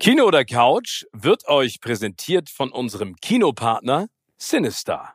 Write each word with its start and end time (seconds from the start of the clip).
Kino 0.00 0.26
oder 0.26 0.44
Couch 0.44 1.06
wird 1.12 1.48
euch 1.48 1.80
präsentiert 1.80 2.50
von 2.50 2.70
unserem 2.70 3.16
Kinopartner 3.16 4.06
Sinister. 4.36 5.14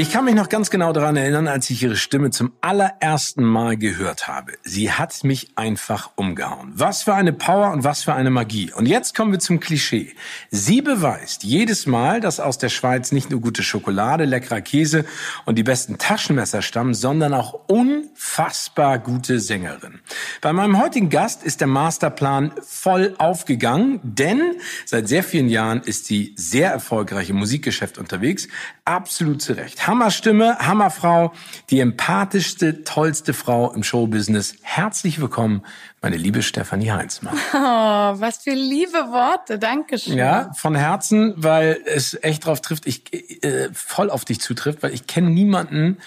Ich 0.00 0.10
kann 0.10 0.24
mich 0.24 0.34
noch 0.34 0.48
ganz 0.48 0.70
genau 0.70 0.94
daran 0.94 1.18
erinnern, 1.18 1.46
als 1.46 1.68
ich 1.68 1.82
ihre 1.82 1.94
Stimme 1.94 2.30
zum 2.30 2.52
allerersten 2.62 3.44
Mal 3.44 3.76
gehört 3.76 4.28
habe. 4.28 4.52
Sie 4.62 4.90
hat 4.90 5.24
mich 5.24 5.50
einfach 5.56 6.12
umgehauen. 6.16 6.72
Was 6.74 7.02
für 7.02 7.12
eine 7.12 7.34
Power 7.34 7.70
und 7.70 7.84
was 7.84 8.04
für 8.04 8.14
eine 8.14 8.30
Magie. 8.30 8.72
Und 8.72 8.86
jetzt 8.86 9.14
kommen 9.14 9.30
wir 9.30 9.40
zum 9.40 9.60
Klischee. 9.60 10.14
Sie 10.50 10.80
beweist 10.80 11.44
jedes 11.44 11.84
Mal, 11.84 12.22
dass 12.22 12.40
aus 12.40 12.56
der 12.56 12.70
Schweiz 12.70 13.12
nicht 13.12 13.30
nur 13.30 13.42
gute 13.42 13.62
Schokolade, 13.62 14.24
leckerer 14.24 14.62
Käse 14.62 15.04
und 15.44 15.58
die 15.58 15.64
besten 15.64 15.98
Taschenmesser 15.98 16.62
stammen, 16.62 16.94
sondern 16.94 17.34
auch 17.34 17.68
unfassbar 17.68 19.00
gute 19.00 19.38
Sängerin. 19.38 20.00
Bei 20.40 20.54
meinem 20.54 20.80
heutigen 20.80 21.10
Gast 21.10 21.42
ist 21.42 21.60
der 21.60 21.68
Masterplan 21.68 22.52
voll 22.62 23.16
aufgegangen, 23.18 24.00
denn 24.02 24.54
seit 24.86 25.08
sehr 25.08 25.22
vielen 25.22 25.50
Jahren 25.50 25.82
ist 25.82 26.06
sie 26.06 26.32
sehr 26.38 26.70
erfolgreich 26.70 27.28
im 27.28 27.36
Musikgeschäft 27.36 27.98
unterwegs. 27.98 28.48
Absolut 28.86 29.42
zu 29.42 29.52
Recht. 29.52 29.89
Hammerstimme, 29.90 30.56
Hammerfrau, 30.60 31.32
die 31.68 31.80
empathischste, 31.80 32.84
tollste 32.84 33.34
Frau 33.34 33.72
im 33.72 33.82
Showbusiness. 33.82 34.54
Herzlich 34.62 35.20
willkommen, 35.20 35.62
meine 36.00 36.16
liebe 36.16 36.42
Stefanie 36.42 36.92
Heinzmann. 36.92 37.36
Oh, 37.52 38.20
was 38.20 38.38
für 38.44 38.52
liebe 38.52 38.92
Worte, 38.92 39.58
Dankeschön. 39.58 40.16
Ja, 40.16 40.52
von 40.54 40.76
Herzen, 40.76 41.34
weil 41.36 41.80
es 41.84 42.16
echt 42.22 42.46
drauf 42.46 42.60
trifft, 42.60 42.86
ich 42.86 43.12
äh, 43.42 43.68
voll 43.72 44.10
auf 44.10 44.24
dich 44.24 44.40
zutrifft, 44.40 44.84
weil 44.84 44.94
ich 44.94 45.08
kenne 45.08 45.30
niemanden, 45.30 45.98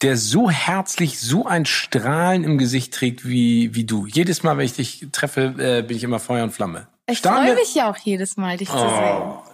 der 0.00 0.16
so 0.16 0.48
herzlich, 0.48 1.20
so 1.20 1.44
ein 1.44 1.66
Strahlen 1.66 2.44
im 2.44 2.56
Gesicht 2.56 2.94
trägt 2.94 3.28
wie, 3.28 3.74
wie 3.74 3.84
du. 3.84 4.06
Jedes 4.06 4.42
Mal, 4.42 4.56
wenn 4.56 4.64
ich 4.64 4.74
dich 4.74 5.06
treffe, 5.12 5.54
äh, 5.58 5.82
bin 5.82 5.98
ich 5.98 6.04
immer 6.04 6.18
Feuer 6.18 6.44
und 6.44 6.52
Flamme. 6.52 6.88
Ich 7.06 7.20
freue 7.20 7.54
mich 7.54 7.74
ja 7.74 7.90
auch 7.90 7.98
jedes 7.98 8.38
Mal, 8.38 8.56
dich 8.56 8.70
oh. 8.70 8.72
zu 8.72 8.88
sehen. 8.88 9.47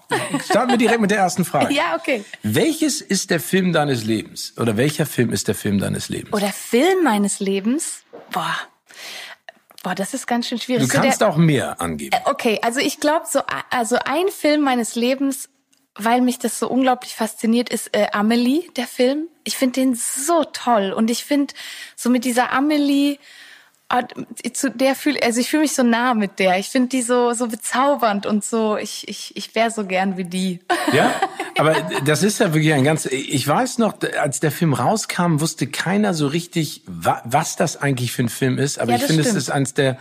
Starten 0.44 0.70
wir 0.70 0.78
direkt 0.78 1.00
mit 1.00 1.10
der 1.10 1.19
ersten 1.19 1.44
Frage. 1.44 1.72
Ja, 1.74 1.97
okay. 1.97 2.24
Welches 2.42 3.00
ist 3.00 3.30
der 3.30 3.41
Film 3.41 3.72
deines 3.72 4.05
Lebens? 4.05 4.55
Oder 4.58 4.77
welcher 4.77 5.06
Film 5.06 5.33
ist 5.33 5.48
der 5.48 5.55
Film 5.55 5.78
deines 5.78 6.08
Lebens? 6.08 6.33
Oder 6.33 6.52
Film 6.52 7.05
meines 7.05 7.41
Lebens? 7.41 8.02
Boah. 8.30 8.56
Boah, 9.82 9.94
das 9.94 10.14
ist 10.14 10.27
ganz 10.27 10.48
schön 10.48 10.58
schwierig. 10.58 10.88
Du 10.88 10.88
kannst 10.88 11.19
so 11.19 11.25
der, 11.27 11.28
auch 11.28 11.36
mehr 11.36 11.80
angeben. 11.80 12.16
Äh, 12.16 12.30
okay, 12.30 12.58
also 12.62 12.80
ich 12.80 13.00
glaube, 13.00 13.27
so, 13.30 13.41
also 13.70 13.97
ein 14.05 14.28
Film 14.28 14.62
meines 14.62 14.94
Lebens, 14.94 15.50
weil 15.94 16.22
mich 16.22 16.38
das 16.38 16.58
so 16.58 16.69
unglaublich 16.69 17.14
fasziniert, 17.14 17.69
ist 17.69 17.94
äh, 17.94 18.08
Amelie, 18.12 18.70
der 18.77 18.86
Film. 18.86 19.28
Ich 19.44 19.56
finde 19.56 19.80
den 19.80 19.94
so 19.94 20.44
toll. 20.44 20.92
Und 20.92 21.10
ich 21.10 21.25
finde, 21.25 21.55
so 21.97 22.09
mit 22.09 22.25
dieser 22.25 22.53
Amelie, 22.53 23.19
zu 24.53 24.71
der 24.71 24.94
fühle 24.94 25.22
also 25.22 25.41
ich 25.41 25.50
fühle 25.50 25.62
mich 25.62 25.75
so 25.75 25.82
nah 25.82 26.15
mit 26.15 26.38
der. 26.38 26.59
Ich 26.59 26.69
finde 26.69 26.88
die 26.88 27.03
so 27.03 27.32
so 27.32 27.47
bezaubernd 27.47 28.27
und 28.27 28.44
so 28.44 28.77
ich 28.77 29.09
ich 29.09 29.37
ich 29.37 29.55
wäre 29.55 29.71
so 29.71 29.84
gern 29.84 30.16
wie 30.16 30.25
die. 30.25 30.60
Ja, 30.93 31.12
aber 31.59 31.77
das 32.05 32.22
ist 32.22 32.41
ja 32.41 32.53
wirklich 32.55 32.72
ein 32.72 32.84
ganz 32.84 33.06
ich 33.06 33.47
weiß 33.47 33.78
noch, 33.78 33.94
als 34.21 34.41
der 34.41 34.50
Film 34.50 34.75
rauskam, 34.75 35.41
wusste 35.41 35.66
keiner 35.66 36.15
so 36.15 36.27
richtig, 36.27 36.82
was 36.87 37.56
das 37.56 37.77
eigentlich 37.77 38.12
für 38.12 38.25
ein 38.25 38.28
Film 38.28 38.59
ist, 38.59 38.78
aber 38.78 38.93
ja, 38.93 38.99
ich 38.99 39.05
finde 39.05 39.22
es 39.22 39.34
ist 39.34 39.50
eins 39.50 39.75
der 39.75 39.99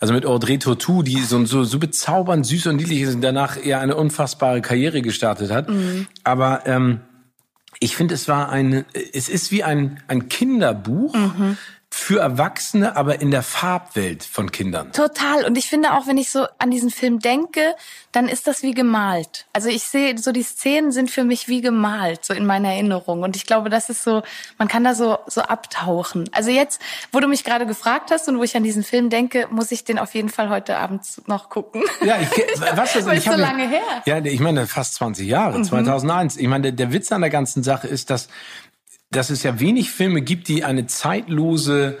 also 0.00 0.14
mit 0.14 0.26
Audrey 0.26 0.58
Tautou, 0.58 1.02
die 1.02 1.20
so 1.22 1.44
so 1.44 1.64
so 1.64 1.78
bezaubernd 1.78 2.46
süß 2.46 2.66
und 2.66 2.76
niedlich 2.76 3.02
ist 3.02 3.14
und 3.14 3.22
danach 3.22 3.62
eher 3.62 3.80
eine 3.80 3.96
unfassbare 3.96 4.60
Karriere 4.62 5.02
gestartet 5.02 5.50
hat, 5.50 5.68
mhm. 5.68 6.06
aber 6.24 6.62
ähm, 6.66 7.00
ich 7.80 7.96
finde, 7.96 8.14
es 8.14 8.28
war 8.28 8.48
ein, 8.50 8.84
es 9.12 9.28
ist 9.28 9.50
wie 9.50 9.64
ein, 9.64 10.00
ein 10.06 10.28
Kinderbuch, 10.28 11.14
mhm 11.14 11.56
für 11.94 12.20
Erwachsene, 12.20 12.96
aber 12.96 13.20
in 13.20 13.30
der 13.30 13.42
Farbwelt 13.42 14.24
von 14.24 14.50
Kindern. 14.50 14.92
Total. 14.92 15.44
Und 15.44 15.58
ich 15.58 15.66
finde 15.66 15.92
auch, 15.92 16.06
wenn 16.06 16.16
ich 16.16 16.30
so 16.30 16.46
an 16.58 16.70
diesen 16.70 16.90
Film 16.90 17.18
denke, 17.18 17.76
dann 18.12 18.28
ist 18.28 18.46
das 18.46 18.62
wie 18.62 18.72
gemalt. 18.72 19.44
Also 19.52 19.68
ich 19.68 19.84
sehe, 19.84 20.16
so 20.16 20.32
die 20.32 20.42
Szenen 20.42 20.90
sind 20.90 21.10
für 21.10 21.22
mich 21.22 21.48
wie 21.48 21.60
gemalt, 21.60 22.24
so 22.24 22.32
in 22.32 22.46
meiner 22.46 22.70
Erinnerung. 22.70 23.22
Und 23.22 23.36
ich 23.36 23.44
glaube, 23.44 23.68
das 23.68 23.90
ist 23.90 24.04
so, 24.04 24.22
man 24.56 24.68
kann 24.68 24.84
da 24.84 24.94
so, 24.94 25.18
so 25.26 25.42
abtauchen. 25.42 26.30
Also 26.32 26.50
jetzt, 26.50 26.80
wo 27.12 27.20
du 27.20 27.28
mich 27.28 27.44
gerade 27.44 27.66
gefragt 27.66 28.10
hast 28.10 28.26
und 28.26 28.38
wo 28.38 28.42
ich 28.42 28.56
an 28.56 28.64
diesen 28.64 28.84
Film 28.84 29.10
denke, 29.10 29.46
muss 29.50 29.70
ich 29.70 29.84
den 29.84 29.98
auf 29.98 30.14
jeden 30.14 30.30
Fall 30.30 30.48
heute 30.48 30.78
Abend 30.78 31.02
noch 31.26 31.50
gucken. 31.50 31.82
Ja, 32.02 32.16
ich, 32.18 32.30
was 32.74 32.96
ist, 32.96 33.06
Weil 33.06 33.18
ich 33.18 33.24
so 33.24 33.32
lange 33.32 33.68
her. 33.68 33.82
Ja, 34.06 34.18
ich 34.18 34.40
meine, 34.40 34.66
fast 34.66 34.94
20 34.94 35.28
Jahre, 35.28 35.58
mhm. 35.58 35.64
2001. 35.64 36.38
Ich 36.38 36.48
meine, 36.48 36.62
der, 36.62 36.72
der 36.72 36.92
Witz 36.92 37.12
an 37.12 37.20
der 37.20 37.30
ganzen 37.30 37.62
Sache 37.62 37.86
ist, 37.86 38.08
dass 38.08 38.28
dass 39.12 39.30
es 39.30 39.42
ja 39.42 39.60
wenig 39.60 39.90
Filme 39.90 40.22
gibt, 40.22 40.48
die 40.48 40.64
eine 40.64 40.86
zeitlose 40.86 41.98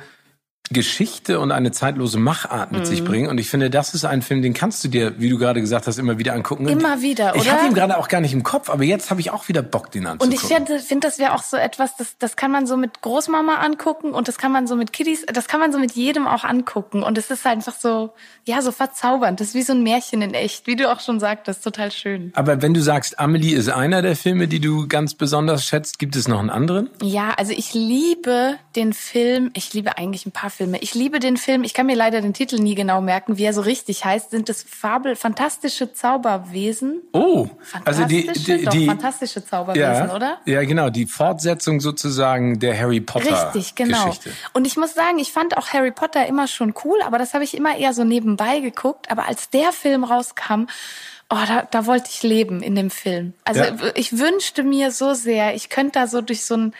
Geschichte 0.70 1.40
und 1.40 1.52
eine 1.52 1.72
zeitlose 1.72 2.18
Machart 2.18 2.72
mit 2.72 2.82
mhm. 2.82 2.84
sich 2.84 3.04
bringen. 3.04 3.28
Und 3.28 3.38
ich 3.38 3.48
finde, 3.48 3.70
das 3.70 3.94
ist 3.94 4.04
ein 4.04 4.22
Film, 4.22 4.42
den 4.42 4.54
kannst 4.54 4.82
du 4.84 4.88
dir, 4.88 5.18
wie 5.18 5.28
du 5.28 5.38
gerade 5.38 5.60
gesagt 5.60 5.86
hast, 5.86 5.98
immer 5.98 6.18
wieder 6.18 6.34
angucken. 6.34 6.66
Immer 6.68 7.02
wieder, 7.02 7.32
oder? 7.34 7.42
Ich 7.42 7.50
habe 7.50 7.66
ihn 7.66 7.74
gerade 7.74 7.98
auch 7.98 8.08
gar 8.08 8.20
nicht 8.20 8.32
im 8.32 8.42
Kopf, 8.42 8.70
aber 8.70 8.84
jetzt 8.84 9.10
habe 9.10 9.20
ich 9.20 9.30
auch 9.30 9.48
wieder 9.48 9.62
Bock, 9.62 9.90
den 9.90 10.06
anzugucken. 10.06 10.34
Und 10.34 10.42
ich 10.42 10.48
finde, 10.48 10.78
find, 10.78 11.04
das 11.04 11.18
wäre 11.18 11.34
auch 11.34 11.42
so 11.42 11.56
etwas, 11.56 11.96
das, 11.96 12.16
das 12.18 12.36
kann 12.36 12.50
man 12.50 12.66
so 12.66 12.76
mit 12.76 13.02
Großmama 13.02 13.56
angucken 13.56 14.12
und 14.12 14.28
das 14.28 14.38
kann 14.38 14.52
man 14.52 14.66
so 14.66 14.76
mit 14.76 14.92
Kiddies, 14.92 15.26
das 15.26 15.46
kann 15.46 15.60
man 15.60 15.72
so 15.72 15.78
mit 15.78 15.92
jedem 15.92 16.26
auch 16.26 16.44
angucken. 16.44 17.02
Und 17.02 17.18
es 17.18 17.30
ist 17.30 17.46
einfach 17.46 17.74
so, 17.78 18.10
ja, 18.44 18.62
so 18.62 18.72
verzaubernd. 18.72 19.40
Das 19.40 19.48
ist 19.48 19.54
wie 19.54 19.62
so 19.62 19.72
ein 19.72 19.82
Märchen 19.82 20.22
in 20.22 20.32
echt, 20.34 20.66
wie 20.66 20.76
du 20.76 20.90
auch 20.90 21.00
schon 21.00 21.20
sagtest, 21.20 21.64
total 21.64 21.90
schön. 21.90 22.32
Aber 22.34 22.62
wenn 22.62 22.72
du 22.72 22.80
sagst, 22.80 23.18
Amelie 23.18 23.56
ist 23.56 23.68
einer 23.68 24.00
der 24.00 24.16
Filme, 24.16 24.48
die 24.48 24.60
du 24.60 24.88
ganz 24.88 25.14
besonders 25.14 25.64
schätzt, 25.64 25.98
gibt 25.98 26.16
es 26.16 26.28
noch 26.28 26.38
einen 26.38 26.50
anderen? 26.50 26.88
Ja, 27.02 27.34
also 27.36 27.52
ich 27.52 27.74
liebe 27.74 28.56
den 28.74 28.92
Film, 28.92 29.50
ich 29.54 29.74
liebe 29.74 29.98
eigentlich 29.98 30.24
ein 30.24 30.32
paar 30.32 30.50
Filme 30.50 30.61
Filme. 30.62 30.78
Ich 30.78 30.94
liebe 30.94 31.18
den 31.18 31.36
Film, 31.36 31.64
ich 31.64 31.74
kann 31.74 31.86
mir 31.86 31.96
leider 31.96 32.20
den 32.20 32.34
Titel 32.34 32.56
nie 32.56 32.76
genau 32.76 33.00
merken, 33.00 33.36
wie 33.36 33.42
er 33.42 33.52
so 33.52 33.62
richtig 33.62 34.04
heißt, 34.04 34.30
sind 34.30 34.48
es 34.48 34.62
Fabel, 34.62 35.16
fantastische 35.16 35.92
Zauberwesen. 35.92 37.00
Oh, 37.12 37.48
also 37.84 38.04
die, 38.04 38.28
die, 38.28 38.64
Doch, 38.64 38.70
die 38.70 38.86
fantastische 38.86 39.44
Zauberwesen, 39.44 40.08
ja, 40.08 40.14
oder? 40.14 40.38
Ja, 40.44 40.62
genau, 40.62 40.88
die 40.88 41.06
Fortsetzung 41.06 41.80
sozusagen 41.80 42.60
der 42.60 42.78
Harry 42.78 43.00
Potter 43.00 43.46
Richtig, 43.52 43.74
genau. 43.74 44.06
Geschichte. 44.06 44.30
Und 44.52 44.68
ich 44.68 44.76
muss 44.76 44.94
sagen, 44.94 45.18
ich 45.18 45.32
fand 45.32 45.56
auch 45.56 45.72
Harry 45.72 45.90
Potter 45.90 46.26
immer 46.26 46.46
schon 46.46 46.74
cool, 46.84 46.98
aber 47.04 47.18
das 47.18 47.34
habe 47.34 47.42
ich 47.42 47.56
immer 47.56 47.76
eher 47.76 47.92
so 47.92 48.04
nebenbei 48.04 48.60
geguckt. 48.60 49.10
Aber 49.10 49.26
als 49.26 49.50
der 49.50 49.72
Film 49.72 50.04
rauskam, 50.04 50.66
Oh, 51.34 51.44
da, 51.48 51.62
da 51.62 51.86
wollte 51.86 52.10
ich 52.12 52.22
leben 52.22 52.62
in 52.62 52.74
dem 52.74 52.90
Film. 52.90 53.32
Also 53.44 53.62
ja. 53.62 53.74
ich 53.94 54.18
wünschte 54.18 54.64
mir 54.64 54.90
so 54.90 55.14
sehr, 55.14 55.54
ich 55.54 55.70
könnte 55.70 56.00
da 56.00 56.06
so 56.06 56.20
durch 56.20 56.44
so 56.44 56.54
ein 56.58 56.74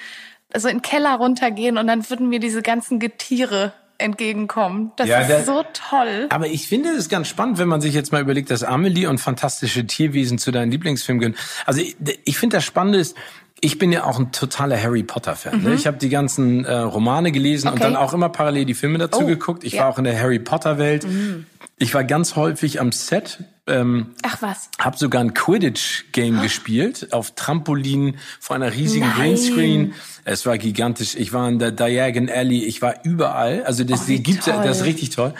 so 0.56 0.68
in 0.68 0.78
den 0.78 0.82
Keller 0.82 1.14
runtergehen 1.16 1.78
und 1.78 1.86
dann 1.86 2.08
würden 2.08 2.28
mir 2.28 2.40
diese 2.40 2.62
ganzen 2.62 2.98
Getiere 2.98 3.72
entgegenkommen. 3.98 4.92
Das 4.96 5.08
ja, 5.08 5.20
ist 5.20 5.28
der, 5.28 5.44
so 5.44 5.64
toll. 5.72 6.26
Aber 6.30 6.48
ich 6.48 6.66
finde 6.66 6.90
es 6.90 7.08
ganz 7.08 7.28
spannend, 7.28 7.58
wenn 7.58 7.68
man 7.68 7.80
sich 7.80 7.94
jetzt 7.94 8.12
mal 8.12 8.20
überlegt, 8.20 8.50
dass 8.50 8.64
Amelie 8.64 9.06
und 9.08 9.18
fantastische 9.18 9.86
Tierwesen 9.86 10.38
zu 10.38 10.50
deinen 10.50 10.70
Lieblingsfilmen 10.70 11.20
gehören. 11.20 11.38
Also 11.66 11.80
ich, 11.80 11.96
ich 12.24 12.36
finde 12.36 12.56
das 12.56 12.64
Spannende 12.64 12.98
ist, 12.98 13.16
ich 13.64 13.78
bin 13.78 13.92
ja 13.92 14.04
auch 14.04 14.18
ein 14.18 14.32
totaler 14.32 14.80
Harry 14.80 15.04
Potter 15.04 15.36
Fan. 15.36 15.52
Ne? 15.52 15.58
Mhm. 15.58 15.68
Ne? 15.68 15.74
Ich 15.74 15.86
habe 15.86 15.96
die 15.96 16.08
ganzen 16.08 16.64
äh, 16.64 16.74
Romane 16.74 17.30
gelesen 17.30 17.68
okay. 17.68 17.76
und 17.76 17.84
dann 17.84 17.96
auch 17.96 18.12
immer 18.12 18.28
parallel 18.28 18.64
die 18.64 18.74
Filme 18.74 18.98
dazu 18.98 19.20
oh, 19.20 19.26
geguckt. 19.26 19.62
Ich 19.62 19.74
ja. 19.74 19.82
war 19.82 19.90
auch 19.90 19.98
in 19.98 20.04
der 20.04 20.20
Harry 20.20 20.40
Potter 20.40 20.78
Welt. 20.78 21.06
Mhm. 21.06 21.46
Ich 21.78 21.94
war 21.94 22.04
ganz 22.04 22.34
häufig 22.34 22.80
am 22.80 22.90
Set. 22.92 23.38
Ähm, 23.68 24.14
Ach 24.22 24.42
was. 24.42 24.68
Hab 24.80 24.98
sogar 24.98 25.20
ein 25.20 25.32
Quidditch-Game 25.34 26.40
oh. 26.40 26.42
gespielt 26.42 27.12
auf 27.12 27.32
Trampolin 27.36 28.16
vor 28.40 28.56
einer 28.56 28.72
riesigen 28.72 29.06
Nein. 29.06 29.16
Greenscreen. 29.16 29.94
Es 30.24 30.46
war 30.46 30.58
gigantisch. 30.58 31.14
Ich 31.16 31.32
war 31.32 31.48
in 31.48 31.58
der 31.58 31.72
Diagon 31.72 32.28
Alley. 32.28 32.64
Ich 32.64 32.82
war 32.82 33.04
überall. 33.04 33.64
Also 33.64 33.84
das, 33.84 34.08
oh, 34.08 34.12
toll. 34.14 34.62
das 34.64 34.78
ist 34.78 34.84
richtig 34.84 35.10
toll. 35.10 35.34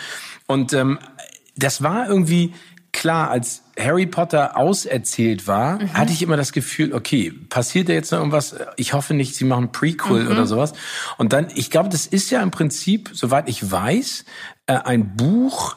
Und 0.46 0.73
ähm, 0.73 0.99
das 1.56 1.82
war 1.82 2.08
irgendwie 2.08 2.52
klar, 2.93 3.31
als 3.31 3.62
Harry 3.79 4.06
Potter 4.06 4.56
auserzählt 4.56 5.46
war, 5.46 5.81
mhm. 5.81 5.94
hatte 5.94 6.12
ich 6.12 6.23
immer 6.23 6.37
das 6.37 6.52
Gefühl, 6.52 6.93
okay, 6.93 7.32
passiert 7.49 7.88
da 7.88 7.94
jetzt 7.94 8.12
noch 8.12 8.19
irgendwas? 8.19 8.55
Ich 8.76 8.93
hoffe 8.93 9.14
nicht, 9.14 9.34
sie 9.34 9.44
machen 9.44 9.73
Prequel 9.73 10.25
mhm. 10.25 10.31
oder 10.31 10.46
sowas. 10.46 10.75
Und 11.17 11.32
dann, 11.32 11.49
ich 11.55 11.70
glaube, 11.70 11.88
das 11.88 12.06
ist 12.06 12.31
ja 12.31 12.43
im 12.43 12.50
Prinzip, 12.50 13.11
soweit 13.12 13.49
ich 13.49 13.70
weiß, 13.70 14.25
äh, 14.67 14.75
ein 14.75 15.17
Buch 15.17 15.76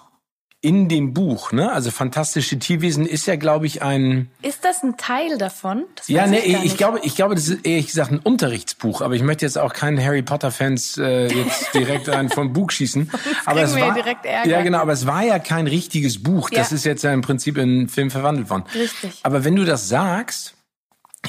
in 0.66 0.90
dem 0.90 1.14
Buch, 1.14 1.52
ne? 1.52 1.72
Also 1.72 1.92
fantastische 1.92 2.58
Tierwesen 2.58 3.06
ist 3.06 3.28
ja, 3.28 3.36
glaube 3.36 3.68
ich, 3.68 3.84
ein. 3.84 4.32
Ist 4.42 4.66
das 4.66 4.82
ein 4.82 4.98
Teil 4.98 5.38
davon? 5.38 5.84
Das 5.96 6.08
ja, 6.08 6.26
nee, 6.26 6.40
ich, 6.40 6.64
ich 6.64 6.76
glaube, 6.76 7.00
ich 7.04 7.16
glaube, 7.16 7.36
das 7.36 7.50
ist 7.50 7.64
ehrlich 7.68 7.86
gesagt 7.86 8.12
ein 8.12 8.18
Unterrichtsbuch. 8.18 9.02
Aber 9.02 9.14
ich 9.14 9.22
möchte 9.22 9.46
jetzt 9.46 9.60
auch 9.60 9.74
keinen 9.74 10.04
Harry 10.04 10.24
Potter 10.24 10.50
Fans 10.50 10.98
äh, 10.98 11.28
jetzt 11.28 11.72
direkt 11.76 12.10
einen 12.10 12.30
vom 12.30 12.52
Buch 12.52 12.72
schießen. 12.72 13.12
aber 13.46 13.62
es 13.62 13.76
war 13.76 13.96
ja 14.26 14.62
genau, 14.64 14.80
aber 14.80 14.94
es 14.94 15.06
war 15.06 15.22
ja 15.22 15.38
kein 15.38 15.68
richtiges 15.68 16.24
Buch. 16.24 16.50
Ja. 16.50 16.58
Das 16.58 16.72
ist 16.72 16.84
jetzt 16.84 17.04
ja 17.04 17.14
im 17.14 17.22
Prinzip 17.22 17.58
in 17.58 17.70
einen 17.70 17.88
Film 17.88 18.10
verwandelt 18.10 18.50
worden. 18.50 18.64
Richtig. 18.74 19.20
Aber 19.22 19.44
wenn 19.44 19.56
du 19.56 19.66
das 19.66 19.88
sagst, 19.88 20.56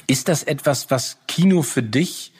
ist 0.06 0.28
das 0.28 0.44
etwas, 0.44 0.90
was 0.90 1.18
Kino 1.28 1.60
für 1.60 1.82
dich 1.82 2.32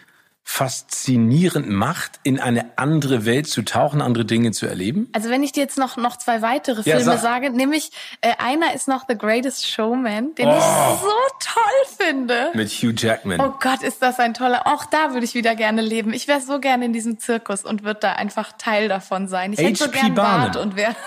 faszinierend 0.48 1.68
macht, 1.68 2.20
in 2.22 2.38
eine 2.38 2.78
andere 2.78 3.26
Welt 3.26 3.48
zu 3.48 3.62
tauchen, 3.62 4.00
andere 4.00 4.24
Dinge 4.24 4.52
zu 4.52 4.66
erleben? 4.66 5.08
Also 5.12 5.28
wenn 5.28 5.42
ich 5.42 5.50
dir 5.50 5.60
jetzt 5.60 5.76
noch 5.76 5.96
noch 5.96 6.16
zwei 6.16 6.40
weitere 6.40 6.84
Filme 6.84 7.00
ja, 7.00 7.18
sage, 7.18 7.50
nämlich 7.50 7.90
äh, 8.20 8.30
einer 8.38 8.72
ist 8.72 8.86
noch 8.86 9.06
The 9.08 9.18
Greatest 9.18 9.68
Showman, 9.68 10.36
den 10.36 10.46
oh. 10.46 10.56
ich 10.56 10.64
so 11.00 11.08
toll 11.40 12.06
finde. 12.06 12.52
Mit 12.54 12.70
Hugh 12.70 12.94
Jackman. 12.96 13.40
Oh 13.40 13.54
Gott, 13.60 13.82
ist 13.82 14.00
das 14.00 14.20
ein 14.20 14.34
toller. 14.34 14.68
Auch 14.68 14.86
da 14.86 15.12
würde 15.12 15.24
ich 15.24 15.34
wieder 15.34 15.56
gerne 15.56 15.82
leben. 15.82 16.12
Ich 16.12 16.28
wäre 16.28 16.40
so 16.40 16.60
gerne 16.60 16.84
in 16.84 16.92
diesem 16.92 17.18
Zirkus 17.18 17.64
und 17.64 17.82
würde 17.82 18.00
da 18.00 18.12
einfach 18.12 18.52
Teil 18.56 18.88
davon 18.88 19.26
sein. 19.26 19.52
Ich 19.52 19.58
hätte 19.58 19.84
so 19.84 19.90
gern 19.90 20.14
Bart 20.14 20.56
und 20.56 20.76
wäre. 20.76 20.94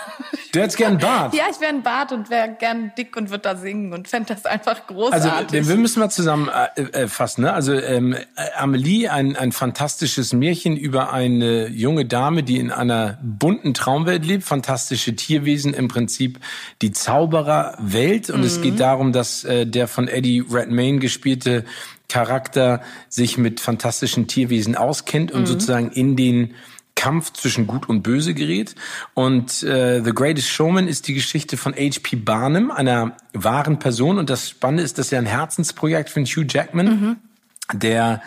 Du 0.52 0.60
hättest 0.62 0.78
gern 0.78 0.98
Bart. 0.98 1.36
ja, 1.36 1.44
ich 1.52 1.62
wäre 1.62 1.72
ein 1.72 1.84
Bart 1.84 2.12
und 2.12 2.32
wäre 2.32 2.50
gern 2.50 2.92
dick 2.98 3.16
und 3.16 3.30
würde 3.30 3.44
da 3.44 3.56
singen 3.56 3.94
und 3.94 4.08
fände 4.08 4.34
das 4.34 4.48
einfach 4.48 4.88
großartig. 4.88 5.60
Also 5.60 5.70
wir 5.70 5.76
müssen 5.76 6.00
mal 6.00 6.10
zusammen 6.10 6.50
äh, 6.50 6.82
äh, 6.82 7.08
fassen. 7.08 7.44
Ne? 7.44 7.54
Also 7.54 7.74
ähm, 7.74 8.18
Amelie, 8.58 9.10
ein 9.10 9.29
ein, 9.30 9.36
ein 9.36 9.52
fantastisches 9.52 10.34
Märchen 10.34 10.78
über 10.78 11.14
eine 11.14 11.68
junge 11.68 12.06
Dame, 12.06 12.44
die 12.44 12.58
in 12.58 12.72
einer 12.72 13.20
bunten 13.22 13.74
Traumwelt 13.74 14.26
lebt, 14.26 14.44
fantastische 14.44 15.16
Tierwesen, 15.16 15.74
im 15.74 15.88
Prinzip 15.88 16.40
die 16.82 16.92
Zaubererwelt. 16.92 18.30
Und 18.30 18.42
mhm. 18.42 18.46
es 18.46 18.62
geht 18.62 18.76
mhm. 18.76 18.80
darum, 18.80 19.12
dass 19.12 19.44
äh, 19.44 19.66
der 19.66 19.88
von 19.88 20.08
Eddie 20.08 20.44
Redmayne 20.50 21.00
gespielte 21.00 21.66
Charakter 22.08 22.82
sich 23.08 23.38
mit 23.38 23.60
fantastischen 23.60 24.28
Tierwesen 24.28 24.76
auskennt 24.76 25.32
und 25.32 25.42
mhm. 25.42 25.48
sozusagen 25.48 25.92
in 25.92 26.16
den 26.16 26.56
Kampf 26.96 27.32
zwischen 27.32 27.66
Gut 27.68 27.88
und 27.88 28.02
Böse 28.02 28.34
gerät. 28.34 28.76
Und 29.14 29.64
äh, 29.64 30.04
The 30.04 30.12
Greatest 30.12 30.50
Showman 30.50 30.88
ist 30.88 31.08
die 31.08 31.14
Geschichte 31.14 31.56
von 31.56 31.74
H.P. 31.74 32.18
Barnum, 32.18 32.72
einer 32.72 33.16
wahren 33.34 33.80
Person. 33.80 34.18
Und 34.18 34.30
das 34.30 34.50
Spannende 34.50 34.84
ist, 34.84 34.98
dass 34.98 35.12
er 35.12 35.20
ein 35.20 35.26
Herzensprojekt 35.26 36.10
von 36.10 36.26
Hugh 36.26 36.46
Jackman. 36.50 36.86
Mhm 36.88 37.16
der 37.74 38.22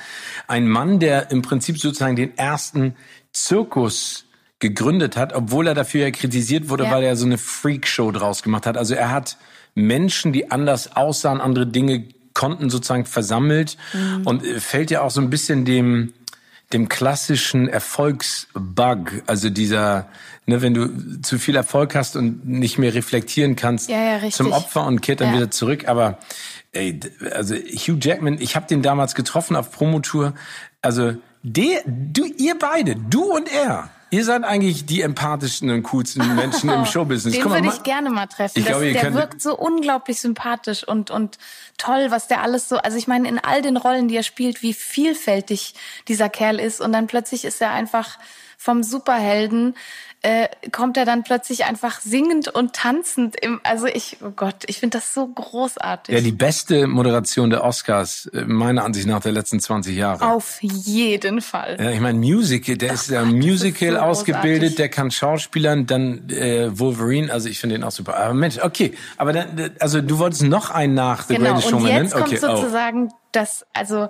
ein 0.48 0.68
Mann, 0.68 0.98
der 0.98 1.30
im 1.30 1.42
Prinzip 1.42 1.78
sozusagen 1.78 2.16
den 2.16 2.36
ersten 2.36 2.94
Zirkus 3.32 4.24
gegründet 4.58 5.16
hat, 5.16 5.32
obwohl 5.32 5.66
er 5.66 5.74
dafür 5.74 6.02
ja 6.02 6.10
kritisiert 6.10 6.68
wurde, 6.68 6.84
ja. 6.84 6.90
weil 6.92 7.02
er 7.02 7.16
so 7.16 7.26
eine 7.26 7.38
Freakshow 7.38 8.12
draus 8.12 8.42
gemacht 8.42 8.66
hat. 8.66 8.76
Also 8.76 8.94
er 8.94 9.10
hat 9.10 9.36
Menschen, 9.74 10.32
die 10.32 10.50
anders 10.50 10.96
aussahen, 10.96 11.40
andere 11.40 11.66
Dinge 11.66 12.04
konnten 12.34 12.70
sozusagen 12.70 13.04
versammelt 13.04 13.76
mhm. 13.92 14.26
und 14.26 14.46
fällt 14.46 14.90
ja 14.90 15.02
auch 15.02 15.10
so 15.10 15.20
ein 15.20 15.30
bisschen 15.30 15.64
dem 15.64 16.12
dem 16.72 16.88
klassischen 16.88 17.68
Erfolgsbug, 17.68 19.22
also 19.26 19.50
dieser, 19.50 20.08
ne, 20.46 20.62
wenn 20.62 20.74
du 20.74 21.20
zu 21.20 21.38
viel 21.38 21.56
Erfolg 21.56 21.94
hast 21.94 22.16
und 22.16 22.46
nicht 22.46 22.78
mehr 22.78 22.94
reflektieren 22.94 23.56
kannst, 23.56 23.90
ja, 23.90 24.18
ja, 24.18 24.30
zum 24.30 24.52
Opfer 24.52 24.86
und 24.86 25.02
kehrt 25.02 25.20
dann 25.20 25.34
wieder 25.34 25.50
zurück. 25.50 25.88
Aber 25.88 26.18
ey, 26.72 26.98
also 27.32 27.54
Hugh 27.54 27.98
Jackman, 28.00 28.38
ich 28.40 28.56
habe 28.56 28.66
den 28.66 28.82
damals 28.82 29.14
getroffen 29.14 29.56
auf 29.56 29.70
Promotour. 29.70 30.34
Also 30.80 31.14
der, 31.42 31.82
du, 31.86 32.24
ihr 32.24 32.58
beide, 32.58 32.96
du 32.96 33.34
und 33.34 33.50
er. 33.52 33.90
Ihr 34.12 34.26
seid 34.26 34.44
eigentlich 34.44 34.84
die 34.84 35.00
empathischsten 35.00 35.70
und 35.70 35.84
coolsten 35.84 36.34
Menschen 36.34 36.68
im 36.68 36.84
Showbusiness. 36.84 37.34
Den 37.34 37.50
würde 37.50 37.68
ich 37.68 37.82
gerne 37.82 38.10
mal 38.10 38.26
treffen. 38.26 38.58
Ich 38.58 38.66
das, 38.66 38.76
glaube, 38.76 38.92
der 38.92 39.14
wirkt 39.14 39.40
so 39.40 39.56
unglaublich 39.56 40.20
sympathisch 40.20 40.86
und, 40.86 41.10
und 41.10 41.38
toll, 41.78 42.08
was 42.10 42.28
der 42.28 42.42
alles 42.42 42.68
so, 42.68 42.76
also 42.76 42.98
ich 42.98 43.08
meine, 43.08 43.26
in 43.26 43.38
all 43.38 43.62
den 43.62 43.78
Rollen, 43.78 44.08
die 44.08 44.16
er 44.16 44.22
spielt, 44.22 44.60
wie 44.60 44.74
vielfältig 44.74 45.74
dieser 46.08 46.28
Kerl 46.28 46.60
ist 46.60 46.82
und 46.82 46.92
dann 46.92 47.06
plötzlich 47.06 47.46
ist 47.46 47.62
er 47.62 47.70
einfach 47.70 48.18
vom 48.58 48.82
Superhelden 48.82 49.74
äh, 50.22 50.48
kommt 50.70 50.96
er 50.96 51.04
dann 51.04 51.24
plötzlich 51.24 51.64
einfach 51.64 52.00
singend 52.00 52.46
und 52.46 52.74
tanzend 52.74 53.34
im, 53.40 53.60
also 53.64 53.86
ich, 53.86 54.18
oh 54.22 54.30
Gott, 54.30 54.54
ich 54.66 54.78
finde 54.78 54.98
das 54.98 55.12
so 55.12 55.26
großartig. 55.26 56.14
Ja, 56.14 56.20
die 56.20 56.30
beste 56.30 56.86
Moderation 56.86 57.50
der 57.50 57.64
Oscars, 57.64 58.26
äh, 58.26 58.44
meiner 58.44 58.84
Ansicht 58.84 59.08
nach, 59.08 59.20
der 59.20 59.32
letzten 59.32 59.58
20 59.58 59.96
Jahre. 59.96 60.24
Auf 60.24 60.62
jeden 60.62 61.40
Fall. 61.40 61.76
Ja, 61.80 61.90
ich 61.90 61.98
meine, 61.98 62.18
Musical, 62.20 62.76
der 62.76 62.90
Ach 62.90 62.94
ist 62.94 63.10
ja 63.10 63.24
Musical 63.24 63.96
ausgebildet, 64.04 64.78
der 64.78 64.88
kann 64.88 65.10
Schauspielern, 65.10 65.86
dann 65.86 66.28
äh, 66.30 66.78
Wolverine, 66.78 67.32
also 67.32 67.48
ich 67.48 67.58
finde 67.60 67.76
den 67.76 67.84
auch 67.84 67.90
super. 67.90 68.16
Aber 68.16 68.34
Mensch, 68.34 68.58
okay, 68.62 68.92
aber 69.16 69.32
dann, 69.32 69.70
also 69.80 70.00
du 70.00 70.18
wolltest 70.18 70.42
noch 70.42 70.70
einen 70.70 70.94
nach 70.94 71.26
The 71.26 71.34
genau, 71.34 71.50
Greatest 71.50 71.70
Showman 71.70 71.90
und 71.90 72.02
jetzt 72.02 72.12
kommt 72.12 72.26
okay, 72.26 72.38
oh. 72.42 72.56
sozusagen 72.56 73.08
oh. 73.10 73.16
das, 73.32 73.66
also 73.72 74.08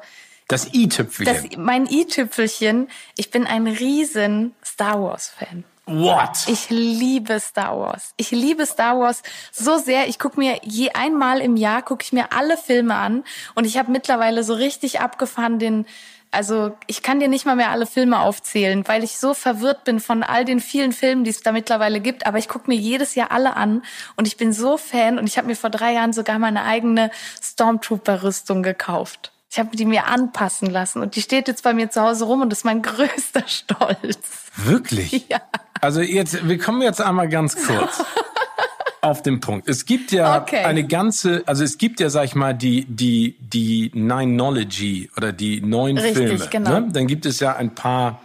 das 0.48 0.74
i-Tüpfelchen. 0.74 1.62
Mein 1.62 1.86
i-Tüpfelchen. 1.86 2.88
Ich 3.16 3.30
bin 3.30 3.46
ein 3.46 3.66
riesen 3.66 4.54
Star 4.62 5.00
Wars 5.02 5.28
Fan. 5.28 5.64
What? 5.86 6.46
Ich 6.46 6.70
liebe 6.70 7.40
Star 7.40 7.78
Wars. 7.78 8.14
Ich 8.16 8.30
liebe 8.30 8.66
Star 8.66 8.98
Wars 8.98 9.22
so 9.50 9.78
sehr. 9.78 10.08
Ich 10.08 10.18
gucke 10.18 10.38
mir 10.38 10.60
je 10.62 10.90
einmal 10.90 11.40
im 11.40 11.56
Jahr 11.56 11.82
gucke 11.82 12.04
ich 12.04 12.12
mir 12.12 12.32
alle 12.32 12.56
Filme 12.56 12.94
an 12.94 13.24
und 13.54 13.64
ich 13.64 13.78
habe 13.78 13.90
mittlerweile 13.90 14.44
so 14.44 14.54
richtig 14.54 15.00
abgefahren 15.00 15.58
den 15.58 15.86
also 16.32 16.76
ich 16.86 17.02
kann 17.02 17.20
dir 17.20 17.28
nicht 17.28 17.44
mal 17.44 17.56
mehr 17.56 17.70
alle 17.70 17.86
Filme 17.86 18.18
aufzählen, 18.20 18.88
weil 18.88 19.04
ich 19.04 19.18
so 19.18 19.34
verwirrt 19.34 19.84
bin 19.84 20.00
von 20.00 20.22
all 20.22 20.44
den 20.44 20.60
vielen 20.60 20.92
Filmen, 20.92 21.24
die 21.24 21.30
es 21.30 21.42
da 21.42 21.52
mittlerweile 21.52 22.00
gibt. 22.00 22.26
Aber 22.26 22.38
ich 22.38 22.48
gucke 22.48 22.70
mir 22.70 22.76
jedes 22.76 23.14
Jahr 23.14 23.30
alle 23.30 23.54
an 23.54 23.82
und 24.16 24.26
ich 24.26 24.38
bin 24.38 24.52
so 24.52 24.78
Fan 24.78 25.18
und 25.18 25.26
ich 25.26 25.36
habe 25.36 25.46
mir 25.46 25.56
vor 25.56 25.70
drei 25.70 25.92
Jahren 25.92 26.14
sogar 26.14 26.38
meine 26.38 26.64
eigene 26.64 27.10
Stormtrooper-Rüstung 27.42 28.62
gekauft. 28.62 29.32
Ich 29.50 29.58
habe 29.58 29.76
die 29.76 29.84
mir 29.84 30.06
anpassen 30.06 30.70
lassen 30.70 31.02
und 31.02 31.14
die 31.14 31.20
steht 31.20 31.46
jetzt 31.46 31.62
bei 31.62 31.74
mir 31.74 31.90
zu 31.90 32.00
Hause 32.00 32.24
rum 32.24 32.40
und 32.40 32.52
ist 32.52 32.64
mein 32.64 32.80
größter 32.82 33.46
Stolz. 33.46 34.50
Wirklich? 34.56 35.28
Ja. 35.28 35.42
Also 35.82 36.00
jetzt, 36.00 36.48
wir 36.48 36.58
kommen 36.58 36.80
jetzt 36.80 37.02
einmal 37.02 37.28
ganz 37.28 37.54
kurz. 37.66 38.02
auf 39.02 39.20
den 39.20 39.40
Punkt. 39.40 39.68
Es 39.68 39.84
gibt 39.84 40.12
ja 40.12 40.40
okay. 40.40 40.64
eine 40.64 40.86
ganze, 40.86 41.42
also 41.46 41.64
es 41.64 41.76
gibt 41.76 42.00
ja, 42.00 42.08
sag 42.08 42.24
ich 42.24 42.34
mal, 42.34 42.54
die 42.54 42.86
die 42.86 43.36
die 43.40 43.90
Nineology 43.94 45.10
oder 45.16 45.32
die 45.32 45.60
neuen 45.60 45.98
Richtig, 45.98 46.28
Filme. 46.28 46.46
Genau. 46.50 46.80
Ne? 46.80 46.88
Dann 46.92 47.06
gibt 47.08 47.26
es 47.26 47.40
ja 47.40 47.54
ein 47.56 47.74
paar 47.74 48.22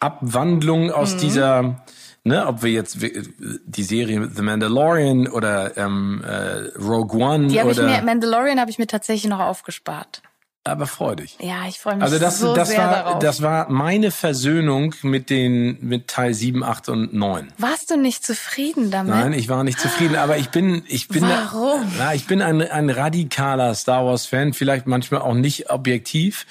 Abwandlungen 0.00 0.90
aus 0.90 1.14
mhm. 1.14 1.18
dieser, 1.18 1.84
ne, 2.24 2.46
ob 2.46 2.62
wir 2.64 2.72
jetzt 2.72 2.98
die 3.00 3.82
Serie 3.84 4.28
The 4.34 4.42
Mandalorian 4.42 5.28
oder 5.28 5.76
ähm, 5.76 6.22
äh, 6.26 6.76
Rogue 6.76 7.22
One 7.22 7.46
die 7.46 7.60
oder 7.60 7.70
ich 7.70 7.78
mir 7.78 8.02
Mandalorian 8.02 8.58
habe 8.58 8.70
ich 8.70 8.78
mir 8.78 8.88
tatsächlich 8.88 9.30
noch 9.30 9.40
aufgespart 9.40 10.22
aber 10.68 10.86
freudig. 10.86 11.36
Ja, 11.40 11.66
ich 11.68 11.78
freue 11.78 11.96
mich 11.96 12.04
also 12.04 12.18
das, 12.18 12.38
so 12.38 12.54
das 12.54 12.68
sehr 12.68 12.78
war, 12.78 12.90
darauf. 12.90 13.18
Das 13.20 13.42
war 13.42 13.70
meine 13.70 14.10
Versöhnung 14.10 14.94
mit 15.02 15.30
den 15.30 15.78
mit 15.80 16.08
Teil 16.08 16.34
7, 16.34 16.62
8 16.62 16.88
und 16.88 17.14
9. 17.14 17.48
Warst 17.58 17.90
du 17.90 17.96
nicht 17.96 18.24
zufrieden 18.24 18.90
damit? 18.90 19.14
Nein, 19.14 19.32
ich 19.32 19.48
war 19.48 19.64
nicht 19.64 19.80
zufrieden, 19.80 20.16
aber 20.16 20.38
ich 20.38 20.50
bin 20.50 20.82
ich 20.88 21.08
bin 21.08 21.22
Warum? 21.22 21.92
Na, 21.98 22.14
ich 22.14 22.26
bin 22.26 22.42
ein, 22.42 22.62
ein 22.62 22.90
radikaler 22.90 23.74
Star 23.74 24.04
Wars 24.04 24.26
Fan, 24.26 24.52
vielleicht 24.52 24.86
manchmal 24.86 25.22
auch 25.22 25.34
nicht 25.34 25.70
objektiv, 25.70 26.46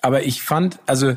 aber 0.00 0.22
ich 0.24 0.42
fand 0.42 0.78
also 0.86 1.16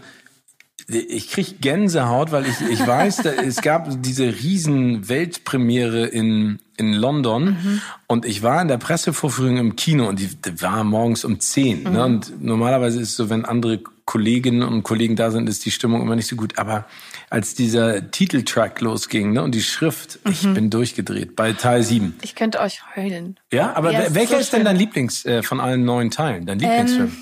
ich 0.96 1.30
krieg 1.30 1.62
Gänsehaut, 1.62 2.32
weil 2.32 2.46
ich, 2.46 2.60
ich 2.70 2.86
weiß, 2.86 3.18
da, 3.18 3.32
es 3.32 3.62
gab 3.62 3.88
diese 4.02 4.26
riesen 4.26 5.08
Weltpremiere 5.10 6.06
in, 6.06 6.60
in 6.78 6.94
London 6.94 7.46
mhm. 7.46 7.82
und 8.08 8.26
ich 8.26 8.44
war 8.44 8.62
in 8.62 8.68
der 8.68 8.78
Pressevorführung 8.78 9.58
im 9.58 9.76
Kino 9.76 10.08
und 10.08 10.20
die, 10.20 10.28
die 10.28 10.62
war 10.62 10.84
morgens 10.84 11.24
um 11.24 11.40
zehn. 11.40 11.84
Ne? 11.84 11.90
Mhm. 11.90 11.96
Ne? 11.96 12.06
Und 12.06 12.44
normalerweise 12.44 13.00
ist 13.00 13.10
es 13.10 13.16
so, 13.16 13.30
wenn 13.30 13.46
andere 13.46 13.80
Kolleginnen 14.06 14.64
und 14.64 14.84
Kollegen 14.84 15.16
da 15.16 15.32
sind, 15.32 15.48
ist 15.48 15.66
die 15.66 15.72
Stimmung 15.72 16.02
immer 16.02 16.16
nicht 16.16 16.28
so 16.28 16.36
gut. 16.36 16.58
Aber 16.58 16.86
als 17.30 17.54
dieser 17.56 18.12
Titeltrack 18.12 18.82
losging 18.82 19.32
ne, 19.32 19.44
und 19.44 19.56
die 19.56 19.62
Schrift, 19.62 20.20
mhm. 20.26 20.32
ich 20.32 20.54
bin 20.54 20.70
durchgedreht 20.70 21.36
bei 21.36 21.54
Teil 21.54 21.84
7. 21.84 22.16
Ich 22.22 22.36
könnte 22.36 22.60
euch 22.60 22.82
heulen. 22.96 23.40
Ja, 23.54 23.74
aber 23.74 23.92
ja, 23.92 24.14
welcher 24.14 24.22
ist, 24.22 24.30
so 24.30 24.38
ist 24.38 24.54
denn 24.54 24.66
dein 24.66 24.76
Lieblings 24.76 25.26
äh, 25.26 25.44
von 25.44 25.62
allen 25.62 25.86
neuen 25.86 26.12
Teilen? 26.12 26.46
Dein 26.46 26.60
Lieblingsfilm? 26.60 27.08
Ähm, 27.08 27.18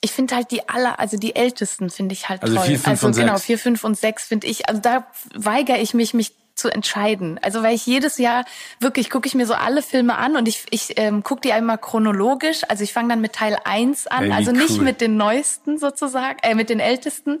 ich 0.00 0.12
finde 0.12 0.34
halt 0.34 0.50
die 0.50 0.68
aller, 0.68 0.98
also 0.98 1.16
die 1.16 1.36
ältesten 1.36 1.90
finde 1.90 2.14
ich 2.14 2.28
halt 2.28 2.42
also 2.42 2.54
toll. 2.54 2.66
Vier, 2.66 2.78
fünf 2.78 2.88
also 2.88 3.06
und 3.08 3.16
genau, 3.16 3.34
sechs. 3.34 3.44
vier, 3.44 3.58
fünf 3.58 3.84
und 3.84 3.98
sechs 3.98 4.24
finde 4.24 4.46
ich, 4.46 4.68
also 4.68 4.80
da 4.80 5.06
weigere 5.34 5.78
ich 5.78 5.92
mich, 5.94 6.14
mich 6.14 6.32
zu 6.54 6.68
entscheiden. 6.68 7.38
Also 7.42 7.62
weil 7.62 7.74
ich 7.74 7.86
jedes 7.86 8.18
Jahr 8.18 8.44
wirklich 8.80 9.10
gucke 9.10 9.26
ich 9.26 9.34
mir 9.34 9.46
so 9.46 9.54
alle 9.54 9.82
Filme 9.82 10.16
an 10.16 10.36
und 10.36 10.46
ich, 10.46 10.64
ich 10.70 10.98
ähm, 10.98 11.22
gucke 11.22 11.40
die 11.42 11.52
einmal 11.52 11.78
chronologisch. 11.78 12.62
Also 12.68 12.84
ich 12.84 12.92
fange 12.92 13.08
dann 13.08 13.20
mit 13.20 13.32
Teil 13.34 13.56
eins 13.64 14.06
an, 14.06 14.24
Ey, 14.24 14.32
also 14.32 14.50
cool. 14.50 14.58
nicht 14.58 14.80
mit 14.80 15.00
den 15.00 15.16
neuesten 15.16 15.78
sozusagen, 15.78 16.38
äh, 16.42 16.54
mit 16.54 16.70
den 16.70 16.80
ältesten. 16.80 17.40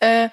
Äh, 0.00 0.28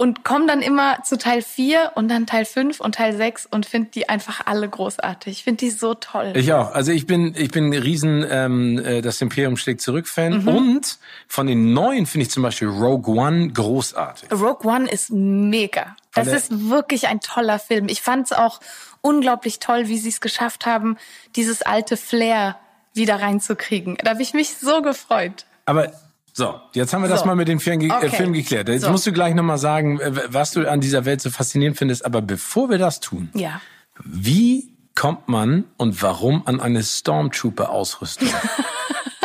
und 0.00 0.24
komme 0.24 0.46
dann 0.46 0.62
immer 0.62 1.02
zu 1.02 1.18
Teil 1.18 1.42
4 1.42 1.92
und 1.96 2.08
dann 2.08 2.24
Teil 2.24 2.44
5 2.44 2.78
und 2.80 2.94
Teil 2.94 3.16
6 3.16 3.46
und 3.46 3.66
finde 3.66 3.90
die 3.90 4.08
einfach 4.08 4.46
alle 4.46 4.68
großartig. 4.68 5.32
Ich 5.32 5.44
finde 5.44 5.58
die 5.58 5.70
so 5.70 5.94
toll. 5.94 6.32
Ich 6.36 6.52
auch. 6.52 6.72
Also 6.72 6.92
ich 6.92 7.04
bin 7.06 7.34
ich 7.36 7.50
bin 7.50 7.70
ein 7.70 7.72
riesen 7.72 8.24
ähm, 8.30 8.78
äh, 8.78 9.02
das 9.02 9.20
Imperium 9.20 9.56
schlägt 9.56 9.80
zurück 9.80 10.06
Fan 10.06 10.42
mhm. 10.42 10.48
und 10.48 10.98
von 11.26 11.48
den 11.48 11.72
neuen 11.72 12.06
finde 12.06 12.26
ich 12.26 12.30
zum 12.30 12.44
Beispiel 12.44 12.68
Rogue 12.68 13.12
One 13.12 13.48
großartig. 13.48 14.30
Rogue 14.30 14.70
One 14.70 14.88
ist 14.88 15.10
mega. 15.10 15.96
Das 16.14 16.28
ist 16.28 16.70
wirklich 16.70 17.08
ein 17.08 17.20
toller 17.20 17.58
Film. 17.58 17.88
Ich 17.88 18.00
fand 18.00 18.26
es 18.26 18.32
auch 18.32 18.60
unglaublich 19.00 19.58
toll, 19.58 19.88
wie 19.88 19.98
sie 19.98 20.08
es 20.08 20.20
geschafft 20.20 20.66
haben, 20.66 20.96
dieses 21.36 21.62
alte 21.62 21.96
Flair 21.96 22.56
wieder 22.94 23.20
reinzukriegen. 23.20 23.96
Da 24.02 24.10
habe 24.10 24.22
ich 24.22 24.32
mich 24.32 24.56
so 24.56 24.82
gefreut. 24.82 25.46
Aber 25.64 25.92
so, 26.38 26.60
jetzt 26.72 26.94
haben 26.94 27.02
wir 27.02 27.08
so. 27.08 27.14
das 27.14 27.24
mal 27.24 27.34
mit 27.34 27.48
dem 27.48 27.58
Film, 27.58 27.80
ge 27.80 27.90
äh, 27.90 27.94
okay. 27.94 28.10
Film 28.10 28.32
geklärt. 28.32 28.68
Jetzt 28.68 28.82
so. 28.82 28.90
musst 28.90 29.04
du 29.04 29.12
gleich 29.12 29.34
nochmal 29.34 29.58
sagen, 29.58 29.98
was 30.28 30.52
du 30.52 30.70
an 30.70 30.80
dieser 30.80 31.04
Welt 31.04 31.20
so 31.20 31.30
faszinierend 31.30 31.76
findest. 31.76 32.06
Aber 32.06 32.22
bevor 32.22 32.70
wir 32.70 32.78
das 32.78 33.00
tun, 33.00 33.28
ja. 33.34 33.60
wie 34.04 34.72
kommt 34.94 35.28
man 35.28 35.64
und 35.78 36.00
warum 36.00 36.46
an 36.46 36.60
eine 36.60 36.84
Stormtrooper-Ausrüstung? 36.84 38.28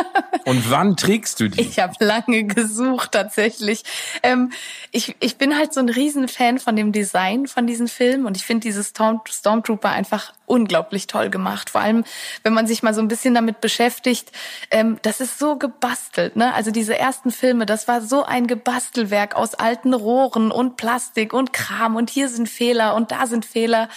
Und 0.44 0.70
wann 0.70 0.96
trägst 0.96 1.40
du 1.40 1.48
die? 1.48 1.60
Ich 1.60 1.78
habe 1.78 1.94
lange 2.04 2.44
gesucht 2.44 3.12
tatsächlich. 3.12 3.82
Ähm, 4.22 4.52
ich, 4.90 5.16
ich 5.20 5.36
bin 5.36 5.56
halt 5.56 5.72
so 5.72 5.80
ein 5.80 5.88
Riesenfan 5.88 6.58
von 6.58 6.76
dem 6.76 6.92
Design 6.92 7.46
von 7.46 7.66
diesen 7.66 7.88
Filmen 7.88 8.26
und 8.26 8.36
ich 8.36 8.44
finde 8.44 8.60
diese 8.60 8.84
Storm, 8.84 9.20
Stormtrooper 9.28 9.88
einfach 9.88 10.32
unglaublich 10.46 11.06
toll 11.06 11.30
gemacht. 11.30 11.70
Vor 11.70 11.80
allem, 11.80 12.04
wenn 12.42 12.52
man 12.52 12.66
sich 12.66 12.82
mal 12.82 12.94
so 12.94 13.00
ein 13.00 13.08
bisschen 13.08 13.34
damit 13.34 13.60
beschäftigt, 13.60 14.32
ähm, 14.70 14.98
das 15.02 15.20
ist 15.20 15.38
so 15.38 15.56
gebastelt. 15.56 16.36
Ne? 16.36 16.52
Also 16.54 16.70
diese 16.70 16.98
ersten 16.98 17.30
Filme, 17.30 17.66
das 17.66 17.88
war 17.88 18.02
so 18.02 18.24
ein 18.24 18.46
Gebastelwerk 18.46 19.36
aus 19.36 19.54
alten 19.54 19.94
Rohren 19.94 20.50
und 20.50 20.76
Plastik 20.76 21.32
und 21.32 21.52
Kram 21.52 21.96
und 21.96 22.10
hier 22.10 22.28
sind 22.28 22.48
Fehler 22.48 22.94
und 22.94 23.10
da 23.10 23.26
sind 23.26 23.46
Fehler. 23.46 23.88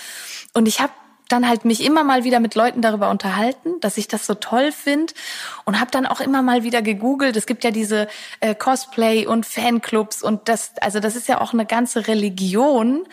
Und 0.54 0.68
ich 0.68 0.80
habe 0.80 0.94
dann 1.28 1.48
halt 1.48 1.66
mich 1.66 1.84
immer 1.84 2.04
mal 2.04 2.24
wieder 2.24 2.40
mit 2.40 2.56
Leuten 2.56 2.82
darüber 2.82 3.10
unterhalten, 3.10 3.80
dass 3.82 3.98
ich 3.98 4.08
das 4.08 4.26
so 4.26 4.34
toll 4.34 4.72
finde 4.72 5.14
und 5.66 5.80
habe 5.80 5.92
dann 5.92 6.06
auch 6.06 6.22
immer 6.22 6.42
mal 6.42 6.64
wieder 6.64 6.82
gegoogelt. 6.82 7.36
Es 7.36 7.46
gibt 7.46 7.64
ja 7.64 7.72
diese 7.72 8.08
äh, 8.40 8.56
Cosplay 8.56 9.26
und 9.26 9.46
Fanclubs 9.46 10.24
und 10.24 10.50
das, 10.50 10.72
also 10.82 11.00
das 11.00 11.16
ist 11.16 11.28
ja 11.28 11.42
auch 11.42 11.54
eine 11.54 11.66
ganze 11.66 12.08
Religion. 12.08 13.08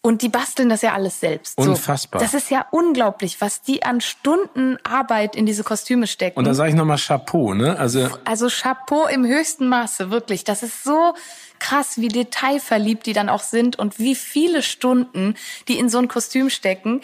Und 0.00 0.22
die 0.22 0.28
basteln 0.28 0.68
das 0.68 0.82
ja 0.82 0.94
alles 0.94 1.18
selbst. 1.18 1.58
Unfassbar. 1.58 2.20
So, 2.20 2.24
das 2.24 2.32
ist 2.32 2.50
ja 2.50 2.66
unglaublich, 2.70 3.40
was 3.40 3.62
die 3.62 3.82
an 3.82 4.00
Stunden 4.00 4.78
Arbeit 4.84 5.34
in 5.34 5.44
diese 5.44 5.64
Kostüme 5.64 6.06
stecken. 6.06 6.38
Und 6.38 6.44
da 6.46 6.54
sage 6.54 6.70
ich 6.70 6.76
nochmal 6.76 6.98
Chapeau, 6.98 7.52
ne? 7.52 7.76
Also, 7.76 8.08
also 8.24 8.48
Chapeau 8.48 9.06
im 9.08 9.26
höchsten 9.26 9.68
Maße, 9.68 10.10
wirklich. 10.10 10.44
Das 10.44 10.62
ist 10.62 10.84
so 10.84 11.14
krass, 11.60 11.98
wie 12.00 12.08
detailverliebt 12.08 13.06
die 13.06 13.12
dann 13.12 13.28
auch 13.28 13.42
sind 13.42 13.78
und 13.78 13.98
wie 13.98 14.14
viele 14.14 14.62
Stunden 14.62 15.34
die 15.68 15.78
in 15.78 15.88
so 15.88 15.98
ein 15.98 16.08
Kostüm 16.08 16.50
stecken. 16.50 17.00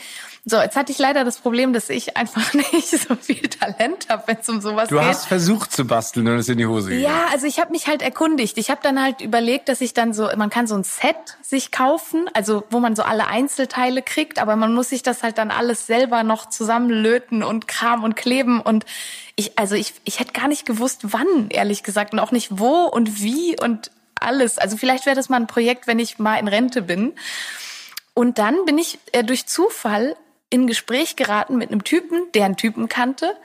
So, 0.47 0.59
jetzt 0.59 0.77
hatte 0.77 0.93
ich 0.93 0.99
leider 0.99 1.25
das 1.25 1.39
Problem, 1.39 1.73
dass 1.73 1.89
ich 1.89 2.17
einfach 2.17 2.53
nicht 2.73 2.89
so 2.89 3.15
viel 3.17 3.49
Talent 3.49 4.09
habe, 4.11 4.25
wenn 4.27 4.39
es 4.39 4.49
um 4.49 4.61
sowas 4.61 4.89
du 4.89 4.97
geht. 4.97 5.05
Du 5.05 5.09
hast 5.09 5.27
versucht 5.27 5.73
zu 5.73 5.87
basteln 5.87 6.29
und 6.29 6.39
es 6.39 6.49
in 6.49 6.59
die 6.59 6.67
Hose 6.67 6.91
gegangen. 6.91 7.05
Ja, 7.05 7.27
also 7.33 7.47
ich 7.47 7.59
habe 7.59 7.71
mich 7.71 7.87
halt 7.87 8.03
erkundigt. 8.03 8.59
Ich 8.59 8.71
habe 8.71 8.81
dann 8.83 9.03
halt 9.03 9.23
überlegt, 9.23 9.69
dass 9.71 9.81
ich 9.81 9.95
dann 9.95 10.13
so, 10.13 10.29
man 10.37 10.51
kann 10.51 10.67
so 10.67 10.75
ein 10.75 10.85
Set 10.85 11.17
sich 11.41 11.73
kaufen, 11.73 12.29
also 12.35 12.65
wo 12.71 12.79
man 12.79 12.95
so 12.95 13.03
alle 13.03 13.27
Einzelteile 13.27 14.03
kriegt, 14.03 14.39
aber 14.39 14.57
man 14.57 14.75
muss 14.75 14.91
sich 14.91 15.03
das 15.03 15.23
halt 15.23 15.39
dann 15.39 15.51
alles 15.51 15.87
selber 15.87 16.23
noch 16.25 16.49
zusammenlöten 16.49 17.43
und 17.43 17.67
Kram 17.67 18.05
und 18.05 18.15
kleben 18.15 18.61
und 18.61 18.85
ich, 19.37 19.59
also 19.59 19.75
ich, 19.75 19.95
ich 20.05 20.21
hätte 20.21 20.33
gar 20.33 20.49
nicht 20.49 20.65
gewusst, 20.65 21.13
wann, 21.13 21.49
ehrlich 21.49 21.83
gesagt, 21.83 22.13
und 22.13 22.21
auch 22.21 22.31
nicht 22.31 22.59
wo 22.59 22.85
und 22.85 23.21
wie 23.23 23.57
und 23.61 23.91
alles. 24.25 24.59
Also 24.59 24.77
vielleicht 24.77 25.07
wäre 25.07 25.17
das 25.17 25.29
mal 25.29 25.37
ein 25.37 25.47
Projekt, 25.47 25.87
wenn 25.87 25.99
ich 25.99 26.19
mal 26.19 26.37
in 26.37 26.49
Rente 26.49 26.83
bin. 26.83 27.15
Und 28.15 28.39
dann 28.39 28.65
bin 28.65 28.79
ich 28.79 28.99
äh, 29.13 29.25
durch 29.25 29.47
Zufall 29.47 30.17
in 30.51 30.67
Gespräch 30.67 31.17
geraten 31.17 31.57
mit 31.57 31.71
einem 31.71 31.85
Typen, 31.85 32.31
der 32.33 32.45
einen 32.45 32.57
Typen 32.57 32.89
kannte. 32.89 33.37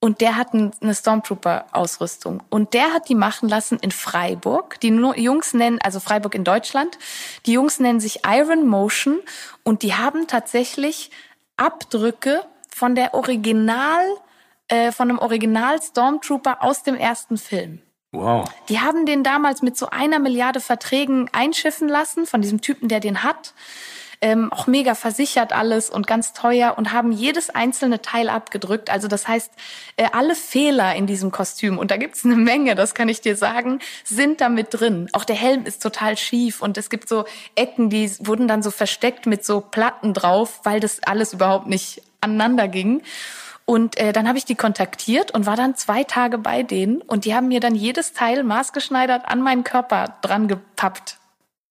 Und 0.00 0.20
der 0.20 0.36
hat 0.36 0.54
eine 0.54 0.94
Stormtrooper-Ausrüstung. 0.94 2.42
Und 2.50 2.72
der 2.72 2.92
hat 2.92 3.08
die 3.08 3.16
machen 3.16 3.48
lassen 3.48 3.78
in 3.80 3.90
Freiburg. 3.90 4.78
Die 4.80 4.88
Jungs 4.88 5.54
nennen, 5.54 5.80
also 5.82 5.98
Freiburg 5.98 6.36
in 6.36 6.44
Deutschland, 6.44 6.98
die 7.46 7.52
Jungs 7.52 7.80
nennen 7.80 7.98
sich 7.98 8.20
Iron 8.24 8.66
Motion 8.66 9.18
und 9.64 9.82
die 9.82 9.94
haben 9.94 10.28
tatsächlich 10.28 11.10
Abdrücke 11.56 12.44
von 12.68 12.94
der 12.94 13.12
Original, 13.14 14.04
äh, 14.68 14.92
von 14.92 15.10
einem 15.10 15.18
Original 15.18 15.82
Stormtrooper 15.82 16.62
aus 16.62 16.84
dem 16.84 16.94
ersten 16.94 17.36
Film. 17.36 17.82
Wow. 18.12 18.48
Die 18.68 18.80
haben 18.80 19.04
den 19.04 19.22
damals 19.22 19.60
mit 19.60 19.76
so 19.76 19.90
einer 19.90 20.18
Milliarde 20.18 20.60
Verträgen 20.60 21.28
einschiffen 21.32 21.88
lassen 21.88 22.26
von 22.26 22.40
diesem 22.40 22.60
Typen, 22.60 22.88
der 22.88 23.00
den 23.00 23.22
hat. 23.22 23.52
Ähm, 24.20 24.52
auch 24.52 24.66
mega 24.66 24.96
versichert 24.96 25.52
alles 25.52 25.90
und 25.90 26.08
ganz 26.08 26.32
teuer 26.32 26.74
und 26.76 26.92
haben 26.92 27.12
jedes 27.12 27.50
einzelne 27.50 28.02
Teil 28.02 28.28
abgedrückt. 28.28 28.90
Also 28.90 29.06
das 29.06 29.28
heißt, 29.28 29.52
äh, 29.96 30.08
alle 30.12 30.34
Fehler 30.34 30.96
in 30.96 31.06
diesem 31.06 31.30
Kostüm, 31.30 31.78
und 31.78 31.92
da 31.92 31.96
gibt's 31.96 32.24
eine 32.24 32.34
Menge, 32.34 32.74
das 32.74 32.94
kann 32.94 33.08
ich 33.08 33.20
dir 33.20 33.36
sagen, 33.36 33.78
sind 34.02 34.40
da 34.40 34.48
mit 34.48 34.68
drin. 34.70 35.08
Auch 35.12 35.24
der 35.24 35.36
Helm 35.36 35.66
ist 35.66 35.82
total 35.82 36.16
schief 36.16 36.62
und 36.62 36.76
es 36.76 36.90
gibt 36.90 37.08
so 37.08 37.26
Ecken, 37.54 37.90
die 37.90 38.10
wurden 38.18 38.48
dann 38.48 38.62
so 38.62 38.72
versteckt 38.72 39.26
mit 39.26 39.44
so 39.44 39.60
Platten 39.60 40.14
drauf, 40.14 40.60
weil 40.64 40.80
das 40.80 41.00
alles 41.04 41.32
überhaupt 41.32 41.68
nicht 41.68 42.02
aneinander 42.20 42.66
ging. 42.66 43.02
Und 43.68 43.98
äh, 43.98 44.14
dann 44.14 44.26
habe 44.26 44.38
ich 44.38 44.46
die 44.46 44.54
kontaktiert 44.54 45.30
und 45.32 45.44
war 45.44 45.54
dann 45.54 45.76
zwei 45.76 46.02
Tage 46.02 46.38
bei 46.38 46.62
denen 46.62 47.02
und 47.02 47.26
die 47.26 47.34
haben 47.34 47.48
mir 47.48 47.60
dann 47.60 47.74
jedes 47.74 48.14
Teil 48.14 48.42
maßgeschneidert 48.42 49.28
an 49.28 49.42
meinen 49.42 49.62
Körper 49.62 50.16
dran 50.22 50.48
gepappt. 50.48 51.18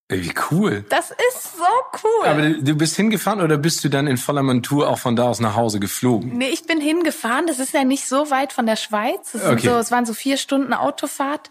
Wie 0.07 0.31
cool. 0.51 0.85
Das 0.89 1.09
ist 1.09 1.57
so 1.57 1.63
cool. 2.03 2.27
Aber 2.27 2.49
du 2.49 2.75
bist 2.75 2.95
hingefahren 2.97 3.41
oder 3.41 3.57
bist 3.57 3.83
du 3.83 3.89
dann 3.89 4.05
in 4.05 4.17
voller 4.17 4.43
Montur 4.43 4.87
auch 4.87 4.99
von 4.99 5.15
da 5.15 5.27
aus 5.27 5.39
nach 5.39 5.55
Hause 5.55 5.79
geflogen? 5.79 6.37
Nee, 6.37 6.49
ich 6.49 6.67
bin 6.67 6.79
hingefahren. 6.79 7.47
Das 7.47 7.57
ist 7.57 7.73
ja 7.73 7.83
nicht 7.83 8.07
so 8.07 8.29
weit 8.29 8.53
von 8.53 8.67
der 8.67 8.75
Schweiz. 8.75 9.33
Es, 9.33 9.43
okay. 9.43 9.67
so, 9.67 9.71
es 9.77 9.89
waren 9.89 10.05
so 10.05 10.13
vier 10.13 10.37
Stunden 10.37 10.73
Autofahrt. 10.73 11.49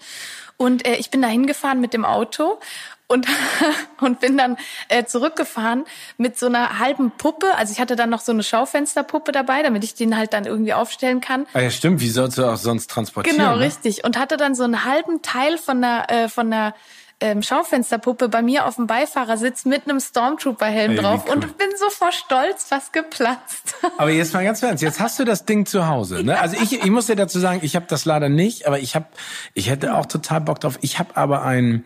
Und 0.59 0.87
äh, 0.87 0.95
ich 0.95 1.11
bin 1.11 1.23
da 1.23 1.29
hingefahren 1.29 1.81
mit 1.81 1.93
dem 1.93 2.05
Auto 2.05 2.61
und, 3.09 3.27
und 4.01 4.21
bin 4.21 4.37
dann 4.37 4.57
äh, 4.89 5.05
zurückgefahren 5.05 5.85
mit 6.17 6.39
so 6.39 6.47
einer 6.47 6.79
halben 6.79 7.11
Puppe. 7.13 7.47
Also 7.57 7.73
ich 7.73 7.81
hatte 7.81 7.97
dann 7.97 8.11
noch 8.11 8.21
so 8.21 8.33
eine 8.33 8.43
Schaufensterpuppe 8.43 9.33
dabei, 9.33 9.63
damit 9.63 9.85
ich 9.85 9.95
den 9.95 10.17
halt 10.17 10.33
dann 10.33 10.45
irgendwie 10.45 10.75
aufstellen 10.75 11.21
kann. 11.21 11.47
Ah 11.53 11.61
ja, 11.61 11.71
stimmt. 11.71 12.01
Wie 12.01 12.11
sollst 12.11 12.39
du 12.39 12.45
auch 12.45 12.57
sonst 12.57 12.91
transportieren? 12.91 13.39
Genau, 13.39 13.57
ne? 13.57 13.65
richtig. 13.65 14.05
Und 14.05 14.19
hatte 14.19 14.37
dann 14.37 14.55
so 14.55 14.65
einen 14.65 14.85
halben 14.85 15.23
Teil 15.23 15.59
von 15.59 15.81
der, 15.81 16.11
äh, 16.11 16.29
von 16.29 16.51
der 16.51 16.75
ähm, 17.19 17.43
Schaufensterpuppe 17.43 18.29
bei 18.29 18.43
mir 18.43 18.67
auf 18.67 18.77
dem 18.77 18.87
Beifahrersitz 18.87 19.65
mit 19.65 19.89
einem 19.89 20.01
Stormtrooper-Helm 20.01 20.93
Ey, 20.93 20.99
drauf 20.99 21.25
cool. 21.27 21.37
und 21.37 21.57
bin 21.57 21.69
so 21.79 21.89
vor 21.89 22.13
Stolz 22.13 22.65
fast 22.65 22.93
geplatzt. 22.93 23.75
Aber 23.97 24.11
jetzt 24.11 24.35
mal 24.35 24.45
ganz 24.45 24.63
ernst, 24.63 24.83
jetzt 24.83 25.01
hast 25.01 25.19
du 25.19 25.25
das 25.25 25.47
Ding 25.47 25.65
zu 25.65 25.89
Hause. 25.89 26.23
Ne? 26.23 26.39
Also 26.39 26.57
ich, 26.61 26.73
ich 26.73 26.91
muss 26.91 27.07
dir 27.07 27.17
dazu 27.17 27.39
sagen, 27.39 27.61
ich 27.63 27.75
habe 27.75 27.87
das 27.89 28.05
leider 28.05 28.29
nicht, 28.29 28.67
aber 28.67 28.81
ich 28.81 28.95
habe, 28.95 29.07
ich 29.55 29.71
hätte 29.71 29.95
auch 29.95 30.07
total 30.07 30.43
Bock 30.43 30.61
drauf. 30.61 30.79
Ich 30.83 30.99
habe 30.99 31.17
aber 31.17 31.43
ein 31.43 31.85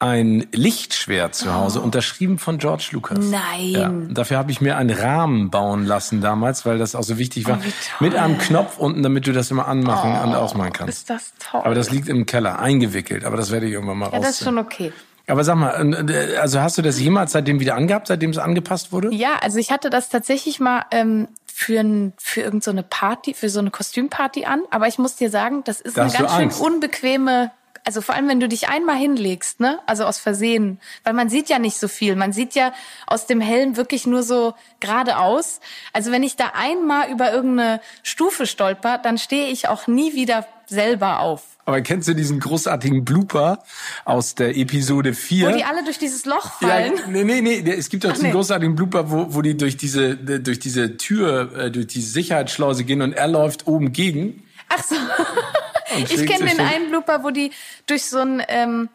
ein 0.00 0.48
Lichtschwert 0.52 1.34
zu 1.34 1.54
Hause, 1.54 1.80
oh. 1.80 1.84
unterschrieben 1.84 2.38
von 2.38 2.56
George 2.56 2.88
Lucas. 2.92 3.18
Nein. 3.18 3.68
Ja, 3.68 3.92
dafür 4.08 4.38
habe 4.38 4.50
ich 4.50 4.62
mir 4.62 4.78
einen 4.78 4.90
Rahmen 4.90 5.50
bauen 5.50 5.84
lassen 5.84 6.22
damals, 6.22 6.64
weil 6.64 6.78
das 6.78 6.94
auch 6.94 7.02
so 7.02 7.18
wichtig 7.18 7.46
war. 7.46 7.60
Oh, 7.62 8.02
mit 8.02 8.16
einem 8.16 8.38
Knopf 8.38 8.78
unten, 8.78 9.02
damit 9.02 9.26
du 9.26 9.32
das 9.32 9.50
immer 9.50 9.68
anmachen 9.68 10.18
oh, 10.18 10.26
und 10.26 10.34
ausmachen 10.34 10.72
kannst. 10.72 11.00
Ist 11.00 11.10
das 11.10 11.32
toll. 11.38 11.60
Aber 11.62 11.74
das 11.74 11.90
liegt 11.90 12.08
im 12.08 12.24
Keller, 12.24 12.58
eingewickelt. 12.58 13.24
Aber 13.24 13.36
das 13.36 13.50
werde 13.50 13.66
ich 13.66 13.72
irgendwann 13.74 13.98
mal 13.98 14.06
raus. 14.06 14.14
Ja, 14.14 14.20
das 14.20 14.30
ist 14.40 14.44
schon 14.44 14.56
okay. 14.56 14.90
Aber 15.26 15.44
sag 15.44 15.56
mal, 15.56 16.08
äh, 16.08 16.36
also 16.38 16.60
hast 16.60 16.78
du 16.78 16.82
das 16.82 16.98
jemals 16.98 17.32
seitdem 17.32 17.60
wieder 17.60 17.74
angehabt, 17.74 18.06
seitdem 18.06 18.30
es 18.30 18.38
angepasst 18.38 18.92
wurde? 18.92 19.14
Ja, 19.14 19.36
also 19.42 19.58
ich 19.58 19.70
hatte 19.70 19.90
das 19.90 20.08
tatsächlich 20.08 20.60
mal 20.60 20.86
ähm, 20.90 21.28
für, 21.46 21.78
ein, 21.78 22.14
für 22.16 22.40
irgendeine 22.40 22.80
so 22.80 22.86
Party, 22.88 23.34
für 23.34 23.50
so 23.50 23.60
eine 23.60 23.70
Kostümparty 23.70 24.46
an. 24.46 24.62
Aber 24.70 24.88
ich 24.88 24.98
muss 24.98 25.16
dir 25.16 25.28
sagen, 25.28 25.62
das 25.64 25.82
ist 25.82 25.98
da 25.98 26.04
eine 26.04 26.12
ganz 26.12 26.34
schön 26.34 26.50
unbequeme 26.52 27.52
also 27.84 28.00
vor 28.00 28.14
allem, 28.14 28.28
wenn 28.28 28.40
du 28.40 28.48
dich 28.48 28.68
einmal 28.68 28.96
hinlegst, 28.96 29.60
ne? 29.60 29.78
Also 29.86 30.04
aus 30.04 30.18
Versehen, 30.18 30.80
weil 31.04 31.12
man 31.12 31.28
sieht 31.28 31.48
ja 31.48 31.58
nicht 31.58 31.78
so 31.78 31.88
viel. 31.88 32.16
Man 32.16 32.32
sieht 32.32 32.54
ja 32.54 32.72
aus 33.06 33.26
dem 33.26 33.40
Helm 33.40 33.76
wirklich 33.76 34.06
nur 34.06 34.22
so 34.22 34.54
geradeaus. 34.80 35.60
Also 35.92 36.12
wenn 36.12 36.22
ich 36.22 36.36
da 36.36 36.52
einmal 36.54 37.10
über 37.10 37.32
irgendeine 37.32 37.80
Stufe 38.02 38.46
stolper, 38.46 38.98
dann 38.98 39.18
stehe 39.18 39.48
ich 39.48 39.68
auch 39.68 39.86
nie 39.86 40.14
wieder 40.14 40.46
selber 40.66 41.20
auf. 41.20 41.42
Aber 41.64 41.80
kennst 41.82 42.08
du 42.08 42.14
diesen 42.14 42.40
großartigen 42.40 43.04
Blooper 43.04 43.62
aus 44.04 44.34
der 44.34 44.56
Episode 44.56 45.14
4? 45.14 45.48
Wo 45.48 45.56
die 45.56 45.64
alle 45.64 45.84
durch 45.84 45.98
dieses 45.98 46.24
Loch 46.24 46.52
fallen? 46.52 46.96
Ja, 46.96 47.06
nee, 47.08 47.24
nee, 47.24 47.40
nee. 47.40 47.70
Es 47.72 47.88
gibt 47.88 48.04
doch 48.04 48.12
diesen 48.12 48.26
nee. 48.26 48.32
großartigen 48.32 48.74
Blooper, 48.74 49.10
wo, 49.10 49.34
wo 49.34 49.42
die 49.42 49.56
durch 49.56 49.76
diese, 49.76 50.16
durch 50.16 50.58
diese 50.58 50.96
Tür, 50.96 51.52
äh, 51.56 51.70
durch 51.70 51.88
die 51.88 52.02
Sicherheitsschleuse 52.02 52.84
gehen 52.84 53.02
und 53.02 53.12
er 53.12 53.28
läuft 53.28 53.66
oben 53.66 53.92
gegen. 53.92 54.44
Ach 54.68 54.82
so. 54.82 54.96
Ich 55.96 56.26
kenne 56.26 56.46
den 56.46 56.60
einen 56.60 56.88
Blooper, 56.90 57.24
wo 57.24 57.30
die 57.30 57.50
durch 57.86 58.04
so 58.04 58.18
ein 58.18 58.42
ähm, 58.48 58.88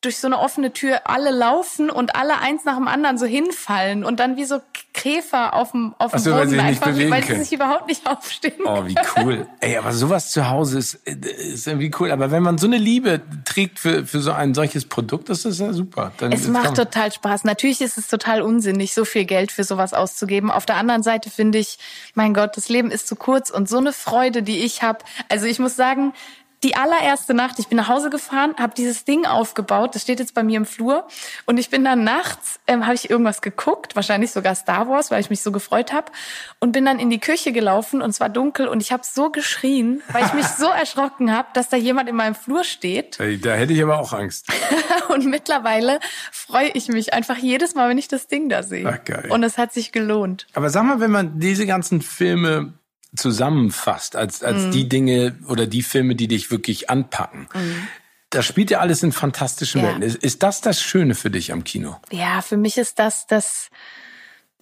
durch 0.00 0.16
so 0.16 0.28
eine 0.28 0.38
offene 0.38 0.72
Tür 0.72 1.02
alle 1.04 1.30
laufen 1.30 1.90
und 1.90 2.16
alle 2.16 2.38
eins 2.38 2.64
nach 2.64 2.76
dem 2.76 2.88
anderen 2.88 3.18
so 3.18 3.26
hinfallen 3.26 4.02
und 4.02 4.18
dann 4.18 4.38
wie 4.38 4.46
so 4.46 4.60
Käfer 4.94 5.52
auf 5.54 5.72
dem, 5.72 5.94
auf 5.98 6.12
dem 6.12 6.20
so, 6.20 6.30
Boden 6.30 6.52
weil 6.52 6.60
einfach, 6.60 6.86
weil 6.86 7.22
sie 7.22 7.36
sich 7.36 7.52
überhaupt 7.52 7.86
nicht 7.86 8.06
aufstehen. 8.06 8.60
Oh, 8.64 8.86
wie 8.86 8.94
cool. 9.16 9.46
Ey, 9.60 9.76
aber 9.76 9.92
sowas 9.92 10.30
zu 10.30 10.48
Hause 10.48 10.78
ist, 10.78 10.94
ist 10.94 11.66
irgendwie 11.66 11.90
cool. 12.00 12.10
Aber 12.10 12.30
wenn 12.30 12.42
man 12.42 12.56
so 12.56 12.66
eine 12.66 12.78
Liebe 12.78 13.20
trägt 13.44 13.78
für, 13.78 14.06
für 14.06 14.20
so 14.20 14.32
ein 14.32 14.54
solches 14.54 14.86
Produkt, 14.86 15.28
das 15.28 15.44
ist 15.44 15.60
ja 15.60 15.74
super. 15.74 16.12
Dann 16.16 16.32
es 16.32 16.48
macht 16.48 16.76
total 16.76 17.12
Spaß. 17.12 17.44
Natürlich 17.44 17.82
ist 17.82 17.98
es 17.98 18.08
total 18.08 18.40
unsinnig, 18.40 18.94
so 18.94 19.04
viel 19.04 19.26
Geld 19.26 19.52
für 19.52 19.64
sowas 19.64 19.92
auszugeben. 19.92 20.50
Auf 20.50 20.64
der 20.64 20.76
anderen 20.76 21.02
Seite 21.02 21.28
finde 21.28 21.58
ich, 21.58 21.78
mein 22.14 22.32
Gott, 22.32 22.56
das 22.56 22.70
Leben 22.70 22.90
ist 22.90 23.06
zu 23.06 23.16
kurz 23.16 23.50
und 23.50 23.68
so 23.68 23.76
eine 23.76 23.92
Freude, 23.92 24.42
die 24.42 24.60
ich 24.60 24.82
habe. 24.82 25.00
Also 25.28 25.44
ich 25.44 25.58
muss 25.58 25.76
sagen, 25.76 26.14
die 26.62 26.76
allererste 26.76 27.32
Nacht, 27.32 27.58
ich 27.58 27.68
bin 27.68 27.76
nach 27.76 27.88
Hause 27.88 28.10
gefahren, 28.10 28.54
habe 28.58 28.74
dieses 28.76 29.04
Ding 29.04 29.24
aufgebaut, 29.24 29.94
das 29.94 30.02
steht 30.02 30.20
jetzt 30.20 30.34
bei 30.34 30.42
mir 30.42 30.58
im 30.58 30.66
Flur 30.66 31.06
und 31.46 31.58
ich 31.58 31.70
bin 31.70 31.84
dann 31.84 32.04
nachts, 32.04 32.60
ähm, 32.66 32.84
habe 32.84 32.94
ich 32.94 33.08
irgendwas 33.08 33.40
geguckt, 33.40 33.96
wahrscheinlich 33.96 34.30
sogar 34.30 34.54
Star 34.54 34.88
Wars, 34.88 35.10
weil 35.10 35.20
ich 35.20 35.30
mich 35.30 35.40
so 35.40 35.52
gefreut 35.52 35.92
habe 35.92 36.12
und 36.58 36.72
bin 36.72 36.84
dann 36.84 36.98
in 36.98 37.08
die 37.08 37.18
Küche 37.18 37.52
gelaufen 37.52 38.02
und 38.02 38.10
es 38.10 38.20
war 38.20 38.28
dunkel 38.28 38.68
und 38.68 38.82
ich 38.82 38.92
habe 38.92 39.02
so 39.04 39.30
geschrien, 39.30 40.02
weil 40.12 40.26
ich 40.26 40.34
mich 40.34 40.46
so 40.46 40.66
erschrocken 40.80 41.34
habe, 41.34 41.48
dass 41.54 41.70
da 41.70 41.78
jemand 41.78 42.08
in 42.10 42.16
meinem 42.16 42.34
Flur 42.34 42.64
steht. 42.64 43.18
Da 43.18 43.24
hätte 43.24 43.72
ich 43.72 43.82
aber 43.82 43.98
auch 43.98 44.12
Angst. 44.12 44.48
und 45.08 45.24
mittlerweile 45.26 45.98
freue 46.30 46.68
ich 46.68 46.88
mich 46.88 47.14
einfach 47.14 47.38
jedes 47.38 47.74
Mal, 47.74 47.88
wenn 47.88 47.98
ich 47.98 48.08
das 48.08 48.26
Ding 48.26 48.50
da 48.50 48.62
sehe. 48.62 48.86
Ach, 48.86 49.02
geil. 49.04 49.28
Und 49.30 49.42
es 49.44 49.56
hat 49.56 49.72
sich 49.72 49.92
gelohnt. 49.92 50.46
Aber 50.52 50.68
sag 50.68 50.84
mal, 50.84 51.00
wenn 51.00 51.10
man 51.10 51.38
diese 51.38 51.66
ganzen 51.66 52.02
Filme 52.02 52.74
zusammenfasst, 53.16 54.16
als, 54.16 54.42
als 54.42 54.64
mhm. 54.64 54.70
die 54.70 54.88
Dinge 54.88 55.38
oder 55.48 55.66
die 55.66 55.82
Filme, 55.82 56.14
die 56.14 56.28
dich 56.28 56.50
wirklich 56.50 56.90
anpacken. 56.90 57.48
Mhm. 57.54 57.88
Das 58.30 58.46
spielt 58.46 58.70
ja 58.70 58.78
alles 58.78 59.02
in 59.02 59.10
fantastischen 59.10 59.80
ja. 59.80 59.88
Welten. 59.88 60.02
Ist, 60.02 60.16
ist 60.16 60.42
das 60.42 60.60
das 60.60 60.80
Schöne 60.80 61.14
für 61.14 61.30
dich 61.30 61.52
am 61.52 61.64
Kino? 61.64 61.96
Ja, 62.12 62.42
für 62.42 62.56
mich 62.56 62.78
ist 62.78 63.00
das 63.00 63.26
das, 63.26 63.70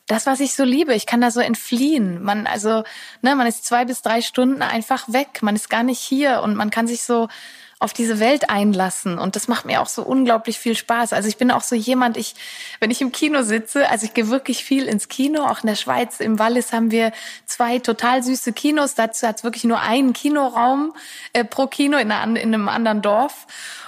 das, 0.07 0.25
was 0.25 0.40
ich 0.40 0.55
so 0.55 0.64
liebe. 0.64 0.95
Ich 0.95 1.05
kann 1.05 1.21
da 1.21 1.31
so 1.31 1.40
entfliehen. 1.40 2.23
Man, 2.23 2.47
also, 2.47 2.83
ne, 3.21 3.37
man 3.37 3.47
ist 3.47 3.67
zwei 3.67 3.85
bis 3.85 4.00
drei 4.00 4.23
Stunden 4.23 4.62
einfach 4.62 5.12
weg. 5.12 5.43
Man 5.43 5.55
ist 5.55 5.69
gar 5.69 5.83
nicht 5.83 6.00
hier 6.00 6.40
und 6.43 6.57
man 6.57 6.71
kann 6.71 6.87
sich 6.87 7.02
so 7.02 7.28
auf 7.80 7.92
diese 7.92 8.18
Welt 8.18 8.50
einlassen. 8.50 9.18
Und 9.18 9.37
das 9.37 9.47
macht 9.47 9.64
mir 9.64 9.80
auch 9.80 9.87
so 9.87 10.02
unglaublich 10.02 10.58
viel 10.58 10.75
Spaß. 10.75 11.12
Also 11.12 11.28
ich 11.28 11.37
bin 11.37 11.50
auch 11.50 11.62
so 11.62 11.76
jemand, 11.76 12.16
ich, 12.16 12.35
wenn 12.80 12.90
ich 12.90 13.00
im 13.00 13.12
Kino 13.12 13.42
sitze, 13.42 13.88
also 13.88 14.04
ich 14.04 14.14
gehe 14.14 14.28
wirklich 14.28 14.64
viel 14.64 14.87
ins 14.87 15.08
Kino. 15.08 15.44
Auch 15.44 15.62
in 15.62 15.68
der 15.68 15.76
Schweiz, 15.76 16.18
im 16.20 16.38
Wallis 16.38 16.73
haben 16.73 16.90
wir 16.90 17.12
zwei 17.47 17.78
total 17.78 18.23
süße 18.23 18.52
Kinos. 18.52 18.94
Dazu 18.94 19.26
hat 19.26 19.38
es 19.38 19.44
wirklich 19.44 19.64
nur 19.64 19.80
einen 19.80 20.12
Kinoraum 20.12 20.94
äh, 21.32 21.44
pro 21.44 21.66
Kino 21.68 21.99
in, 21.99 22.11
einer, 22.11 22.40
in 22.40 22.52
einem 22.52 22.68
anderen 22.68 23.00
Dorf. 23.00 23.47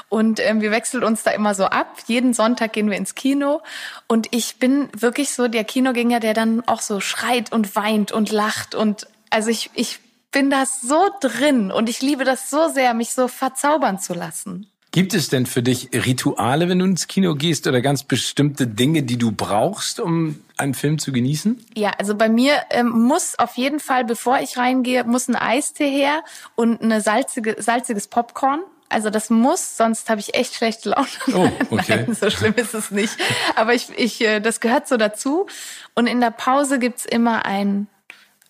Und 0.09 0.41
ähm, 0.41 0.61
wir 0.61 0.73
wechseln 0.73 1.05
uns 1.05 1.23
da 1.23 1.31
immer 1.31 1.55
so 1.55 1.67
ab. 1.67 1.99
Jeden 2.07 2.35
Sonntag 2.35 2.73
gehen 2.73 2.91
wir 2.91 2.97
ins 2.97 3.15
Kino. 3.15 3.61
Und 4.07 4.29
ich 4.33 4.59
bin 4.59 4.89
wirklich 4.97 5.33
so 5.33 5.49
der 5.49 5.65
Kinogänger, 5.65 6.21
der 6.21 6.35
dann 6.35 6.67
auch 6.67 6.81
so 6.81 7.01
schreit 7.01 7.53
und 7.53 7.77
weint 7.77 8.11
und 8.13 8.31
lacht. 8.31 8.75
Und 8.75 9.07
also 9.31 9.51
ich, 9.51 9.71
ich 9.75 10.01
bin 10.33 10.51
da 10.51 10.65
so 10.67 11.09
drin 11.21 11.71
und 11.71 11.89
ich 11.89 12.03
liebe 12.03 12.25
das 12.25 12.51
so 12.51 12.69
sehr, 12.69 12.95
mich 12.95 13.13
so 13.13 13.29
verzaubern 13.29 13.99
zu 13.99 14.15
lassen. 14.15 14.71
Gibt 14.93 15.15
es 15.15 15.29
denn 15.29 15.47
für 15.47 15.63
dich 15.63 15.91
Rituale, 15.93 16.69
wenn 16.69 16.81
du 16.81 16.85
ins 16.85 17.07
Kino 17.07 17.37
gehst 17.37 17.69
oder 17.69 17.81
ganz 17.81 18.03
bestimmte 18.03 18.67
Dinge, 18.67 19.05
die 19.05 19.19
du 19.19 19.31
brauchst, 19.31 20.01
um 20.01 20.41
einen 20.57 20.75
Film 20.75 20.99
zu 20.99 21.13
genießen? 21.13 21.65
Ja, 21.77 21.93
also 21.99 22.17
bei 22.17 22.29
mir 22.29 22.55
ähm, 22.71 22.89
muss 22.89 23.39
auf 23.39 23.57
jeden 23.57 23.79
Fall, 23.79 24.05
bevor 24.05 24.41
ich 24.41 24.57
reingehe, 24.57 25.05
muss 25.05 25.29
ein 25.29 25.37
Eistee 25.37 25.89
her 25.89 26.25
und 26.57 26.83
eine 26.83 27.01
salzige, 27.01 27.55
salziges 27.63 28.09
Popcorn. 28.09 28.63
Also 28.89 29.11
das 29.11 29.31
muss, 29.31 29.77
sonst 29.77 30.11
habe 30.11 30.21
ich 30.21 30.35
echt 30.35 30.57
schlechte 30.57 30.89
Laune. 30.89 31.07
Oh, 31.35 31.49
okay. 31.71 32.05
Nein, 32.07 32.17
so 32.17 32.29
schlimm 32.29 32.55
ist 32.57 32.75
es 32.75 32.91
nicht. 32.91 33.17
Aber 33.55 33.75
ich, 33.75 33.91
ich, 33.97 34.21
äh, 34.21 34.41
das 34.41 34.59
gehört 34.59 34.89
so 34.89 34.97
dazu. 34.97 35.47
Und 35.95 36.09
in 36.09 36.21
der 36.21 36.33
Pause 36.33 36.81
gibt's 36.81 37.05
immer 37.05 37.45
ein, 37.47 37.87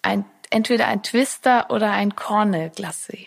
ein 0.00 0.24
entweder 0.50 0.86
ein 0.86 1.02
Twister 1.02 1.70
oder 1.70 1.92
ein 1.92 2.14
Cornell 2.16 2.70
Glacé. 2.70 3.26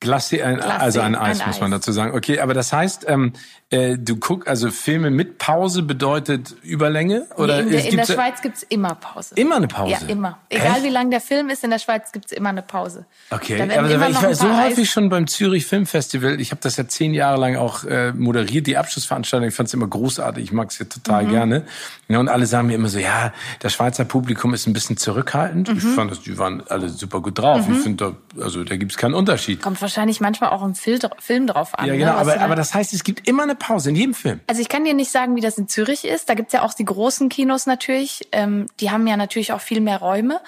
Glacé, 0.00 0.42
also 0.42 1.00
ein 1.00 1.14
Eis, 1.14 1.40
ein 1.40 1.48
muss 1.48 1.60
man 1.60 1.70
dazu 1.70 1.90
sagen. 1.90 2.14
Okay, 2.14 2.40
aber 2.40 2.54
das 2.54 2.72
heißt, 2.72 3.06
ähm, 3.08 3.32
äh, 3.70 3.98
du 3.98 4.16
guckst, 4.16 4.46
also 4.46 4.70
Filme 4.70 5.10
mit 5.10 5.38
Pause 5.38 5.82
bedeutet 5.82 6.54
Überlänge? 6.62 7.26
Oder 7.36 7.60
in 7.60 7.70
der, 7.70 7.84
in 7.84 7.96
der 7.96 8.06
Schweiz 8.06 8.40
gibt's 8.40 8.62
immer 8.62 8.94
Pause. 8.94 9.34
Immer 9.34 9.56
eine 9.56 9.66
Pause? 9.66 9.90
Ja, 9.90 9.98
immer. 10.06 10.38
Egal 10.48 10.76
Echt? 10.76 10.84
wie 10.84 10.88
lang 10.88 11.10
der 11.10 11.20
Film 11.20 11.48
ist, 11.48 11.64
in 11.64 11.70
der 11.70 11.80
Schweiz 11.80 12.12
gibt's 12.12 12.30
immer 12.30 12.50
eine 12.50 12.62
Pause. 12.62 13.06
Okay, 13.30 13.60
aber 13.60 13.90
ich 13.90 13.98
war 13.98 14.34
so 14.34 14.56
häufig 14.56 14.88
schon 14.88 15.08
beim 15.08 15.26
Zürich 15.26 15.66
Filmfestival. 15.66 16.40
Ich 16.40 16.52
habe 16.52 16.60
das 16.62 16.76
ja 16.76 16.86
zehn 16.86 17.12
Jahre 17.12 17.40
lang 17.40 17.56
auch 17.56 17.82
äh, 17.82 18.12
moderiert, 18.12 18.68
die 18.68 18.76
Abschlussveranstaltung. 18.76 19.48
Ich 19.48 19.54
fand 19.54 19.66
es 19.66 19.74
immer 19.74 19.88
großartig, 19.88 20.44
ich 20.44 20.52
mag 20.52 20.70
es 20.70 20.78
ja 20.78 20.84
total 20.84 21.24
mhm. 21.24 21.30
gerne. 21.30 21.66
Ja, 22.06 22.20
und 22.20 22.28
alle 22.28 22.46
sagen 22.46 22.68
mir 22.68 22.74
immer 22.74 22.88
so, 22.88 23.00
ja, 23.00 23.32
das 23.58 23.72
Schweizer 23.72 24.04
Publikum 24.04 24.54
ist 24.54 24.68
ein 24.68 24.74
bisschen 24.74 24.96
zurückhaltend. 24.96 25.70
Mhm. 25.70 25.78
Ich 25.78 25.84
fand, 25.84 26.12
das, 26.12 26.22
die 26.22 26.38
waren 26.38 26.62
alle 26.68 26.88
super 26.88 27.20
gut 27.20 27.36
drauf. 27.36 27.66
Mhm. 27.66 27.74
Ich 27.74 27.80
finde, 27.80 28.14
da, 28.36 28.42
also 28.44 28.62
da 28.62 28.76
gibt's 28.76 28.96
keinen 28.96 29.14
Unterschied. 29.14 29.60
Kommt 29.60 29.82
wahrscheinlich 29.82 30.20
manchmal 30.20 30.50
auch 30.50 30.64
im 30.64 30.76
Film 30.76 31.48
drauf 31.48 31.76
an. 31.76 31.86
Ja, 31.86 31.94
genau, 31.94 32.12
ne, 32.12 32.18
aber, 32.18 32.40
aber 32.40 32.54
das 32.54 32.72
heißt, 32.72 32.94
es 32.94 33.02
gibt 33.02 33.26
immer 33.26 33.42
eine 33.42 33.55
Pause 33.56 33.90
in 33.90 33.96
jedem 33.96 34.14
Film. 34.14 34.40
Also 34.46 34.60
ich 34.60 34.68
kann 34.68 34.84
dir 34.84 34.94
nicht 34.94 35.10
sagen, 35.10 35.36
wie 35.36 35.40
das 35.40 35.58
in 35.58 35.68
Zürich 35.68 36.04
ist. 36.04 36.28
Da 36.28 36.34
gibt's 36.34 36.52
ja 36.52 36.62
auch 36.62 36.74
die 36.74 36.84
großen 36.84 37.28
Kinos 37.28 37.66
natürlich. 37.66 38.28
Ähm, 38.32 38.66
die 38.80 38.90
haben 38.90 39.06
ja 39.06 39.16
natürlich 39.16 39.52
auch 39.52 39.60
viel 39.60 39.80
mehr 39.80 39.98
Räume. 39.98 40.40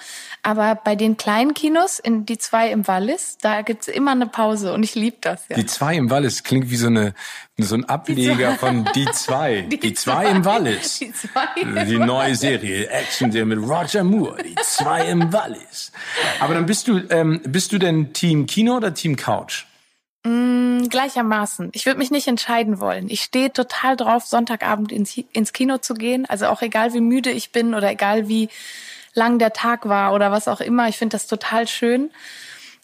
Aber 0.43 0.75
bei 0.75 0.95
den 0.95 1.17
kleinen 1.17 1.53
Kinos, 1.53 1.99
in 1.99 2.25
die 2.25 2.37
zwei 2.37 2.71
im 2.71 2.87
Wallis, 2.87 3.37
da 3.41 3.61
gibt's 3.61 3.87
immer 3.87 4.11
eine 4.11 4.27
Pause 4.27 4.73
und 4.73 4.83
ich 4.83 4.95
liebe 4.95 5.17
das. 5.21 5.41
Ja. 5.49 5.57
Die 5.57 5.65
zwei 5.65 5.95
im 5.95 6.09
Wallis 6.09 6.43
klingt 6.43 6.69
wie 6.69 6.77
so 6.77 6.87
eine 6.87 7.13
so 7.63 7.75
ein 7.75 7.85
Ableger 7.85 8.55
von 8.55 8.87
Die 8.95 9.05
zwei. 9.11 9.61
Die, 9.69 9.79
die 9.79 9.93
zwei, 9.93 10.29
im 10.29 10.45
Wallis. 10.45 10.99
Die 10.99 11.11
zwei. 11.13 11.85
Die 11.85 11.97
neue 11.97 12.35
Serie, 12.35 12.87
Action-Serie 12.89 13.45
mit 13.45 13.59
Roger 13.59 14.03
Moore. 14.03 14.43
Die 14.43 14.55
zwei 14.63 15.05
im 15.07 15.31
Wallis. 15.33 15.91
Aber 16.39 16.53
dann 16.53 16.65
bist 16.65 16.87
du, 16.87 17.01
ähm, 17.09 17.41
bist 17.43 17.71
du 17.71 17.77
denn 17.77 18.13
Team 18.13 18.45
Kino 18.45 18.77
oder 18.77 18.93
Team 18.93 19.15
Couch? 19.15 19.65
Mm, 20.29 20.89
gleichermaßen. 20.89 21.69
Ich 21.73 21.87
würde 21.87 21.97
mich 21.97 22.11
nicht 22.11 22.27
entscheiden 22.27 22.79
wollen. 22.79 23.09
Ich 23.09 23.23
stehe 23.23 23.51
total 23.51 23.97
drauf, 23.97 24.25
Sonntagabend 24.25 24.91
ins, 24.91 25.17
ins 25.33 25.53
Kino 25.53 25.79
zu 25.79 25.95
gehen. 25.95 26.27
Also 26.27 26.47
auch 26.47 26.61
egal, 26.61 26.93
wie 26.93 27.01
müde 27.01 27.31
ich 27.31 27.51
bin 27.51 27.73
oder 27.73 27.89
egal, 27.89 28.27
wie 28.27 28.49
lang 29.15 29.39
der 29.39 29.53
Tag 29.53 29.89
war 29.89 30.13
oder 30.13 30.31
was 30.31 30.47
auch 30.47 30.61
immer. 30.61 30.87
Ich 30.87 30.97
finde 30.97 31.13
das 31.15 31.25
total 31.25 31.67
schön. 31.67 32.11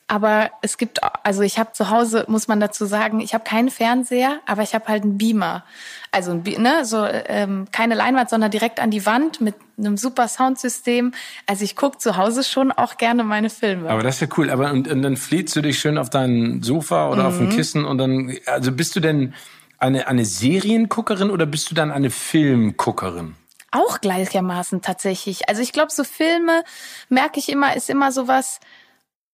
Aber 0.07 0.51
es 0.61 0.77
gibt, 0.77 0.99
also 1.23 1.41
ich 1.41 1.57
habe 1.57 1.71
zu 1.71 1.89
Hause, 1.89 2.25
muss 2.27 2.47
man 2.47 2.59
dazu 2.59 2.85
sagen, 2.85 3.19
ich 3.21 3.33
habe 3.33 3.43
keinen 3.43 3.71
Fernseher, 3.71 4.39
aber 4.45 4.61
ich 4.61 4.75
habe 4.75 4.87
halt 4.87 5.01
einen 5.01 5.17
Beamer. 5.17 5.63
Also 6.11 6.35
ne, 6.35 6.85
so 6.85 7.05
ähm, 7.05 7.65
keine 7.71 7.95
Leinwand, 7.95 8.29
sondern 8.29 8.51
direkt 8.51 8.79
an 8.79 8.91
die 8.91 9.05
Wand 9.07 9.41
mit 9.41 9.55
einem 9.79 9.97
super 9.97 10.27
Soundsystem. 10.27 11.11
Also 11.47 11.63
ich 11.63 11.75
gucke 11.75 11.97
zu 11.97 12.17
Hause 12.17 12.43
schon 12.43 12.71
auch 12.71 12.97
gerne 12.97 13.23
meine 13.23 13.49
Filme. 13.49 13.89
Aber 13.89 14.03
das 14.03 14.15
ist 14.15 14.21
ja 14.21 14.27
cool. 14.37 14.51
Aber 14.51 14.71
und, 14.71 14.87
und 14.87 15.01
dann 15.01 15.17
fliehst 15.17 15.55
du 15.55 15.61
dich 15.61 15.79
schön 15.79 15.97
auf 15.97 16.11
dein 16.11 16.61
Sofa 16.61 17.09
oder 17.09 17.23
mhm. 17.23 17.27
auf 17.27 17.39
ein 17.39 17.45
mhm. 17.47 17.55
Kissen 17.55 17.83
und 17.83 17.97
dann, 17.97 18.37
also 18.45 18.71
bist 18.71 18.95
du 18.95 18.99
denn 18.99 19.33
eine, 19.79 20.07
eine 20.07 20.23
Serienguckerin 20.23 21.31
oder 21.31 21.47
bist 21.47 21.71
du 21.71 21.75
dann 21.75 21.91
eine 21.91 22.11
Filmguckerin? 22.11 23.35
Auch 23.71 23.99
gleichermaßen 23.99 24.83
tatsächlich. 24.83 25.49
Also 25.49 25.63
ich 25.63 25.73
glaube, 25.73 25.91
so 25.91 26.03
Filme 26.03 26.63
merke 27.09 27.39
ich 27.39 27.49
immer, 27.49 27.75
ist 27.75 27.89
immer 27.89 28.11
sowas, 28.11 28.59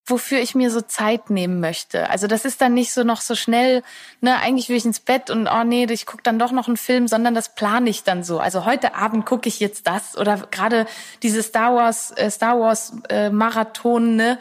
wofür 0.05 0.39
ich 0.39 0.55
mir 0.55 0.71
so 0.71 0.81
Zeit 0.81 1.29
nehmen 1.29 1.59
möchte. 1.59 2.09
Also 2.09 2.27
das 2.27 2.43
ist 2.43 2.61
dann 2.61 2.73
nicht 2.73 2.91
so 2.91 3.03
noch 3.03 3.21
so 3.21 3.35
schnell, 3.35 3.83
ne, 4.19 4.37
eigentlich 4.39 4.67
will 4.67 4.75
ich 4.75 4.85
ins 4.85 4.99
Bett 4.99 5.29
und 5.29 5.47
oh 5.47 5.63
nee, 5.63 5.85
ich 5.89 6.05
gucke 6.05 6.23
dann 6.23 6.39
doch 6.39 6.51
noch 6.51 6.67
einen 6.67 6.77
Film, 6.77 7.07
sondern 7.07 7.35
das 7.35 7.53
plane 7.53 7.89
ich 7.89 8.03
dann 8.03 8.23
so. 8.23 8.39
Also 8.39 8.65
heute 8.65 8.95
Abend 8.95 9.25
gucke 9.25 9.47
ich 9.47 9.59
jetzt 9.59 9.87
das 9.87 10.17
oder 10.17 10.37
gerade 10.49 10.87
diese 11.21 11.43
Star 11.43 11.75
Wars 11.75 12.11
äh, 12.17 12.31
Star 12.31 12.59
Wars 12.59 12.93
äh, 13.09 13.29
Marathon, 13.29 14.15
ne, 14.15 14.39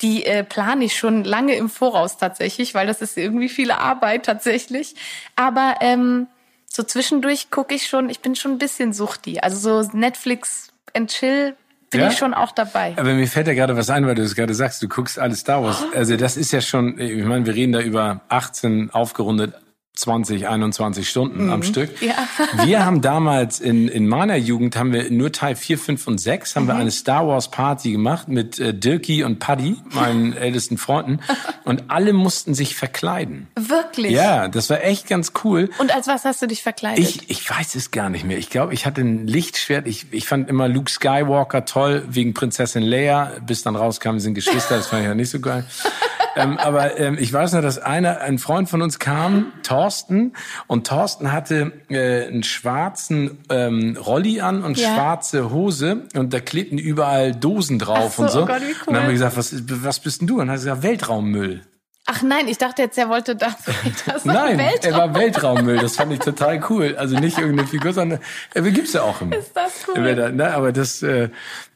die 0.00 0.24
äh, 0.24 0.44
plane 0.44 0.84
ich 0.84 0.96
schon 0.96 1.24
lange 1.24 1.54
im 1.56 1.68
Voraus 1.68 2.16
tatsächlich, 2.16 2.74
weil 2.74 2.86
das 2.86 3.02
ist 3.02 3.16
irgendwie 3.16 3.48
viele 3.48 3.78
Arbeit 3.78 4.24
tatsächlich. 4.24 4.96
Aber 5.36 5.76
ähm, 5.80 6.26
so 6.66 6.82
zwischendurch 6.82 7.50
gucke 7.50 7.74
ich 7.74 7.86
schon, 7.86 8.08
ich 8.08 8.20
bin 8.20 8.34
schon 8.34 8.52
ein 8.52 8.58
bisschen 8.58 8.94
suchti. 8.94 9.40
Also 9.40 9.82
so 9.82 9.90
Netflix 9.92 10.68
and 10.94 11.10
Chill 11.10 11.54
bin 11.92 12.00
ja? 12.00 12.08
ich 12.08 12.18
schon 12.18 12.34
auch 12.34 12.52
dabei. 12.52 12.94
Aber 12.96 13.14
mir 13.14 13.26
fällt 13.26 13.46
ja 13.46 13.54
gerade 13.54 13.76
was 13.76 13.88
ein, 13.90 14.06
weil 14.06 14.14
du 14.14 14.22
es 14.22 14.34
gerade 14.34 14.54
sagst, 14.54 14.82
du 14.82 14.88
guckst 14.88 15.18
alles 15.18 15.40
Star 15.40 15.62
Wars. 15.62 15.84
Also 15.94 16.16
das 16.16 16.36
ist 16.36 16.52
ja 16.52 16.60
schon, 16.60 16.98
ich 16.98 17.24
meine, 17.24 17.46
wir 17.46 17.54
reden 17.54 17.72
da 17.72 17.80
über 17.80 18.22
18 18.28 18.90
aufgerundet 18.90 19.54
20, 19.94 20.48
21 20.48 21.06
Stunden 21.06 21.46
mhm. 21.46 21.52
am 21.52 21.62
Stück. 21.62 22.00
Ja. 22.00 22.14
wir 22.64 22.84
haben 22.84 23.02
damals 23.02 23.60
in, 23.60 23.88
in 23.88 24.08
meiner 24.08 24.36
Jugend 24.36 24.74
haben 24.76 24.92
wir 24.92 25.10
nur 25.10 25.32
Teil 25.32 25.54
4, 25.54 25.78
5 25.78 26.06
und 26.06 26.18
6 26.18 26.56
haben 26.56 26.64
mhm. 26.64 26.68
wir 26.68 26.74
eine 26.76 26.90
Star 26.90 27.28
Wars 27.28 27.50
Party 27.50 27.92
gemacht 27.92 28.26
mit 28.28 28.58
äh, 28.58 28.72
Dirky 28.72 29.22
und 29.22 29.38
Paddy, 29.38 29.76
meinen 29.90 30.32
ältesten 30.36 30.78
Freunden. 30.78 31.20
Und 31.64 31.84
alle 31.88 32.14
mussten 32.14 32.54
sich 32.54 32.74
verkleiden. 32.74 33.48
Wirklich? 33.54 34.12
Ja, 34.12 34.48
das 34.48 34.70
war 34.70 34.82
echt 34.82 35.08
ganz 35.08 35.32
cool. 35.44 35.68
Und 35.78 35.94
als 35.94 36.06
was 36.06 36.24
hast 36.24 36.40
du 36.40 36.46
dich 36.46 36.62
verkleidet? 36.62 37.04
Ich, 37.04 37.28
ich 37.28 37.48
weiß 37.48 37.74
es 37.74 37.90
gar 37.90 38.08
nicht 38.08 38.24
mehr. 38.24 38.38
Ich 38.38 38.48
glaube, 38.48 38.72
ich 38.72 38.86
hatte 38.86 39.02
ein 39.02 39.26
Lichtschwert. 39.26 39.86
Ich, 39.86 40.06
ich 40.10 40.26
fand 40.26 40.48
immer 40.48 40.68
Luke 40.68 40.90
Skywalker 40.90 41.66
toll 41.66 42.04
wegen 42.08 42.32
Prinzessin 42.32 42.82
Leia, 42.82 43.32
bis 43.46 43.62
dann 43.62 43.76
rauskam, 43.76 44.14
wir 44.14 44.20
sind 44.20 44.34
Geschwister. 44.34 44.76
Das 44.76 44.86
fand 44.86 45.02
ich 45.02 45.08
ja 45.08 45.14
nicht 45.14 45.30
so 45.30 45.38
geil. 45.38 45.66
ähm, 46.36 46.58
aber 46.58 46.98
ähm, 46.98 47.16
ich 47.18 47.32
weiß 47.32 47.52
nur, 47.52 47.62
dass 47.62 47.78
einer, 47.78 48.20
ein 48.20 48.38
Freund 48.38 48.68
von 48.68 48.82
uns 48.82 48.98
kam, 48.98 49.52
Thorsten, 49.62 50.32
und 50.66 50.86
Thorsten 50.86 51.32
hatte 51.32 51.72
äh, 51.88 52.26
einen 52.26 52.42
schwarzen 52.42 53.38
ähm, 53.48 53.96
Rolli 53.96 54.40
an 54.40 54.62
und 54.62 54.78
ja. 54.78 54.94
schwarze 54.94 55.50
Hose 55.50 56.02
und 56.14 56.32
da 56.32 56.40
klebten 56.40 56.78
überall 56.78 57.34
Dosen 57.34 57.78
drauf 57.78 58.16
so, 58.16 58.22
und 58.22 58.30
so. 58.30 58.42
Oh 58.42 58.46
Gott, 58.46 58.60
cool. 58.62 58.74
Und 58.86 58.94
dann 58.94 59.02
haben 59.02 59.08
wir 59.08 59.14
gesagt, 59.14 59.36
was, 59.36 59.54
was 59.66 60.00
bist 60.00 60.20
denn 60.20 60.28
du? 60.28 60.34
Und 60.34 60.40
dann 60.40 60.50
hat 60.50 60.56
er 60.56 60.74
gesagt, 60.74 60.82
Weltraummüll. 60.82 61.62
Ach 62.06 62.20
nein, 62.22 62.48
ich 62.48 62.58
dachte 62.58 62.82
jetzt, 62.82 62.98
er 62.98 63.08
wollte 63.08 63.36
das. 63.36 63.54
das 64.06 64.24
nein, 64.24 64.58
Weltraum. 64.58 64.92
er 64.92 64.98
war 64.98 65.14
Weltraummüll. 65.14 65.78
Das 65.78 65.96
fand 65.96 66.12
ich 66.12 66.18
total 66.18 66.62
cool. 66.68 66.96
Also 66.96 67.16
nicht 67.18 67.38
irgendeine 67.38 67.68
Figur, 67.68 67.92
sondern 67.92 68.18
äh, 68.54 68.62
gibt's 68.70 68.92
ja 68.92 69.02
auch 69.02 69.20
immer. 69.20 69.36
Ist 69.36 69.56
das 69.56 69.86
cool? 69.88 70.14
Da, 70.14 70.30
ne, 70.30 70.52
aber 70.52 70.72
das, 70.72 71.02
äh, 71.02 71.28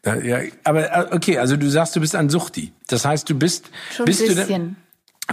ja, 0.04 0.38
aber 0.64 1.12
äh, 1.12 1.14
okay, 1.14 1.38
also 1.38 1.56
du 1.56 1.70
sagst, 1.70 1.94
du 1.94 2.00
bist 2.00 2.16
ein 2.16 2.28
Suchti. 2.28 2.72
Das 2.88 3.04
heißt, 3.04 3.30
du 3.30 3.38
bist, 3.38 3.70
Schon 3.94 4.06
bist 4.06 4.22
ein 4.22 4.34
bisschen. 4.34 4.76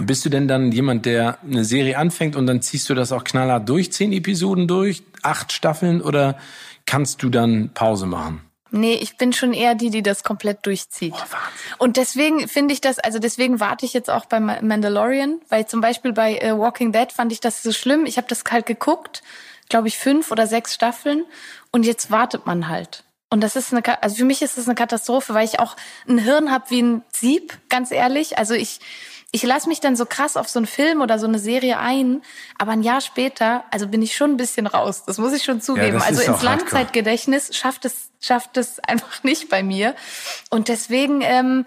Bist 0.02 0.24
du 0.24 0.28
denn 0.28 0.48
dann 0.48 0.72
jemand, 0.72 1.06
der 1.06 1.38
eine 1.44 1.64
Serie 1.64 1.98
anfängt 1.98 2.34
und 2.34 2.46
dann 2.46 2.62
ziehst 2.62 2.88
du 2.90 2.94
das 2.94 3.12
auch 3.12 3.22
knallhart 3.22 3.68
durch, 3.68 3.92
zehn 3.92 4.12
Episoden 4.12 4.66
durch, 4.66 5.04
acht 5.22 5.52
Staffeln 5.52 6.02
oder 6.02 6.36
kannst 6.84 7.22
du 7.22 7.30
dann 7.30 7.70
Pause 7.74 8.06
machen? 8.06 8.43
Nee, 8.76 8.94
ich 8.94 9.16
bin 9.16 9.32
schon 9.32 9.52
eher 9.52 9.76
die, 9.76 9.90
die 9.90 10.02
das 10.02 10.24
komplett 10.24 10.66
durchzieht. 10.66 11.14
Oh, 11.14 11.84
und 11.84 11.96
deswegen 11.96 12.48
finde 12.48 12.74
ich 12.74 12.80
das, 12.80 12.98
also 12.98 13.20
deswegen 13.20 13.60
warte 13.60 13.86
ich 13.86 13.92
jetzt 13.92 14.10
auch 14.10 14.24
bei 14.24 14.40
Mandalorian, 14.40 15.40
weil 15.48 15.64
zum 15.66 15.80
Beispiel 15.80 16.12
bei 16.12 16.38
äh, 16.38 16.58
Walking 16.58 16.90
Dead 16.90 17.12
fand 17.12 17.30
ich 17.30 17.38
das 17.38 17.62
so 17.62 17.70
schlimm. 17.70 18.04
Ich 18.04 18.16
habe 18.16 18.26
das 18.26 18.44
kalt 18.44 18.66
geguckt, 18.66 19.22
glaube 19.68 19.86
ich, 19.86 19.96
fünf 19.96 20.32
oder 20.32 20.48
sechs 20.48 20.74
Staffeln 20.74 21.24
und 21.70 21.86
jetzt 21.86 22.10
wartet 22.10 22.46
man 22.46 22.68
halt. 22.68 23.04
Und 23.30 23.42
das 23.42 23.54
ist 23.54 23.72
eine, 23.72 24.02
also 24.02 24.16
für 24.16 24.24
mich 24.24 24.42
ist 24.42 24.58
das 24.58 24.66
eine 24.66 24.74
Katastrophe, 24.74 25.34
weil 25.34 25.44
ich 25.44 25.60
auch 25.60 25.76
ein 26.08 26.18
Hirn 26.18 26.50
habe 26.50 26.64
wie 26.70 26.82
ein 26.82 27.04
Sieb, 27.12 27.56
ganz 27.68 27.92
ehrlich. 27.92 28.38
Also 28.38 28.54
ich, 28.54 28.80
ich 29.30 29.44
lasse 29.44 29.68
mich 29.68 29.78
dann 29.78 29.94
so 29.94 30.04
krass 30.04 30.36
auf 30.36 30.48
so 30.48 30.58
einen 30.58 30.66
Film 30.66 31.00
oder 31.00 31.20
so 31.20 31.28
eine 31.28 31.38
Serie 31.38 31.78
ein, 31.78 32.22
aber 32.58 32.72
ein 32.72 32.82
Jahr 32.82 33.00
später, 33.00 33.62
also 33.70 33.86
bin 33.86 34.02
ich 34.02 34.16
schon 34.16 34.32
ein 34.32 34.36
bisschen 34.36 34.66
raus. 34.66 35.04
Das 35.06 35.18
muss 35.18 35.32
ich 35.32 35.44
schon 35.44 35.60
zugeben. 35.60 35.98
Ja, 35.98 36.04
also 36.04 36.22
ins 36.22 36.42
Langzeitgedächtnis 36.42 37.56
schafft 37.56 37.84
es 37.84 38.10
schafft 38.24 38.56
es 38.56 38.80
einfach 38.80 39.22
nicht 39.22 39.48
bei 39.48 39.62
mir. 39.62 39.94
Und 40.50 40.68
deswegen 40.68 41.20
ähm, 41.22 41.64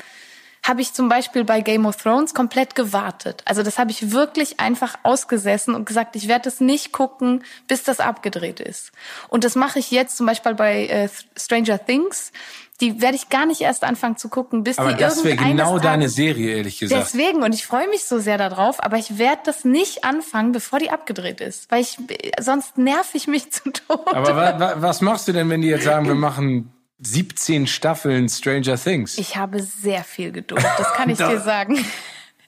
habe 0.67 0.81
ich 0.81 0.93
zum 0.93 1.07
Beispiel 1.07 1.45
bei 1.45 1.61
Game 1.61 1.85
of 1.85 1.95
Thrones 1.95 2.33
komplett 2.33 2.75
gewartet. 2.75 3.41
Also 3.45 3.63
das 3.63 3.79
habe 3.79 3.91
ich 3.91 4.11
wirklich 4.11 4.59
einfach 4.59 4.95
ausgesessen 5.03 5.73
und 5.73 5.85
gesagt, 5.85 6.15
ich 6.17 6.27
werde 6.27 6.49
es 6.49 6.59
nicht 6.59 6.91
gucken, 6.91 7.43
bis 7.67 7.83
das 7.83 8.01
abgedreht 8.01 8.59
ist. 8.59 8.91
Und 9.29 9.45
das 9.45 9.55
mache 9.55 9.79
ich 9.79 9.91
jetzt 9.91 10.17
zum 10.17 10.25
Beispiel 10.25 10.55
bei 10.55 10.87
äh, 10.87 11.09
Stranger 11.37 11.83
Things 11.83 12.33
die 12.79 13.01
werde 13.01 13.15
ich 13.15 13.29
gar 13.29 13.45
nicht 13.45 13.61
erst 13.61 13.83
anfangen 13.83 14.17
zu 14.17 14.29
gucken, 14.29 14.63
bis 14.63 14.77
aber 14.77 14.93
die 14.93 14.99
das 14.99 15.23
wäre 15.23 15.35
genau 15.35 15.71
Tages, 15.71 15.81
deine 15.81 16.09
Serie, 16.09 16.57
ehrlich 16.57 16.79
gesagt. 16.79 17.01
Deswegen, 17.01 17.41
und 17.41 17.53
ich 17.53 17.65
freue 17.65 17.87
mich 17.89 18.03
so 18.03 18.19
sehr 18.19 18.37
darauf, 18.37 18.83
aber 18.83 18.97
ich 18.97 19.17
werde 19.17 19.41
das 19.45 19.65
nicht 19.65 20.03
anfangen, 20.03 20.51
bevor 20.51 20.77
die 20.77 20.91
abgedreht 20.91 21.41
ist. 21.41 21.71
Weil 21.71 21.81
ich, 21.81 21.97
sonst 22.39 22.77
nerv 22.77 23.09
ich 23.13 23.27
mich 23.27 23.51
zu 23.51 23.71
Tode. 23.71 24.15
Aber 24.15 24.35
wa, 24.35 24.59
wa, 24.59 24.75
was 24.77 25.01
machst 25.01 25.27
du 25.27 25.33
denn, 25.33 25.49
wenn 25.49 25.61
die 25.61 25.69
jetzt 25.69 25.85
sagen, 25.85 26.07
wir 26.07 26.15
machen 26.15 26.71
17 26.99 27.65
Staffeln 27.65 28.29
Stranger 28.29 28.77
Things? 28.77 29.17
Ich 29.17 29.37
habe 29.37 29.61
sehr 29.61 30.03
viel 30.03 30.31
Geduld, 30.31 30.63
das 30.77 30.93
kann 30.93 31.09
ich 31.09 31.17
dir 31.17 31.39
sagen. 31.39 31.83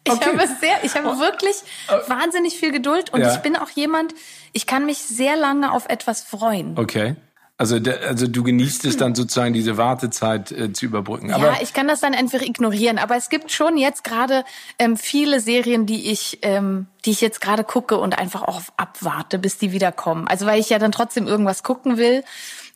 Ich 0.03 0.13
okay. 0.13 0.25
habe 0.25 0.47
sehr, 0.59 0.83
ich 0.83 0.95
habe 0.95 1.09
oh. 1.09 1.19
wirklich 1.19 1.55
oh. 1.89 2.09
wahnsinnig 2.09 2.57
viel 2.57 2.71
Geduld 2.71 3.11
und 3.11 3.21
ja. 3.21 3.33
ich 3.33 3.39
bin 3.39 3.55
auch 3.55 3.69
jemand, 3.69 4.13
ich 4.53 4.65
kann 4.65 4.85
mich 4.85 4.99
sehr 4.99 5.35
lange 5.35 5.71
auf 5.71 5.87
etwas 5.89 6.21
freuen. 6.21 6.77
Okay. 6.77 7.15
Also, 7.59 7.75
also 7.75 8.25
du 8.25 8.43
genießt 8.43 8.85
es 8.85 8.95
dann 8.95 9.15
sozusagen, 9.15 9.53
diese 9.53 9.75
Wartezeit 9.75 10.49
äh, 10.53 10.71
zu 10.71 10.85
überbrücken. 10.85 11.33
Aber 11.33 11.47
ja, 11.47 11.57
ich 11.61 11.73
kann 11.73 11.89
das 11.89 11.99
dann 11.99 12.15
einfach 12.15 12.41
ignorieren. 12.41 12.97
Aber 12.97 13.17
es 13.17 13.27
gibt 13.27 13.51
schon 13.51 13.77
jetzt 13.77 14.05
gerade 14.05 14.45
ähm, 14.79 14.95
viele 14.95 15.41
Serien, 15.41 15.85
die 15.85 16.09
ich, 16.09 16.39
ähm, 16.43 16.87
die 17.03 17.11
ich 17.11 17.19
jetzt 17.19 17.41
gerade 17.41 17.65
gucke 17.65 17.97
und 17.97 18.17
einfach 18.17 18.43
auch 18.43 18.61
abwarte, 18.77 19.39
bis 19.39 19.57
die 19.57 19.73
wiederkommen. 19.73 20.25
Also 20.25 20.45
weil 20.45 20.61
ich 20.61 20.69
ja 20.69 20.79
dann 20.79 20.93
trotzdem 20.93 21.27
irgendwas 21.27 21.61
gucken 21.61 21.97
will. 21.97 22.23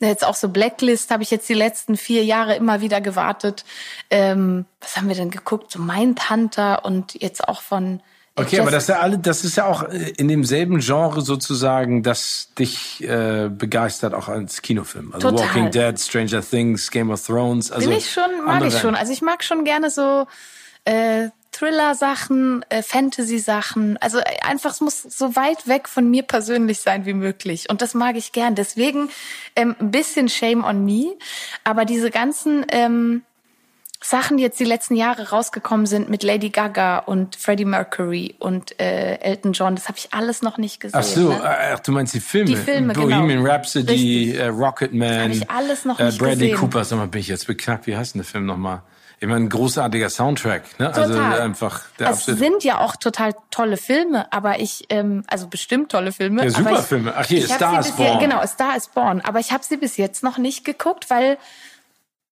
Jetzt 0.02 0.26
auch 0.26 0.36
so 0.36 0.50
Blacklist 0.50 1.12
habe 1.12 1.24
ich 1.24 1.32
jetzt 1.32 1.48
die 1.48 1.54
letzten 1.54 1.96
vier 1.96 2.26
Jahre 2.26 2.58
immer 2.58 2.82
wieder 2.82 3.00
gewartet. 3.00 3.64
Ähm, 4.10 4.66
was 4.82 4.98
haben 4.98 5.08
wir 5.08 5.16
denn 5.16 5.32
geguckt? 5.32 5.72
So 5.72 5.80
Mindhunter 5.80 6.84
und 6.84 7.14
jetzt 7.22 7.48
auch 7.48 7.62
von 7.62 8.02
Okay, 8.36 8.60
aber 8.60 8.72
das 8.72 8.84
ist 8.84 8.90
ja 8.90 9.00
alle, 9.00 9.20
das 9.20 9.44
ist 9.44 9.58
ja 9.58 9.66
auch 9.66 9.84
äh, 9.84 10.12
in 10.18 10.28
demselben 10.28 10.80
Genre 10.80 11.22
sozusagen, 11.22 12.02
das 12.02 12.50
dich 12.58 13.04
äh, 13.04 13.50
begeistert, 13.50 14.16
auch 14.16 14.28
als 14.28 14.64
Kinofilm. 14.64 15.14
Also 15.14 15.30
Total. 15.30 15.48
Walking 15.48 15.72
Dead, 15.72 16.00
Stranger 16.00 16.42
Things, 16.42 16.90
Game 16.90 17.12
of 17.12 17.24
Thrones. 17.24 17.72
Also 17.72 17.90
Bin 17.90 17.98
ich 17.98 18.12
schon, 18.12 18.46
mag 18.46 18.64
ich 18.66 18.78
schon. 18.80 18.96
Also 18.96 19.14
ich 19.14 19.22
mag 19.22 19.44
schon 19.44 19.64
gerne 19.66 19.92
so 19.92 20.26
äh, 20.86 21.30
Thriller-Sachen, 21.52 22.66
äh, 22.70 22.82
Fantasy-Sachen. 22.82 23.98
Also 23.98 24.18
äh, 24.18 24.40
einfach, 24.42 24.72
es 24.72 24.82
muss 24.82 25.04
so 25.04 25.36
weit 25.36 25.68
weg 25.68 25.88
von 25.88 26.10
mir 26.10 26.24
persönlich 26.24 26.80
sein 26.80 27.06
wie 27.06 27.14
möglich. 27.14 27.70
Und 27.70 27.84
das 27.84 27.94
mag 27.94 28.16
ich 28.16 28.32
gern. 28.32 28.56
Deswegen 28.56 29.10
ähm, 29.56 29.76
ein 29.80 29.92
bisschen 29.92 30.28
Shame 30.28 30.64
on 30.64 30.84
me. 30.84 31.14
Aber 31.64 31.86
diese 31.86 32.10
ganzen 32.10 32.66
ähm, 32.70 33.22
Sachen, 34.06 34.36
die 34.36 34.44
jetzt 34.44 34.60
die 34.60 34.66
letzten 34.66 34.96
Jahre 34.96 35.30
rausgekommen 35.30 35.86
sind 35.86 36.10
mit 36.10 36.24
Lady 36.24 36.50
Gaga 36.50 37.00
und 37.00 37.38
Freddie 37.38 37.64
Mercury 37.64 38.36
und 38.38 38.80
äh, 38.80 39.16
Elton 39.20 39.54
John, 39.54 39.76
das 39.76 39.88
habe 39.88 39.98
ich 39.98 40.14
alles 40.14 40.42
noch 40.42 40.58
nicht 40.58 40.82
gesehen. 40.82 41.00
Ach 41.00 41.04
so, 41.04 41.30
ne? 41.30 41.42
ach, 41.74 41.80
du 41.80 41.94
meinst 41.94 42.14
die 42.14 42.20
Filme? 42.20 42.48
Die 42.48 42.58
Filme, 42.58 42.94
Bohemian 42.94 43.28
genau. 43.30 43.50
Rhapsody, 43.50 44.36
äh, 44.36 44.48
Rocketman. 44.48 45.10
Das 45.10 45.22
habe 45.22 45.32
ich 45.32 45.50
alles 45.50 45.86
noch 45.86 46.00
äh, 46.00 46.06
nicht 46.06 46.20
Bradley 46.20 46.50
gesehen. 46.50 46.58
Cooper, 46.58 46.84
sag 46.84 46.98
mal, 46.98 47.08
bin 47.08 47.22
ich 47.22 47.30
jetzt 47.30 47.48
beknackt, 47.48 47.88
wie 47.88 47.96
heißt 47.96 48.16
denn 48.16 48.22
der 48.22 48.30
Film 48.30 48.46
nochmal? 48.46 48.82
Ich 49.22 49.30
meine, 49.30 49.46
ein 49.46 49.50
großartiger 49.50 50.10
Soundtrack, 50.10 50.64
ne? 50.80 50.88
Also 50.88 51.14
total. 51.14 51.32
Also 51.32 51.44
einfach 51.44 51.82
der 51.98 52.10
Es 52.10 52.26
sind 52.26 52.66
ja 52.66 52.82
auch 52.82 52.98
total 52.98 53.34
tolle 53.52 53.78
Filme, 53.78 54.32
aber 54.34 54.60
ich, 54.60 54.86
ähm, 54.90 55.24
also 55.28 55.48
bestimmt 55.48 55.94
tolle 55.94 56.12
Filme. 56.12 56.44
Ja, 56.44 56.50
super 56.50 56.74
ich, 56.74 56.80
Filme. 56.80 57.14
Ach 57.16 57.26
hier, 57.26 57.48
Star 57.48 57.80
is 57.80 57.92
Born. 57.92 58.20
genau, 58.20 58.46
Star 58.46 58.76
is 58.76 58.90
Born. 58.90 59.22
Aber 59.22 59.40
ich 59.40 59.54
habe 59.54 59.64
sie 59.64 59.78
bis 59.78 59.96
jetzt 59.96 60.24
noch 60.24 60.38
nicht 60.38 60.66
geguckt, 60.66 61.10
weil 61.10 61.38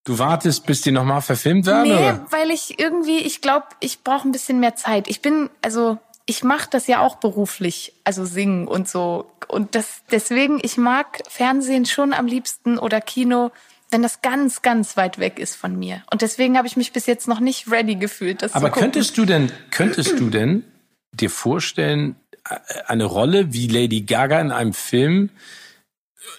Du 0.04 0.18
wartest, 0.18 0.66
bis 0.66 0.82
die 0.82 0.92
nochmal 0.92 1.22
verfilmt 1.22 1.68
werden? 1.68 1.84
Nee, 1.84 1.94
oder? 1.94 2.26
weil 2.32 2.50
ich 2.50 2.80
irgendwie, 2.80 3.20
ich 3.20 3.42
glaube, 3.42 3.68
ich 3.80 4.04
brauche 4.04 4.28
ein 4.28 4.32
bisschen 4.32 4.60
mehr 4.60 4.76
Zeit. 4.76 5.08
Ich 5.08 5.22
bin, 5.22 5.50
also 5.62 6.00
ich 6.26 6.44
mache 6.44 6.70
das 6.72 6.88
ja 6.88 7.02
auch 7.02 7.18
beruflich, 7.18 7.94
also 8.04 8.26
singen 8.26 8.68
und 8.68 8.90
so. 8.90 9.32
Und 9.48 9.76
das 9.76 10.02
deswegen, 10.10 10.60
ich 10.64 10.78
mag 10.78 11.22
Fernsehen 11.30 11.86
schon 11.86 12.14
am 12.14 12.26
liebsten 12.26 12.80
oder 12.80 13.00
Kino, 13.00 13.52
wenn 13.92 14.02
das 14.02 14.22
ganz, 14.22 14.62
ganz 14.62 14.98
weit 14.98 15.20
weg 15.20 15.38
ist 15.38 15.56
von 15.56 15.78
mir. 15.78 16.02
Und 16.12 16.22
deswegen 16.22 16.58
habe 16.58 16.68
ich 16.68 16.78
mich 16.78 16.94
bis 16.94 17.06
jetzt 17.06 17.28
noch 17.28 17.40
nicht 17.40 17.70
ready 17.70 17.96
gefühlt. 17.96 18.42
Das 18.42 18.54
Aber 18.54 18.72
könntest 18.72 19.18
du 19.18 19.26
denn, 19.26 19.52
könntest 19.70 20.20
du 20.20 20.30
denn 20.30 20.64
dir 21.12 21.30
vorstellen, 21.30 22.16
äh, 22.50 22.58
eine 22.88 23.06
Rolle 23.06 23.54
wie 23.54 23.68
Lady 23.68 24.02
Gaga 24.02 24.40
in 24.40 24.52
einem 24.52 24.74
Film, 24.74 25.30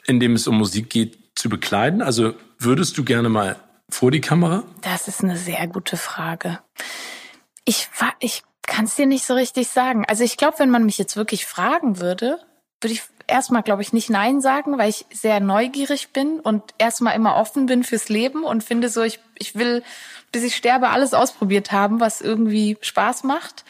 in 0.06 0.18
dem 0.18 0.34
es 0.34 0.46
um 0.46 0.56
Musik 0.56 0.90
geht, 0.90 1.18
zu 1.42 1.48
bekleiden? 1.48 2.02
Also 2.02 2.34
würdest 2.58 2.96
du 2.96 3.04
gerne 3.04 3.28
mal 3.28 3.56
vor 3.90 4.10
die 4.12 4.20
Kamera? 4.20 4.62
Das 4.80 5.08
ist 5.08 5.22
eine 5.22 5.36
sehr 5.36 5.66
gute 5.66 5.96
Frage. 5.96 6.60
Ich, 7.64 7.88
ich 8.20 8.44
kann 8.62 8.84
es 8.84 8.94
dir 8.94 9.06
nicht 9.06 9.26
so 9.26 9.34
richtig 9.34 9.68
sagen. 9.68 10.04
Also 10.06 10.22
ich 10.22 10.36
glaube, 10.36 10.60
wenn 10.60 10.70
man 10.70 10.86
mich 10.86 10.98
jetzt 10.98 11.16
wirklich 11.16 11.44
fragen 11.44 11.98
würde, 12.00 12.38
würde 12.80 12.94
ich 12.94 13.02
erstmal, 13.26 13.62
glaube 13.62 13.82
ich, 13.82 13.92
nicht 13.92 14.08
Nein 14.08 14.40
sagen, 14.40 14.78
weil 14.78 14.88
ich 14.88 15.04
sehr 15.12 15.40
neugierig 15.40 16.12
bin 16.12 16.38
und 16.38 16.62
erstmal 16.78 17.16
immer 17.16 17.36
offen 17.36 17.66
bin 17.66 17.82
fürs 17.82 18.08
Leben 18.08 18.44
und 18.44 18.62
finde 18.62 18.88
so, 18.88 19.02
ich, 19.02 19.18
ich 19.36 19.56
will, 19.56 19.82
bis 20.30 20.44
ich 20.44 20.54
sterbe, 20.54 20.90
alles 20.90 21.12
ausprobiert 21.12 21.72
haben, 21.72 21.98
was 21.98 22.20
irgendwie 22.20 22.78
Spaß 22.80 23.24
macht. 23.24 23.64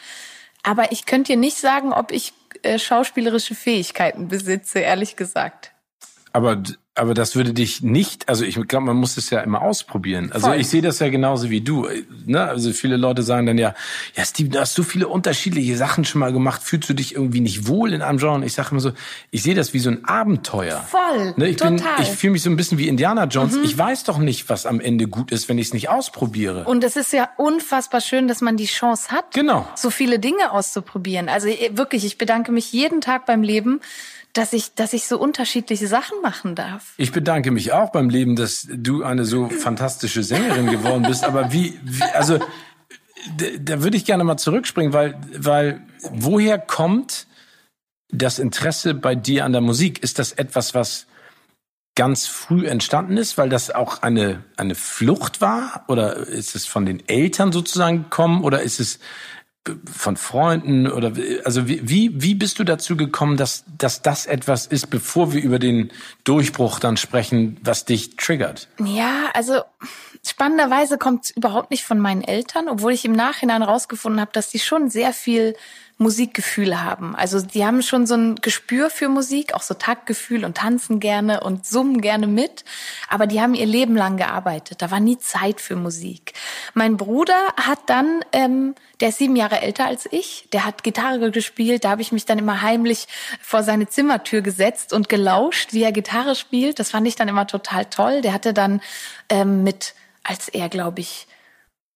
Aber 0.61 0.91
ich 0.91 1.07
könnte 1.07 1.33
dir 1.33 1.39
nicht 1.39 1.57
sagen, 1.57 1.91
ob 1.91 2.11
ich 2.11 2.33
äh, 2.61 2.77
schauspielerische 2.77 3.55
Fähigkeiten 3.55 4.27
besitze, 4.27 4.79
ehrlich 4.79 5.15
gesagt. 5.15 5.71
Aber 6.31 6.61
aber 6.95 7.15
das 7.15 7.35
würde 7.35 7.53
dich 7.53 7.81
nicht, 7.81 8.29
also 8.29 8.45
ich 8.45 8.55
glaube, 8.67 8.85
man 8.85 8.97
muss 8.97 9.17
es 9.17 9.31
ja 9.31 9.39
immer 9.41 9.63
ausprobieren. 9.63 10.31
Also 10.31 10.47
Voll. 10.47 10.59
ich 10.59 10.67
sehe 10.67 10.83
das 10.83 10.99
ja 10.99 11.09
genauso 11.09 11.49
wie 11.49 11.61
du. 11.61 11.87
Ne? 12.27 12.43
Also 12.43 12.71
viele 12.71 12.97
Leute 12.97 13.23
sagen 13.23 13.47
dann 13.47 13.57
ja, 13.57 13.73
ja 14.15 14.23
Steve, 14.23 14.49
du 14.49 14.59
hast 14.59 14.75
so 14.75 14.83
viele 14.83 15.07
unterschiedliche 15.07 15.75
Sachen 15.75 16.05
schon 16.05 16.19
mal 16.19 16.31
gemacht, 16.31 16.61
fühlst 16.61 16.87
du 16.87 16.93
dich 16.93 17.15
irgendwie 17.15 17.39
nicht 17.39 17.67
wohl 17.67 17.93
in 17.93 18.03
einem 18.03 18.19
Genre? 18.19 18.35
Und 18.35 18.43
ich 18.43 18.53
sage 18.53 18.69
immer 18.71 18.79
so, 18.79 18.91
ich 19.31 19.41
sehe 19.41 19.55
das 19.55 19.73
wie 19.73 19.79
so 19.79 19.89
ein 19.89 20.05
Abenteuer. 20.05 20.85
Voll, 20.87 21.33
ne? 21.35 21.49
ich 21.49 21.57
total. 21.57 21.77
Bin, 21.77 22.03
ich 22.03 22.09
fühle 22.09 22.33
mich 22.33 22.43
so 22.43 22.51
ein 22.51 22.57
bisschen 22.57 22.77
wie 22.77 22.87
Indiana 22.87 23.25
Jones. 23.25 23.55
Mhm. 23.55 23.63
Ich 23.63 23.75
weiß 23.75 24.03
doch 24.03 24.19
nicht, 24.19 24.47
was 24.49 24.67
am 24.67 24.79
Ende 24.79 25.07
gut 25.07 25.31
ist, 25.31 25.49
wenn 25.49 25.57
ich 25.57 25.67
es 25.67 25.73
nicht 25.73 25.89
ausprobiere. 25.89 26.65
Und 26.65 26.83
es 26.83 26.95
ist 26.95 27.11
ja 27.11 27.27
unfassbar 27.37 28.01
schön, 28.01 28.27
dass 28.27 28.41
man 28.41 28.55
die 28.55 28.65
Chance 28.65 29.09
hat, 29.09 29.33
genau. 29.33 29.67
so 29.73 29.89
viele 29.89 30.19
Dinge 30.19 30.51
auszuprobieren. 30.51 31.27
Also 31.27 31.47
wirklich, 31.71 32.05
ich 32.05 32.19
bedanke 32.19 32.51
mich 32.51 32.71
jeden 32.71 33.01
Tag 33.01 33.25
beim 33.25 33.41
Leben 33.41 33.81
dass 34.33 34.51
ich, 34.51 34.73
dass 34.73 34.93
ich 34.93 35.07
so 35.07 35.19
unterschiedliche 35.19 35.87
Sachen 35.87 36.19
machen 36.21 36.55
darf. 36.55 36.82
Ich 36.97 37.11
bedanke 37.11 37.51
mich 37.51 37.71
auch 37.71 37.91
beim 37.91 38.09
Leben, 38.09 38.35
dass 38.35 38.67
du 38.71 39.03
eine 39.03 39.25
so 39.25 39.49
fantastische 39.49 40.23
Sängerin 40.23 40.67
geworden 40.67 41.03
bist. 41.03 41.23
Aber 41.23 41.51
wie, 41.51 41.79
wie 41.83 42.03
also 42.13 42.39
da 43.59 43.83
würde 43.83 43.97
ich 43.97 44.05
gerne 44.05 44.23
mal 44.23 44.37
zurückspringen, 44.37 44.93
weil, 44.93 45.19
weil 45.35 45.81
woher 46.11 46.59
kommt 46.59 47.27
das 48.09 48.39
Interesse 48.39 48.93
bei 48.93 49.15
dir 49.15 49.45
an 49.45 49.53
der 49.53 49.61
Musik? 49.61 50.03
Ist 50.03 50.19
das 50.19 50.33
etwas, 50.33 50.73
was 50.73 51.07
ganz 51.95 52.25
früh 52.25 52.67
entstanden 52.67 53.17
ist, 53.17 53.37
weil 53.37 53.49
das 53.49 53.71
auch 53.71 54.01
eine, 54.01 54.43
eine 54.57 54.75
Flucht 54.75 55.41
war? 55.41 55.85
Oder 55.87 56.15
ist 56.15 56.55
es 56.55 56.65
von 56.65 56.85
den 56.85 57.07
Eltern 57.07 57.51
sozusagen 57.51 58.03
gekommen? 58.03 58.43
Oder 58.43 58.61
ist 58.61 58.79
es 58.79 58.99
von 59.91 60.17
Freunden 60.17 60.91
oder 60.91 61.13
also 61.45 61.67
wie, 61.67 61.87
wie, 61.87 62.21
wie 62.21 62.35
bist 62.35 62.59
du 62.59 62.63
dazu 62.63 62.97
gekommen, 62.97 63.37
dass, 63.37 63.63
dass 63.77 64.01
das 64.01 64.25
etwas 64.25 64.65
ist, 64.65 64.89
bevor 64.89 65.31
wir 65.31 65.41
über 65.41 65.57
den 65.57 65.91
Durchbruch 66.25 66.79
dann 66.79 66.97
sprechen, 66.97 67.57
was 67.63 67.85
dich 67.85 68.17
triggert? 68.17 68.67
Ja, 68.83 69.29
also 69.33 69.61
spannenderweise 70.25 70.97
kommt 70.97 71.25
es 71.25 71.31
überhaupt 71.31 71.71
nicht 71.71 71.85
von 71.85 71.99
meinen 71.99 72.23
Eltern, 72.23 72.67
obwohl 72.67 72.91
ich 72.91 73.05
im 73.05 73.13
Nachhinein 73.13 73.63
rausgefunden 73.63 74.19
habe, 74.19 74.31
dass 74.33 74.49
die 74.49 74.59
schon 74.59 74.89
sehr 74.89 75.13
viel 75.13 75.55
Musikgefühl 76.03 76.83
haben. 76.83 77.15
Also 77.15 77.41
die 77.41 77.65
haben 77.65 77.81
schon 77.81 78.05
so 78.05 78.13
ein 78.13 78.35
Gespür 78.35 78.91
für 78.91 79.09
Musik, 79.09 79.55
auch 79.55 79.63
so 79.63 79.73
Taktgefühl 79.73 80.45
und 80.45 80.57
tanzen 80.57 80.99
gerne 80.99 81.41
und 81.41 81.65
summen 81.65 82.01
gerne 82.01 82.27
mit. 82.27 82.63
Aber 83.09 83.25
die 83.25 83.41
haben 83.41 83.55
ihr 83.55 83.65
Leben 83.65 83.95
lang 83.95 84.17
gearbeitet. 84.17 84.81
Da 84.81 84.91
war 84.91 84.99
nie 84.99 85.17
Zeit 85.17 85.61
für 85.61 85.75
Musik. 85.75 86.33
Mein 86.75 86.97
Bruder 86.97 87.39
hat 87.57 87.79
dann, 87.87 88.23
ähm, 88.31 88.75
der 88.99 89.09
ist 89.09 89.17
sieben 89.17 89.35
Jahre 89.35 89.61
älter 89.61 89.85
als 89.87 90.07
ich, 90.11 90.47
der 90.53 90.65
hat 90.65 90.83
Gitarre 90.83 91.31
gespielt. 91.31 91.83
Da 91.83 91.89
habe 91.89 92.03
ich 92.03 92.11
mich 92.11 92.25
dann 92.25 92.37
immer 92.37 92.61
heimlich 92.61 93.07
vor 93.41 93.63
seine 93.63 93.87
Zimmertür 93.87 94.41
gesetzt 94.41 94.93
und 94.93 95.09
gelauscht, 95.09 95.73
wie 95.73 95.83
er 95.83 95.91
Gitarre 95.91 96.35
spielt. 96.35 96.77
Das 96.79 96.91
fand 96.91 97.07
ich 97.07 97.15
dann 97.15 97.27
immer 97.27 97.47
total 97.47 97.85
toll. 97.85 98.21
Der 98.21 98.33
hatte 98.33 98.53
dann 98.53 98.81
ähm, 99.29 99.63
mit, 99.63 99.95
als 100.23 100.49
er, 100.49 100.69
glaube 100.69 100.99
ich, 100.99 101.27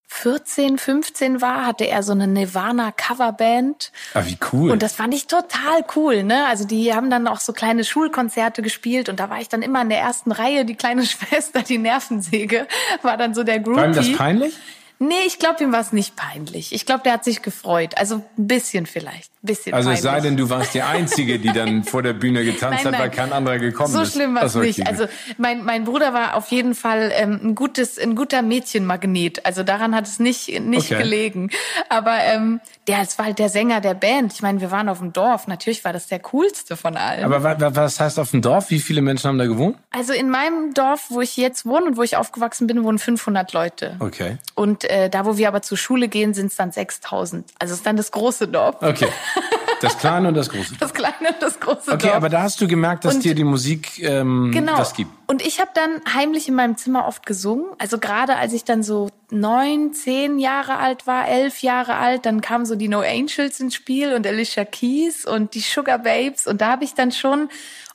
14, 0.09 0.77
15 0.77 1.41
war, 1.41 1.65
hatte 1.65 1.85
er 1.85 2.01
so 2.01 2.13
eine 2.13 2.27
Nirvana 2.27 2.91
Coverband. 2.91 3.91
Ah, 4.13 4.23
wie 4.25 4.37
cool. 4.51 4.71
Und 4.71 4.81
das 4.81 4.93
fand 4.93 5.13
ich 5.13 5.27
total 5.27 5.85
cool, 5.95 6.23
ne? 6.23 6.45
Also 6.47 6.65
die 6.65 6.93
haben 6.93 7.09
dann 7.09 7.27
auch 7.27 7.39
so 7.39 7.53
kleine 7.53 7.83
Schulkonzerte 7.83 8.61
gespielt 8.61 9.09
und 9.09 9.19
da 9.19 9.29
war 9.29 9.41
ich 9.41 9.49
dann 9.49 9.61
immer 9.61 9.81
in 9.81 9.89
der 9.89 9.99
ersten 9.99 10.31
Reihe, 10.31 10.65
die 10.65 10.75
kleine 10.75 11.05
Schwester, 11.05 11.61
die 11.61 11.77
Nervensäge, 11.77 12.67
war 13.01 13.17
dann 13.17 13.33
so 13.35 13.43
der 13.43 13.59
Groupie. 13.59 13.77
War 13.77 13.85
ihm 13.87 13.93
das 13.93 14.13
peinlich? 14.13 14.53
Nee, 14.99 15.13
ich 15.27 15.37
glaube, 15.37 15.63
ihm 15.63 15.71
war 15.71 15.81
es 15.81 15.93
nicht 15.93 16.15
peinlich. 16.15 16.73
Ich 16.73 16.85
glaube, 16.85 17.03
der 17.03 17.13
hat 17.13 17.23
sich 17.23 17.43
gefreut. 17.43 17.97
Also 17.97 18.23
ein 18.37 18.47
bisschen 18.47 18.87
vielleicht. 18.87 19.31
Bisschen 19.47 19.73
also 19.73 19.87
peinlich. 19.87 20.05
es 20.05 20.11
sei 20.11 20.19
denn, 20.21 20.37
du 20.37 20.49
warst 20.49 20.73
die 20.75 20.81
Einzige, 20.83 21.39
die 21.39 21.51
dann 21.51 21.83
vor 21.83 22.03
der 22.03 22.13
Bühne 22.13 22.43
getanzt 22.43 22.83
Nein, 22.83 22.93
hat, 22.93 23.01
weil 23.01 23.09
kein 23.09 23.33
anderer 23.33 23.57
gekommen 23.57 23.91
so 23.93 24.01
ist. 24.01 24.13
schlimm 24.13 24.35
war 24.35 24.43
es 24.43 24.53
so, 24.53 24.59
nicht. 24.59 24.85
Also 24.85 25.05
mein, 25.37 25.63
mein 25.63 25.85
Bruder 25.85 26.13
war 26.13 26.35
auf 26.35 26.49
jeden 26.49 26.75
Fall 26.75 27.11
ähm, 27.15 27.39
ein 27.43 27.55
gutes, 27.55 27.97
ein 27.97 28.15
guter 28.15 28.41
Mädchenmagnet. 28.41 29.45
Also 29.45 29.63
daran 29.63 29.95
hat 29.95 30.05
es 30.07 30.19
nicht, 30.19 30.59
nicht 30.59 30.91
Okay. 30.91 31.01
gelegen. 31.01 31.49
Aber 31.89 32.17
ähm, 32.19 32.59
der, 32.87 33.01
es 33.01 33.17
war 33.17 33.25
halt 33.25 33.39
der 33.39 33.49
Sänger 33.49 33.81
der 33.81 33.93
Band. 33.93 34.33
Ich 34.33 34.41
meine, 34.41 34.61
wir 34.61 34.71
waren 34.71 34.89
auf 34.89 34.99
dem 34.99 35.13
Dorf. 35.13 35.47
Natürlich 35.47 35.83
war 35.83 35.93
das 35.93 36.07
der 36.07 36.19
coolste 36.19 36.77
von 36.77 36.97
allen. 36.97 37.23
Aber 37.23 37.43
wa- 37.43 37.59
wa- 37.59 37.71
was 37.75 37.99
heißt 37.99 38.19
auf 38.19 38.31
dem 38.31 38.41
Dorf? 38.41 38.69
Wie 38.69 38.79
viele 38.79 39.01
Menschen 39.01 39.27
haben 39.29 39.37
da 39.37 39.45
gewohnt? 39.45 39.77
also 39.91 40.13
in 40.13 40.29
meinem 40.29 40.73
Dorf, 40.75 41.05
wo 41.09 41.21
ich 41.21 41.37
jetzt 41.37 41.65
wohne 41.65 41.85
und 41.85 41.97
wo 41.97 42.03
ich 42.03 42.17
aufgewachsen 42.17 42.67
bin, 42.67 42.83
wohnen 42.83 42.99
500 42.99 43.51
Leute. 43.53 43.95
Okay. 43.99 44.37
Und 44.53 44.83
äh, 44.83 45.09
da, 45.09 45.25
wo 45.25 45.37
wir 45.37 45.47
aber 45.47 45.61
zur 45.63 45.77
Schule 45.77 46.07
gehen, 46.07 46.33
sind 46.35 46.47
es 46.47 46.55
dann 46.55 46.71
6000. 46.71 47.49
Also 47.59 47.73
es 47.73 47.79
ist 47.79 47.85
dann 47.85 47.97
das 47.97 48.11
große 48.11 48.47
Dorf. 48.47 48.75
Okay. 48.81 49.07
Das 49.81 49.99
kleine 49.99 50.27
und 50.29 50.33
das 50.33 50.49
große. 50.49 50.73
Das 50.79 50.91
kleine 50.91 51.29
und 51.29 51.35
das 51.39 51.59
große 51.59 51.91
Okay, 51.91 52.07
Dorf. 52.07 52.15
aber 52.15 52.29
da 52.29 52.41
hast 52.41 52.59
du 52.59 52.67
gemerkt, 52.67 53.05
dass 53.05 53.13
Und- 53.15 53.23
dir 53.25 53.35
die 53.35 53.43
Musik 53.43 53.99
ähm, 53.99 54.49
genau. 54.51 54.75
was 54.79 54.93
gibt. 54.93 55.11
Und 55.27 55.45
ich 55.45 55.59
habe 55.59 55.69
dann 55.75 56.01
heimlich 56.15 56.47
in 56.47 56.55
meinem 56.55 56.77
Zimmer 56.77 57.05
oft 57.07 57.27
gesungen. 57.27 57.67
Also 57.77 57.99
gerade 57.99 58.37
als 58.37 58.53
ich 58.53 58.63
dann 58.63 58.81
so 58.81 59.09
neun, 59.29 59.93
zehn 59.93 60.39
Jahre 60.39 60.77
alt 60.77 61.05
war, 61.05 61.27
elf 61.27 61.61
Jahre 61.61 61.93
alt, 61.95 62.25
dann 62.25 62.41
kamen 62.41 62.65
so 62.65 62.73
die 62.75 62.87
No 62.87 63.01
Angels 63.01 63.59
ins 63.59 63.75
Spiel 63.75 64.13
und 64.13 64.25
Alicia 64.25 64.65
Keys 64.65 65.25
und 65.27 65.53
die 65.53 65.59
Sugar 65.59 65.99
Babes. 65.99 66.47
Und 66.47 66.61
da 66.61 66.69
habe 66.71 66.83
ich 66.83 66.95
dann 66.95 67.11
schon 67.11 67.49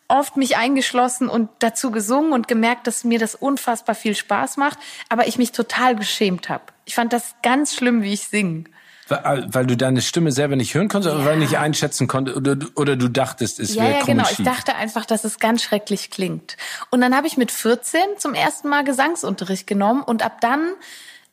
oft 0.06 0.36
mich 0.36 0.56
eingeschlossen 0.56 1.28
und 1.28 1.48
dazu 1.58 1.90
gesungen 1.90 2.32
und 2.32 2.46
gemerkt, 2.46 2.86
dass 2.86 3.02
mir 3.02 3.18
das 3.18 3.34
unfassbar 3.34 3.96
viel 3.96 4.14
Spaß 4.14 4.56
macht, 4.56 4.78
aber 5.08 5.26
ich 5.26 5.36
mich 5.36 5.50
total 5.50 5.96
geschämt 5.96 6.48
habe. 6.48 6.62
Ich 6.84 6.94
fand 6.94 7.12
das 7.12 7.34
ganz 7.42 7.74
schlimm, 7.74 8.02
wie 8.02 8.12
ich 8.12 8.28
singe. 8.28 8.64
Weil, 9.24 9.66
du 9.66 9.76
deine 9.76 10.00
Stimme 10.02 10.32
selber 10.32 10.56
nicht 10.56 10.74
hören 10.74 10.88
konntest 10.88 11.14
oder 11.14 11.24
weil 11.24 11.34
du 11.34 11.40
nicht 11.40 11.58
einschätzen 11.58 12.08
konntest 12.08 12.36
oder, 12.36 12.56
du- 12.56 12.68
oder 12.76 12.96
du 12.96 13.08
dachtest, 13.08 13.60
es 13.60 13.74
Ja, 13.74 13.82
wäre 13.82 13.92
ja, 13.94 13.98
krumm 14.00 14.16
genau. 14.18 14.28
und 14.28 14.38
Ich 14.38 14.44
dachte 14.44 14.74
einfach, 14.76 15.04
dass 15.06 15.24
es 15.24 15.38
ganz 15.38 15.62
schrecklich 15.62 16.10
klingt. 16.10 16.56
Und 16.90 17.00
dann 17.00 17.14
habe 17.16 17.26
ich 17.26 17.36
mit 17.36 17.50
14 17.50 18.00
zum 18.18 18.34
ersten 18.34 18.68
Mal 18.68 18.84
Gesangsunterricht 18.84 19.66
genommen 19.66 20.02
und 20.02 20.22
ab 20.24 20.40
dann 20.40 20.60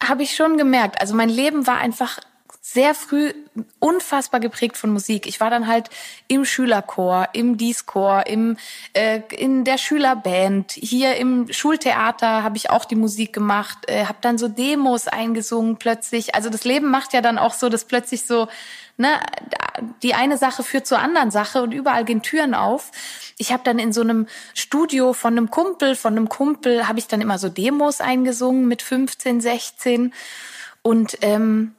habe 0.04 0.24
ich 0.24 0.36
schon 0.36 0.58
gemerkt, 0.58 1.02
also 1.02 1.14
mein 1.14 1.30
Leben 1.30 1.68
war 1.68 1.78
einfach 1.78 2.20
sehr 2.62 2.94
früh 2.94 3.34
unfassbar 3.80 4.40
geprägt 4.40 4.78
von 4.78 4.92
Musik. 4.92 5.28
Ich 5.28 5.40
war 5.40 5.50
dann 5.50 5.68
halt 5.68 5.90
im 6.28 6.44
Schülerchor, 6.44 7.30
im 7.34 7.58
Dieskor, 7.58 8.28
im 8.28 8.58
äh, 8.94 9.22
in 9.32 9.64
der 9.64 9.78
Schülerband, 9.78 10.74
hier 10.74 11.16
im 11.16 11.52
Schultheater 11.52 12.44
habe 12.44 12.58
ich 12.58 12.70
auch 12.70 12.86
die 12.86 12.96
Musik 12.96 13.34
gemacht, 13.34 13.78
äh, 13.88 14.06
habe 14.06 14.20
dann 14.22 14.38
so 14.38 14.50
Demos 14.50 15.08
eingesungen 15.08 15.78
plötzlich. 15.78 16.36
Also 16.36 16.50
das 16.50 16.66
Leben 16.66 16.92
macht 16.92 17.14
ja 17.14 17.22
dann 17.22 17.38
auch 17.38 17.54
so, 17.54 17.70
dass 17.70 17.86
plötzlich 17.86 18.26
so 18.26 18.48
ne, 18.98 19.20
die 20.04 20.14
eine 20.14 20.38
Sache 20.38 20.62
führt 20.62 20.86
zur 20.86 21.00
anderen 21.00 21.32
Sache 21.32 21.64
und 21.64 21.74
überall 21.74 22.06
gehen 22.06 22.22
Türen 22.22 22.54
auf. 22.54 22.92
Ich 23.38 23.52
habe 23.54 23.64
dann 23.64 23.80
in 23.80 23.94
so 23.94 24.02
einem 24.02 24.28
Studio 24.54 25.14
von 25.14 25.38
einem 25.38 25.50
Kumpel, 25.50 25.96
von 25.96 26.16
einem 26.16 26.30
Kumpel, 26.30 26.88
habe 26.88 27.00
ich 27.00 27.08
dann 27.08 27.22
immer 27.22 27.40
so 27.40 27.50
Demos 27.50 28.02
eingesungen 28.02 28.68
mit 28.68 28.82
15, 28.82 29.40
16 29.40 30.14
und 30.82 31.18
ähm, 31.22 31.74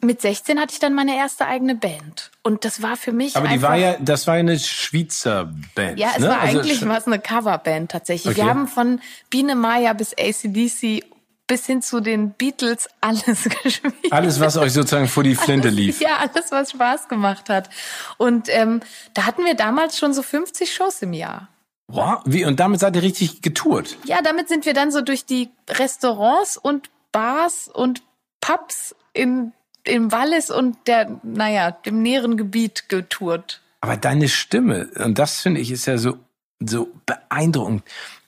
mit 0.00 0.20
16 0.22 0.60
hatte 0.60 0.72
ich 0.74 0.78
dann 0.78 0.94
meine 0.94 1.16
erste 1.16 1.46
eigene 1.46 1.74
Band 1.74 2.30
und 2.44 2.64
das 2.64 2.82
war 2.82 2.96
für 2.96 3.12
mich 3.12 3.36
Aber 3.36 3.48
die 3.48 3.62
war 3.62 3.76
ja, 3.76 3.96
das 3.98 4.26
war 4.26 4.34
ja 4.34 4.40
eine 4.40 4.58
Schweizer 4.58 5.52
Band. 5.74 5.98
ja, 5.98 6.10
es 6.14 6.20
ne? 6.20 6.28
war 6.28 6.40
Also 6.40 6.60
eigentlich 6.60 6.86
was 6.88 7.06
eine 7.06 7.18
Coverband 7.18 7.90
tatsächlich. 7.90 8.36
Wir 8.36 8.42
Okay. 8.44 8.50
haben 8.50 8.68
von 8.68 9.00
Biene 9.30 9.54
Maya 9.56 9.92
bis 9.94 10.12
ACDC 10.16 11.04
bis 11.48 11.64
hin 11.66 11.80
zu 11.82 12.00
den 12.00 12.32
Beatles 12.32 12.88
alles 13.00 13.44
gespielt. 13.62 13.94
alles, 14.10 14.38
was 14.38 14.56
euch 14.58 14.72
sozusagen 14.74 15.08
vor 15.08 15.22
die 15.24 15.34
Flinte 15.34 15.70
lief. 15.70 16.00
Ja, 16.00 16.18
alles, 16.18 16.52
was 16.52 16.70
Spaß 16.72 17.08
gemacht 17.08 17.48
hat. 17.48 17.70
Und 18.18 18.48
ähm, 18.50 18.80
da 19.14 19.24
hatten 19.24 19.44
wir 19.46 19.54
damals 19.54 19.98
schon 19.98 20.12
so 20.12 20.22
50 20.22 20.72
Shows 20.74 21.00
im 21.00 21.14
Jahr. 21.14 21.48
Wow. 21.90 22.20
Wie, 22.26 22.44
und 22.44 22.60
damit 22.60 22.80
seid 22.80 22.94
ihr 22.96 23.02
richtig 23.02 23.40
getourt. 23.40 23.96
Ja, 24.04 24.20
damit 24.20 24.48
sind 24.50 24.66
wir 24.66 24.74
dann 24.74 24.92
so 24.92 25.00
durch 25.00 25.24
die 25.24 25.48
Restaurants 25.70 26.58
und 26.58 26.90
Bars 27.12 27.66
und 27.72 28.02
Pubs 28.42 28.94
in 29.14 29.52
im 29.84 30.12
Wallis 30.12 30.50
und 30.50 30.76
der, 30.86 31.20
naja, 31.22 31.70
dem 31.70 32.02
näheren 32.02 32.36
Gebiet 32.36 32.88
getourt. 32.88 33.60
Aber 33.80 33.96
deine 33.96 34.28
Stimme, 34.28 34.88
und 34.96 35.18
das 35.18 35.40
finde 35.40 35.60
ich 35.60 35.70
ist 35.70 35.86
ja 35.86 35.98
so, 35.98 36.18
so 36.60 36.88
beeindruckend. 37.06 37.82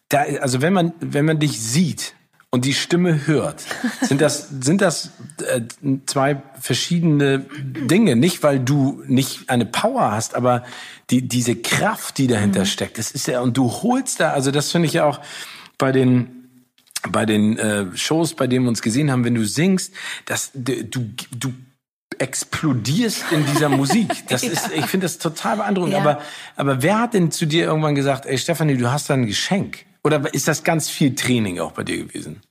Da, 0.08 0.22
also 0.40 0.62
wenn 0.62 0.72
man, 0.72 0.92
wenn 1.00 1.24
man 1.24 1.38
dich 1.38 1.60
sieht 1.60 2.14
und 2.50 2.64
die 2.64 2.74
Stimme 2.74 3.26
hört, 3.26 3.64
sind 4.02 4.20
das, 4.20 4.48
sind 4.60 4.80
das 4.80 5.10
äh, 5.46 5.62
zwei 6.06 6.42
verschiedene 6.60 7.40
Dinge. 7.40 8.16
Nicht, 8.16 8.42
weil 8.42 8.60
du 8.60 9.02
nicht 9.06 9.50
eine 9.50 9.66
Power 9.66 10.12
hast, 10.12 10.34
aber 10.34 10.64
die, 11.10 11.26
diese 11.26 11.56
Kraft, 11.56 12.18
die 12.18 12.26
dahinter 12.26 12.64
steckt, 12.64 12.98
das 12.98 13.10
ist 13.10 13.26
ja, 13.26 13.40
und 13.40 13.56
du 13.56 13.70
holst 13.70 14.20
da, 14.20 14.32
also 14.32 14.50
das 14.50 14.70
finde 14.70 14.86
ich 14.86 14.94
ja 14.94 15.04
auch 15.04 15.20
bei 15.78 15.92
den, 15.92 16.39
bei 17.08 17.26
den 17.26 17.58
äh, 17.58 17.86
Shows, 17.96 18.34
bei 18.34 18.46
denen 18.46 18.64
wir 18.64 18.68
uns 18.70 18.82
gesehen 18.82 19.10
haben, 19.10 19.24
wenn 19.24 19.34
du 19.34 19.44
singst, 19.44 19.94
dass 20.26 20.50
du, 20.54 20.84
du, 21.30 21.52
explodierst 22.18 23.32
in 23.32 23.46
dieser 23.46 23.68
Musik. 23.70 24.08
Das 24.28 24.42
ist, 24.42 24.70
ich 24.74 24.84
finde 24.86 25.06
das 25.06 25.16
total 25.16 25.56
beeindruckend. 25.56 25.94
Ja. 25.94 26.00
Aber, 26.00 26.20
aber 26.54 26.82
wer 26.82 26.98
hat 26.98 27.14
denn 27.14 27.30
zu 27.30 27.46
dir 27.46 27.64
irgendwann 27.64 27.94
gesagt, 27.94 28.26
ey 28.26 28.36
Stefanie, 28.36 28.76
du 28.76 28.92
hast 28.92 29.08
da 29.08 29.14
ein 29.14 29.26
Geschenk? 29.26 29.86
Oder 30.04 30.32
ist 30.34 30.46
das 30.46 30.62
ganz 30.62 30.90
viel 30.90 31.14
Training 31.14 31.60
auch 31.60 31.72
bei 31.72 31.82
dir 31.82 31.96
gewesen? 31.96 32.42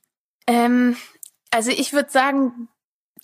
Ähm, 0.48 0.96
also 1.50 1.70
ich 1.70 1.92
würde 1.92 2.10
sagen, 2.10 2.68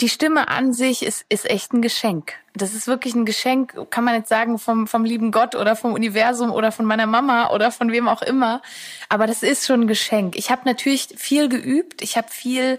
die 0.00 0.08
Stimme 0.08 0.48
an 0.48 0.72
sich 0.72 1.02
ist, 1.02 1.24
ist 1.28 1.48
echt 1.48 1.72
ein 1.72 1.80
Geschenk. 1.80 2.34
Das 2.54 2.74
ist 2.74 2.86
wirklich 2.86 3.14
ein 3.14 3.24
Geschenk, 3.24 3.90
kann 3.90 4.04
man 4.04 4.14
jetzt 4.14 4.28
sagen, 4.28 4.58
vom, 4.58 4.86
vom 4.86 5.04
lieben 5.04 5.30
Gott 5.30 5.54
oder 5.54 5.74
vom 5.74 5.94
Universum 5.94 6.50
oder 6.50 6.70
von 6.70 6.84
meiner 6.84 7.06
Mama 7.06 7.50
oder 7.50 7.70
von 7.70 7.90
wem 7.92 8.08
auch 8.08 8.22
immer. 8.22 8.60
Aber 9.08 9.26
das 9.26 9.42
ist 9.42 9.66
schon 9.66 9.82
ein 9.82 9.86
Geschenk. 9.86 10.36
Ich 10.36 10.50
habe 10.50 10.62
natürlich 10.64 11.08
viel 11.16 11.48
geübt, 11.48 12.02
ich 12.02 12.16
habe 12.16 12.28
viel 12.30 12.78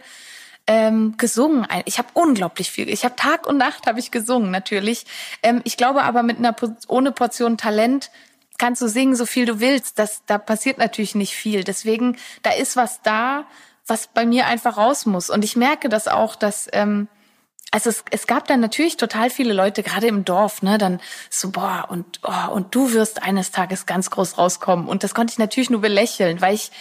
ähm, 0.67 1.15
gesungen. 1.17 1.65
Ich 1.85 1.97
habe 1.97 2.09
unglaublich 2.13 2.69
viel. 2.69 2.89
Ich 2.89 3.03
habe 3.03 3.15
Tag 3.15 3.47
und 3.47 3.57
Nacht 3.57 3.87
habe 3.87 3.99
ich 3.99 4.11
gesungen, 4.11 4.51
natürlich. 4.51 5.05
Ähm, 5.41 5.61
ich 5.63 5.77
glaube 5.77 6.03
aber 6.03 6.21
mit 6.23 6.37
einer 6.37 6.55
ohne 6.87 7.11
Portion 7.11 7.57
Talent 7.57 8.11
kannst 8.57 8.81
du 8.81 8.87
singen, 8.87 9.15
so 9.15 9.25
viel 9.25 9.45
du 9.45 9.59
willst. 9.59 9.97
Das, 9.97 10.23
da 10.25 10.37
passiert 10.37 10.77
natürlich 10.77 11.15
nicht 11.15 11.33
viel. 11.33 11.63
Deswegen, 11.63 12.17
da 12.43 12.51
ist 12.51 12.75
was 12.75 13.01
da, 13.01 13.45
was 13.87 14.07
bei 14.07 14.25
mir 14.25 14.45
einfach 14.45 14.77
raus 14.77 15.05
muss. 15.05 15.29
Und 15.29 15.43
ich 15.43 15.55
merke 15.55 15.89
das 15.89 16.07
auch, 16.07 16.35
dass 16.35 16.67
ähm, 16.73 17.07
also 17.71 17.89
es, 17.89 18.03
es 18.11 18.27
gab 18.27 18.47
dann 18.47 18.59
natürlich 18.59 18.97
total 18.97 19.29
viele 19.29 19.53
Leute, 19.53 19.83
gerade 19.83 20.07
im 20.07 20.23
Dorf, 20.23 20.61
ne, 20.61 20.77
dann 20.77 21.01
so, 21.29 21.51
boah, 21.51 21.85
und, 21.89 22.21
oh, 22.23 22.51
und 22.51 22.73
du 22.73 22.93
wirst 22.93 23.21
eines 23.23 23.51
Tages 23.51 23.85
ganz 23.85 24.09
groß 24.09 24.37
rauskommen. 24.37 24.87
Und 24.87 25.03
das 25.03 25.13
konnte 25.13 25.31
ich 25.31 25.37
natürlich 25.37 25.69
nur 25.69 25.81
belächeln, 25.81 26.39
weil 26.39 26.55
ich 26.55 26.71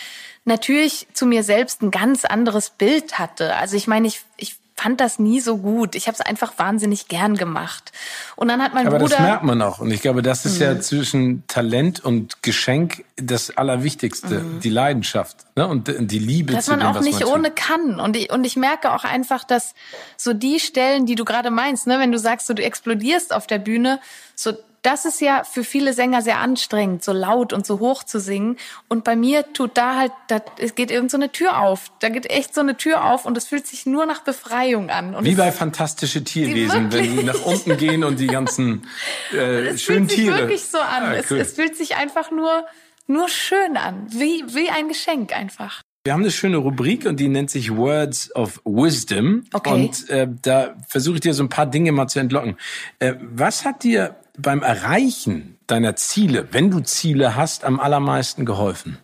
natürlich 0.45 1.09
zu 1.13 1.27
mir 1.27 1.43
selbst 1.43 1.83
ein 1.83 1.91
ganz 1.91 2.25
anderes 2.25 2.71
Bild 2.71 3.19
hatte. 3.19 3.57
Also 3.57 3.77
ich 3.77 3.89
meine, 3.89 4.07
ich, 4.07 4.21
ich 4.37 4.57
fand 4.79 5.01
das 5.01 5.19
nie 5.19 5.41
so 5.41 5.57
gut. 5.57 5.95
Ich 5.95 6.07
habe 6.07 6.15
es 6.15 6.21
einfach 6.21 6.53
wahnsinnig 6.59 7.09
gern 7.09 7.37
gemacht. 7.37 7.93
Und 8.37 8.49
dann 8.49 8.63
hat 8.63 8.75
mein 8.75 8.87
Aber 8.87 8.99
Bruder. 8.99 9.17
das 9.17 9.21
merkt 9.21 9.43
man 9.43 9.63
auch. 9.63 9.79
Und 9.79 9.91
ich 9.91 10.03
glaube, 10.03 10.21
das 10.23 10.45
ist 10.45 10.57
Mhm. 10.57 10.63
ja 10.63 10.81
zwischen 10.81 11.45
Talent 11.47 12.05
und 12.05 12.43
Geschenk 12.43 13.05
das 13.17 13.57
Allerwichtigste. 13.57 14.45
Die 14.63 14.69
Leidenschaft 14.71 15.39
ne? 15.57 15.67
und 15.67 15.89
die 16.11 16.19
Liebe 16.19 16.53
Mhm. 16.53 16.57
dass 16.57 16.67
zu 16.67 16.73
man 16.73 16.81
dem, 16.81 16.89
auch 16.89 17.01
nicht 17.01 17.21
man 17.21 17.29
ohne 17.31 17.49
tut. 17.49 17.57
kann. 17.57 18.01
Und 18.01 18.17
ich, 18.17 18.31
und 18.31 18.45
ich 18.45 18.57
merke 18.57 18.93
auch 18.93 19.05
einfach, 19.05 19.45
dass 19.45 19.75
so 20.19 20.35
die 20.35 20.61
Stellen, 20.61 21.07
die 21.07 21.15
du 21.15 21.25
gerade 21.25 21.51
meinst, 21.51 21.87
ne, 21.87 21.99
wenn 21.99 22.13
du 22.13 22.19
sagst, 22.19 22.47
so 22.47 22.53
du 22.55 22.63
explodierst 22.63 23.33
auf 23.35 23.47
der 23.47 23.59
Bühne, 23.59 23.99
so 24.35 24.53
das 24.83 25.05
ist 25.05 25.21
ja 25.21 25.45
für 25.45 25.65
viele 25.65 25.93
Sänger 25.93 26.23
sehr 26.23 26.39
anstrengend, 26.39 27.03
so 27.03 27.13
laut 27.13 27.53
und 27.53 27.67
so 27.67 27.81
hoch 27.81 28.05
zu 28.05 28.21
singen. 28.21 28.57
Und 28.89 29.05
bei 29.05 29.17
mir 29.17 29.53
tut 29.53 29.77
da 29.77 29.97
halt, 29.97 30.13
da, 30.29 30.41
es 30.59 30.75
geht 30.75 30.91
irgend 30.91 31.11
so 31.11 31.17
eine 31.17 31.33
Tür 31.33 31.61
auf. 31.61 31.91
Da 32.01 32.09
geht 32.09 32.31
echt 32.31 32.55
so 32.55 32.61
eine 32.61 32.77
Tür 32.77 33.05
auf 33.05 33.27
und 33.27 33.37
es 33.37 33.47
fühlt 33.47 33.67
sich 33.67 33.87
nur 33.87 34.07
nach 34.07 34.21
Befreiung 34.21 34.91
an. 34.91 35.15
Und 35.15 35.25
Wie 35.25 35.35
bei 35.35 35.53
fantastische 35.53 36.23
Tierwesen, 36.25 36.93
wenn 36.93 37.17
die 37.17 37.25
nach 37.25 37.45
unten 37.45 37.77
gehen 37.77 38.05
und 38.05 38.21
die 38.21 38.29
ganzen 38.29 38.87
äh, 39.33 39.77
schönen 39.77 39.77
Tiere. 39.77 39.77
Es 39.77 39.83
fühlt 39.85 40.11
sich 40.11 40.27
wirklich 40.27 40.65
so 40.65 40.79
an. 40.79 41.03
Ah, 41.03 41.11
cool. 41.31 41.39
es, 41.39 41.49
es 41.49 41.53
fühlt 41.55 41.77
sich 41.77 41.97
einfach 41.97 42.31
nur, 42.31 42.65
nur 43.07 43.29
schön 43.29 43.77
an. 43.77 44.07
Wie, 44.11 44.45
wie 44.49 44.71
ein 44.71 44.89
Geschenk 44.89 45.35
einfach. 45.35 45.83
Wir 46.07 46.13
haben 46.13 46.23
eine 46.23 46.31
schöne 46.31 46.59
Rubrik 46.59 47.05
und 47.05 47.19
die 47.19 47.27
nennt 47.27 47.51
sich 47.51 47.77
Words 47.77 48.33
of 48.37 48.61
Wisdom. 48.65 49.43
Okay. 49.53 49.73
Und 49.73 50.09
äh, 50.09 50.29
da 50.41 50.77
versuche 50.87 51.17
ich 51.17 51.21
dir 51.23 51.35
so 51.35 51.43
ein 51.43 51.49
paar 51.49 51.67
Dinge 51.67 51.91
mal 51.91 52.07
zu 52.07 52.21
entlocken. 52.21 52.57
Äh, 53.01 53.15
was 53.21 53.65
hat 53.65 53.83
dir 53.83 54.15
beim 54.39 54.63
Erreichen 54.63 55.59
deiner 55.67 55.97
Ziele, 55.97 56.49
wenn 56.53 56.71
du 56.71 56.81
Ziele 56.81 57.37
hast, 57.37 57.65
am 57.65 57.81
allermeisten 57.81 58.45
geholfen? 58.45 58.99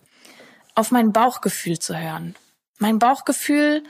Auf 0.74 0.90
mein 0.90 1.12
Bauchgefühl 1.12 1.78
zu 1.78 1.98
hören. 1.98 2.34
Mein 2.78 2.98
Bauchgefühl 2.98 3.84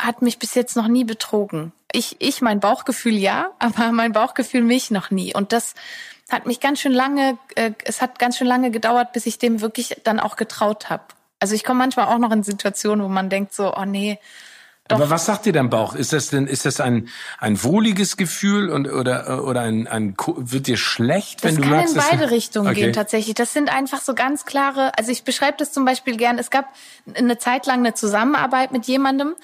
hat 0.00 0.22
mich 0.22 0.38
bis 0.38 0.54
jetzt 0.54 0.76
noch 0.76 0.88
nie 0.88 1.04
betrogen. 1.04 1.72
Ich, 1.92 2.16
ich 2.18 2.40
mein 2.40 2.60
Bauchgefühl 2.60 3.14
ja, 3.14 3.50
aber 3.58 3.92
mein 3.92 4.12
Bauchgefühl 4.12 4.62
mich 4.62 4.90
noch 4.90 5.10
nie. 5.10 5.34
Und 5.34 5.52
das 5.52 5.74
hat 6.30 6.46
mich 6.46 6.60
ganz 6.60 6.80
schön 6.80 6.92
lange, 6.92 7.38
äh, 7.54 7.72
es 7.84 8.00
hat 8.00 8.18
ganz 8.18 8.38
schön 8.38 8.46
lange 8.46 8.70
gedauert, 8.70 9.12
bis 9.12 9.26
ich 9.26 9.38
dem 9.38 9.60
wirklich 9.60 10.00
dann 10.04 10.20
auch 10.20 10.36
getraut 10.36 10.90
habe. 10.90 11.04
Also 11.38 11.54
ich 11.54 11.64
komme 11.64 11.78
manchmal 11.78 12.06
auch 12.06 12.18
noch 12.18 12.32
in 12.32 12.42
Situationen, 12.42 13.04
wo 13.04 13.08
man 13.08 13.28
denkt 13.28 13.54
so, 13.54 13.76
oh 13.76 13.84
nee. 13.84 14.18
Doch. 14.88 14.96
Aber 14.96 15.08
was 15.08 15.24
sagt 15.24 15.46
dir 15.46 15.54
dein 15.54 15.70
Bauch? 15.70 15.94
Ist 15.94 16.12
das 16.12 16.28
denn, 16.28 16.46
ist 16.46 16.66
das 16.66 16.78
ein, 16.78 17.08
ein 17.38 17.62
wohliges 17.62 18.18
Gefühl 18.18 18.68
und, 18.68 18.86
oder, 18.86 19.42
oder 19.44 19.62
ein, 19.62 19.86
ein, 19.86 20.14
wird 20.36 20.66
dir 20.66 20.76
schlecht, 20.76 21.42
wenn 21.42 21.56
das 21.56 21.64
du 21.64 21.70
merkst? 21.70 21.96
Das 21.96 22.04
kann 22.04 22.12
in 22.12 22.18
beide 22.20 22.30
Richtungen 22.30 22.66
okay. 22.68 22.80
gehen, 22.80 22.92
tatsächlich. 22.92 23.34
Das 23.34 23.54
sind 23.54 23.74
einfach 23.74 24.02
so 24.02 24.14
ganz 24.14 24.44
klare, 24.44 24.92
also 24.98 25.10
ich 25.10 25.24
beschreibe 25.24 25.56
das 25.56 25.72
zum 25.72 25.86
Beispiel 25.86 26.18
gern. 26.18 26.38
Es 26.38 26.50
gab 26.50 26.66
eine 27.14 27.38
Zeit 27.38 27.64
lang 27.64 27.78
eine 27.78 27.94
Zusammenarbeit 27.94 28.72
mit 28.72 28.84
jemandem, 28.84 29.34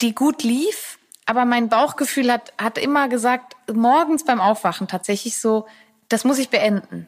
die 0.00 0.12
gut 0.12 0.42
lief, 0.42 0.98
aber 1.24 1.44
mein 1.44 1.68
Bauchgefühl 1.68 2.32
hat, 2.32 2.52
hat 2.60 2.76
immer 2.76 3.08
gesagt, 3.08 3.54
morgens 3.72 4.24
beim 4.24 4.40
Aufwachen 4.40 4.88
tatsächlich 4.88 5.40
so, 5.40 5.68
das 6.08 6.24
muss 6.24 6.38
ich 6.38 6.48
beenden. 6.48 7.06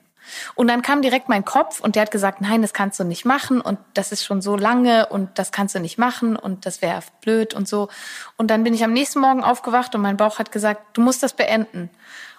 Und 0.54 0.68
dann 0.68 0.82
kam 0.82 1.02
direkt 1.02 1.28
mein 1.28 1.44
Kopf 1.44 1.80
und 1.80 1.96
der 1.96 2.02
hat 2.02 2.10
gesagt, 2.10 2.40
nein, 2.40 2.62
das 2.62 2.72
kannst 2.72 2.98
du 3.00 3.04
nicht 3.04 3.24
machen 3.24 3.60
und 3.60 3.78
das 3.94 4.12
ist 4.12 4.24
schon 4.24 4.42
so 4.42 4.56
lange 4.56 5.06
und 5.06 5.38
das 5.38 5.52
kannst 5.52 5.74
du 5.74 5.80
nicht 5.80 5.98
machen 5.98 6.36
und 6.36 6.66
das 6.66 6.82
wäre 6.82 7.02
blöd 7.20 7.54
und 7.54 7.68
so. 7.68 7.88
Und 8.36 8.50
dann 8.50 8.64
bin 8.64 8.74
ich 8.74 8.84
am 8.84 8.92
nächsten 8.92 9.20
Morgen 9.20 9.44
aufgewacht 9.44 9.94
und 9.94 10.00
mein 10.00 10.16
Bauch 10.16 10.38
hat 10.38 10.52
gesagt, 10.52 10.96
du 10.96 11.00
musst 11.00 11.22
das 11.22 11.32
beenden. 11.32 11.90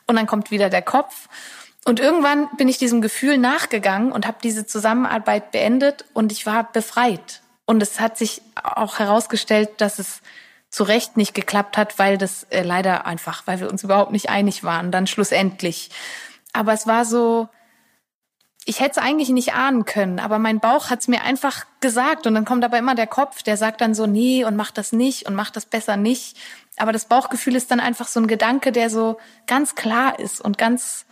Und 0.05 0.15
dann 0.15 0.27
kommt 0.27 0.51
wieder 0.51 0.69
der 0.69 0.81
Kopf. 0.81 1.29
Und 1.85 1.99
irgendwann 1.99 2.49
bin 2.57 2.67
ich 2.67 2.77
diesem 2.77 3.01
Gefühl 3.01 3.37
nachgegangen 3.37 4.11
und 4.11 4.25
habe 4.25 4.37
diese 4.41 4.65
Zusammenarbeit 4.65 5.51
beendet 5.51 6.05
und 6.13 6.31
ich 6.31 6.45
war 6.45 6.71
befreit. 6.71 7.41
Und 7.65 7.81
es 7.81 7.99
hat 7.99 8.17
sich 8.17 8.41
auch 8.61 8.99
herausgestellt, 8.99 9.69
dass 9.77 9.99
es 9.99 10.21
zu 10.69 10.83
Recht 10.83 11.17
nicht 11.17 11.33
geklappt 11.35 11.77
hat, 11.77 11.99
weil 11.99 12.17
das 12.17 12.43
äh, 12.49 12.63
leider 12.63 13.05
einfach, 13.05 13.43
weil 13.45 13.59
wir 13.59 13.69
uns 13.69 13.83
überhaupt 13.83 14.11
nicht 14.11 14.29
einig 14.29 14.63
waren, 14.63 14.91
dann 14.91 15.07
schlussendlich. 15.07 15.91
Aber 16.51 16.73
es 16.73 16.87
war 16.87 17.05
so, 17.05 17.47
ich 18.65 18.79
hätte 18.79 18.91
es 18.91 18.97
eigentlich 18.97 19.29
nicht 19.29 19.53
ahnen 19.53 19.85
können, 19.85 20.19
aber 20.19 20.39
mein 20.39 20.59
Bauch 20.59 20.89
hat 20.89 21.01
es 21.01 21.07
mir 21.07 21.23
einfach 21.23 21.65
gesagt 21.81 22.27
und 22.27 22.33
dann 22.33 22.45
kommt 22.45 22.63
aber 22.63 22.77
immer 22.77 22.95
der 22.95 23.07
Kopf, 23.07 23.43
der 23.43 23.57
sagt 23.57 23.81
dann 23.81 23.93
so, 23.93 24.05
nee 24.05 24.45
und 24.45 24.55
mach 24.55 24.71
das 24.71 24.93
nicht 24.93 25.27
und 25.27 25.35
mach 25.35 25.49
das 25.49 25.65
besser 25.65 25.97
nicht. 25.97 26.37
Aber 26.77 26.91
das 26.91 27.05
Bauchgefühl 27.05 27.55
ist 27.55 27.71
dann 27.71 27.79
einfach 27.79 28.07
so 28.07 28.19
ein 28.19 28.27
Gedanke, 28.27 28.71
der 28.71 28.89
so 28.89 29.19
ganz 29.47 29.75
klar 29.75 30.17
ist 30.19 30.39
und 30.41 30.57
ganz 30.57 31.05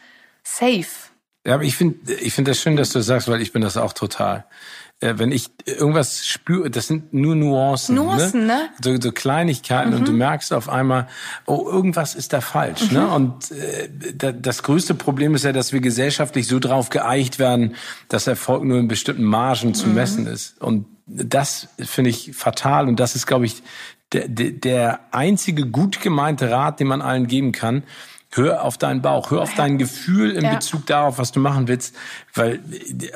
safe. 0.43 1.10
Ja, 1.45 1.55
aber 1.55 1.63
ich 1.63 1.75
finde 1.75 2.13
ich 2.13 2.33
finde 2.33 2.51
das 2.51 2.59
schön, 2.59 2.75
dass 2.75 2.91
du 2.91 3.01
sagst, 3.01 3.27
weil 3.27 3.41
ich 3.41 3.51
bin 3.51 3.61
das 3.61 3.77
auch 3.77 3.93
total. 3.93 4.45
Äh, 4.99 5.15
wenn 5.17 5.31
ich 5.31 5.49
irgendwas 5.65 6.27
spüre, 6.27 6.69
das 6.69 6.85
sind 6.85 7.11
nur 7.11 7.35
Nuancen, 7.35 7.95
ne? 7.95 8.01
Nuancen 8.01 8.41
ne? 8.41 8.47
ne? 8.47 8.69
So, 8.83 9.01
so 9.01 9.11
Kleinigkeiten 9.11 9.89
mhm. 9.89 9.97
und 9.97 10.07
du 10.07 10.11
mhm. 10.11 10.19
merkst 10.19 10.53
auf 10.53 10.69
einmal, 10.69 11.07
oh, 11.47 11.67
irgendwas 11.67 12.13
ist 12.13 12.33
da 12.33 12.41
falsch. 12.41 12.91
Ne? 12.91 13.01
Mhm. 13.01 13.05
Ne? 13.05 13.13
Und 13.13 13.51
äh, 13.51 14.33
das 14.39 14.61
größte 14.61 14.93
Problem 14.93 15.33
ist 15.33 15.43
ja, 15.43 15.51
dass 15.51 15.73
wir 15.73 15.81
gesellschaftlich 15.81 16.47
so 16.47 16.59
drauf 16.59 16.89
geeicht 16.89 17.39
werden, 17.39 17.75
dass 18.09 18.27
Erfolg 18.27 18.63
nur 18.63 18.77
in 18.77 18.87
bestimmten 18.87 19.23
Margen 19.23 19.73
zu 19.73 19.87
mhm. 19.87 19.95
messen 19.95 20.27
ist. 20.27 20.61
Und 20.61 20.85
das 21.07 21.69
finde 21.79 22.11
ich 22.11 22.33
fatal 22.35 22.87
und 22.87 22.99
das 22.99 23.15
ist, 23.15 23.25
glaube 23.25 23.47
ich, 23.47 23.63
der, 24.13 24.27
der 24.27 24.99
einzige 25.11 25.65
gut 25.65 26.01
gemeinte 26.01 26.51
Rat, 26.51 26.79
den 26.79 26.87
man 26.87 27.01
allen 27.01 27.27
geben 27.27 27.51
kann, 27.51 27.83
Hör 28.33 28.63
auf 28.63 28.77
deinen 28.77 29.01
Bauch, 29.01 29.29
hör 29.31 29.41
auf 29.41 29.53
dein 29.55 29.77
Gefühl 29.77 30.31
in 30.31 30.45
ja. 30.45 30.53
Bezug 30.53 30.85
darauf, 30.85 31.17
was 31.17 31.33
du 31.33 31.41
machen 31.41 31.67
willst, 31.67 31.93
weil 32.33 32.63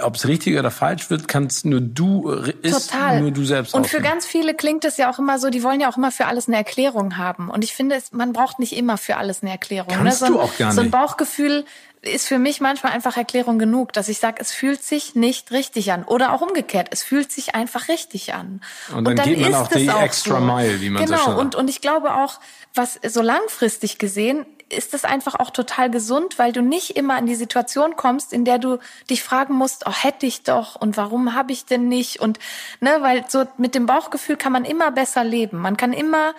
ob 0.02 0.16
es 0.16 0.28
richtig 0.28 0.60
oder 0.60 0.72
falsch 0.72 1.10
wird, 1.10 1.30
kannst 1.30 1.66
nur 1.66 1.80
du 1.80 2.32
ist 2.32 2.92
Total. 2.92 3.22
nur 3.22 3.32
du 3.32 3.46
selbst. 3.46 3.74
Und 3.74 3.88
für 3.88 4.02
ganz 4.02 4.26
viele 4.26 4.54
klingt 4.56 4.84
es 4.84 4.98
ja 4.98 5.10
auch 5.10 5.18
immer 5.18 5.40
so, 5.40 5.50
die 5.50 5.64
wollen 5.64 5.80
ja 5.80 5.90
auch 5.90 5.96
immer 5.96 6.12
für 6.12 6.26
alles 6.26 6.50
eine 6.50 6.58
Erklärung 6.58 7.18
haben. 7.18 7.50
Und 7.50 7.64
ich 7.64 7.74
finde, 7.74 7.98
man 8.12 8.34
braucht 8.34 8.60
nicht 8.60 8.76
immer 8.76 8.98
für 8.98 9.16
alles 9.16 9.42
eine 9.42 9.52
Erklärung. 9.52 9.88
Ne? 9.94 9.98
Kannst 10.04 10.22
ne? 10.22 10.28
so 10.28 10.34
du 10.34 10.42
auch 10.42 10.58
gar 10.58 10.68
nicht. 10.68 10.76
So 10.76 10.82
ein 10.82 10.92
Bauchgefühl 10.92 11.64
ist 12.02 12.28
für 12.28 12.38
mich 12.38 12.62
manchmal 12.62 12.92
einfach 12.92 13.18
Erklärung 13.18 13.58
genug, 13.58 13.94
dass 13.94 14.10
ich 14.10 14.20
sage, 14.20 14.38
es 14.40 14.52
fühlt 14.52 14.84
sich 14.84 15.16
nicht 15.16 15.52
richtig 15.52 15.92
an. 15.92 16.04
Oder 16.04 16.34
auch 16.34 16.42
umgekehrt, 16.42 16.90
es 16.92 17.04
fühlt 17.04 17.32
sich 17.32 17.56
einfach 17.56 17.88
richtig 17.88 18.34
an. 18.34 18.62
Und 18.90 19.06
dann, 19.06 19.08
und 19.08 19.20
dann 19.20 19.30
geht 19.30 19.40
man 19.40 19.56
auch 19.56 19.68
die 19.68 19.88
extra 19.88 20.40
so. 20.40 20.46
mile, 20.46 20.82
wie 20.82 20.90
man 20.90 21.06
genau. 21.06 21.18
so 21.18 21.24
schön 21.24 21.34
sagt. 21.34 21.42
Und, 21.42 21.56
und 21.56 21.70
ich 21.70 21.82
glaube 21.82 22.14
auch, 22.16 22.40
was 22.74 23.00
so 23.08 23.22
langfristig 23.22 23.98
gesehen 23.98 24.46
ist 24.70 24.94
das 24.94 25.06
einfach 25.06 25.36
auch 25.36 25.52
total 25.52 25.90
gesund, 25.90 26.40
weil 26.40 26.52
du 26.52 26.62
nicht 26.62 26.98
immer 26.98 27.18
in 27.20 27.26
die 27.26 27.36
Situation 27.36 27.96
kommst, 27.96 28.34
in 28.34 28.46
der 28.46 28.58
du 28.58 28.80
dich 29.10 29.24
fragen 29.24 29.54
musst, 29.54 29.86
oh, 29.86 29.92
hätte 29.92 30.26
ich 30.26 30.44
doch 30.44 30.76
und 30.76 30.98
warum 30.98 31.36
habe 31.36 31.52
ich 31.52 31.66
denn 31.66 31.88
nicht 31.88 32.20
und 32.20 32.40
ne, 32.80 32.98
weil 33.02 33.26
so 33.30 33.46
mit 33.58 33.76
dem 33.76 33.86
Bauchgefühl 33.86 34.38
kann 34.38 34.52
man 34.52 34.66
immer 34.66 34.92
besser 34.92 35.24
leben. 35.24 35.60
Man 35.60 35.78
kann 35.78 35.94
immer 35.94 36.34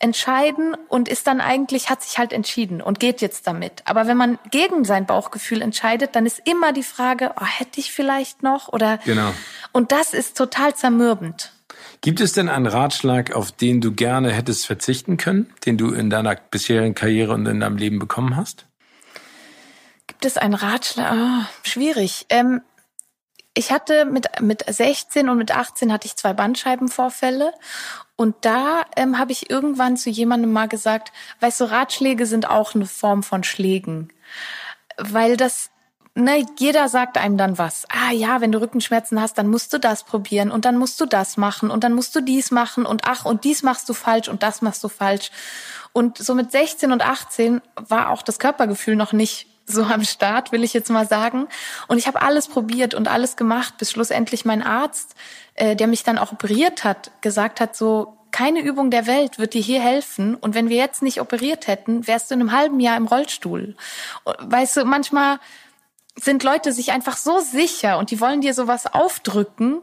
entscheiden 0.00 0.74
und 0.88 1.08
ist 1.08 1.26
dann 1.26 1.42
eigentlich, 1.42 1.90
hat 1.90 2.02
sich 2.02 2.18
halt 2.18 2.32
entschieden 2.32 2.80
und 2.80 3.00
geht 3.00 3.20
jetzt 3.20 3.46
damit. 3.46 3.82
Aber 3.84 4.06
wenn 4.06 4.16
man 4.16 4.38
gegen 4.50 4.84
sein 4.84 5.04
Bauchgefühl 5.04 5.60
entscheidet, 5.60 6.16
dann 6.16 6.24
ist 6.24 6.40
immer 6.46 6.72
die 6.72 6.82
Frage, 6.82 7.32
oh, 7.38 7.44
hätte 7.44 7.80
ich 7.80 7.92
vielleicht 7.92 8.42
noch 8.42 8.68
oder, 8.68 8.98
genau. 9.04 9.32
und 9.72 9.92
das 9.92 10.14
ist 10.14 10.36
total 10.36 10.74
zermürbend. 10.74 11.52
Gibt 12.02 12.20
es 12.20 12.32
denn 12.32 12.48
einen 12.48 12.66
Ratschlag, 12.66 13.32
auf 13.32 13.52
den 13.52 13.80
du 13.82 13.92
gerne 13.92 14.30
hättest 14.30 14.66
verzichten 14.66 15.18
können, 15.18 15.52
den 15.66 15.76
du 15.76 15.92
in 15.92 16.08
deiner 16.08 16.34
bisherigen 16.34 16.94
Karriere 16.94 17.34
und 17.34 17.44
in 17.46 17.60
deinem 17.60 17.76
Leben 17.76 17.98
bekommen 17.98 18.36
hast? 18.36 18.66
Gibt 20.06 20.24
es 20.24 20.38
einen 20.38 20.54
Ratschlag? 20.54 21.12
Oh, 21.14 21.44
schwierig. 21.62 22.26
Ähm, 22.30 22.62
ich 23.52 23.70
hatte 23.70 24.06
mit, 24.06 24.40
mit 24.40 24.64
16 24.66 25.28
und 25.28 25.36
mit 25.36 25.54
18 25.54 25.92
hatte 25.92 26.06
ich 26.06 26.16
zwei 26.16 26.32
Bandscheibenvorfälle. 26.32 27.52
Und 28.16 28.36
da 28.42 28.84
ähm, 28.96 29.18
habe 29.18 29.32
ich 29.32 29.50
irgendwann 29.50 29.96
zu 29.96 30.08
jemandem 30.08 30.52
mal 30.52 30.68
gesagt, 30.68 31.12
weißt 31.40 31.60
du, 31.60 31.64
Ratschläge 31.64 32.24
sind 32.26 32.48
auch 32.48 32.74
eine 32.74 32.86
Form 32.86 33.22
von 33.22 33.44
Schlägen. 33.44 34.12
Weil 34.96 35.36
das 35.36 35.70
ne, 36.14 36.44
jeder 36.58 36.88
sagt 36.88 37.18
einem 37.18 37.36
dann 37.36 37.58
was. 37.58 37.86
Ah 37.88 38.12
ja, 38.12 38.40
wenn 38.40 38.52
du 38.52 38.60
Rückenschmerzen 38.60 39.20
hast, 39.20 39.38
dann 39.38 39.48
musst 39.48 39.72
du 39.72 39.78
das 39.78 40.04
probieren 40.04 40.50
und 40.50 40.64
dann 40.64 40.76
musst 40.76 41.00
du 41.00 41.06
das 41.06 41.36
machen 41.36 41.70
und 41.70 41.84
dann 41.84 41.94
musst 41.94 42.14
du 42.14 42.20
dies 42.20 42.50
machen 42.50 42.86
und 42.86 43.02
ach, 43.04 43.24
und 43.24 43.44
dies 43.44 43.62
machst 43.62 43.88
du 43.88 43.94
falsch 43.94 44.28
und 44.28 44.42
das 44.42 44.62
machst 44.62 44.82
du 44.84 44.88
falsch. 44.88 45.30
Und 45.92 46.18
so 46.18 46.34
mit 46.34 46.52
16 46.52 46.92
und 46.92 47.02
18 47.02 47.60
war 47.74 48.10
auch 48.10 48.22
das 48.22 48.38
Körpergefühl 48.38 48.96
noch 48.96 49.12
nicht 49.12 49.46
so 49.66 49.82
am 49.84 50.04
Start, 50.04 50.52
will 50.52 50.64
ich 50.64 50.72
jetzt 50.72 50.90
mal 50.90 51.06
sagen. 51.06 51.46
Und 51.88 51.98
ich 51.98 52.06
habe 52.06 52.22
alles 52.22 52.48
probiert 52.48 52.94
und 52.94 53.08
alles 53.08 53.36
gemacht, 53.36 53.74
bis 53.78 53.90
schlussendlich 53.90 54.44
mein 54.44 54.62
Arzt, 54.62 55.14
äh, 55.54 55.76
der 55.76 55.86
mich 55.86 56.02
dann 56.02 56.18
auch 56.18 56.32
operiert 56.32 56.84
hat, 56.84 57.10
gesagt 57.20 57.60
hat, 57.60 57.76
so, 57.76 58.16
keine 58.32 58.60
Übung 58.60 58.90
der 58.90 59.06
Welt 59.06 59.38
wird 59.38 59.54
dir 59.54 59.62
hier 59.62 59.80
helfen. 59.80 60.34
Und 60.34 60.54
wenn 60.54 60.68
wir 60.68 60.76
jetzt 60.76 61.02
nicht 61.02 61.20
operiert 61.20 61.66
hätten, 61.66 62.06
wärst 62.06 62.30
du 62.30 62.34
in 62.34 62.40
einem 62.40 62.52
halben 62.52 62.80
Jahr 62.80 62.96
im 62.96 63.06
Rollstuhl. 63.06 63.76
Weißt 64.24 64.76
du, 64.76 64.84
manchmal 64.84 65.38
sind 66.16 66.42
Leute 66.42 66.72
sich 66.72 66.92
einfach 66.92 67.16
so 67.16 67.40
sicher 67.40 67.98
und 67.98 68.10
die 68.10 68.20
wollen 68.20 68.40
dir 68.40 68.54
sowas 68.54 68.86
aufdrücken, 68.86 69.80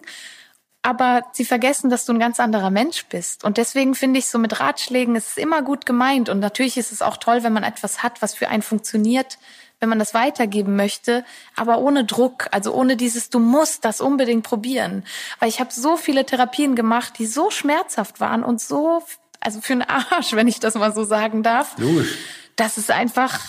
aber 0.82 1.24
sie 1.34 1.46
vergessen, 1.46 1.90
dass 1.90 2.06
du 2.06 2.14
ein 2.14 2.20
ganz 2.20 2.40
anderer 2.40 2.70
Mensch 2.70 3.06
bist. 3.08 3.44
Und 3.44 3.58
deswegen 3.58 3.96
finde 3.96 4.20
ich 4.20 4.28
so 4.28 4.38
mit 4.38 4.60
Ratschlägen, 4.60 5.16
es 5.16 5.30
ist 5.30 5.38
immer 5.38 5.62
gut 5.62 5.86
gemeint 5.86 6.30
und 6.30 6.40
natürlich 6.40 6.78
ist 6.78 6.92
es 6.92 7.02
auch 7.02 7.18
toll, 7.18 7.44
wenn 7.44 7.54
man 7.54 7.64
etwas 7.64 8.04
hat, 8.04 8.22
was 8.22 8.34
für 8.34 8.50
einen 8.50 8.62
funktioniert, 8.62 9.38
wenn 9.80 9.90
man 9.90 10.00
das 10.00 10.14
weitergeben 10.14 10.76
möchte, 10.76 11.24
aber 11.56 11.80
ohne 11.80 12.04
Druck, 12.04 12.48
also 12.52 12.74
ohne 12.74 12.98
dieses, 12.98 13.30
du 13.30 13.40
musst 13.40 13.86
das 13.86 14.02
unbedingt 14.02 14.44
probieren. 14.44 15.04
Weil 15.40 15.50
ich 15.50 15.60
habe 15.60 15.72
so 15.72 15.98
viele 15.98 16.26
Therapien 16.26 16.76
gemacht, 16.76 17.14
die 17.20 17.28
so 17.28 17.52
schmerzhaft 17.52 18.20
waren 18.20 18.44
und 18.44 18.60
so, 18.60 19.04
also 19.40 19.62
für 19.62 19.74
einen 19.74 19.84
Arsch, 19.84 20.32
wenn 20.34 20.48
ich 20.48 20.60
das 20.60 20.76
mal 20.76 20.94
so 20.94 21.04
sagen 21.04 21.44
darf. 21.44 21.78
Logisch. 21.78 22.18
Das 22.56 22.78
ist 22.78 22.90
einfach, 22.90 23.40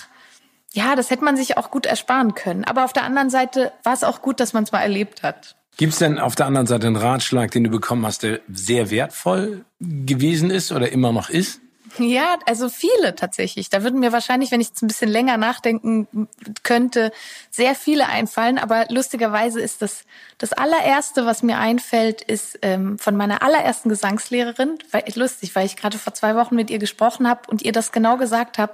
ja, 0.72 0.96
das 0.96 1.10
hätte 1.10 1.24
man 1.24 1.36
sich 1.36 1.56
auch 1.56 1.70
gut 1.70 1.86
ersparen 1.86 2.34
können. 2.34 2.64
Aber 2.64 2.84
auf 2.84 2.92
der 2.92 3.04
anderen 3.04 3.30
Seite 3.30 3.72
war 3.82 3.94
es 3.94 4.04
auch 4.04 4.22
gut, 4.22 4.40
dass 4.40 4.52
man 4.52 4.64
es 4.64 4.72
mal 4.72 4.80
erlebt 4.80 5.22
hat. 5.22 5.56
Gibt 5.76 5.92
es 5.92 6.00
denn 6.00 6.18
auf 6.18 6.34
der 6.34 6.46
anderen 6.46 6.66
Seite 6.66 6.88
einen 6.88 6.96
Ratschlag, 6.96 7.52
den 7.52 7.64
du 7.64 7.70
bekommen 7.70 8.04
hast, 8.04 8.24
der 8.24 8.40
sehr 8.52 8.90
wertvoll 8.90 9.64
gewesen 9.80 10.50
ist 10.50 10.72
oder 10.72 10.90
immer 10.90 11.12
noch 11.12 11.30
ist? 11.30 11.60
Ja, 11.98 12.38
also 12.46 12.68
viele 12.68 13.14
tatsächlich. 13.14 13.70
Da 13.70 13.82
würden 13.82 14.00
mir 14.00 14.12
wahrscheinlich, 14.12 14.50
wenn 14.50 14.60
ich 14.60 14.68
jetzt 14.68 14.82
ein 14.82 14.88
bisschen 14.88 15.08
länger 15.08 15.36
nachdenken 15.36 16.28
könnte, 16.62 17.12
sehr 17.50 17.74
viele 17.74 18.08
einfallen. 18.08 18.58
Aber 18.58 18.86
lustigerweise 18.88 19.60
ist 19.60 19.82
das 19.82 20.04
das 20.36 20.52
allererste, 20.52 21.26
was 21.26 21.42
mir 21.42 21.58
einfällt, 21.58 22.22
ist 22.22 22.58
ähm, 22.62 22.98
von 22.98 23.16
meiner 23.16 23.42
allerersten 23.42 23.88
Gesangslehrerin. 23.88 24.78
Weil, 24.90 25.04
lustig, 25.14 25.54
weil 25.54 25.66
ich 25.66 25.76
gerade 25.76 25.98
vor 25.98 26.14
zwei 26.14 26.36
Wochen 26.36 26.56
mit 26.56 26.70
ihr 26.70 26.78
gesprochen 26.78 27.28
habe 27.28 27.42
und 27.48 27.62
ihr 27.62 27.72
das 27.72 27.92
genau 27.92 28.16
gesagt 28.16 28.58
habe. 28.58 28.72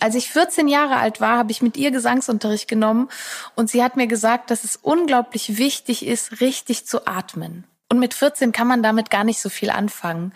Als 0.00 0.14
ich 0.14 0.30
14 0.30 0.68
Jahre 0.68 0.96
alt 0.96 1.20
war, 1.20 1.36
habe 1.38 1.50
ich 1.50 1.62
mit 1.62 1.76
ihr 1.76 1.90
Gesangsunterricht 1.90 2.68
genommen 2.68 3.08
und 3.56 3.68
sie 3.68 3.82
hat 3.82 3.96
mir 3.96 4.06
gesagt, 4.06 4.50
dass 4.50 4.64
es 4.64 4.76
unglaublich 4.76 5.58
wichtig 5.58 6.06
ist, 6.06 6.40
richtig 6.40 6.86
zu 6.86 7.06
atmen. 7.06 7.64
Und 7.88 7.98
mit 7.98 8.14
14 8.14 8.52
kann 8.52 8.68
man 8.68 8.82
damit 8.82 9.10
gar 9.10 9.24
nicht 9.24 9.40
so 9.40 9.48
viel 9.48 9.70
anfangen. 9.70 10.32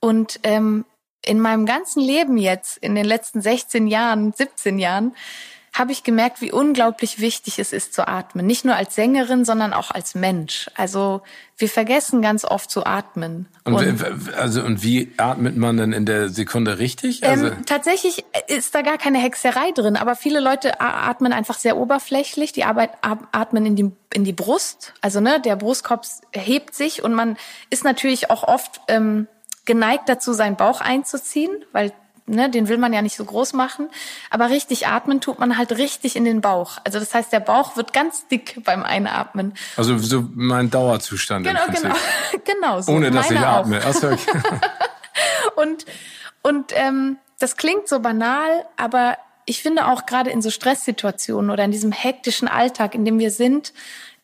Und 0.00 0.40
ähm, 0.42 0.84
in 1.24 1.40
meinem 1.40 1.64
ganzen 1.64 2.00
Leben 2.00 2.36
jetzt, 2.36 2.76
in 2.78 2.94
den 2.94 3.04
letzten 3.04 3.40
16 3.40 3.86
Jahren, 3.86 4.32
17 4.32 4.78
Jahren, 4.78 5.14
habe 5.72 5.92
ich 5.92 6.02
gemerkt, 6.02 6.42
wie 6.42 6.52
unglaublich 6.52 7.18
wichtig 7.18 7.58
es 7.58 7.72
ist 7.72 7.94
zu 7.94 8.06
atmen. 8.06 8.46
Nicht 8.46 8.64
nur 8.64 8.76
als 8.76 8.94
Sängerin, 8.94 9.46
sondern 9.46 9.72
auch 9.72 9.90
als 9.90 10.14
Mensch. 10.14 10.70
Also 10.74 11.22
wir 11.56 11.68
vergessen 11.68 12.20
ganz 12.20 12.44
oft 12.44 12.70
zu 12.70 12.84
atmen. 12.84 13.48
Und, 13.64 13.74
und 13.74 14.34
also 14.36 14.62
und 14.62 14.82
wie 14.82 15.12
atmet 15.16 15.56
man 15.56 15.78
denn 15.78 15.92
in 15.92 16.04
der 16.04 16.28
Sekunde 16.28 16.78
richtig? 16.78 17.22
Ähm, 17.22 17.30
also 17.30 17.46
ähm, 17.46 17.64
tatsächlich 17.64 18.24
ist 18.48 18.74
da 18.74 18.82
gar 18.82 18.98
keine 18.98 19.18
Hexerei 19.18 19.72
drin, 19.72 19.96
aber 19.96 20.14
viele 20.14 20.40
Leute 20.40 20.78
atmen 20.80 21.32
einfach 21.32 21.56
sehr 21.56 21.78
oberflächlich. 21.78 22.52
Die 22.52 22.64
Arbeit 22.64 22.90
atmen 23.00 23.64
in 23.64 23.76
die 23.76 23.90
in 24.12 24.24
die 24.24 24.34
Brust. 24.34 24.92
Also 25.00 25.20
ne, 25.20 25.40
der 25.40 25.56
Brustkorb 25.56 26.04
hebt 26.32 26.74
sich 26.74 27.02
und 27.02 27.14
man 27.14 27.38
ist 27.70 27.82
natürlich 27.82 28.28
auch 28.28 28.42
oft 28.42 28.82
ähm, 28.88 29.26
geneigt 29.64 30.08
dazu, 30.08 30.34
seinen 30.34 30.56
Bauch 30.56 30.82
einzuziehen, 30.82 31.64
weil 31.72 31.92
ne, 32.26 32.50
den 32.50 32.68
will 32.68 32.78
man 32.78 32.92
ja 32.92 33.02
nicht 33.02 33.16
so 33.16 33.24
groß 33.24 33.52
machen. 33.52 33.88
Aber 34.30 34.50
richtig 34.50 34.86
atmen 34.86 35.20
tut 35.20 35.38
man 35.38 35.56
halt 35.56 35.72
richtig 35.72 36.16
in 36.16 36.24
den 36.24 36.40
Bauch. 36.40 36.78
Also 36.84 36.98
das 36.98 37.14
heißt, 37.14 37.32
der 37.32 37.40
Bauch 37.40 37.76
wird 37.76 37.92
ganz 37.92 38.26
dick 38.28 38.62
beim 38.64 38.82
Einatmen. 38.82 39.54
Also 39.76 39.98
so 39.98 40.28
mein 40.34 40.70
Dauerzustand. 40.70 41.46
Genau, 41.46 41.66
genau, 41.66 41.94
genau 42.44 42.80
so. 42.80 42.92
Ohne 42.92 43.10
dass 43.10 43.30
ich 43.30 43.38
atme. 43.38 43.84
Achso, 43.84 44.12
okay. 44.12 44.38
und 45.56 45.86
und 46.42 46.72
ähm, 46.74 47.18
das 47.38 47.56
klingt 47.56 47.88
so 47.88 48.00
banal, 48.00 48.66
aber 48.76 49.16
ich 49.44 49.62
finde 49.62 49.86
auch 49.86 50.06
gerade 50.06 50.30
in 50.30 50.42
so 50.42 50.50
Stresssituationen 50.50 51.50
oder 51.50 51.64
in 51.64 51.70
diesem 51.70 51.92
hektischen 51.92 52.48
Alltag, 52.48 52.94
in 52.94 53.04
dem 53.04 53.18
wir 53.18 53.30
sind, 53.30 53.72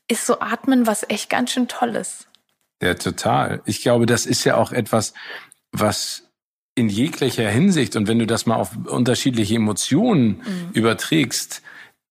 ist 0.08 0.26
so 0.26 0.40
Atmen 0.40 0.86
was 0.86 1.04
echt 1.08 1.28
ganz 1.30 1.52
schön 1.52 1.68
Tolles. 1.68 2.26
Ja, 2.80 2.94
total. 2.94 3.60
Ich 3.64 3.82
glaube, 3.82 4.06
das 4.06 4.26
ist 4.26 4.44
ja 4.44 4.56
auch 4.56 4.72
etwas, 4.72 5.12
was 5.72 6.27
in 6.78 6.88
jeglicher 6.88 7.48
Hinsicht 7.48 7.96
und 7.96 8.08
wenn 8.08 8.18
du 8.18 8.26
das 8.26 8.46
mal 8.46 8.56
auf 8.56 8.70
unterschiedliche 8.86 9.56
Emotionen 9.56 10.28
mhm. 10.28 10.70
überträgst, 10.72 11.62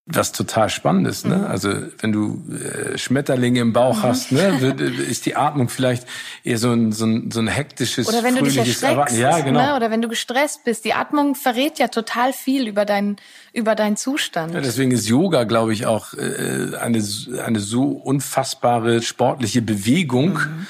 was 0.10 0.32
total 0.32 0.70
spannend 0.70 1.06
ist, 1.06 1.26
ne? 1.26 1.36
Mhm. 1.36 1.46
Also 1.46 1.70
wenn 2.00 2.14
du 2.14 2.42
äh, 2.50 2.98
Schmetterlinge 2.98 3.60
im 3.60 3.74
Bauch 3.74 3.98
mhm. 3.98 4.04
hast, 4.04 4.32
ne, 4.32 4.58
ist 5.10 5.26
die 5.26 5.36
Atmung 5.36 5.68
vielleicht 5.68 6.08
eher 6.46 6.58
so 6.58 6.72
ein 6.72 6.94
so 6.94 7.06
ein, 7.06 7.30
so 7.30 7.42
ein 7.42 7.48
hektisches, 7.48 8.08
oder 8.08 8.24
wenn 8.24 8.36
du 8.36 8.44
dich 8.44 8.58
erschreckst, 8.58 9.18
ja, 9.18 9.42
genau. 9.42 9.60
Ne? 9.60 9.76
oder 9.76 9.92
wenn 9.92 10.02
du 10.02 10.08
gestresst 10.08 10.64
bist. 10.64 10.86
Die 10.86 10.94
Atmung 10.94 11.36
verrät 11.36 11.78
ja 11.78 11.90
total 11.90 12.32
viel 12.32 12.68
über 12.68 12.86
deinen 12.86 13.18
über 13.52 13.76
deinen 13.76 13.98
Zustand. 13.98 14.54
Ja, 14.54 14.62
deswegen 14.62 14.92
ist 14.92 15.10
Yoga, 15.10 15.44
glaube 15.44 15.74
ich, 15.74 15.86
auch 15.86 16.14
äh, 16.14 16.78
eine 16.80 17.04
eine 17.44 17.60
so 17.60 17.88
unfassbare 17.88 19.02
sportliche 19.02 19.62
Bewegung. 19.62 20.36
Mhm. 20.36 20.68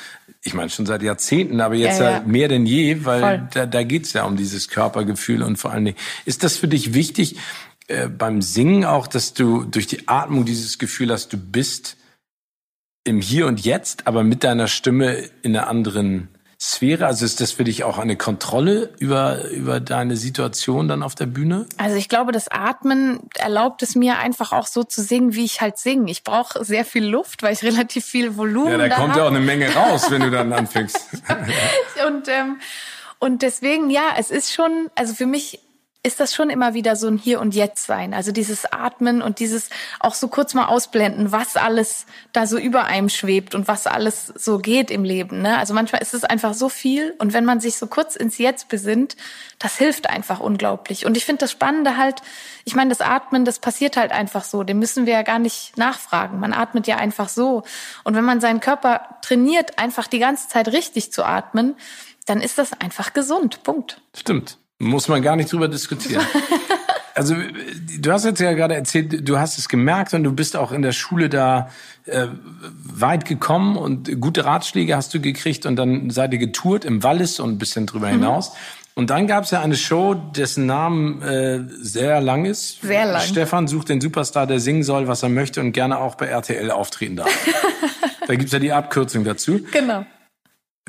Ich 0.47 0.53
meine 0.53 0.69
schon 0.69 0.85
seit 0.85 1.03
Jahrzehnten, 1.03 1.59
aber 1.59 1.75
jetzt 1.75 1.99
ja, 1.99 2.11
ja. 2.11 2.23
mehr 2.25 2.47
denn 2.47 2.65
je, 2.65 3.03
weil 3.03 3.19
Voll. 3.19 3.47
da, 3.53 3.65
da 3.65 3.83
geht's 3.83 4.13
ja 4.13 4.23
um 4.23 4.37
dieses 4.37 4.69
Körpergefühl 4.69 5.43
und 5.43 5.57
vor 5.57 5.71
allen 5.71 5.83
Dingen 5.83 5.97
ist 6.23 6.41
das 6.41 6.55
für 6.55 6.69
dich 6.69 6.93
wichtig 6.93 7.35
äh, 7.87 8.07
beim 8.07 8.41
Singen 8.41 8.85
auch, 8.85 9.07
dass 9.07 9.33
du 9.33 9.65
durch 9.65 9.87
die 9.87 10.07
Atmung 10.07 10.45
dieses 10.45 10.77
Gefühl 10.77 11.11
hast, 11.11 11.33
du 11.33 11.37
bist 11.37 11.97
im 13.03 13.19
Hier 13.19 13.45
und 13.45 13.65
Jetzt, 13.65 14.07
aber 14.07 14.23
mit 14.23 14.45
deiner 14.45 14.69
Stimme 14.69 15.29
in 15.41 15.53
einer 15.53 15.67
anderen 15.67 16.29
Sphäre? 16.59 17.05
Also 17.05 17.23
ist 17.23 17.39
das 17.39 17.51
für 17.51 17.63
dich 17.63 17.83
auch 17.83 17.99
eine 17.99 18.15
Kontrolle 18.15 18.89
über, 18.97 19.47
über 19.49 19.79
deine 19.79 20.17
Situation 20.17 20.87
dann 20.87 21.03
auf 21.03 21.13
der 21.13 21.27
Bühne? 21.27 21.67
Also 21.77 21.97
ich 21.97 22.09
glaube, 22.09 22.31
das 22.31 22.47
Atmen 22.47 23.19
erlaubt 23.35 23.83
es 23.83 23.95
mir 23.95 24.17
einfach 24.17 24.51
auch 24.53 24.65
so 24.65 24.83
zu 24.83 25.03
singen, 25.03 25.35
wie 25.35 25.45
ich 25.45 25.61
halt 25.61 25.77
singe. 25.77 26.09
Ich 26.09 26.23
brauche 26.23 26.65
sehr 26.65 26.83
viel 26.83 27.05
Luft, 27.05 27.43
weil 27.43 27.53
ich 27.53 27.63
relativ 27.63 28.05
viel 28.05 28.37
Volumen 28.37 28.73
habe. 28.73 28.83
Ja, 28.83 28.89
da, 28.89 28.95
kommt 28.95 29.15
ja 29.15 29.23
auch 29.23 29.31
eine 29.31 29.39
Menge 29.39 29.71
raus, 29.73 30.09
wenn 30.09 30.21
du 30.21 30.31
dann 30.31 30.51
anfängst. 30.57 30.99
und, 32.07 32.27
ähm, 32.27 32.59
und 33.19 33.43
deswegen, 33.43 33.89
ja, 33.91 34.15
es 34.17 34.31
ist 34.31 34.51
schon, 34.51 34.89
also 34.95 35.13
für 35.13 35.25
mich 35.27 35.59
ist 36.03 36.19
das 36.19 36.33
schon 36.33 36.49
immer 36.49 36.73
wieder 36.73 36.95
so 36.95 37.07
ein 37.07 37.17
Hier 37.17 37.41
und 37.41 37.53
Jetzt 37.53 37.85
sein. 37.85 38.13
Also 38.13 38.31
dieses 38.31 38.71
Atmen 38.71 39.21
und 39.21 39.39
dieses 39.39 39.69
auch 39.99 40.13
so 40.13 40.27
kurz 40.27 40.53
mal 40.53 40.65
ausblenden, 40.65 41.31
was 41.31 41.57
alles 41.57 42.05
da 42.33 42.47
so 42.47 42.57
über 42.57 42.85
einem 42.85 43.09
schwebt 43.09 43.55
und 43.55 43.67
was 43.67 43.87
alles 43.87 44.27
so 44.27 44.59
geht 44.59 44.89
im 44.89 45.03
Leben. 45.03 45.41
Ne? 45.41 45.57
Also 45.57 45.73
manchmal 45.73 46.01
ist 46.01 46.13
es 46.13 46.23
einfach 46.23 46.53
so 46.53 46.69
viel 46.69 47.13
und 47.19 47.33
wenn 47.33 47.45
man 47.45 47.59
sich 47.59 47.77
so 47.77 47.87
kurz 47.87 48.15
ins 48.15 48.37
Jetzt 48.37 48.69
besinnt, 48.69 49.17
das 49.59 49.77
hilft 49.77 50.09
einfach 50.09 50.39
unglaublich. 50.39 51.05
Und 51.05 51.17
ich 51.17 51.25
finde 51.25 51.41
das 51.41 51.51
Spannende 51.51 51.97
halt, 51.97 52.21
ich 52.63 52.75
meine, 52.75 52.89
das 52.89 53.01
Atmen, 53.01 53.43
das 53.43 53.59
passiert 53.59 53.97
halt 53.97 54.11
einfach 54.11 54.43
so. 54.43 54.63
Dem 54.63 54.79
müssen 54.79 55.05
wir 55.05 55.13
ja 55.13 55.23
gar 55.23 55.39
nicht 55.39 55.77
nachfragen. 55.77 56.39
Man 56.39 56.53
atmet 56.53 56.87
ja 56.87 56.97
einfach 56.97 57.27
so. 57.27 57.63
Und 58.03 58.15
wenn 58.15 58.25
man 58.25 58.39
seinen 58.39 58.59
Körper 58.59 59.17
trainiert, 59.21 59.79
einfach 59.79 60.07
die 60.07 60.19
ganze 60.19 60.47
Zeit 60.47 60.69
richtig 60.69 61.11
zu 61.11 61.25
atmen, 61.25 61.75
dann 62.25 62.41
ist 62.41 62.57
das 62.57 62.73
einfach 62.73 63.13
gesund. 63.13 63.63
Punkt. 63.63 64.01
Stimmt. 64.15 64.57
Muss 64.79 65.07
man 65.07 65.21
gar 65.21 65.35
nicht 65.35 65.51
drüber 65.51 65.67
diskutieren. 65.67 66.25
Also 67.17 67.33
du 67.99 68.11
hast 68.11 68.25
jetzt 68.25 68.39
ja 68.39 68.53
gerade 68.53 68.75
erzählt, 68.75 69.27
du 69.27 69.39
hast 69.39 69.57
es 69.57 69.67
gemerkt 69.67 70.13
und 70.13 70.23
du 70.23 70.31
bist 70.31 70.55
auch 70.55 70.71
in 70.71 70.83
der 70.83 70.91
Schule 70.91 71.29
da 71.29 71.71
äh, 72.05 72.27
weit 72.83 73.25
gekommen 73.25 73.75
und 73.75 74.21
gute 74.21 74.45
Ratschläge 74.45 74.95
hast 74.95 75.15
du 75.15 75.19
gekriegt 75.19 75.65
und 75.65 75.77
dann 75.77 76.11
seid 76.11 76.31
ihr 76.33 76.37
getourt 76.37 76.85
im 76.85 77.01
Wallis 77.01 77.39
und 77.39 77.53
ein 77.53 77.57
bisschen 77.57 77.87
drüber 77.87 78.09
mhm. 78.09 78.21
hinaus. 78.21 78.51
Und 78.93 79.09
dann 79.09 79.25
gab 79.25 79.45
es 79.45 79.51
ja 79.51 79.61
eine 79.61 79.75
Show, 79.75 80.13
dessen 80.13 80.67
Namen 80.67 81.21
äh, 81.23 81.61
sehr 81.81 82.21
lang 82.21 82.45
ist. 82.45 82.81
Sehr 82.81 83.05
lang. 83.05 83.21
Stefan 83.23 83.67
sucht 83.67 83.89
den 83.89 83.99
Superstar, 83.99 84.45
der 84.45 84.59
singen 84.59 84.83
soll, 84.83 85.07
was 85.07 85.23
er 85.23 85.29
möchte 85.29 85.59
und 85.59 85.71
gerne 85.71 85.97
auch 85.97 86.15
bei 86.15 86.27
RTL 86.27 86.69
auftreten 86.69 87.15
darf. 87.15 87.29
da 88.27 88.35
gibt's 88.35 88.53
ja 88.53 88.59
die 88.59 88.71
Abkürzung 88.71 89.23
dazu. 89.23 89.59
Genau. 89.71 90.05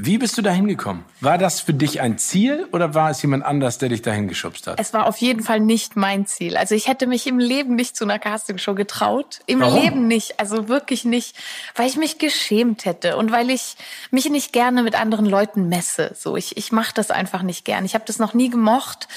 Wie 0.00 0.16
bist 0.16 0.38
du 0.38 0.42
da 0.42 0.50
hingekommen? 0.52 1.04
War 1.20 1.38
das 1.38 1.60
für 1.60 1.74
dich 1.74 2.00
ein 2.00 2.18
Ziel 2.18 2.68
oder 2.70 2.94
war 2.94 3.10
es 3.10 3.20
jemand 3.20 3.44
anders, 3.44 3.78
der 3.78 3.88
dich 3.88 4.00
dahin 4.00 4.28
geschubst 4.28 4.68
hat? 4.68 4.78
Es 4.78 4.94
war 4.94 5.06
auf 5.06 5.16
jeden 5.18 5.42
Fall 5.42 5.58
nicht 5.58 5.96
mein 5.96 6.24
Ziel. 6.24 6.56
Also 6.56 6.76
ich 6.76 6.86
hätte 6.86 7.08
mich 7.08 7.26
im 7.26 7.40
Leben 7.40 7.74
nicht 7.74 7.96
zu 7.96 8.04
einer 8.04 8.20
Castingshow 8.20 8.74
getraut. 8.74 9.40
Im 9.46 9.60
Warum? 9.60 9.82
Leben 9.82 10.06
nicht. 10.06 10.38
Also 10.38 10.68
wirklich 10.68 11.04
nicht, 11.04 11.36
weil 11.74 11.88
ich 11.88 11.96
mich 11.96 12.18
geschämt 12.18 12.84
hätte 12.84 13.16
und 13.16 13.32
weil 13.32 13.50
ich 13.50 13.76
mich 14.12 14.30
nicht 14.30 14.52
gerne 14.52 14.84
mit 14.84 14.98
anderen 14.98 15.26
Leuten 15.26 15.68
messe. 15.68 16.12
So, 16.14 16.36
ich, 16.36 16.56
ich 16.56 16.70
mache 16.70 16.94
das 16.94 17.10
einfach 17.10 17.42
nicht 17.42 17.64
gern. 17.64 17.84
Ich 17.84 17.94
habe 17.94 18.04
das 18.06 18.20
noch 18.20 18.34
nie 18.34 18.50
gemocht. 18.50 19.08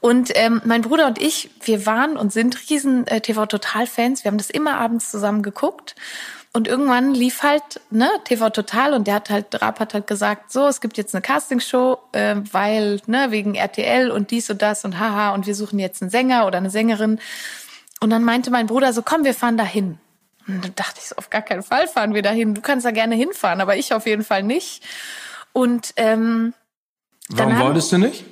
Und 0.00 0.32
ähm, 0.34 0.62
mein 0.64 0.82
Bruder 0.82 1.06
und 1.06 1.20
ich, 1.20 1.50
wir 1.62 1.86
waren 1.86 2.16
und 2.16 2.32
sind 2.32 2.70
riesen 2.70 3.06
äh, 3.06 3.20
TV-Total-Fans. 3.20 4.24
Wir 4.24 4.30
haben 4.30 4.38
das 4.38 4.50
immer 4.50 4.78
abends 4.78 5.10
zusammen 5.10 5.42
geguckt. 5.42 5.94
Und 6.52 6.66
irgendwann 6.66 7.14
lief 7.14 7.44
halt 7.44 7.80
ne 7.90 8.10
TV 8.24 8.50
Total 8.50 8.92
und 8.94 9.06
der 9.06 9.14
hat 9.14 9.30
halt 9.30 9.62
Raab 9.62 9.78
hat 9.78 9.94
halt 9.94 10.08
gesagt, 10.08 10.50
so 10.50 10.66
es 10.66 10.80
gibt 10.80 10.98
jetzt 10.98 11.14
eine 11.14 11.22
Castingshow, 11.22 11.98
äh, 12.12 12.36
weil 12.50 13.00
ne 13.06 13.30
wegen 13.30 13.54
RTL 13.54 14.10
und 14.10 14.32
dies 14.32 14.50
und 14.50 14.60
das 14.60 14.84
und 14.84 14.98
haha 14.98 15.32
und 15.32 15.46
wir 15.46 15.54
suchen 15.54 15.78
jetzt 15.78 16.02
einen 16.02 16.10
Sänger 16.10 16.46
oder 16.46 16.58
eine 16.58 16.70
Sängerin. 16.70 17.20
Und 18.00 18.10
dann 18.10 18.24
meinte 18.24 18.50
mein 18.50 18.66
Bruder 18.66 18.92
so, 18.92 19.02
komm, 19.02 19.24
wir 19.24 19.34
fahren 19.34 19.56
dahin. 19.56 19.98
Und 20.48 20.64
dann 20.64 20.74
dachte 20.74 20.98
ich 20.98 21.08
so, 21.08 21.16
auf 21.16 21.30
gar 21.30 21.42
keinen 21.42 21.62
Fall 21.62 21.86
fahren 21.86 22.14
wir 22.14 22.22
dahin. 22.22 22.54
Du 22.54 22.62
kannst 22.62 22.84
da 22.84 22.90
gerne 22.90 23.14
hinfahren, 23.14 23.60
aber 23.60 23.76
ich 23.76 23.94
auf 23.94 24.06
jeden 24.06 24.24
Fall 24.24 24.42
nicht. 24.42 24.82
Und 25.52 25.92
ähm, 25.96 26.54
Warum 27.28 27.60
wolltest 27.60 27.92
du 27.92 27.98
nicht? 27.98 28.24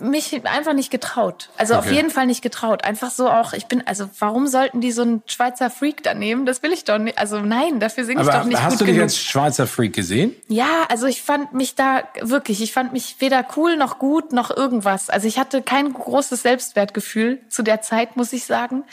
Mich 0.00 0.46
einfach 0.46 0.72
nicht 0.72 0.90
getraut. 0.90 1.50
Also 1.56 1.74
okay. 1.74 1.86
auf 1.86 1.92
jeden 1.92 2.10
Fall 2.10 2.26
nicht 2.26 2.42
getraut. 2.42 2.84
Einfach 2.84 3.10
so 3.10 3.28
auch, 3.28 3.52
ich 3.52 3.66
bin, 3.66 3.86
also 3.86 4.08
warum 4.18 4.46
sollten 4.46 4.80
die 4.80 4.92
so 4.92 5.02
einen 5.02 5.22
Schweizer 5.26 5.70
Freak 5.70 6.02
da 6.02 6.14
nehmen? 6.14 6.46
Das 6.46 6.62
will 6.62 6.72
ich 6.72 6.84
doch 6.84 6.98
nicht. 6.98 7.18
Also 7.18 7.40
nein, 7.40 7.80
dafür 7.80 8.04
singe 8.04 8.22
ich 8.22 8.28
doch 8.28 8.44
nicht 8.44 8.60
hast 8.60 8.72
gut 8.72 8.80
du 8.80 8.84
dich 8.86 8.94
genug. 8.94 9.04
als 9.04 9.18
Schweizer 9.18 9.66
Freak 9.66 9.94
gesehen? 9.94 10.34
Ja, 10.48 10.84
also 10.88 11.06
ich 11.06 11.22
fand 11.22 11.52
mich 11.52 11.74
da 11.74 12.02
wirklich, 12.20 12.62
ich 12.62 12.72
fand 12.72 12.92
mich 12.92 13.16
weder 13.18 13.46
cool 13.56 13.76
noch 13.76 13.98
gut 13.98 14.32
noch 14.32 14.56
irgendwas. 14.56 15.10
Also 15.10 15.26
ich 15.26 15.38
hatte 15.38 15.62
kein 15.62 15.92
großes 15.92 16.42
Selbstwertgefühl 16.42 17.40
zu 17.48 17.62
der 17.62 17.82
Zeit, 17.82 18.16
muss 18.16 18.32
ich 18.32 18.44
sagen. 18.44 18.84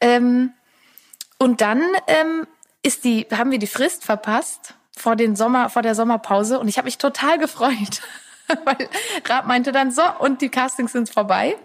Ähm, 0.00 0.52
und 1.38 1.60
dann 1.60 1.82
ähm, 2.06 2.46
ist 2.82 3.04
die, 3.04 3.26
haben 3.32 3.50
wir 3.50 3.58
die 3.58 3.66
Frist 3.66 4.04
verpasst 4.04 4.74
vor 4.96 5.16
den 5.16 5.36
Sommer, 5.36 5.70
vor 5.70 5.82
der 5.82 5.94
Sommerpause 5.94 6.58
und 6.58 6.68
ich 6.68 6.76
habe 6.76 6.86
mich 6.86 6.98
total 6.98 7.38
gefreut. 7.38 8.02
weil 8.64 8.88
Raab 9.28 9.46
meinte 9.46 9.72
dann 9.72 9.90
so 9.90 10.02
und 10.18 10.40
die 10.40 10.48
Castings 10.48 10.92
sind 10.92 11.08
vorbei 11.08 11.56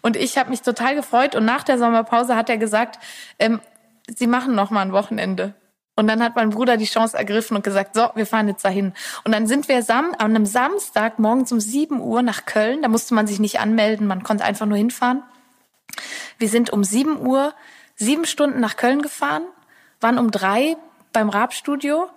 und 0.00 0.16
ich 0.16 0.38
habe 0.38 0.50
mich 0.50 0.62
total 0.62 0.94
gefreut 0.94 1.34
und 1.34 1.44
nach 1.44 1.62
der 1.62 1.78
Sommerpause 1.78 2.36
hat 2.36 2.48
er 2.48 2.58
gesagt, 2.58 2.98
ähm, 3.38 3.60
sie 4.08 4.26
machen 4.26 4.54
noch 4.54 4.70
mal 4.70 4.82
ein 4.82 4.92
Wochenende. 4.92 5.54
Und 5.94 6.06
dann 6.08 6.22
hat 6.22 6.36
mein 6.36 6.50
Bruder 6.50 6.78
die 6.78 6.86
Chance 6.86 7.18
ergriffen 7.18 7.54
und 7.54 7.64
gesagt, 7.64 7.94
so, 7.94 8.08
wir 8.14 8.26
fahren 8.26 8.48
jetzt 8.48 8.64
dahin. 8.64 8.94
Und 9.24 9.32
dann 9.32 9.46
sind 9.46 9.68
wir 9.68 9.82
sam 9.82 10.14
an 10.18 10.34
einem 10.34 10.46
Samstag 10.46 11.18
morgens 11.18 11.52
um 11.52 11.60
7 11.60 12.00
Uhr 12.00 12.22
nach 12.22 12.46
Köln. 12.46 12.80
Da 12.80 12.88
musste 12.88 13.12
man 13.12 13.26
sich 13.26 13.38
nicht 13.38 13.60
anmelden, 13.60 14.06
man 14.06 14.22
konnte 14.22 14.42
einfach 14.42 14.64
nur 14.64 14.78
hinfahren. 14.78 15.22
Wir 16.38 16.48
sind 16.48 16.70
um 16.70 16.82
7 16.82 17.20
Uhr 17.20 17.52
sieben 17.96 18.24
Stunden 18.24 18.58
nach 18.58 18.76
Köln 18.76 19.02
gefahren, 19.02 19.44
waren 20.00 20.18
um 20.18 20.30
drei 20.30 20.76
beim 21.12 21.28
Raab-Studio, 21.28 22.08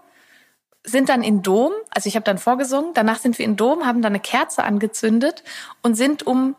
sind 0.86 1.09
dann 1.09 1.23
in 1.23 1.41
Dom, 1.41 1.71
also 1.89 2.07
ich 2.07 2.15
habe 2.15 2.23
dann 2.23 2.38
vorgesungen, 2.38 2.91
danach 2.93 3.19
sind 3.19 3.38
wir 3.38 3.45
in 3.45 3.55
Dom, 3.55 3.86
haben 3.86 4.01
dann 4.01 4.11
eine 4.13 4.19
Kerze 4.19 4.63
angezündet 4.63 5.43
und 5.81 5.95
sind 5.95 6.25
um 6.25 6.55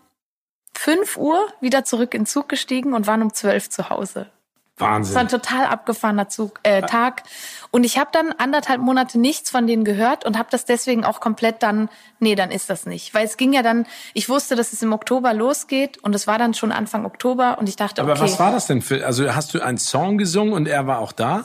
5 0.74 1.16
Uhr 1.16 1.48
wieder 1.60 1.84
zurück 1.84 2.14
in 2.14 2.22
den 2.22 2.26
Zug 2.26 2.48
gestiegen 2.48 2.92
und 2.92 3.06
waren 3.06 3.22
um 3.22 3.32
12 3.32 3.70
zu 3.70 3.90
Hause. 3.90 4.30
Wahnsinn. 4.78 5.14
Das 5.14 5.14
war 5.14 5.22
ein 5.22 5.28
total 5.28 5.66
abgefahrener 5.66 6.28
Zug, 6.28 6.60
äh, 6.62 6.82
Tag. 6.82 7.22
Und 7.70 7.84
ich 7.84 7.98
habe 7.98 8.10
dann 8.12 8.32
anderthalb 8.36 8.80
Monate 8.80 9.18
nichts 9.18 9.50
von 9.50 9.66
denen 9.66 9.84
gehört 9.84 10.26
und 10.26 10.36
habe 10.36 10.48
das 10.50 10.66
deswegen 10.66 11.04
auch 11.04 11.20
komplett 11.20 11.62
dann, 11.62 11.88
nee, 12.20 12.34
dann 12.34 12.50
ist 12.50 12.68
das 12.68 12.84
nicht. 12.84 13.14
Weil 13.14 13.24
es 13.24 13.38
ging 13.38 13.54
ja 13.54 13.62
dann, 13.62 13.86
ich 14.12 14.28
wusste, 14.28 14.54
dass 14.54 14.74
es 14.74 14.82
im 14.82 14.92
Oktober 14.92 15.32
losgeht 15.32 15.96
und 15.98 16.14
es 16.14 16.26
war 16.26 16.38
dann 16.38 16.52
schon 16.52 16.72
Anfang 16.72 17.06
Oktober 17.06 17.56
und 17.58 17.70
ich 17.70 17.76
dachte, 17.76 18.02
Aber 18.02 18.12
okay. 18.12 18.20
was 18.20 18.38
war 18.38 18.52
das 18.52 18.66
denn 18.66 18.82
für, 18.82 19.06
also 19.06 19.34
hast 19.34 19.54
du 19.54 19.62
einen 19.62 19.78
Song 19.78 20.18
gesungen 20.18 20.52
und 20.52 20.68
er 20.68 20.86
war 20.86 20.98
auch 20.98 21.12
da? 21.12 21.44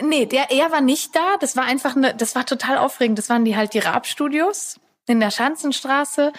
Nee, 0.00 0.26
der, 0.26 0.50
er 0.50 0.70
war 0.70 0.80
nicht 0.80 1.16
da. 1.16 1.36
Das 1.40 1.56
war 1.56 1.64
einfach 1.64 1.96
eine, 1.96 2.14
das 2.14 2.34
war 2.34 2.46
total 2.46 2.78
aufregend. 2.78 3.18
Das 3.18 3.28
waren 3.28 3.44
die 3.44 3.56
halt 3.56 3.74
die 3.74 3.80
Raab-Studios 3.80 4.78
in 5.06 5.18
der 5.20 5.30
Schanzenstraße. 5.30 6.32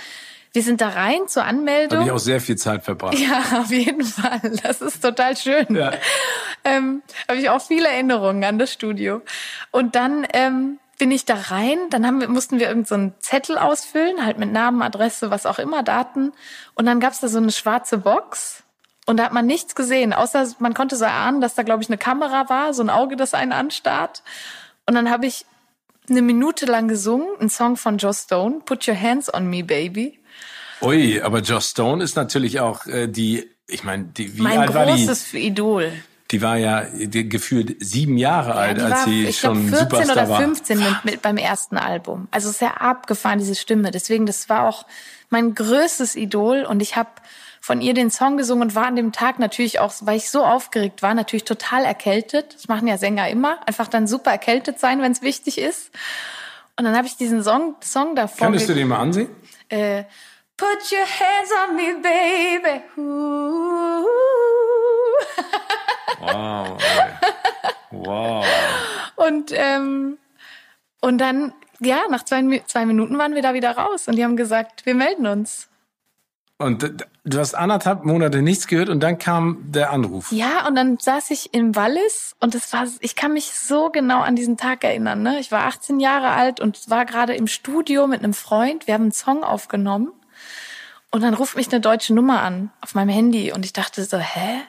Wir 0.53 0.63
sind 0.63 0.81
da 0.81 0.89
rein 0.89 1.27
zur 1.27 1.43
Da 1.43 1.49
Anmeldung. 1.49 1.99
habe 1.99 2.07
ich 2.09 2.13
auch 2.13 2.19
sehr 2.19 2.41
viel 2.41 2.57
Zeit 2.57 2.83
verbracht. 2.83 3.17
Ja, 3.17 3.61
auf 3.61 3.71
jeden 3.71 4.03
Fall. 4.03 4.41
Das 4.63 4.81
ist 4.81 5.01
total 5.01 5.37
schön. 5.37 5.65
Ja. 5.75 5.91
Ähm, 6.63 7.01
habe 7.27 7.39
ich 7.39 7.49
auch 7.49 7.61
viele 7.61 7.87
Erinnerungen 7.87 8.43
an 8.43 8.59
das 8.59 8.71
Studio. 8.73 9.21
Und 9.71 9.95
dann 9.95 10.27
ähm, 10.33 10.79
bin 10.99 11.09
ich 11.11 11.25
da 11.25 11.35
rein. 11.35 11.77
Dann 11.89 12.05
haben 12.05 12.19
wir, 12.21 12.27
mussten 12.27 12.59
wir 12.59 12.67
irgendeinen 12.67 12.85
so 12.85 12.95
einen 12.95 13.13
Zettel 13.19 13.57
ausfüllen, 13.57 14.25
halt 14.25 14.37
mit 14.39 14.51
Namen, 14.51 14.81
Adresse, 14.81 15.31
was 15.31 15.45
auch 15.45 15.57
immer, 15.57 15.83
Daten. 15.83 16.33
Und 16.75 16.85
dann 16.85 16.99
gab's 16.99 17.19
da 17.21 17.27
so 17.29 17.37
eine 17.37 17.51
schwarze 17.51 17.97
Box. 17.97 18.63
Und 19.07 19.17
da 19.17 19.25
hat 19.25 19.33
man 19.33 19.47
nichts 19.47 19.75
gesehen, 19.75 20.13
außer 20.13 20.47
man 20.59 20.73
konnte 20.73 20.95
so 20.95 21.05
erahnen, 21.05 21.41
dass 21.41 21.55
da, 21.55 21.63
glaube 21.63 21.81
ich, 21.81 21.89
eine 21.89 21.97
Kamera 21.97 22.49
war, 22.49 22.73
so 22.73 22.83
ein 22.83 22.89
Auge, 22.89 23.15
das 23.15 23.33
einen 23.33 23.51
anstarrt. 23.51 24.21
Und 24.85 24.95
dann 24.95 25.09
habe 25.09 25.25
ich 25.25 25.45
eine 26.09 26.21
Minute 26.21 26.65
lang 26.65 26.87
gesungen, 26.87 27.27
einen 27.39 27.49
Song 27.49 27.77
von 27.77 27.97
Joe 27.97 28.13
Stone, 28.13 28.61
Put 28.65 28.87
Your 28.87 28.99
Hands 28.99 29.33
on 29.33 29.49
Me, 29.49 29.63
Baby. 29.63 30.19
Ui, 30.81 31.21
aber 31.21 31.39
Joss 31.39 31.69
Stone 31.69 32.03
ist 32.03 32.15
natürlich 32.15 32.59
auch 32.59 32.85
äh, 32.87 33.07
die, 33.07 33.49
ich 33.67 33.83
meine, 33.83 34.05
die, 34.05 34.37
wie 34.37 34.41
mein 34.41 34.59
alt 34.59 34.73
war 34.73 34.85
die? 34.85 35.05
großes 35.05 35.33
Idol. 35.35 35.91
Die 36.31 36.41
war 36.41 36.57
ja 36.57 36.85
die, 36.93 37.27
gefühlt 37.27 37.75
sieben 37.83 38.17
Jahre 38.17 38.55
alt, 38.55 38.77
die 38.77 38.81
als 38.81 38.91
war, 38.91 39.05
sie 39.05 39.25
ich 39.25 39.39
schon 39.39 39.67
glaub, 39.67 39.89
14 39.89 39.89
Superstar 39.89 40.15
oder 40.15 40.29
war. 40.29 40.41
15 40.41 40.79
mit, 40.79 41.05
mit 41.05 41.21
beim 41.21 41.37
ersten 41.37 41.77
Album. 41.77 42.27
Also 42.31 42.51
sehr 42.51 42.81
abgefahren, 42.81 43.37
diese 43.37 43.55
Stimme. 43.55 43.91
Deswegen, 43.91 44.25
das 44.25 44.47
war 44.49 44.67
auch 44.67 44.85
mein 45.29 45.53
größtes 45.53 46.15
Idol. 46.15 46.63
Und 46.63 46.81
ich 46.81 46.95
habe 46.95 47.09
von 47.61 47.79
ihr 47.79 47.93
den 47.93 48.09
Song 48.09 48.37
gesungen 48.37 48.69
und 48.69 48.75
war 48.75 48.87
an 48.87 48.95
dem 48.95 49.11
Tag 49.11 49.37
natürlich 49.37 49.79
auch, 49.79 49.93
weil 50.01 50.17
ich 50.17 50.31
so 50.31 50.43
aufgeregt 50.43 51.03
war, 51.03 51.13
natürlich 51.13 51.45
total 51.45 51.85
erkältet. 51.85 52.55
Das 52.55 52.67
machen 52.67 52.87
ja 52.87 52.97
Sänger 52.97 53.29
immer. 53.29 53.59
Einfach 53.67 53.87
dann 53.87 54.07
super 54.07 54.31
erkältet 54.31 54.79
sein, 54.79 55.01
wenn 55.01 55.11
es 55.11 55.21
wichtig 55.21 55.59
ist. 55.59 55.91
Und 56.75 56.85
dann 56.85 56.97
habe 56.97 57.05
ich 57.05 57.17
diesen 57.17 57.43
Song, 57.43 57.75
Song 57.81 58.15
davor. 58.15 58.47
Könntest 58.47 58.67
du 58.67 58.73
den 58.73 58.87
mal 58.87 58.97
ansehen? 58.97 59.29
äh, 59.69 60.03
Put 60.57 60.91
your 60.91 61.05
hands 61.05 61.51
on 61.63 61.75
me, 61.75 61.95
baby. 62.01 62.81
Ooh. 62.99 64.05
Wow. 66.19 66.77
Wow. 67.89 68.45
Und, 69.15 69.51
ähm, 69.55 70.17
und 71.01 71.17
dann, 71.17 71.53
ja, 71.79 72.01
nach 72.09 72.23
zwei, 72.25 72.61
zwei 72.67 72.85
Minuten 72.85 73.17
waren 73.17 73.33
wir 73.33 73.41
da 73.41 73.53
wieder 73.53 73.71
raus 73.75 74.07
und 74.07 74.15
die 74.15 74.23
haben 74.23 74.37
gesagt, 74.37 74.85
wir 74.85 74.93
melden 74.93 75.25
uns. 75.27 75.67
Und 76.61 77.05
du 77.23 77.39
hast 77.39 77.53
anderthalb 77.53 78.03
Monate 78.05 78.41
nichts 78.41 78.67
gehört 78.67 78.89
und 78.89 79.01
dann 79.01 79.17
kam 79.17 79.71
der 79.71 79.91
Anruf. 79.91 80.31
Ja, 80.31 80.67
und 80.67 80.75
dann 80.75 80.97
saß 80.97 81.31
ich 81.31 81.53
im 81.53 81.75
Wallis 81.75 82.35
und 82.39 82.55
das 82.55 82.71
war, 82.73 82.87
ich 82.99 83.15
kann 83.15 83.33
mich 83.33 83.53
so 83.53 83.89
genau 83.89 84.21
an 84.21 84.35
diesen 84.35 84.57
Tag 84.57 84.83
erinnern. 84.83 85.21
Ne? 85.21 85.39
Ich 85.39 85.51
war 85.51 85.65
18 85.65 85.99
Jahre 85.99 86.29
alt 86.29 86.59
und 86.59 86.89
war 86.89 87.05
gerade 87.05 87.35
im 87.35 87.47
Studio 87.47 88.07
mit 88.07 88.23
einem 88.23 88.33
Freund. 88.33 88.87
Wir 88.87 88.93
haben 88.93 89.03
einen 89.03 89.11
Song 89.11 89.43
aufgenommen 89.43 90.11
und 91.11 91.21
dann 91.21 91.33
ruft 91.33 91.55
mich 91.57 91.71
eine 91.71 91.81
deutsche 91.81 92.13
Nummer 92.13 92.41
an 92.41 92.71
auf 92.81 92.95
meinem 92.95 93.09
Handy 93.09 93.51
und 93.51 93.65
ich 93.65 93.73
dachte 93.73 94.03
so, 94.03 94.17
hä? 94.17 94.61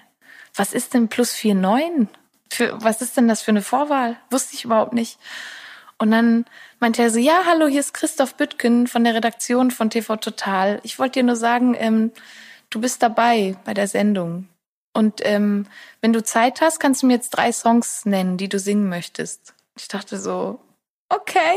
Was 0.55 0.75
ist 0.75 0.93
denn 0.93 1.09
plus 1.09 1.43
49? 1.43 2.09
Für, 2.51 2.83
was 2.83 3.01
ist 3.01 3.17
denn 3.17 3.29
das 3.29 3.41
für 3.41 3.53
eine 3.53 3.63
Vorwahl? 3.63 4.19
Wusste 4.31 4.55
ich 4.55 4.65
überhaupt 4.65 4.93
nicht. 4.93 5.19
Und 5.97 6.11
dann 6.11 6.45
meinte 6.83 7.01
er 7.01 7.11
so, 7.11 7.19
ja, 7.21 7.45
hallo, 7.47 7.69
hier 7.69 7.79
ist 7.79 7.95
Christoph 7.95 8.35
Büttgen 8.35 8.89
von 8.89 9.05
der 9.05 9.15
Redaktion 9.15 9.71
von 9.71 9.89
TV 9.89 10.17
Total. 10.17 10.81
Ich 10.83 10.99
wollte 10.99 11.21
dir 11.21 11.23
nur 11.23 11.37
sagen, 11.37 11.77
ähm, 11.79 12.11
du 12.71 12.81
bist 12.81 13.05
dabei 13.05 13.57
bei 13.65 13.73
der 13.73 13.87
Sendung. 13.87 14.49
Und 14.93 15.21
ähm, 15.25 15.67
wenn 16.01 16.13
du 16.13 16.25
Zeit 16.25 16.61
hast, 16.61 16.81
kannst 16.81 17.03
du 17.03 17.07
mir 17.07 17.15
jetzt 17.15 17.31
drei 17.31 17.53
Songs 17.53 18.05
nennen, 18.05 18.37
die 18.37 18.49
du 18.49 18.59
singen 18.59 18.89
möchtest. 18.89 19.55
Ich 19.79 19.87
dachte 19.87 20.19
so, 20.19 20.59
okay. 21.09 21.57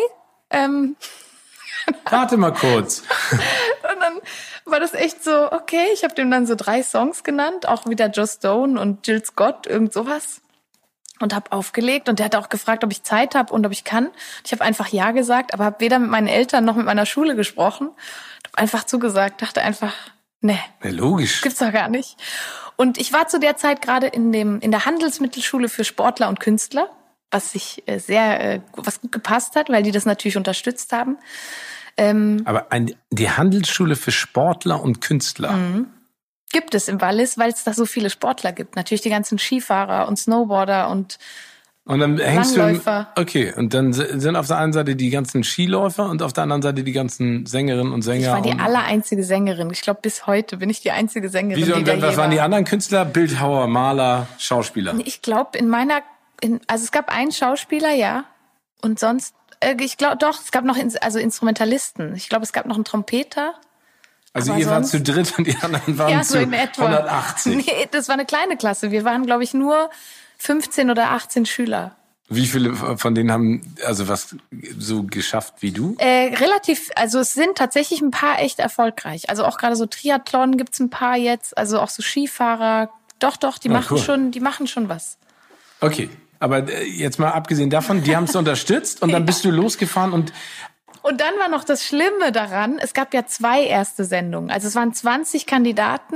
Ähm, 0.51 0.95
Warte 2.09 2.37
mal 2.37 2.53
kurz. 2.53 3.01
und 3.31 3.99
dann 3.99 4.19
war 4.65 4.79
das 4.79 4.93
echt 4.93 5.23
so, 5.23 5.51
okay, 5.51 5.87
ich 5.91 6.03
habe 6.03 6.13
dem 6.13 6.29
dann 6.29 6.45
so 6.45 6.53
drei 6.53 6.83
Songs 6.83 7.23
genannt, 7.23 7.67
auch 7.67 7.87
wieder 7.87 8.11
Joe 8.11 8.27
Stone 8.27 8.79
und 8.79 9.07
Jill 9.07 9.25
Scott, 9.25 9.65
irgend 9.65 9.91
sowas. 9.91 10.41
Und 11.19 11.33
habe 11.33 11.51
aufgelegt 11.53 12.09
und 12.09 12.19
der 12.19 12.25
hat 12.25 12.35
auch 12.35 12.49
gefragt, 12.49 12.83
ob 12.83 12.91
ich 12.91 13.03
Zeit 13.03 13.35
habe 13.35 13.53
und 13.53 13.65
ob 13.65 13.71
ich 13.71 13.85
kann. 13.85 14.09
Ich 14.43 14.51
habe 14.51 14.63
einfach 14.65 14.89
ja 14.89 15.11
gesagt, 15.11 15.53
aber 15.53 15.63
habe 15.63 15.79
weder 15.79 15.97
mit 15.97 16.09
meinen 16.09 16.27
Eltern 16.27 16.65
noch 16.65 16.75
mit 16.75 16.85
meiner 16.85 17.05
Schule 17.05 17.37
gesprochen. 17.37 17.89
Hab 18.45 18.59
einfach 18.59 18.83
zugesagt, 18.83 19.41
dachte 19.41 19.61
einfach, 19.61 19.93
nee, 20.41 20.59
Ja, 20.83 20.89
logisch. 20.89 21.41
gibt's 21.41 21.59
doch 21.59 21.71
gar 21.71 21.87
nicht. 21.87 22.17
Und 22.75 22.97
ich 22.97 23.13
war 23.13 23.29
zu 23.29 23.39
der 23.39 23.55
Zeit 23.55 23.81
gerade 23.81 24.07
in 24.07 24.33
dem 24.33 24.59
in 24.59 24.71
der 24.71 24.85
Handelsmittelschule 24.85 25.69
für 25.69 25.85
Sportler 25.85 26.27
und 26.27 26.41
Künstler, 26.41 26.89
was 27.31 27.53
sich 27.53 27.83
äh, 27.85 27.99
sehr 27.99 28.41
äh, 28.41 28.61
was 28.75 28.99
gut 28.99 29.13
gepasst 29.13 29.55
hat, 29.55 29.69
weil 29.69 29.83
die 29.83 29.91
das 29.91 30.05
natürlich 30.05 30.35
unterstützt 30.35 30.91
haben. 30.91 31.17
Ähm, 31.95 32.41
Aber 32.43 32.73
ein, 32.73 32.93
die 33.09 33.29
Handelsschule 33.29 33.95
für 33.95 34.11
Sportler 34.11 34.83
und 34.83 34.99
Künstler. 34.99 35.53
Mhm. 35.53 35.87
Gibt 36.55 36.73
es 36.73 36.87
im 36.87 37.01
Wallis, 37.01 37.37
weil 37.37 37.51
es 37.51 37.65
da 37.65 37.73
so 37.73 37.85
viele 37.85 38.09
Sportler 38.09 38.53
gibt. 38.53 38.77
Natürlich 38.77 39.01
die 39.01 39.09
ganzen 39.09 39.37
Skifahrer 39.37 40.07
und 40.07 40.17
Snowboarder 40.17 40.89
und 40.89 41.17
Und 41.83 41.99
dann 41.99 42.17
hängst 42.17 42.55
Langläufer. 42.55 43.09
du. 43.13 43.21
Okay, 43.21 43.53
und 43.57 43.73
dann 43.73 43.91
si- 43.91 44.19
sind 44.19 44.37
auf 44.37 44.47
der 44.47 44.57
einen 44.59 44.71
Seite 44.71 44.95
die 44.95 45.09
ganzen 45.09 45.43
Skiläufer 45.43 46.09
und 46.09 46.21
auf 46.23 46.31
der 46.31 46.43
anderen 46.43 46.61
Seite 46.61 46.83
die 46.85 46.93
ganzen 46.93 47.45
Sängerinnen 47.45 47.91
und 47.91 48.03
Sänger. 48.03 48.27
ich 48.27 48.33
war 48.33 48.41
die 48.41 48.51
und, 48.51 48.61
allereinzige 48.61 49.23
Sängerin. 49.25 49.69
Ich 49.71 49.81
glaube, 49.81 49.99
bis 50.01 50.25
heute 50.27 50.55
bin 50.57 50.69
ich 50.69 50.79
die 50.79 50.91
einzige 50.91 51.27
Sängerin, 51.27 51.61
Wieso, 51.61 51.73
die 51.73 51.79
und 51.79 51.87
da 51.89 51.91
dann, 51.97 52.01
was 52.03 52.15
waren 52.15 52.31
die 52.31 52.39
anderen 52.39 52.63
Künstler? 52.63 53.03
Bildhauer, 53.03 53.67
Maler, 53.67 54.27
Schauspieler. 54.37 54.95
Ich 55.03 55.21
glaube, 55.21 55.57
in 55.57 55.67
meiner, 55.67 56.01
in, 56.41 56.61
also 56.67 56.85
es 56.85 56.91
gab 56.93 57.11
einen 57.13 57.33
Schauspieler, 57.33 57.93
ja, 57.93 58.23
und 58.81 58.97
sonst, 58.97 59.35
äh, 59.59 59.75
ich 59.81 59.97
glaube, 59.97 60.15
doch, 60.17 60.39
es 60.41 60.51
gab 60.51 60.63
noch, 60.63 60.77
also 61.01 61.19
Instrumentalisten. 61.19 62.15
Ich 62.15 62.29
glaube, 62.29 62.43
es 62.45 62.53
gab 62.53 62.65
noch 62.65 62.75
einen 62.75 62.85
Trompeter. 62.85 63.53
Also 64.35 64.51
aber 64.51 64.59
ihr 64.61 64.67
wart 64.67 64.85
sonst- 64.87 64.91
zu 65.05 65.13
dritt 65.13 65.33
und 65.37 65.47
die 65.47 65.55
anderen 65.61 65.97
waren 65.97 66.11
ja, 66.11 66.21
zu 66.21 66.33
so 66.33 66.39
in 66.39 66.53
etwa. 66.53 66.83
180. 66.85 67.55
Nee, 67.65 67.87
das 67.91 68.07
war 68.09 68.13
eine 68.15 68.25
kleine 68.25 68.57
Klasse. 68.57 68.91
Wir 68.91 69.03
waren, 69.05 69.25
glaube 69.25 69.43
ich, 69.43 69.53
nur 69.53 69.89
15 70.37 70.91
oder 70.91 71.11
18 71.11 71.45
Schüler. 71.45 71.95
Wie 72.27 72.47
viele 72.47 72.73
von 72.97 73.13
denen 73.13 73.31
haben 73.31 73.75
also 73.85 74.07
was 74.07 74.35
so 74.79 75.03
geschafft 75.03 75.55
wie 75.59 75.71
du? 75.71 75.95
Äh, 75.99 76.33
relativ, 76.35 76.89
also 76.95 77.19
es 77.19 77.33
sind 77.33 77.55
tatsächlich 77.55 78.01
ein 78.01 78.09
paar 78.11 78.39
echt 78.39 78.57
erfolgreich. 78.59 79.29
Also 79.29 79.45
auch 79.45 79.57
gerade 79.59 79.75
so 79.75 79.85
Triathlon 79.85 80.57
gibt's 80.57 80.79
ein 80.79 80.89
paar 80.89 81.15
jetzt, 81.17 81.55
also 81.57 81.79
auch 81.79 81.89
so 81.89 82.01
Skifahrer. 82.01 82.89
Doch, 83.19 83.37
doch, 83.37 83.57
die 83.59 83.69
Ah, 83.69 83.73
machen 83.73 83.97
cool. 83.97 84.03
schon, 84.03 84.31
die 84.31 84.39
machen 84.39 84.65
schon 84.67 84.89
was. 84.89 85.17
Okay, 85.81 86.09
aber 86.39 86.67
äh, 86.67 86.83
jetzt 86.85 87.19
mal 87.19 87.29
abgesehen 87.29 87.69
davon, 87.69 88.03
die 88.03 88.15
haben 88.15 88.23
es 88.25 88.35
unterstützt 88.35 89.03
und 89.03 89.11
dann 89.11 89.25
bist 89.27 89.45
du 89.45 89.51
losgefahren 89.51 90.11
und 90.11 90.33
Und 91.05 91.21
dann 91.21 91.37
war 91.37 91.49
noch 91.49 91.63
das 91.63 91.85
Schlimme 91.85 92.31
daran, 92.31 92.79
es 92.79 92.95
gab 92.95 93.13
ja 93.13 93.27
zwei 93.27 93.63
erste 93.63 94.05
Sendungen. 94.05 94.49
Also 94.49 94.67
es 94.67 94.73
waren 94.73 94.91
20 94.91 95.45
Kandidaten 95.45 96.15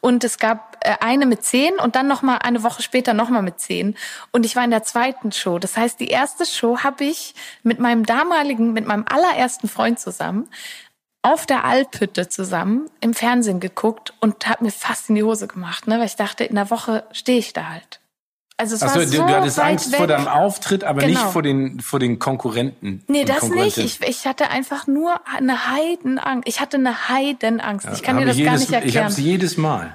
und 0.00 0.24
es 0.24 0.38
gab 0.38 0.76
äh, 0.80 0.96
eine 0.98 1.24
mit 1.24 1.44
10 1.44 1.74
und 1.76 1.94
dann 1.94 2.08
noch 2.08 2.22
mal 2.22 2.38
eine 2.38 2.64
Woche 2.64 2.82
später 2.82 3.14
noch 3.14 3.28
mal 3.28 3.42
mit 3.42 3.60
10. 3.60 3.96
Und 4.32 4.44
ich 4.44 4.56
war 4.56 4.64
in 4.64 4.72
der 4.72 4.82
zweiten 4.82 5.30
Show. 5.30 5.60
Das 5.60 5.76
heißt, 5.76 6.00
die 6.00 6.08
erste 6.08 6.46
Show 6.46 6.78
habe 6.80 7.04
ich 7.04 7.36
mit 7.62 7.78
meinem 7.78 8.04
damaligen, 8.04 8.72
mit 8.72 8.88
meinem 8.88 9.04
allerersten 9.08 9.68
Freund 9.68 10.00
zusammen 10.00 10.48
auf 11.22 11.46
der 11.46 11.64
Alphütte 11.64 12.28
zusammen 12.28 12.90
im 13.00 13.14
Fernsehen 13.14 13.60
geguckt 13.60 14.14
und 14.18 14.48
habe 14.48 14.64
mir 14.64 14.72
fast 14.72 15.10
in 15.10 15.14
die 15.14 15.22
Hose 15.22 15.46
gemacht, 15.46 15.86
ne? 15.86 16.00
weil 16.00 16.06
ich 16.06 16.16
dachte, 16.16 16.42
in 16.42 16.56
der 16.56 16.70
Woche 16.70 17.06
stehe 17.12 17.38
ich 17.38 17.52
da 17.52 17.68
halt. 17.68 18.00
Also 18.56 18.76
es 18.76 18.82
Achso, 18.82 19.00
war 19.00 19.04
du, 19.04 19.10
so 19.10 19.26
du 19.26 19.28
hattest 19.28 19.58
Angst 19.58 19.90
weg. 19.90 19.98
vor 19.98 20.06
deinem 20.06 20.28
Auftritt, 20.28 20.84
aber 20.84 21.04
nicht 21.04 21.18
Genau. 21.18 21.30
vor 21.30 21.42
den 21.42 21.80
vor 21.80 21.98
den 21.98 22.20
Konkurrenten. 22.20 23.02
Nee, 23.08 23.24
das 23.24 23.48
nicht. 23.48 23.78
Ich, 23.78 24.00
ich 24.00 24.26
hatte 24.26 24.48
einfach 24.50 24.86
nur 24.86 25.20
eine 25.36 25.70
Heidenangst. 25.70 26.46
Ich 26.48 26.60
hatte 26.60 26.76
eine 26.76 27.08
Heidenangst. 27.08 27.88
ich 27.92 28.02
kann 28.02 28.18
dir 28.18 28.26
das 28.26 28.36
gar 28.36 28.44
jedes, 28.44 28.60
nicht 28.60 28.68
Ich 28.68 28.74
erklären. 28.76 29.04
habe 29.04 29.12
es 29.12 29.18
jedes 29.18 29.56
Mal. 29.56 29.94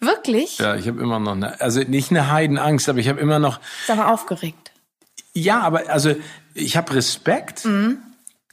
Wirklich? 0.00 0.58
Ja, 0.58 0.74
ich 0.74 0.88
habe 0.88 1.00
immer 1.00 1.20
noch 1.20 1.32
eine, 1.32 1.60
also 1.60 1.80
nicht 1.80 2.10
eine 2.10 2.28
Heidenangst, 2.28 2.88
aber 2.88 2.98
ich 2.98 3.08
habe 3.08 3.20
immer 3.20 3.38
noch 3.38 3.60
Ist 3.82 3.90
aber 3.90 4.08
aufgeregt. 4.08 4.72
Ja, 5.32 5.60
aber 5.60 5.88
also 5.88 6.16
ich 6.54 6.76
habe 6.76 6.96
Respekt, 6.96 7.64
mhm. 7.64 7.98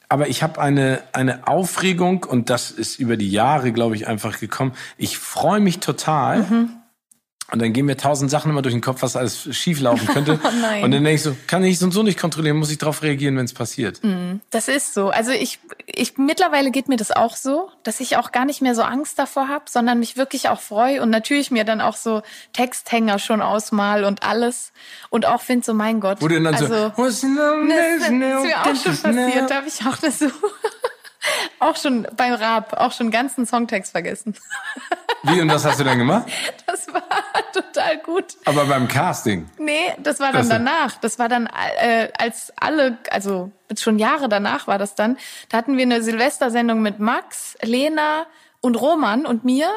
aber 0.09 0.27
ich 0.27 0.43
habe 0.43 0.61
eine, 0.61 1.01
eine 1.11 1.47
Aufregung 1.47 2.23
und 2.23 2.51
das 2.51 2.69
ist 2.69 2.99
über 2.99 3.17
die 3.17 3.31
Jahre, 3.31 3.71
glaube 3.71 3.95
ich, 3.95 4.07
einfach 4.07 4.39
gekommen. 4.39 4.73
Ich 4.97 5.17
freue 5.17 5.59
mich 5.59 5.79
total. 5.79 6.43
Mhm 6.43 6.78
und 7.51 7.61
dann 7.61 7.73
gehen 7.73 7.85
mir 7.85 7.97
tausend 7.97 8.29
Sachen 8.29 8.51
immer 8.51 8.61
durch 8.61 8.75
den 8.75 8.81
Kopf, 8.81 9.01
was 9.01 9.15
alles 9.15 9.55
schief 9.55 9.79
laufen 9.79 10.07
könnte. 10.07 10.39
oh 10.43 10.49
nein. 10.61 10.83
Und 10.83 10.91
dann 10.91 11.03
denke 11.03 11.15
ich 11.15 11.23
so, 11.23 11.35
kann 11.47 11.63
ich 11.63 11.79
so 11.79 11.85
und 11.85 11.91
so 11.91 12.03
nicht 12.03 12.19
kontrollieren, 12.19 12.57
muss 12.57 12.69
ich 12.69 12.77
darauf 12.77 13.01
reagieren, 13.01 13.37
wenn 13.37 13.45
es 13.45 13.53
passiert. 13.53 14.03
Mm, 14.03 14.39
das 14.51 14.67
ist 14.67 14.93
so. 14.93 15.09
Also 15.09 15.31
ich, 15.31 15.59
ich 15.87 16.17
mittlerweile 16.17 16.69
geht 16.69 16.87
mir 16.87 16.97
das 16.97 17.11
auch 17.11 17.35
so, 17.35 17.69
dass 17.83 17.99
ich 17.99 18.17
auch 18.17 18.31
gar 18.31 18.45
nicht 18.45 18.61
mehr 18.61 18.75
so 18.75 18.83
Angst 18.83 19.17
davor 19.17 19.47
habe, 19.47 19.65
sondern 19.67 19.99
mich 19.99 20.15
wirklich 20.15 20.49
auch 20.49 20.61
freue 20.61 21.01
und 21.01 21.09
natürlich 21.09 21.49
mir 21.49 21.63
dann 21.63 21.81
auch 21.81 21.95
so 21.95 22.21
Texthänger 22.53 23.17
schon 23.17 23.41
ausmal 23.41 24.03
und 24.03 24.23
alles 24.23 24.71
und 25.09 25.25
auch 25.25 25.41
finde 25.41 25.65
so, 25.65 25.73
mein 25.73 25.99
Gott. 25.99 26.21
Wo 26.21 26.27
du 26.27 26.35
dann 26.35 26.53
also, 26.53 26.67
so, 26.67 26.73
das, 26.95 26.97
das 26.97 27.23
ist 27.23 28.11
mir 28.11 28.39
auch 28.39 28.75
schon 28.75 28.97
passiert, 28.97 29.49
da 29.49 29.55
habe 29.55 29.67
ich 29.67 29.85
auch 29.85 29.97
das 29.97 30.19
so, 30.19 30.25
auch 31.59 31.75
schon 31.75 32.07
beim 32.15 32.33
Rap, 32.33 32.73
auch 32.73 32.91
schon 32.91 33.11
ganzen 33.11 33.45
Songtext 33.45 33.91
vergessen. 33.91 34.35
Wie 35.23 35.41
und 35.41 35.51
was 35.51 35.65
hast 35.65 35.79
du 35.79 35.83
dann 35.83 35.97
gemacht? 35.97 36.27
Das 36.65 36.87
war 36.93 37.03
total 37.53 37.97
gut. 37.99 38.37
Aber 38.45 38.65
beim 38.65 38.87
Casting? 38.87 39.49
Nee, 39.57 39.93
das 39.97 40.19
war 40.19 40.31
dann 40.31 40.41
das 40.41 40.49
danach. 40.49 40.95
Das 40.97 41.19
war 41.19 41.27
dann, 41.27 41.47
äh, 41.81 42.09
als 42.17 42.53
alle, 42.59 42.97
also 43.11 43.51
schon 43.77 43.99
Jahre 43.99 44.29
danach 44.29 44.67
war 44.67 44.77
das 44.77 44.95
dann. 44.95 45.17
Da 45.49 45.57
hatten 45.57 45.77
wir 45.77 45.83
eine 45.83 46.01
Silvestersendung 46.01 46.81
mit 46.81 46.99
Max, 46.99 47.57
Lena 47.61 48.27
und 48.61 48.75
Roman 48.75 49.25
und 49.25 49.43
mir 49.43 49.69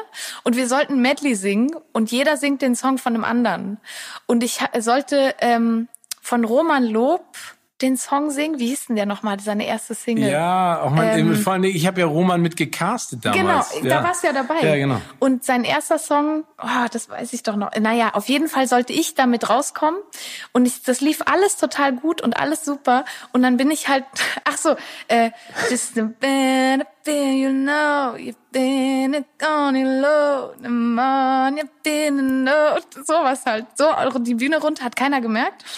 und 0.43 0.55
wir 0.55 0.67
sollten 0.67 1.01
Medley 1.01 1.35
singen 1.35 1.75
und 1.93 2.11
jeder 2.11 2.37
singt 2.37 2.61
den 2.61 2.75
Song 2.75 2.97
von 2.97 3.13
einem 3.13 3.23
anderen. 3.23 3.77
Und 4.25 4.43
ich 4.43 4.59
sollte 4.79 5.35
ähm, 5.39 5.87
von 6.21 6.45
Roman 6.45 6.85
Lob 6.85 7.25
den 7.83 7.97
Song 7.97 8.31
singen. 8.31 8.59
Wie 8.59 8.67
hieß 8.67 8.87
denn 8.87 8.95
der 8.95 9.05
nochmal, 9.05 9.39
seine 9.39 9.67
erste 9.67 9.93
Single? 9.93 10.31
Ja, 10.31 10.81
auch 10.81 10.91
mal, 10.91 11.19
ähm, 11.19 11.35
vor 11.35 11.53
allem, 11.53 11.65
ich 11.65 11.85
habe 11.85 11.99
ja 11.99 12.07
Roman 12.07 12.41
mit 12.41 12.55
gecastet 12.55 13.25
damals. 13.25 13.71
Genau, 13.71 13.85
ja. 13.85 13.97
da 13.97 14.07
warst 14.07 14.23
du 14.23 14.27
ja 14.27 14.33
dabei. 14.33 14.61
Ja, 14.61 14.75
genau. 14.75 15.01
Und 15.19 15.43
sein 15.43 15.63
erster 15.63 15.99
Song, 15.99 16.45
oh, 16.61 16.87
das 16.91 17.09
weiß 17.09 17.33
ich 17.33 17.43
doch 17.43 17.55
noch. 17.55 17.71
Naja, 17.79 18.11
auf 18.13 18.29
jeden 18.29 18.47
Fall 18.47 18.67
sollte 18.67 18.93
ich 18.93 19.15
damit 19.15 19.49
rauskommen. 19.49 19.99
Und 20.53 20.65
ich, 20.65 20.81
das 20.83 21.01
lief 21.01 21.21
alles 21.25 21.57
total 21.57 21.93
gut 21.93 22.21
und 22.21 22.37
alles 22.37 22.65
super. 22.65 23.05
Und 23.33 23.43
dann 23.43 23.57
bin 23.57 23.69
ich 23.69 23.87
halt, 23.89 24.05
ach 24.45 24.57
so, 24.57 24.75
äh, 25.09 25.31
just 25.69 25.99
a 25.99 26.03
a 26.03 26.85
bit, 27.03 27.39
you 27.39 27.51
know, 27.51 28.15
you've 28.17 28.35
been 28.51 29.25
on 29.41 29.75
your 29.75 30.01
low, 30.01 30.53
the 30.61 30.69
man, 30.69 31.57
you've 31.57 31.83
been 31.83 32.47
a 32.47 32.77
sowas 33.03 33.45
halt. 33.45 33.65
So, 33.75 33.91
die 34.19 34.35
Bühne 34.35 34.57
runter, 34.59 34.85
hat 34.85 34.95
keiner 34.95 35.21
gemerkt. 35.21 35.63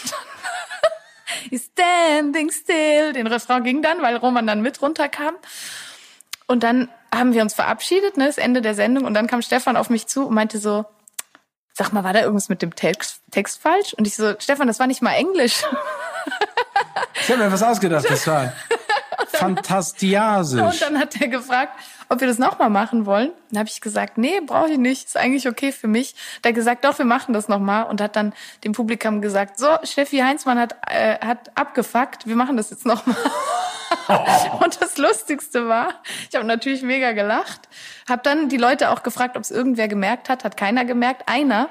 He's 1.49 1.69
standing 1.71 2.51
still. 2.51 3.13
Den 3.13 3.27
Refrain 3.27 3.63
ging 3.63 3.81
dann, 3.81 4.01
weil 4.01 4.15
Roman 4.17 4.47
dann 4.47 4.61
mit 4.61 4.81
runterkam. 4.81 5.35
Und 6.47 6.63
dann 6.63 6.89
haben 7.13 7.33
wir 7.33 7.41
uns 7.41 7.53
verabschiedet, 7.53 8.17
ne, 8.17 8.25
das 8.25 8.37
Ende 8.37 8.61
der 8.61 8.75
Sendung. 8.75 9.05
Und 9.05 9.13
dann 9.13 9.27
kam 9.27 9.41
Stefan 9.41 9.77
auf 9.77 9.89
mich 9.89 10.07
zu 10.07 10.27
und 10.27 10.33
meinte 10.33 10.59
so, 10.59 10.85
sag 11.73 11.91
mal, 11.91 12.03
war 12.03 12.13
da 12.13 12.21
irgendwas 12.21 12.49
mit 12.49 12.61
dem 12.61 12.75
Text, 12.75 13.21
Text 13.31 13.61
falsch? 13.61 13.93
Und 13.93 14.07
ich 14.07 14.15
so, 14.15 14.33
Stefan, 14.39 14.67
das 14.67 14.79
war 14.79 14.87
nicht 14.87 15.01
mal 15.01 15.13
Englisch. 15.13 15.63
Ich 17.21 17.29
habe 17.29 17.43
mir 17.43 17.51
was 17.51 17.63
ausgedacht, 17.63 18.05
das 18.09 18.27
war 18.27 18.53
fantastiasisch. 19.45 20.61
Und 20.61 20.81
dann 20.81 20.99
hat 20.99 21.19
er 21.19 21.27
gefragt, 21.27 21.73
ob 22.09 22.19
wir 22.19 22.27
das 22.27 22.37
nochmal 22.37 22.69
machen 22.69 23.05
wollen. 23.05 23.31
Dann 23.49 23.59
habe 23.59 23.69
ich 23.69 23.81
gesagt, 23.81 24.17
nee, 24.17 24.39
brauche 24.45 24.69
ich 24.69 24.77
nicht, 24.77 25.07
ist 25.07 25.17
eigentlich 25.17 25.47
okay 25.47 25.71
für 25.71 25.87
mich. 25.87 26.15
Da 26.41 26.51
gesagt, 26.51 26.85
doch, 26.85 26.97
wir 26.97 27.05
machen 27.05 27.33
das 27.33 27.47
nochmal 27.47 27.85
und 27.85 28.01
hat 28.01 28.15
dann 28.15 28.33
dem 28.63 28.73
Publikum 28.73 29.21
gesagt, 29.21 29.57
so, 29.57 29.67
Steffi 29.83 30.19
Heinzmann 30.19 30.59
hat, 30.59 30.75
äh, 30.87 31.17
hat 31.25 31.57
abgefuckt, 31.57 32.27
wir 32.27 32.35
machen 32.35 32.57
das 32.57 32.69
jetzt 32.69 32.85
nochmal. 32.85 33.15
Oh. 34.07 34.13
Und 34.63 34.81
das 34.81 34.97
Lustigste 34.97 35.67
war, 35.67 35.93
ich 36.29 36.35
habe 36.35 36.45
natürlich 36.45 36.81
mega 36.81 37.11
gelacht, 37.11 37.69
habe 38.07 38.21
dann 38.23 38.49
die 38.49 38.57
Leute 38.57 38.89
auch 38.89 39.03
gefragt, 39.03 39.37
ob 39.37 39.43
es 39.43 39.51
irgendwer 39.51 39.87
gemerkt 39.87 40.29
hat, 40.29 40.43
hat 40.43 40.57
keiner 40.57 40.85
gemerkt, 40.85 41.27
einer. 41.27 41.69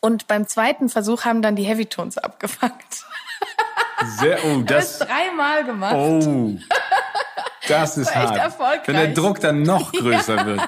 Und 0.00 0.26
beim 0.26 0.48
zweiten 0.48 0.88
Versuch 0.88 1.24
haben 1.24 1.42
dann 1.42 1.54
die 1.56 1.62
Heavy 1.62 1.86
Tones 1.86 2.18
abgefuckt. 2.18 3.04
Sehr, 4.18 4.44
oh, 4.44 4.62
das, 4.66 4.98
das 4.98 5.08
dreimal 5.08 5.64
gemacht. 5.64 5.94
Oh. 5.94 6.56
Das 7.68 7.96
ist 7.96 8.08
war 8.08 8.14
hart. 8.14 8.36
Echt 8.36 8.44
erfolgreich. 8.44 8.88
Wenn 8.88 8.96
der 8.96 9.08
Druck 9.08 9.40
dann 9.40 9.62
noch 9.62 9.92
größer 9.92 10.36
ja, 10.36 10.46
wird. 10.46 10.60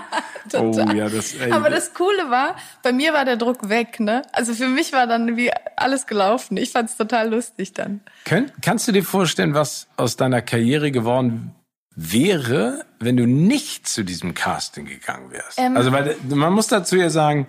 Total. 0.51 0.89
Oh 0.89 0.93
ja, 0.93 1.09
das. 1.09 1.35
Ey, 1.35 1.51
Aber 1.51 1.71
das 1.71 1.95
Coole 1.95 2.31
war, 2.31 2.57
bei 2.83 2.93
mir 2.93 3.13
war 3.13 3.25
der 3.25 3.37
Druck 3.37 3.69
weg, 3.69 3.99
ne? 4.01 4.23
Also 4.33 4.55
für 4.55 4.69
mich 4.69 4.93
war 4.93 5.07
dann 5.07 5.37
wie 5.37 5.51
alles 5.77 6.07
gelaufen. 6.07 6.57
Ich 6.57 6.71
fand's 6.71 6.97
total 6.97 7.31
lustig 7.31 7.73
dann. 7.73 8.01
Könnt, 8.25 8.53
kannst 8.63 8.87
du 8.87 8.93
dir 8.93 9.05
vorstellen, 9.05 9.55
was 9.55 9.89
aus 9.97 10.17
deiner 10.17 10.43
Karriere 10.43 10.91
geworden 10.91 11.55
wäre, 11.97 12.85
wenn 13.01 13.17
du 13.17 13.27
nicht 13.27 13.89
zu 13.89 14.05
diesem 14.05 14.35
Casting 14.35 14.87
gegangen 14.87 15.31
wärst? 15.31 15.59
Ähm, 15.59 15.77
also 15.77 15.93
weil 15.93 16.17
man 16.29 16.53
muss 16.53 16.69
dazu 16.69 16.97
ja 16.97 17.11
sagen, 17.11 17.47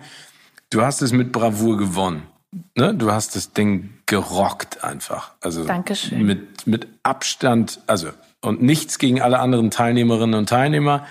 du 0.70 0.82
hast 0.82 1.02
es 1.02 1.12
mit 1.12 1.32
Bravour 1.32 1.76
gewonnen. 1.76 2.26
Ne? 2.74 2.94
Du 2.94 3.12
hast 3.12 3.36
das 3.36 3.52
Ding 3.52 3.95
gerockt 4.06 4.84
einfach. 4.84 5.32
Also 5.40 5.64
Dankeschön. 5.64 6.24
mit 6.24 6.66
mit 6.66 6.88
Abstand, 7.02 7.80
also 7.86 8.10
und 8.40 8.62
nichts 8.62 8.98
gegen 8.98 9.20
alle 9.20 9.40
anderen 9.40 9.70
Teilnehmerinnen 9.70 10.38
und 10.38 10.48
Teilnehmer. 10.48 11.06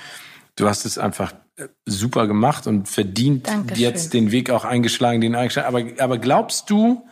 Du 0.55 0.67
hast 0.67 0.85
es 0.85 0.97
einfach 0.97 1.33
äh, 1.57 1.67
super 1.85 2.27
gemacht 2.27 2.65
und 2.67 2.87
verdient 2.87 3.47
Dankeschön. 3.47 3.83
jetzt 3.83 4.13
den 4.13 4.31
Weg 4.31 4.49
auch 4.49 4.65
eingeschlagen, 4.65 5.21
den 5.21 5.35
eingeschlagen. 5.35 5.67
Aber, 5.67 6.03
aber 6.03 6.17
glaubst 6.17 6.69
du, 6.69 7.05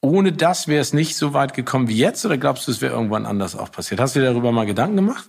ohne 0.00 0.32
das 0.32 0.66
wäre 0.66 0.80
es 0.80 0.92
nicht 0.92 1.16
so 1.16 1.32
weit 1.32 1.54
gekommen 1.54 1.88
wie 1.88 1.96
jetzt 1.96 2.26
oder 2.26 2.36
glaubst 2.36 2.66
du, 2.66 2.72
es 2.72 2.80
wäre 2.80 2.92
irgendwann 2.92 3.24
anders 3.24 3.56
auch 3.56 3.70
passiert? 3.70 4.00
Hast 4.00 4.16
du 4.16 4.20
dir 4.20 4.26
darüber 4.26 4.50
mal 4.50 4.66
Gedanken 4.66 4.96
gemacht? 4.96 5.28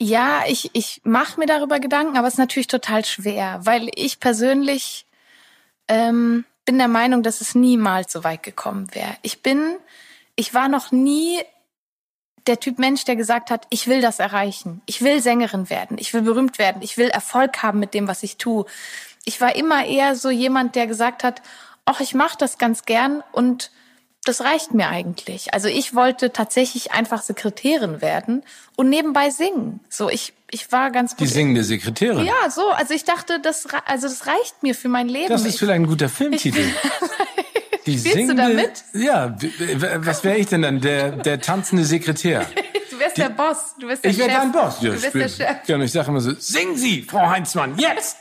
Ja, 0.00 0.42
ich, 0.46 0.70
ich 0.72 1.00
mache 1.04 1.38
mir 1.38 1.46
darüber 1.46 1.80
Gedanken, 1.80 2.16
aber 2.16 2.28
es 2.28 2.34
ist 2.34 2.38
natürlich 2.38 2.66
total 2.66 3.04
schwer, 3.04 3.60
weil 3.64 3.88
ich 3.94 4.20
persönlich 4.20 5.06
ähm, 5.88 6.44
bin 6.64 6.78
der 6.78 6.88
Meinung, 6.88 7.22
dass 7.22 7.40
es 7.40 7.54
niemals 7.54 8.12
so 8.12 8.24
weit 8.24 8.42
gekommen 8.42 8.94
wäre. 8.94 9.16
Ich 9.22 9.42
bin, 9.42 9.76
ich 10.36 10.54
war 10.54 10.68
noch 10.68 10.92
nie 10.92 11.40
der 12.46 12.60
Typ 12.60 12.78
Mensch, 12.78 13.04
der 13.04 13.16
gesagt 13.16 13.50
hat, 13.50 13.66
ich 13.70 13.86
will 13.86 14.00
das 14.00 14.18
erreichen. 14.18 14.82
Ich 14.86 15.02
will 15.02 15.20
Sängerin 15.22 15.70
werden. 15.70 15.96
Ich 15.98 16.12
will 16.12 16.22
berühmt 16.22 16.58
werden. 16.58 16.82
Ich 16.82 16.96
will 16.96 17.08
Erfolg 17.08 17.62
haben 17.62 17.78
mit 17.78 17.94
dem, 17.94 18.08
was 18.08 18.22
ich 18.22 18.36
tue. 18.36 18.66
Ich 19.24 19.40
war 19.40 19.54
immer 19.54 19.84
eher 19.84 20.16
so 20.16 20.30
jemand, 20.30 20.74
der 20.74 20.86
gesagt 20.86 21.22
hat, 21.22 21.42
ach, 21.84 22.00
ich 22.00 22.14
mache 22.14 22.36
das 22.38 22.58
ganz 22.58 22.84
gern 22.84 23.22
und 23.32 23.70
das 24.24 24.40
reicht 24.42 24.72
mir 24.72 24.88
eigentlich. 24.88 25.52
Also 25.52 25.68
ich 25.68 25.94
wollte 25.94 26.32
tatsächlich 26.32 26.92
einfach 26.92 27.22
Sekretärin 27.22 28.00
werden 28.00 28.42
und 28.76 28.88
nebenbei 28.88 29.30
singen. 29.30 29.80
So, 29.88 30.08
ich, 30.08 30.32
ich 30.50 30.70
war 30.70 30.90
ganz 30.92 31.12
gut. 31.12 31.20
Die 31.20 31.26
singende 31.26 31.64
Sekretärin? 31.64 32.24
Ja, 32.24 32.48
so. 32.48 32.68
Also 32.68 32.94
ich 32.94 33.04
dachte, 33.04 33.40
das, 33.40 33.66
also 33.86 34.06
das 34.06 34.26
reicht 34.26 34.62
mir 34.62 34.74
für 34.74 34.88
mein 34.88 35.08
Leben. 35.08 35.28
Das 35.28 35.44
ist 35.44 35.58
vielleicht 35.58 35.80
ein 35.80 35.86
guter 35.86 36.08
Filmtitel. 36.08 36.62
Die 37.86 37.98
Spielst 37.98 38.14
singende, 38.14 38.44
du 38.44 38.48
damit? 38.48 38.84
Ja, 38.92 39.36
was 39.96 40.22
wäre 40.22 40.36
ich 40.36 40.46
denn 40.46 40.62
dann? 40.62 40.80
Der, 40.80 41.10
der 41.10 41.40
tanzende 41.40 41.84
Sekretär. 41.84 42.46
Du 43.02 43.06
wärst 43.06 43.16
Die, 43.16 43.22
der 43.22 43.30
Boss. 43.30 43.74
Du 43.80 43.88
wärst 43.88 44.04
der 44.04 44.10
ich 44.12 44.18
wäre 44.18 44.28
dein 44.28 44.52
Boss. 44.52 44.80
Ja, 44.80 44.90
du 44.90 45.02
wärst 45.02 45.14
der 45.14 45.28
Chef. 45.28 45.68
Und 45.74 45.82
ich 45.82 45.90
sage 45.90 46.08
immer 46.08 46.20
so, 46.20 46.32
singen 46.38 46.76
Sie, 46.76 47.02
Frau 47.02 47.28
Heinzmann, 47.28 47.76
jetzt! 47.76 48.18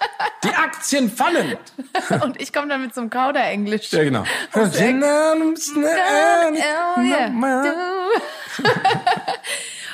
Die 0.42 0.48
Aktien 0.48 1.08
fallen! 1.08 1.56
und 2.22 2.40
ich 2.40 2.52
komme 2.52 2.66
dann 2.66 2.82
mit 2.82 2.92
so 2.92 3.02
einem 3.02 3.10
Kauder-Englisch. 3.10 3.92
Ja, 3.92 4.02
genau. 4.02 4.24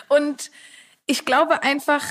und 0.08 0.50
ich 1.04 1.26
glaube 1.26 1.62
einfach, 1.62 2.02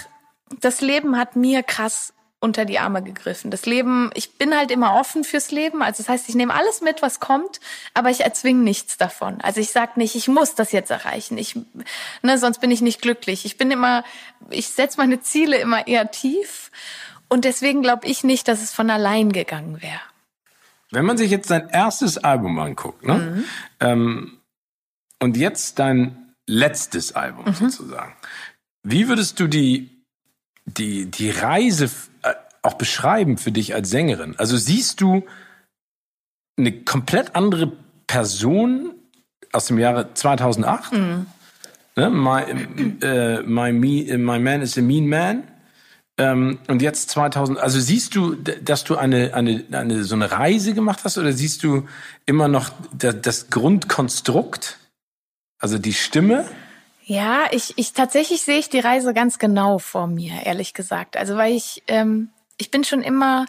das 0.61 0.81
Leben 0.81 1.17
hat 1.17 1.35
mir 1.35 1.63
krass 1.63 2.13
unter 2.39 2.63
die 2.65 2.79
Arme 2.79 3.03
gegriffen. 3.03 3.51
Das 3.51 3.65
Leben, 3.65 4.11
ich 4.13 4.37
bin 4.37 4.55
halt 4.55 4.71
immer 4.71 4.95
offen 4.95 5.23
fürs 5.23 5.51
Leben. 5.51 5.81
Also 5.81 6.03
das 6.03 6.09
heißt, 6.09 6.29
ich 6.29 6.35
nehme 6.35 6.53
alles 6.53 6.81
mit, 6.81 7.01
was 7.01 7.19
kommt, 7.19 7.59
aber 7.93 8.09
ich 8.09 8.21
erzwinge 8.21 8.63
nichts 8.63 8.97
davon. 8.97 9.41
Also 9.41 9.59
ich 9.59 9.71
sage 9.71 9.93
nicht, 9.95 10.15
ich 10.15 10.27
muss 10.27 10.55
das 10.55 10.71
jetzt 10.71 10.89
erreichen. 10.89 11.37
Ich, 11.37 11.59
ne, 12.21 12.37
sonst 12.37 12.59
bin 12.59 12.71
ich 12.71 12.81
nicht 12.81 13.01
glücklich. 13.01 13.43
Ich 13.45 13.57
bin 13.57 13.71
immer, 13.71 14.03
ich 14.49 14.69
setze 14.69 14.97
meine 14.97 15.19
Ziele 15.19 15.57
immer 15.57 15.87
eher 15.87 16.11
tief 16.11 16.71
und 17.27 17.43
deswegen 17.43 17.81
glaube 17.81 18.07
ich 18.07 18.23
nicht, 18.23 18.47
dass 18.47 18.61
es 18.61 18.71
von 18.71 18.89
allein 18.89 19.33
gegangen 19.33 19.81
wäre. 19.81 20.01
Wenn 20.91 21.05
man 21.05 21.17
sich 21.17 21.29
jetzt 21.29 21.51
dein 21.51 21.69
erstes 21.69 22.17
Album 22.17 22.57
anguckt, 22.57 23.05
ne? 23.05 23.13
Mhm. 23.13 23.45
Ähm, 23.79 24.39
und 25.19 25.37
jetzt 25.37 25.77
dein 25.77 26.33
letztes 26.47 27.13
Album 27.13 27.45
mhm. 27.45 27.53
sozusagen, 27.53 28.15
wie 28.81 29.07
würdest 29.07 29.39
du 29.39 29.47
die 29.47 29.99
die, 30.77 31.05
die 31.05 31.29
Reise 31.29 31.89
auch 32.69 32.75
beschreiben 32.75 33.37
für 33.37 33.51
dich 33.51 33.73
als 33.73 33.89
Sängerin? 33.89 34.35
Also 34.37 34.57
siehst 34.57 35.01
du 35.01 35.23
eine 36.57 36.71
komplett 36.71 37.35
andere 37.35 37.71
Person 38.05 38.93
aus 39.51 39.65
dem 39.65 39.79
Jahre 39.79 40.13
2008? 40.13 40.93
Mhm. 40.93 41.25
Ne? 41.95 42.09
My, 42.09 42.41
äh, 43.01 43.41
my, 43.41 43.71
me, 43.71 44.17
my 44.17 44.39
Man 44.39 44.61
is 44.61 44.77
a 44.77 44.81
Mean 44.81 45.07
Man. 45.07 45.43
Ähm, 46.17 46.59
und 46.67 46.81
jetzt 46.81 47.09
2000, 47.09 47.57
also 47.59 47.79
siehst 47.79 48.13
du, 48.13 48.35
dass 48.35 48.83
du 48.83 48.97
eine, 48.97 49.33
eine, 49.33 49.63
eine, 49.71 50.03
so 50.03 50.15
eine 50.15 50.31
Reise 50.31 50.73
gemacht 50.73 50.99
hast 51.03 51.17
oder 51.17 51.31
siehst 51.31 51.63
du 51.63 51.87
immer 52.25 52.47
noch 52.47 52.69
das, 52.93 53.15
das 53.21 53.49
Grundkonstrukt? 53.49 54.77
Also 55.59 55.77
die 55.77 55.93
Stimme? 55.93 56.45
Ja, 57.05 57.47
ich, 57.51 57.73
ich 57.77 57.93
tatsächlich 57.93 58.43
sehe 58.43 58.59
ich 58.59 58.69
die 58.69 58.79
Reise 58.79 59.13
ganz 59.13 59.39
genau 59.39 59.79
vor 59.79 60.07
mir, 60.07 60.45
ehrlich 60.45 60.73
gesagt. 60.73 61.17
Also 61.17 61.35
weil 61.37 61.53
ich, 61.53 61.83
ähm, 61.87 62.29
ich 62.59 62.69
bin 62.69 62.83
schon 62.83 63.01
immer 63.01 63.45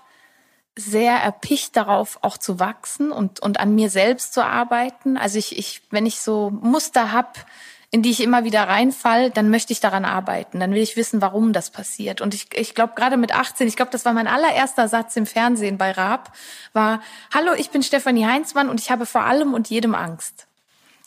sehr 0.77 1.15
erpicht 1.15 1.77
darauf, 1.77 2.19
auch 2.23 2.39
zu 2.39 2.59
wachsen 2.59 3.13
und, 3.13 3.41
und 3.41 3.61
an 3.61 3.75
mir 3.75 3.91
selbst 3.91 4.33
zu 4.33 4.45
arbeiten. 4.45 5.17
Also 5.17 5.39
ich, 5.39 5.59
ich 5.59 5.83
wenn 5.91 6.07
ich 6.07 6.21
so 6.21 6.51
Muster 6.51 7.13
hab, 7.13 7.45
in 7.91 8.03
die 8.03 8.11
ich 8.11 8.23
immer 8.23 8.45
wieder 8.45 8.63
reinfall, 8.69 9.31
dann 9.31 9.51
möchte 9.51 9.73
ich 9.73 9.81
daran 9.81 10.05
arbeiten. 10.05 10.61
Dann 10.61 10.73
will 10.73 10.81
ich 10.81 10.97
wissen, 10.97 11.21
warum 11.21 11.53
das 11.53 11.71
passiert. 11.71 12.21
Und 12.21 12.35
ich, 12.35 12.47
ich 12.55 12.77
glaube, 12.77 12.95
gerade 12.95 13.17
mit 13.17 13.35
18, 13.35 13.67
ich 13.67 13.75
glaube, 13.75 13.91
das 13.91 14.05
war 14.05 14.13
mein 14.13 14.29
allererster 14.29 14.87
Satz 14.87 15.17
im 15.17 15.27
Fernsehen 15.27 15.77
bei 15.77 15.91
Raab, 15.91 16.33
war, 16.73 17.03
Hallo, 17.35 17.53
ich 17.55 17.71
bin 17.71 17.83
Stefanie 17.83 18.27
Heinzmann 18.27 18.69
und 18.69 18.81
ich 18.81 18.93
habe 18.93 19.07
vor 19.07 19.23
allem 19.23 19.55
und 19.55 19.69
jedem 19.71 19.97
Angst. 19.97 20.47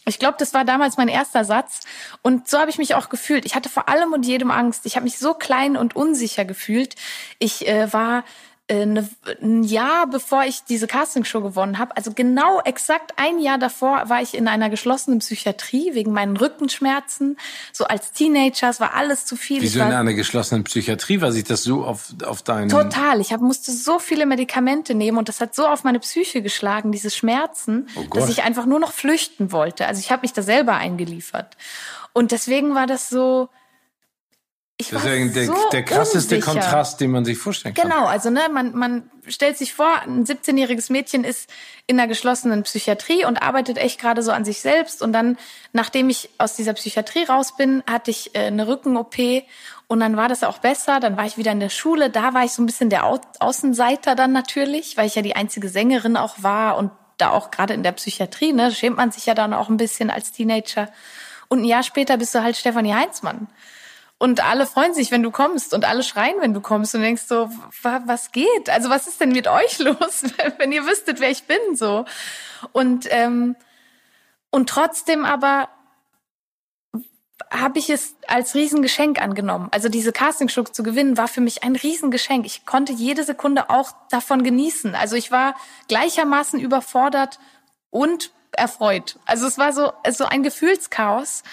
Ich 0.05 0.19
glaube, 0.19 0.35
das 0.37 0.53
war 0.53 0.65
damals 0.65 0.97
mein 0.97 1.07
erster 1.07 1.45
Satz. 1.45 1.81
Und 2.21 2.49
so 2.49 2.59
habe 2.59 2.69
ich 2.69 2.77
mich 2.77 2.95
auch 2.95 3.09
gefühlt. 3.09 3.45
Ich 3.45 3.55
hatte 3.55 3.69
vor 3.69 3.87
allem 3.89 4.13
und 4.13 4.25
jedem 4.25 4.51
Angst. 4.51 4.85
Ich 4.85 4.95
habe 4.95 5.05
mich 5.05 5.17
so 5.17 5.33
klein 5.33 5.77
und 5.77 5.95
unsicher 5.95 6.45
gefühlt. 6.45 6.95
Ich 7.39 7.67
äh, 7.67 7.91
war 7.93 8.23
eine, 8.69 9.01
äh, 9.25 9.35
ein 9.41 9.63
Jahr 9.63 10.07
bevor 10.07 10.43
ich 10.43 10.63
diese 10.63 10.87
Castingshow 10.87 11.41
gewonnen 11.41 11.79
habe, 11.79 11.95
also 11.97 12.13
genau 12.13 12.61
exakt 12.61 13.13
ein 13.17 13.39
Jahr 13.39 13.57
davor, 13.57 14.09
war 14.09 14.21
ich 14.21 14.35
in 14.35 14.47
einer 14.47 14.69
geschlossenen 14.69 15.19
Psychiatrie 15.19 15.93
wegen 15.93 16.13
meinen 16.13 16.37
Rückenschmerzen. 16.37 17.37
So 17.71 17.85
als 17.85 18.13
Teenager, 18.13 18.69
es 18.69 18.79
war 18.79 18.93
alles 18.93 19.25
zu 19.25 19.35
viel. 19.35 19.61
Wieso 19.61 19.79
in 19.81 19.91
einer 19.91 20.13
geschlossenen 20.13 20.63
Psychiatrie? 20.63 21.21
War 21.21 21.31
sich 21.31 21.43
das 21.43 21.63
so 21.63 21.83
auf, 21.83 22.13
auf 22.25 22.41
deinen... 22.41 22.69
Total. 22.69 23.19
Ich 23.19 23.33
hab, 23.33 23.41
musste 23.41 23.71
so 23.71 23.99
viele 23.99 24.25
Medikamente 24.25 24.95
nehmen 24.95 25.17
und 25.17 25.29
das 25.29 25.41
hat 25.41 25.53
so 25.53 25.67
auf 25.67 25.83
meine 25.83 25.99
Psyche 25.99 26.41
geschlagen, 26.41 26.91
diese 26.91 27.09
Schmerzen, 27.09 27.87
oh 27.95 28.15
dass 28.15 28.29
ich 28.29 28.43
einfach 28.43 28.65
nur 28.65 28.79
noch 28.79 28.93
flüchten 28.93 29.51
wollte. 29.51 29.87
Also 29.87 29.99
ich 29.99 30.11
habe 30.11 30.21
mich 30.21 30.33
da 30.33 30.41
selber 30.41 30.75
eingeliefert. 30.75 31.57
Und 32.13 32.31
deswegen 32.31 32.75
war 32.75 32.87
das 32.87 33.09
so 33.09 33.49
ich 34.77 34.89
das 34.89 35.03
ist 35.03 35.09
ja 35.09 35.25
der, 35.25 35.45
so 35.45 35.69
der 35.71 35.83
krasseste 35.83 36.35
unsicher. 36.35 36.51
Kontrast, 36.51 36.99
den 36.99 37.11
man 37.11 37.25
sich 37.25 37.37
vorstellen 37.37 37.75
kann. 37.75 37.89
Genau, 37.89 38.05
also 38.05 38.31
ne, 38.31 38.41
man, 38.51 38.75
man 38.75 39.11
stellt 39.27 39.57
sich 39.57 39.73
vor, 39.73 40.01
ein 40.01 40.25
17-jähriges 40.25 40.91
Mädchen 40.91 41.23
ist 41.23 41.49
in 41.85 41.99
einer 41.99 42.07
geschlossenen 42.07 42.63
Psychiatrie 42.63 43.23
und 43.25 43.37
arbeitet 43.37 43.77
echt 43.77 44.01
gerade 44.01 44.23
so 44.23 44.31
an 44.31 44.45
sich 44.45 44.61
selbst. 44.61 45.03
Und 45.03 45.13
dann, 45.13 45.37
nachdem 45.73 46.09
ich 46.09 46.29
aus 46.39 46.55
dieser 46.55 46.73
Psychiatrie 46.73 47.23
raus 47.23 47.55
bin, 47.55 47.83
hatte 47.89 48.09
ich 48.09 48.35
äh, 48.35 48.47
eine 48.47 48.67
Rücken-OP 48.67 49.15
und 49.87 49.99
dann 49.99 50.17
war 50.17 50.27
das 50.27 50.43
auch 50.43 50.57
besser. 50.57 50.99
Dann 50.99 51.17
war 51.17 51.25
ich 51.25 51.37
wieder 51.37 51.51
in 51.51 51.59
der 51.59 51.69
Schule. 51.69 52.09
Da 52.09 52.33
war 52.33 52.43
ich 52.43 52.51
so 52.51 52.63
ein 52.63 52.65
bisschen 52.65 52.89
der 52.89 53.05
Au 53.05 53.21
Außenseiter 53.39 54.15
dann 54.15 54.31
natürlich, 54.31 54.97
weil 54.97 55.05
ich 55.05 55.13
ja 55.13 55.21
die 55.21 55.35
einzige 55.35 55.69
Sängerin 55.69 56.17
auch 56.17 56.41
war 56.41 56.77
und 56.77 56.89
da 57.17 57.29
auch 57.29 57.51
gerade 57.51 57.75
in 57.75 57.83
der 57.83 57.91
Psychiatrie, 57.91 58.53
ne, 58.53 58.71
schämt 58.71 58.97
man 58.97 59.11
sich 59.11 59.27
ja 59.27 59.35
dann 59.35 59.53
auch 59.53 59.69
ein 59.69 59.77
bisschen 59.77 60.09
als 60.09 60.31
Teenager. 60.31 60.89
Und 61.47 61.61
ein 61.61 61.65
Jahr 61.65 61.83
später 61.83 62.17
bist 62.17 62.33
du 62.33 62.41
halt 62.41 62.57
Stefanie 62.57 62.95
Heinzmann. 62.95 63.47
Und 64.23 64.41
alle 64.41 64.65
freuen 64.65 64.93
sich, 64.93 65.11
wenn 65.11 65.21
du 65.21 65.31
kommst 65.31 65.73
und 65.73 65.83
alle 65.83 66.01
schreien, 66.01 66.35
wenn 66.39 66.53
du 66.53 66.61
kommst 66.61 66.95
und 66.95 67.01
denkst 67.01 67.23
so, 67.23 67.49
was 67.81 68.31
geht? 68.31 68.69
Also 68.69 68.89
was 68.89 69.05
ist 69.05 69.19
denn 69.19 69.33
mit 69.33 69.49
euch 69.49 69.79
los, 69.79 70.23
wenn 70.59 70.71
ihr 70.71 70.85
wüsstet, 70.85 71.19
wer 71.19 71.29
ich 71.29 71.43
bin 71.43 71.75
so? 71.75 72.05
Und 72.71 73.05
ähm, 73.09 73.57
und 74.49 74.69
trotzdem 74.69 75.25
aber 75.25 75.67
habe 77.51 77.77
ich 77.77 77.89
es 77.89 78.15
als 78.29 78.55
Riesengeschenk 78.55 79.21
angenommen. 79.21 79.67
Also 79.71 79.89
diese 79.89 80.13
Castingshow 80.13 80.63
zu 80.63 80.83
gewinnen 80.83 81.17
war 81.17 81.27
für 81.27 81.41
mich 81.41 81.65
ein 81.65 81.75
Riesengeschenk. 81.75 82.45
Ich 82.45 82.65
konnte 82.65 82.93
jede 82.93 83.25
Sekunde 83.25 83.69
auch 83.69 83.91
davon 84.09 84.41
genießen. 84.41 84.95
Also 84.95 85.17
ich 85.17 85.31
war 85.31 85.53
gleichermaßen 85.89 86.61
überfordert 86.61 87.39
und 87.89 88.31
erfreut. 88.53 89.19
Also 89.25 89.47
es 89.47 89.57
war 89.57 89.73
so, 89.73 89.91
so 90.11 90.23
ein 90.23 90.43
Gefühlschaos. 90.43 91.43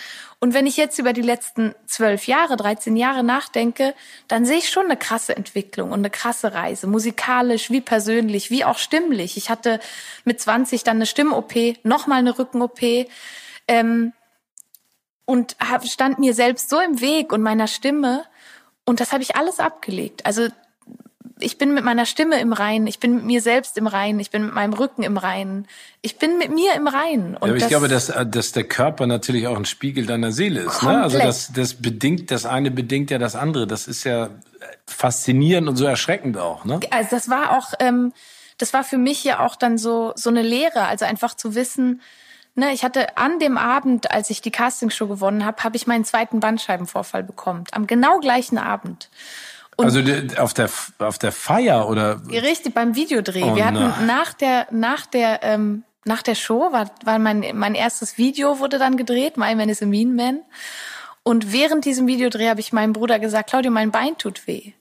Und 0.42 0.54
wenn 0.54 0.66
ich 0.66 0.78
jetzt 0.78 0.98
über 0.98 1.12
die 1.12 1.20
letzten 1.20 1.74
zwölf 1.86 2.26
Jahre, 2.26 2.56
13 2.56 2.96
Jahre 2.96 3.22
nachdenke, 3.22 3.94
dann 4.26 4.46
sehe 4.46 4.56
ich 4.56 4.70
schon 4.70 4.86
eine 4.86 4.96
krasse 4.96 5.36
Entwicklung 5.36 5.92
und 5.92 5.98
eine 5.98 6.08
krasse 6.08 6.54
Reise. 6.54 6.86
Musikalisch, 6.86 7.70
wie 7.70 7.82
persönlich, 7.82 8.50
wie 8.50 8.64
auch 8.64 8.78
stimmlich. 8.78 9.36
Ich 9.36 9.50
hatte 9.50 9.80
mit 10.24 10.40
20 10.40 10.82
dann 10.82 10.96
eine 10.96 11.04
Stimm-OP, 11.04 11.84
nochmal 11.84 12.20
eine 12.20 12.38
Rücken-OP. 12.38 12.80
Ähm, 13.68 14.14
und 15.26 15.56
stand 15.84 16.18
mir 16.18 16.32
selbst 16.32 16.70
so 16.70 16.80
im 16.80 17.02
Weg 17.02 17.32
und 17.34 17.42
meiner 17.42 17.68
Stimme. 17.68 18.24
Und 18.86 19.00
das 19.00 19.12
habe 19.12 19.22
ich 19.22 19.36
alles 19.36 19.60
abgelegt. 19.60 20.24
Also 20.24 20.48
ich 21.40 21.58
bin 21.58 21.74
mit 21.74 21.84
meiner 21.84 22.06
Stimme 22.06 22.40
im 22.40 22.52
Reinen, 22.52 22.86
ich 22.86 23.00
bin 23.00 23.16
mit 23.16 23.24
mir 23.24 23.42
selbst 23.42 23.76
im 23.78 23.86
Reinen, 23.86 24.20
ich 24.20 24.30
bin 24.30 24.46
mit 24.46 24.54
meinem 24.54 24.72
Rücken 24.72 25.02
im 25.02 25.16
Reinen, 25.16 25.66
ich 26.02 26.18
bin 26.18 26.38
mit 26.38 26.50
mir 26.52 26.74
im 26.74 26.86
Reinen. 26.86 27.36
Und 27.36 27.48
ja, 27.48 27.54
aber 27.54 27.56
ich 27.56 27.68
glaube, 27.68 27.88
dass, 27.88 28.12
dass 28.26 28.52
der 28.52 28.64
Körper 28.64 29.06
natürlich 29.06 29.46
auch 29.46 29.56
ein 29.56 29.64
Spiegel 29.64 30.06
deiner 30.06 30.32
Seele 30.32 30.60
ist. 30.60 30.82
Ne? 30.82 31.02
Also 31.02 31.18
das, 31.18 31.52
das 31.52 31.74
bedingt, 31.74 32.30
das 32.30 32.46
eine 32.46 32.70
bedingt 32.70 33.10
ja 33.10 33.18
das 33.18 33.36
andere. 33.36 33.66
Das 33.66 33.86
ist 33.86 34.04
ja 34.04 34.30
faszinierend 34.86 35.68
und 35.68 35.76
so 35.76 35.84
erschreckend 35.84 36.36
auch. 36.36 36.64
Ne? 36.64 36.80
Also 36.90 37.10
das 37.10 37.28
war 37.28 37.56
auch, 37.56 37.74
ähm, 37.80 38.12
das 38.58 38.72
war 38.72 38.84
für 38.84 38.98
mich 38.98 39.24
ja 39.24 39.40
auch 39.40 39.56
dann 39.56 39.78
so 39.78 40.12
so 40.16 40.30
eine 40.30 40.42
Lehre, 40.42 40.82
also 40.82 41.04
einfach 41.04 41.34
zu 41.34 41.54
wissen. 41.54 42.00
Ne, 42.56 42.72
ich 42.72 42.84
hatte 42.84 43.16
an 43.16 43.38
dem 43.38 43.56
Abend, 43.56 44.10
als 44.10 44.28
ich 44.28 44.42
die 44.42 44.50
Castingshow 44.50 45.06
gewonnen 45.06 45.44
habe, 45.44 45.62
habe 45.62 45.76
ich 45.76 45.86
meinen 45.86 46.04
zweiten 46.04 46.40
Bandscheibenvorfall 46.40 47.22
bekommen. 47.22 47.64
Am 47.70 47.86
genau 47.86 48.18
gleichen 48.18 48.58
Abend. 48.58 49.08
Und 49.80 49.86
also 49.86 50.00
auf 50.40 50.54
der 50.54 50.70
auf 50.98 51.18
der 51.18 51.32
Feier 51.32 51.88
oder 51.88 52.20
richtig 52.30 52.74
beim 52.74 52.94
Videodreh. 52.94 53.42
Oh, 53.42 53.56
wir 53.56 53.66
hatten 53.66 54.06
nach 54.06 54.32
der 54.32 54.66
nach 54.70 55.06
der 55.06 55.40
ähm, 55.42 55.84
nach 56.04 56.22
der 56.22 56.34
Show 56.34 56.72
war 56.72 56.90
war 57.04 57.18
mein 57.18 57.44
mein 57.54 57.74
erstes 57.74 58.18
Video 58.18 58.58
wurde 58.58 58.78
dann 58.78 58.96
gedreht, 58.96 59.36
My 59.36 59.54
Man 59.54 59.68
is 59.68 59.82
a 59.82 59.86
Mean 59.86 60.14
Man. 60.14 60.40
Und 61.22 61.52
während 61.52 61.84
diesem 61.84 62.06
Videodreh 62.06 62.48
habe 62.48 62.60
ich 62.60 62.72
meinem 62.72 62.92
Bruder 62.92 63.18
gesagt, 63.18 63.50
Claudio, 63.50 63.70
mein 63.70 63.90
Bein 63.90 64.16
tut 64.16 64.46
weh. 64.46 64.72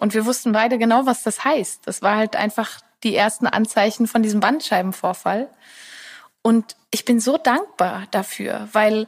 Und 0.00 0.14
wir 0.14 0.26
wussten 0.26 0.52
beide 0.52 0.78
genau, 0.78 1.06
was 1.06 1.22
das 1.22 1.44
heißt. 1.44 1.86
Das 1.86 2.02
war 2.02 2.16
halt 2.16 2.36
einfach 2.36 2.80
die 3.02 3.14
ersten 3.14 3.46
Anzeichen 3.46 4.06
von 4.06 4.22
diesem 4.22 4.40
Bandscheibenvorfall. 4.40 5.48
Und 6.42 6.76
ich 6.90 7.04
bin 7.04 7.20
so 7.20 7.38
dankbar 7.38 8.06
dafür, 8.10 8.68
weil 8.72 9.06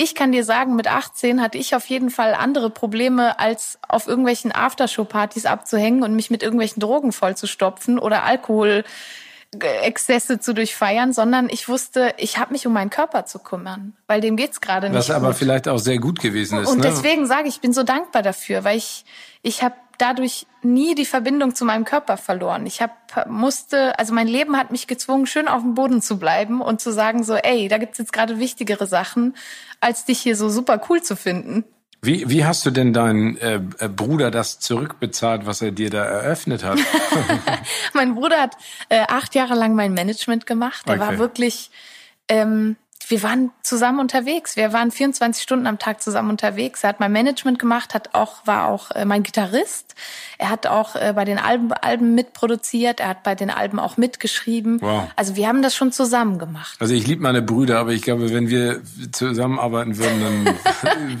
ich 0.00 0.14
kann 0.14 0.32
dir 0.32 0.44
sagen, 0.44 0.76
mit 0.76 0.88
18 0.88 1.42
hatte 1.42 1.58
ich 1.58 1.74
auf 1.74 1.84
jeden 1.84 2.08
Fall 2.08 2.32
andere 2.32 2.70
Probleme, 2.70 3.38
als 3.38 3.78
auf 3.86 4.06
irgendwelchen 4.06 4.50
Aftershow-Partys 4.50 5.44
abzuhängen 5.44 6.02
und 6.02 6.16
mich 6.16 6.30
mit 6.30 6.42
irgendwelchen 6.42 6.80
Drogen 6.80 7.12
vollzustopfen 7.12 7.98
oder 7.98 8.22
Alkohol 8.24 8.82
Exzesse 9.82 10.38
zu 10.38 10.54
durchfeiern, 10.54 11.12
sondern 11.12 11.50
ich 11.50 11.68
wusste, 11.68 12.14
ich 12.16 12.38
habe 12.38 12.52
mich 12.52 12.66
um 12.66 12.72
meinen 12.72 12.88
Körper 12.88 13.26
zu 13.26 13.40
kümmern, 13.40 13.94
weil 14.06 14.22
dem 14.22 14.36
geht's 14.36 14.62
gerade 14.62 14.88
nicht. 14.88 14.96
Was 14.96 15.10
aber 15.10 15.28
gut. 15.28 15.36
vielleicht 15.36 15.68
auch 15.68 15.78
sehr 15.78 15.98
gut 15.98 16.20
gewesen 16.20 16.60
ist. 16.60 16.70
Und 16.70 16.78
ne? 16.78 16.84
deswegen 16.84 17.26
sage 17.26 17.48
ich, 17.48 17.56
ich 17.56 17.60
bin 17.60 17.74
so 17.74 17.82
dankbar 17.82 18.22
dafür, 18.22 18.64
weil 18.64 18.78
ich 18.78 19.04
ich 19.42 19.62
habe 19.62 19.74
dadurch 20.00 20.46
nie 20.62 20.94
die 20.94 21.04
Verbindung 21.04 21.54
zu 21.54 21.64
meinem 21.64 21.84
Körper 21.84 22.16
verloren. 22.16 22.66
Ich 22.66 22.80
hab, 22.80 23.26
musste, 23.28 23.98
also 23.98 24.14
mein 24.14 24.28
Leben 24.28 24.56
hat 24.56 24.70
mich 24.70 24.86
gezwungen, 24.86 25.26
schön 25.26 25.48
auf 25.48 25.62
dem 25.62 25.74
Boden 25.74 26.02
zu 26.02 26.18
bleiben 26.18 26.60
und 26.60 26.80
zu 26.80 26.92
sagen 26.92 27.22
so, 27.22 27.34
ey, 27.34 27.68
da 27.68 27.78
gibt's 27.78 27.98
jetzt 27.98 28.12
gerade 28.12 28.38
wichtigere 28.38 28.86
Sachen, 28.86 29.36
als 29.80 30.04
dich 30.04 30.20
hier 30.20 30.36
so 30.36 30.48
super 30.48 30.80
cool 30.88 31.02
zu 31.02 31.16
finden. 31.16 31.64
Wie, 32.02 32.30
wie 32.30 32.46
hast 32.46 32.64
du 32.64 32.70
denn 32.70 32.94
deinen 32.94 33.36
äh, 33.36 33.60
äh 33.78 33.88
Bruder 33.88 34.30
das 34.30 34.58
zurückbezahlt, 34.58 35.44
was 35.44 35.60
er 35.60 35.70
dir 35.70 35.90
da 35.90 36.02
eröffnet 36.02 36.64
hat? 36.64 36.78
mein 37.92 38.14
Bruder 38.14 38.40
hat 38.40 38.56
äh, 38.88 39.04
acht 39.06 39.34
Jahre 39.34 39.54
lang 39.54 39.74
mein 39.74 39.92
Management 39.92 40.46
gemacht. 40.46 40.84
Er 40.86 40.94
okay. 40.94 41.00
war 41.00 41.18
wirklich 41.18 41.70
ähm, 42.28 42.76
wir 43.10 43.22
waren 43.22 43.50
zusammen 43.62 43.98
unterwegs. 43.98 44.56
Wir 44.56 44.72
waren 44.72 44.90
24 44.90 45.42
Stunden 45.42 45.66
am 45.66 45.78
Tag 45.78 46.00
zusammen 46.00 46.30
unterwegs. 46.30 46.84
Er 46.84 46.90
hat 46.90 47.00
mein 47.00 47.12
Management 47.12 47.58
gemacht, 47.58 47.92
hat 47.92 48.14
auch, 48.14 48.46
war 48.46 48.68
auch 48.68 48.92
äh, 48.92 49.04
mein 49.04 49.22
Gitarrist. 49.22 49.94
Er 50.38 50.50
hat 50.50 50.66
auch 50.66 50.94
äh, 50.94 51.12
bei 51.14 51.24
den 51.24 51.38
Alben, 51.38 51.72
Alben 51.72 52.14
mitproduziert. 52.14 53.00
Er 53.00 53.08
hat 53.08 53.22
bei 53.24 53.34
den 53.34 53.50
Alben 53.50 53.78
auch 53.78 53.96
mitgeschrieben. 53.96 54.80
Wow. 54.80 55.08
Also 55.16 55.36
wir 55.36 55.48
haben 55.48 55.62
das 55.62 55.74
schon 55.74 55.92
zusammen 55.92 56.38
gemacht. 56.38 56.76
Also 56.78 56.94
ich 56.94 57.06
liebe 57.06 57.22
meine 57.22 57.42
Brüder, 57.42 57.80
aber 57.80 57.92
ich 57.92 58.02
glaube, 58.02 58.32
wenn 58.32 58.48
wir 58.48 58.80
zusammenarbeiten 59.12 59.98
würden, 59.98 60.46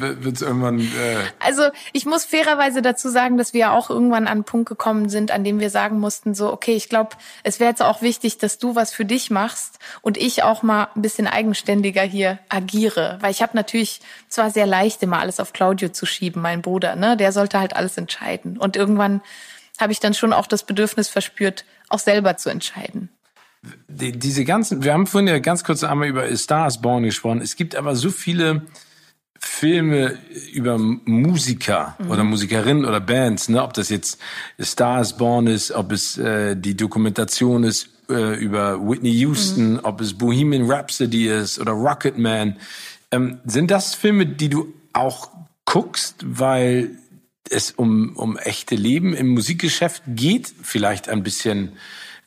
wird 0.24 0.36
es 0.36 0.42
irgendwann. 0.42 0.80
Äh 0.80 1.16
also 1.40 1.62
ich 1.92 2.06
muss 2.06 2.24
fairerweise 2.24 2.82
dazu 2.82 3.08
sagen, 3.08 3.36
dass 3.36 3.52
wir 3.52 3.72
auch 3.72 3.90
irgendwann 3.90 4.26
an 4.26 4.32
einen 4.32 4.44
Punkt 4.44 4.68
gekommen 4.68 5.08
sind, 5.08 5.32
an 5.32 5.42
dem 5.42 5.58
wir 5.58 5.70
sagen 5.70 5.98
mussten, 5.98 6.34
so, 6.34 6.52
okay, 6.52 6.74
ich 6.74 6.88
glaube, 6.88 7.16
es 7.42 7.58
wäre 7.58 7.70
jetzt 7.70 7.82
auch 7.82 8.00
wichtig, 8.00 8.38
dass 8.38 8.58
du 8.58 8.76
was 8.76 8.92
für 8.92 9.04
dich 9.04 9.30
machst 9.30 9.78
und 10.02 10.16
ich 10.16 10.44
auch 10.44 10.62
mal 10.62 10.88
ein 10.94 11.02
bisschen 11.02 11.26
eigenständig 11.26 11.79
selbstständiger 11.80 12.02
hier 12.02 12.38
agiere. 12.48 13.18
Weil 13.20 13.30
ich 13.30 13.42
habe 13.42 13.52
natürlich 13.56 14.00
zwar 14.28 14.50
sehr 14.50 14.66
leicht 14.66 15.02
immer 15.02 15.18
alles 15.18 15.40
auf 15.40 15.52
Claudio 15.52 15.90
zu 15.90 16.06
schieben, 16.06 16.42
mein 16.42 16.62
Bruder, 16.62 16.96
ne? 16.96 17.16
Der 17.16 17.32
sollte 17.32 17.58
halt 17.58 17.74
alles 17.74 17.96
entscheiden. 17.96 18.58
Und 18.58 18.76
irgendwann 18.76 19.20
habe 19.80 19.92
ich 19.92 20.00
dann 20.00 20.14
schon 20.14 20.32
auch 20.32 20.46
das 20.46 20.64
Bedürfnis 20.64 21.08
verspürt, 21.08 21.64
auch 21.88 21.98
selber 21.98 22.36
zu 22.36 22.50
entscheiden. 22.50 23.08
Die, 23.88 24.12
diese 24.12 24.44
ganzen, 24.44 24.82
wir 24.82 24.92
haben 24.92 25.06
vorhin 25.06 25.28
ja 25.28 25.38
ganz 25.38 25.64
kurz 25.64 25.84
einmal 25.84 26.08
über 26.08 26.34
Stars 26.36 26.80
Born 26.80 27.02
gesprochen. 27.02 27.42
Es 27.42 27.56
gibt 27.56 27.76
aber 27.76 27.94
so 27.94 28.10
viele 28.10 28.62
Filme 29.38 30.18
über 30.52 30.78
Musiker 30.78 31.96
mhm. 31.98 32.10
oder 32.10 32.24
Musikerinnen 32.24 32.84
oder 32.84 33.00
Bands, 33.00 33.48
ne, 33.48 33.62
ob 33.62 33.72
das 33.72 33.88
jetzt 33.88 34.18
Stars 34.58 35.16
Born 35.16 35.46
ist, 35.46 35.72
ob 35.72 35.92
es 35.92 36.18
äh, 36.18 36.56
die 36.56 36.76
Dokumentation 36.76 37.64
ist 37.64 37.89
äh, 38.10 38.34
über 38.34 38.80
Whitney 38.80 39.12
Houston, 39.12 39.74
mhm. 39.74 39.80
ob 39.82 40.00
es 40.00 40.16
Bohemian 40.16 40.70
Rhapsody 40.70 41.28
ist 41.28 41.58
oder 41.58 41.72
Rocketman, 41.72 42.56
ähm, 43.10 43.40
sind 43.44 43.70
das 43.70 43.94
Filme, 43.94 44.26
die 44.26 44.48
du 44.48 44.72
auch 44.92 45.30
guckst, 45.64 46.16
weil 46.24 46.90
es 47.48 47.72
um, 47.72 48.16
um 48.16 48.36
echte 48.36 48.74
Leben 48.74 49.14
im 49.14 49.28
Musikgeschäft 49.28 50.02
geht, 50.06 50.52
vielleicht 50.62 51.08
ein 51.08 51.22
bisschen 51.22 51.72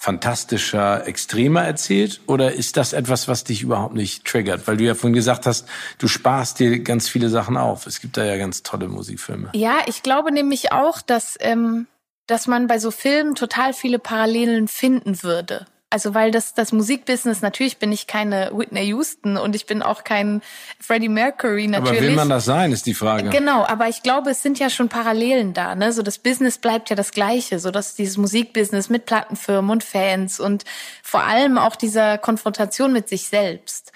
fantastischer, 0.03 1.07
extremer 1.07 1.61
erzählt? 1.61 2.19
Oder 2.27 2.51
ist 2.53 2.75
das 2.75 2.91
etwas, 2.91 3.29
was 3.29 3.45
dich 3.45 3.61
überhaupt 3.61 3.95
nicht 3.95 4.25
triggert? 4.25 4.67
Weil 4.67 4.75
du 4.75 4.83
ja 4.83 4.95
vorhin 4.95 5.15
gesagt 5.15 5.45
hast, 5.45 5.65
du 5.97 6.09
sparst 6.09 6.59
dir 6.59 6.79
ganz 6.79 7.07
viele 7.07 7.29
Sachen 7.29 7.55
auf. 7.55 7.87
Es 7.87 8.01
gibt 8.01 8.17
da 8.17 8.25
ja 8.25 8.37
ganz 8.37 8.63
tolle 8.63 8.89
Musikfilme. 8.89 9.51
Ja, 9.53 9.77
ich 9.87 10.03
glaube 10.03 10.33
nämlich 10.33 10.73
auch, 10.73 11.01
dass, 11.01 11.37
ähm, 11.39 11.87
dass 12.27 12.47
man 12.47 12.67
bei 12.67 12.79
so 12.79 12.91
Filmen 12.91 13.35
total 13.35 13.73
viele 13.73 13.97
Parallelen 13.97 14.67
finden 14.67 15.23
würde. 15.23 15.65
Also 15.93 16.15
weil 16.15 16.31
das, 16.31 16.55
das 16.55 16.71
Musikbusiness, 16.71 17.43
natürlich 17.43 17.77
bin 17.77 17.91
ich 17.91 18.07
keine 18.07 18.49
Whitney 18.51 18.81
Houston 18.85 19.37
und 19.37 19.55
ich 19.55 19.67
bin 19.67 19.83
auch 19.83 20.03
kein 20.03 20.41
Freddie 20.79 21.07
Mercury 21.07 21.67
natürlich. 21.67 21.99
Aber 21.99 22.07
will 22.07 22.15
man 22.15 22.29
das 22.29 22.45
sein, 22.45 22.71
ist 22.71 22.87
die 22.87 22.95
Frage. 22.95 23.29
Genau, 23.29 23.63
aber 23.63 23.89
ich 23.89 24.01
glaube, 24.01 24.31
es 24.31 24.41
sind 24.41 24.57
ja 24.57 24.71
schon 24.71 24.89
Parallelen 24.89 25.53
da. 25.53 25.75
Ne? 25.75 25.93
So 25.93 26.01
das 26.01 26.17
Business 26.17 26.57
bleibt 26.57 26.89
ja 26.89 26.95
das 26.95 27.11
gleiche, 27.11 27.59
so 27.59 27.69
dass 27.69 27.93
dieses 27.93 28.17
Musikbusiness 28.17 28.89
mit 28.89 29.05
Plattenfirmen 29.05 29.69
und 29.69 29.83
Fans 29.83 30.39
und 30.39 30.65
vor 31.03 31.25
allem 31.25 31.59
auch 31.59 31.75
dieser 31.75 32.17
Konfrontation 32.17 32.91
mit 32.91 33.07
sich 33.07 33.27
selbst. 33.27 33.91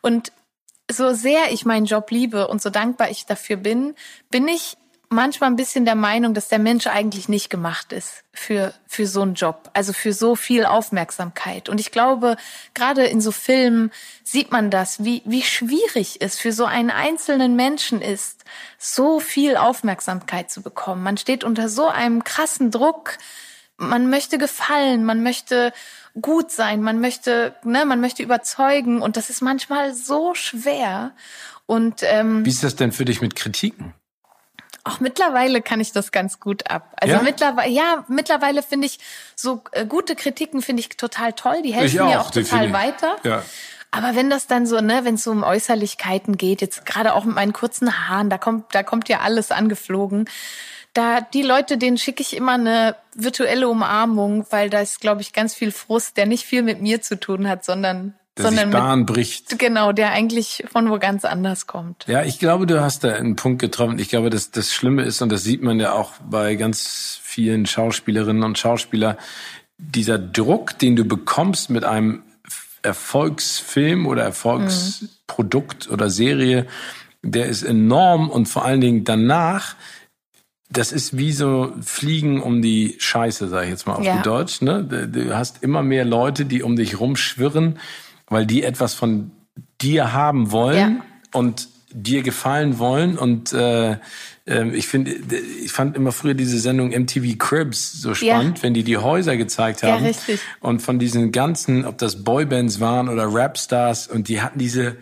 Und 0.00 0.32
so 0.90 1.12
sehr 1.12 1.52
ich 1.52 1.66
meinen 1.66 1.84
Job 1.84 2.10
liebe 2.10 2.48
und 2.48 2.62
so 2.62 2.70
dankbar 2.70 3.10
ich 3.10 3.26
dafür 3.26 3.58
bin, 3.58 3.94
bin 4.30 4.48
ich 4.48 4.78
manchmal 5.12 5.50
ein 5.50 5.56
bisschen 5.56 5.84
der 5.84 5.94
Meinung, 5.94 6.34
dass 6.34 6.48
der 6.48 6.58
Mensch 6.58 6.86
eigentlich 6.86 7.28
nicht 7.28 7.50
gemacht 7.50 7.92
ist 7.92 8.24
für, 8.32 8.74
für 8.86 9.06
so 9.06 9.22
einen 9.22 9.34
Job, 9.34 9.70
also 9.74 9.92
für 9.92 10.12
so 10.12 10.34
viel 10.34 10.64
Aufmerksamkeit. 10.64 11.68
Und 11.68 11.80
ich 11.80 11.92
glaube, 11.92 12.36
gerade 12.74 13.04
in 13.04 13.20
so 13.20 13.30
Filmen 13.30 13.90
sieht 14.24 14.50
man 14.50 14.70
das, 14.70 15.04
wie, 15.04 15.22
wie 15.24 15.42
schwierig 15.42 16.18
es 16.20 16.38
für 16.38 16.52
so 16.52 16.64
einen 16.64 16.90
einzelnen 16.90 17.54
Menschen 17.56 18.02
ist, 18.02 18.44
so 18.78 19.20
viel 19.20 19.56
Aufmerksamkeit 19.56 20.50
zu 20.50 20.62
bekommen. 20.62 21.02
Man 21.02 21.16
steht 21.16 21.44
unter 21.44 21.68
so 21.68 21.86
einem 21.86 22.24
krassen 22.24 22.70
Druck. 22.70 23.18
Man 23.76 24.10
möchte 24.10 24.38
gefallen, 24.38 25.04
man 25.04 25.22
möchte 25.22 25.72
gut 26.20 26.50
sein, 26.50 26.82
man 26.82 27.00
möchte, 27.00 27.54
ne, 27.64 27.84
man 27.84 28.00
möchte 28.00 28.22
überzeugen 28.22 29.00
und 29.00 29.16
das 29.16 29.30
ist 29.30 29.40
manchmal 29.40 29.94
so 29.94 30.34
schwer. 30.34 31.12
Und 31.66 32.02
ähm, 32.02 32.44
wie 32.44 32.50
ist 32.50 32.62
das 32.62 32.76
denn 32.76 32.92
für 32.92 33.04
dich 33.04 33.20
mit 33.20 33.34
Kritiken? 33.34 33.94
Auch 34.84 34.98
mittlerweile 34.98 35.62
kann 35.62 35.80
ich 35.80 35.92
das 35.92 36.10
ganz 36.10 36.40
gut 36.40 36.68
ab. 36.70 36.92
Also 36.96 37.14
ja? 37.14 37.22
mittlerweile, 37.22 37.70
ja, 37.70 38.04
mittlerweile 38.08 38.62
finde 38.62 38.86
ich 38.86 38.98
so 39.36 39.62
äh, 39.72 39.86
gute 39.86 40.16
Kritiken 40.16 40.60
finde 40.60 40.80
ich 40.80 40.88
total 40.96 41.32
toll. 41.34 41.62
Die 41.62 41.72
helfen 41.72 42.06
mir 42.06 42.20
auch 42.20 42.30
total 42.30 42.72
weiter. 42.72 43.16
Ja. 43.22 43.42
Aber 43.92 44.16
wenn 44.16 44.30
das 44.30 44.46
dann 44.46 44.66
so, 44.66 44.80
ne, 44.80 45.04
wenn 45.04 45.16
es 45.16 45.24
so 45.24 45.30
um 45.30 45.44
Äußerlichkeiten 45.44 46.36
geht, 46.36 46.62
jetzt 46.62 46.86
gerade 46.86 47.14
auch 47.14 47.24
mit 47.24 47.34
meinen 47.34 47.52
kurzen 47.52 48.08
Haaren, 48.08 48.30
da 48.30 48.38
kommt, 48.38 48.74
da 48.74 48.82
kommt 48.82 49.08
ja 49.08 49.20
alles 49.20 49.50
angeflogen. 49.52 50.28
Da 50.94 51.20
die 51.20 51.42
Leute, 51.42 51.78
denen 51.78 51.98
schicke 51.98 52.22
ich 52.22 52.34
immer 52.34 52.52
eine 52.52 52.96
virtuelle 53.14 53.68
Umarmung, 53.68 54.46
weil 54.50 54.68
da 54.68 54.80
ist, 54.80 55.00
glaube 55.00 55.20
ich, 55.20 55.32
ganz 55.32 55.54
viel 55.54 55.70
Frust, 55.70 56.16
der 56.16 56.26
nicht 56.26 56.44
viel 56.44 56.62
mit 56.62 56.80
mir 56.80 57.02
zu 57.02 57.20
tun 57.20 57.48
hat, 57.48 57.64
sondern 57.64 58.14
der 58.36 58.46
sondern 58.46 58.70
sich 58.70 58.80
Bahn 58.80 58.98
mit, 59.00 59.08
bricht. 59.08 59.58
Genau, 59.58 59.92
der 59.92 60.12
eigentlich 60.12 60.64
von 60.70 60.90
wo 60.90 60.98
ganz 60.98 61.24
anders 61.24 61.66
kommt. 61.66 62.06
Ja, 62.06 62.22
ich 62.22 62.38
glaube, 62.38 62.66
du 62.66 62.80
hast 62.80 63.04
da 63.04 63.14
einen 63.14 63.36
Punkt 63.36 63.60
getroffen. 63.60 63.98
Ich 63.98 64.08
glaube, 64.08 64.30
dass 64.30 64.50
das 64.50 64.72
Schlimme 64.72 65.02
ist, 65.02 65.20
und 65.20 65.30
das 65.30 65.44
sieht 65.44 65.62
man 65.62 65.78
ja 65.80 65.92
auch 65.92 66.12
bei 66.28 66.54
ganz 66.54 67.20
vielen 67.22 67.66
Schauspielerinnen 67.66 68.42
und 68.42 68.58
Schauspielern, 68.58 69.16
dieser 69.76 70.18
Druck, 70.18 70.78
den 70.78 70.96
du 70.96 71.04
bekommst 71.04 71.68
mit 71.68 71.84
einem 71.84 72.22
Erfolgsfilm 72.82 74.06
oder 74.06 74.22
Erfolgsprodukt 74.22 75.88
mhm. 75.88 75.92
oder 75.92 76.10
Serie, 76.10 76.66
der 77.22 77.46
ist 77.46 77.62
enorm 77.62 78.30
und 78.30 78.46
vor 78.46 78.64
allen 78.64 78.80
Dingen 78.80 79.04
danach, 79.04 79.76
das 80.70 80.90
ist 80.90 81.16
wie 81.16 81.32
so 81.32 81.72
Fliegen 81.82 82.42
um 82.42 82.62
die 82.62 82.96
Scheiße, 82.98 83.48
sage 83.48 83.66
ich 83.66 83.70
jetzt 83.70 83.86
mal 83.86 83.94
auf 83.94 84.04
ja. 84.04 84.22
Deutsch. 84.22 84.62
Ne? 84.62 84.84
Du 84.84 85.36
hast 85.36 85.62
immer 85.62 85.82
mehr 85.82 86.04
Leute, 86.04 86.46
die 86.46 86.62
um 86.62 86.76
dich 86.76 86.98
rumschwirren 86.98 87.78
weil 88.32 88.46
die 88.46 88.62
etwas 88.62 88.94
von 88.94 89.30
dir 89.80 90.12
haben 90.12 90.50
wollen 90.52 90.96
ja. 90.96 91.04
und 91.38 91.68
dir 91.90 92.22
gefallen 92.22 92.78
wollen 92.78 93.18
und 93.18 93.52
äh, 93.52 93.96
äh, 94.46 94.68
ich 94.70 94.88
finde, 94.88 95.12
ich 95.12 95.72
fand 95.72 95.96
immer 95.96 96.12
früher 96.12 96.34
diese 96.34 96.58
Sendung 96.58 96.90
MTV 96.90 97.38
Cribs 97.38 97.92
so 97.92 98.14
spannend, 98.14 98.58
ja. 98.58 98.62
wenn 98.62 98.74
die 98.74 98.82
die 98.82 98.96
Häuser 98.96 99.36
gezeigt 99.36 99.82
haben. 99.82 100.02
Ja, 100.02 100.08
richtig. 100.08 100.40
Und 100.60 100.80
von 100.80 100.98
diesen 100.98 101.32
ganzen, 101.32 101.84
ob 101.84 101.98
das 101.98 102.24
Boybands 102.24 102.80
waren 102.80 103.08
oder 103.08 103.26
Rapstars 103.28 104.08
und 104.08 104.28
die 104.28 104.40
hatten 104.40 104.58
diese 104.58 104.96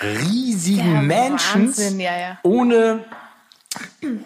riesigen 0.00 0.94
ja, 0.94 1.02
Menschen 1.02 1.98
ja, 1.98 2.38
ohne 2.44 3.04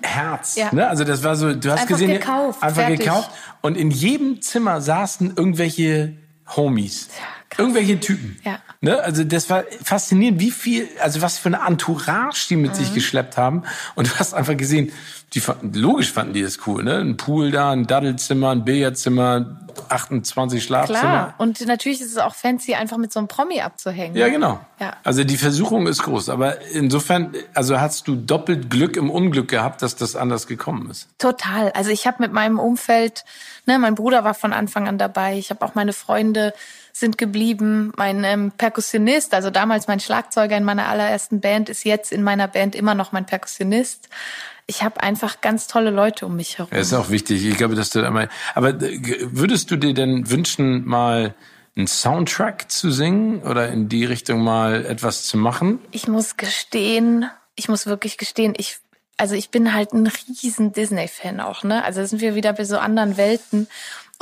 Herz. 0.03 0.57
Ja. 0.57 0.73
Ne? 0.73 0.87
Also 0.87 1.05
das 1.05 1.25
war 1.25 1.35
so, 1.37 1.55
du 1.55 1.71
hast 1.71 1.83
einfach 1.83 1.89
gesehen, 1.89 2.11
gekauft, 2.11 2.63
einfach 2.63 2.83
fertig. 2.83 3.01
gekauft 3.01 3.31
und 3.63 3.77
in 3.77 3.91
jedem 3.91 4.43
Zimmer 4.43 4.81
saßen 4.81 5.35
irgendwelche 5.37 6.17
Homies. 6.57 7.09
Ja. 7.17 7.42
Krass. 7.53 7.59
Irgendwelche 7.59 8.01
Typen. 8.01 8.41
Ja. 8.45 8.59
Ne? 8.81 8.99
Also 9.01 9.25
das 9.25 9.51
war 9.51 9.65
faszinierend, 9.85 10.41
wie 10.41 10.51
viel, 10.51 10.89
also 11.01 11.21
was 11.21 11.39
für 11.39 11.49
eine 11.49 11.67
Entourage 11.67 12.49
die 12.49 12.57
mit 12.57 12.73
mhm. 12.73 12.77
sich 12.77 12.95
geschleppt 12.95 13.37
haben. 13.37 13.63
Und 13.95 14.09
du 14.09 14.19
hast 14.19 14.33
einfach 14.33 14.57
gesehen, 14.57 14.91
die 15.35 15.41
fanden, 15.41 15.73
logisch 15.75 16.13
fanden 16.13 16.35
die 16.35 16.43
das 16.43 16.59
cool, 16.67 16.83
ne? 16.83 16.99
Ein 16.99 17.17
Pool 17.17 17.51
da, 17.51 17.71
ein 17.71 17.87
Daddelzimmer, 17.87 18.51
ein 18.51 18.65
Billardzimmer, 18.65 19.63
28 19.89 20.63
Schlafzimmer. 20.63 21.01
Klar. 21.01 21.35
Und 21.39 21.67
natürlich 21.67 22.01
ist 22.01 22.13
es 22.13 22.19
auch 22.19 22.35
fancy, 22.35 22.75
einfach 22.75 22.99
mit 22.99 23.13
so 23.13 23.19
einem 23.19 23.29
Promi 23.29 23.61
abzuhängen. 23.61 24.17
Ja, 24.17 24.29
genau. 24.29 24.61
Ja. 24.79 24.97
Also 25.05 25.25
die 25.25 25.37
Versuchung 25.37 25.87
ist 25.87 26.03
groß. 26.03 26.29
Aber 26.29 26.61
insofern, 26.73 27.35
also 27.55 27.81
hast 27.81 28.09
du 28.09 28.17
doppelt 28.17 28.71
Glück 28.71 28.97
im 28.97 29.11
Unglück 29.11 29.49
gehabt, 29.49 29.83
dass 29.83 29.97
das 29.97 30.17
anders 30.17 30.47
gekommen 30.47 30.91
ist. 30.91 31.09
Total. 31.19 31.71
Also 31.73 31.91
ich 31.91 32.07
habe 32.07 32.19
mit 32.21 32.33
meinem 32.33 32.59
Umfeld, 32.59 33.25
ne, 33.67 33.79
mein 33.79 33.95
Bruder 33.95 34.25
war 34.25 34.35
von 34.35 34.53
Anfang 34.53 34.89
an 34.89 34.99
dabei. 34.99 35.39
Ich 35.39 35.51
habe 35.51 35.65
auch 35.65 35.75
meine 35.75 35.93
Freunde 35.93 36.53
sind 37.03 37.19
geblieben. 37.19 37.93
Mein 37.99 38.25
ähm, 38.25 38.53
Perkussionist, 38.57 39.35
also 39.35 39.51
damals 39.51 39.89
mein 39.89 40.01
Schlagzeuger 40.01 40.57
in 40.57 40.65
meiner 40.65 40.87
allerersten 40.89 41.41
Band, 41.41 41.69
ist 41.69 41.85
jetzt 41.85 42.13
in 42.13 42.23
meiner 42.23 42.49
Band 42.49 42.75
immer 42.75 42.95
noch 42.95 43.13
mein 43.13 43.27
Perkussionist. 43.27 44.09
Ich 44.67 44.83
habe 44.83 45.03
einfach 45.03 45.41
ganz 45.41 45.67
tolle 45.67 45.91
Leute 45.91 46.25
um 46.25 46.37
mich 46.37 46.59
herum. 46.59 46.71
Ja, 46.73 46.79
ist 46.79 46.95
auch 46.95 47.11
wichtig. 47.11 47.45
Ich 47.45 47.59
glaube, 47.59 47.75
dass 47.75 47.91
du 47.91 48.07
einmal. 48.07 48.29
Aber 48.55 48.71
äh, 48.71 49.01
würdest 49.21 49.71
du 49.71 49.77
dir 49.77 49.93
denn 49.93 50.31
wünschen, 50.31 50.87
mal 50.87 51.35
einen 51.77 51.89
Soundtrack 51.89 52.71
zu 52.71 52.91
singen 52.91 53.43
oder 53.43 53.69
in 53.69 53.89
die 53.89 54.05
Richtung 54.05 54.43
mal 54.43 54.87
etwas 54.87 55.25
zu 55.25 55.37
machen? 55.37 55.81
Ich 55.91 56.07
muss 56.07 56.37
gestehen, 56.37 57.27
ich 57.57 57.69
muss 57.69 57.87
wirklich 57.87 58.17
gestehen, 58.17 58.55
ich 58.57 58.79
also 59.19 59.35
ich 59.35 59.51
bin 59.51 59.73
halt 59.73 59.93
ein 59.93 60.07
riesen 60.07 60.73
Disney-Fan 60.73 61.41
auch, 61.41 61.63
ne? 61.63 61.85
Also 61.85 62.05
sind 62.05 62.21
wir 62.21 62.35
wieder 62.35 62.55
bei 62.55 62.65
so 62.65 62.79
anderen 62.79 63.17
Welten. 63.17 63.69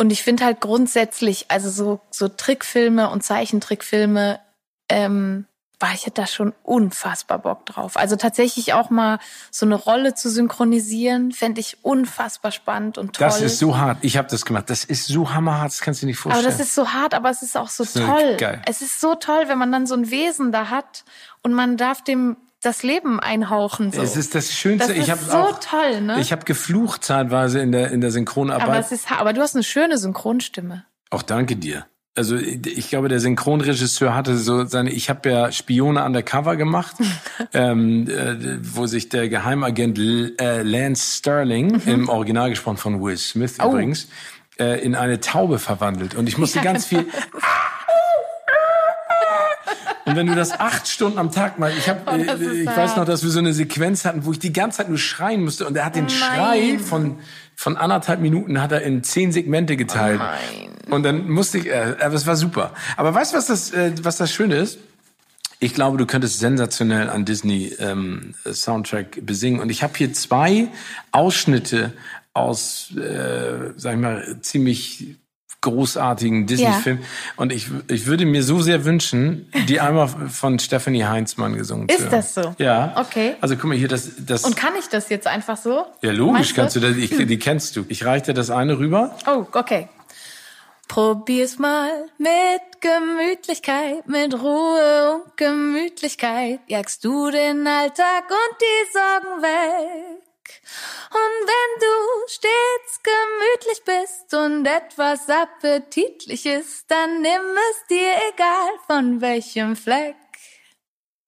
Und 0.01 0.11
ich 0.13 0.23
finde 0.23 0.47
halt 0.47 0.63
grundsätzlich, 0.63 1.45
also 1.49 1.69
so, 1.69 2.01
so 2.11 2.29
Trickfilme 2.29 3.11
und 3.11 3.23
Zeichentrickfilme, 3.23 4.41
ähm, 4.89 5.45
war 5.79 5.93
ich 5.93 6.07
da 6.15 6.27
schon 6.27 6.55
unfassbar 6.63 7.39
Bock 7.39 7.67
drauf. 7.67 7.99
Also 7.99 8.17
tatsächlich 8.17 8.73
auch 8.73 8.89
mal 8.89 9.19
so 9.51 9.67
eine 9.67 9.75
Rolle 9.75 10.15
zu 10.15 10.31
synchronisieren, 10.31 11.33
fände 11.33 11.61
ich 11.61 11.85
unfassbar 11.85 12.51
spannend 12.51 12.97
und 12.97 13.17
toll. 13.17 13.27
Das 13.27 13.43
ist 13.43 13.59
so 13.59 13.77
hart. 13.77 13.99
Ich 14.01 14.17
habe 14.17 14.27
das 14.31 14.47
gemacht. 14.47 14.71
Das 14.71 14.85
ist 14.85 15.07
so 15.07 15.35
hammerhart, 15.35 15.71
das 15.71 15.83
kannst 15.83 16.01
du 16.01 16.07
dir 16.07 16.13
nicht 16.13 16.19
vorstellen. 16.19 16.47
Aber 16.47 16.51
das 16.51 16.67
ist 16.67 16.75
so 16.75 16.95
hart, 16.95 17.13
aber 17.13 17.29
es 17.29 17.43
ist 17.43 17.59
auch 17.59 17.69
so 17.69 17.85
toll. 17.85 18.37
Geil. 18.39 18.63
Es 18.65 18.81
ist 18.81 19.03
so 19.03 19.17
toll, 19.17 19.49
wenn 19.49 19.59
man 19.59 19.71
dann 19.71 19.87
so 19.87 19.97
ein 19.97 20.11
Wesen 20.11 20.51
da 20.51 20.71
hat 20.71 21.05
und 21.43 21.53
man 21.53 21.77
darf 21.77 22.03
dem 22.03 22.39
das 22.61 22.83
Leben 22.83 23.21
einhauchen. 23.21 23.93
So. 23.93 24.03
Es 24.03 24.17
ist 24.17 24.35
das 24.35 24.53
Schönste. 24.53 24.89
Das 24.89 24.97
ist 24.97 25.05
ich 25.05 25.11
habe 25.11 25.23
so 25.23 25.37
auch, 25.37 25.61
toll, 25.61 26.01
ne? 26.03 26.21
Ich 26.21 26.33
habe 26.33 26.45
geflucht 26.45 27.05
zeitweise 27.05 27.61
in 27.61 27.73
der 27.73 27.91
in 27.91 28.01
der 28.01 28.11
Synchronarbeit. 28.11 28.69
Aber 28.69 28.79
es 28.79 28.93
ist, 28.93 29.11
aber 29.11 29.33
du 29.33 29.41
hast 29.41 29.55
eine 29.55 29.65
schöne 29.65 29.99
Synchronstimme. 29.99 30.85
Auch 31.11 31.23
danke 31.23 31.57
dir. 31.57 31.87
Also 32.17 32.37
ich 32.37 32.91
glaube, 32.91 33.09
der 33.09 33.21
Synchronregisseur 33.21 34.15
hatte 34.15 34.37
so 34.37 34.65
seine. 34.67 34.91
Ich 34.91 35.09
habe 35.09 35.31
ja 35.31 35.53
Spione 35.53 36.05
undercover 36.05 36.57
gemacht, 36.57 36.97
ähm, 37.55 38.09
äh, 38.09 38.59
wo 38.63 38.87
sich 38.87 39.09
der 39.09 39.29
Geheimagent 39.29 39.99
äh, 39.99 40.63
Lance 40.63 41.19
Sterling 41.19 41.81
mhm. 41.85 41.93
im 41.93 42.09
Original 42.09 42.51
gesprochen 42.51 42.77
von 42.77 43.03
Will 43.03 43.17
Smith 43.17 43.57
oh. 43.63 43.71
übrigens 43.71 44.09
äh, 44.59 44.85
in 44.85 44.97
eine 44.97 45.21
Taube 45.21 45.59
verwandelt 45.59 46.15
und 46.15 46.29
ich 46.29 46.37
musste 46.37 46.61
ganz 46.61 46.85
viel 46.85 47.07
Und 50.07 50.17
wenn 50.17 50.27
du 50.27 50.35
das 50.35 50.53
acht 50.53 50.89
Stunden 50.89 51.19
am 51.19 51.31
Tag 51.31 51.59
mal, 51.59 51.73
ich 51.77 51.89
habe, 51.89 52.01
oh, 52.07 52.15
äh, 52.15 52.63
ich 52.63 52.67
weiß 52.67 52.97
noch, 52.97 53.05
dass 53.05 53.23
wir 53.23 53.31
so 53.31 53.39
eine 53.39 53.53
Sequenz 53.53 54.05
hatten, 54.05 54.25
wo 54.25 54.33
ich 54.33 54.39
die 54.39 54.53
ganze 54.53 54.79
Zeit 54.79 54.89
nur 54.89 54.99
schreien 54.99 55.43
musste 55.43 55.67
und 55.67 55.77
er 55.77 55.85
hat 55.85 55.95
den 55.95 56.07
oh 56.07 56.09
Schrei 56.09 56.79
von 56.79 57.19
von 57.61 57.77
anderthalb 57.77 58.21
Minuten 58.21 58.63
hat 58.63 58.73
er 58.73 58.81
in 58.81 59.05
zehn 59.05 59.33
Segmente 59.33 59.77
geteilt. 59.77 60.19
Oh 60.19 60.95
und 60.95 61.03
dann 61.03 61.29
musste 61.29 61.59
ich, 61.59 61.67
äh, 61.67 61.95
aber 62.01 62.15
es 62.15 62.27
war 62.27 62.35
super. 62.35 62.73
Aber 62.97 63.13
weißt 63.13 63.35
du, 63.35 63.37
was 63.37 63.49
das, 63.49 63.71
äh, 63.73 63.93
was 64.03 64.17
das 64.17 64.33
Schöne 64.33 64.57
ist? 64.57 64.79
Ich 65.59 65.75
glaube, 65.75 65.99
du 65.99 66.07
könntest 66.07 66.39
sensationell 66.39 67.11
an 67.11 67.27
Disney 67.27 67.77
ähm, 67.79 68.35
Soundtrack 68.51 69.27
besingen. 69.27 69.61
Und 69.61 69.69
ich 69.69 69.83
habe 69.83 69.93
hier 69.95 70.15
zwei 70.15 70.69
Ausschnitte 71.13 71.93
aus, 72.33 72.97
äh, 72.97 73.75
sag 73.77 73.93
ich 73.93 74.01
mal, 74.01 74.39
ziemlich 74.41 75.17
großartigen 75.61 76.47
Disney-Film. 76.47 76.99
Ja. 77.01 77.07
Und 77.37 77.53
ich, 77.53 77.69
ich 77.89 78.07
würde 78.07 78.25
mir 78.25 78.43
so 78.43 78.61
sehr 78.61 78.85
wünschen, 78.85 79.51
die 79.69 79.81
einmal 79.81 80.09
von 80.09 80.59
Stephanie 80.59 81.05
Heinzmann 81.05 81.57
gesungen 81.57 81.89
zu 81.89 81.97
Ist 81.97 82.13
das 82.13 82.35
so? 82.35 82.55
Ja. 82.59 82.95
Okay. 82.97 83.37
Also 83.41 83.57
guck 83.57 83.65
mal 83.65 83.77
hier, 83.77 83.89
das, 83.89 84.11
das. 84.19 84.45
Und 84.45 84.57
kann 84.57 84.75
ich 84.79 84.89
das 84.89 85.09
jetzt 85.11 85.27
einfach 85.27 85.57
so? 85.57 85.85
Ja, 86.03 86.13
logisch 86.13 86.55
kannst 86.55 86.77
du 86.77 86.81
das. 86.81 86.97
Ich, 86.97 87.11
die 87.11 87.39
kennst 87.39 87.77
du. 87.77 87.85
Ich 87.89 88.05
reiche 88.05 88.27
dir 88.27 88.35
das 88.35 88.51
eine 88.51 88.79
rüber. 88.79 89.17
Oh, 89.27 89.47
okay. 89.53 89.89
Probier's 90.89 91.59
mal 91.59 91.89
mit 92.19 92.81
Gemütlichkeit, 92.81 94.09
mit 94.09 94.35
Ruhe 94.35 95.15
und 95.15 95.37
Gemütlichkeit. 95.37 96.59
Jagst 96.67 97.05
du 97.05 97.31
den 97.31 97.65
Alltag 97.65 98.25
und 98.29 98.57
die 98.61 98.93
Sorgen 98.93 99.41
weg. 99.41 100.00
Und 104.45 104.67
etwas 104.67 105.29
appetitlich 105.29 106.47
ist, 106.47 106.91
dann 106.91 107.23
nimm 107.23 107.31
es 107.71 107.87
dir 107.89 108.13
egal 108.33 108.71
von 108.87 109.21
welchem 109.21 109.77
Fleck. 109.77 110.17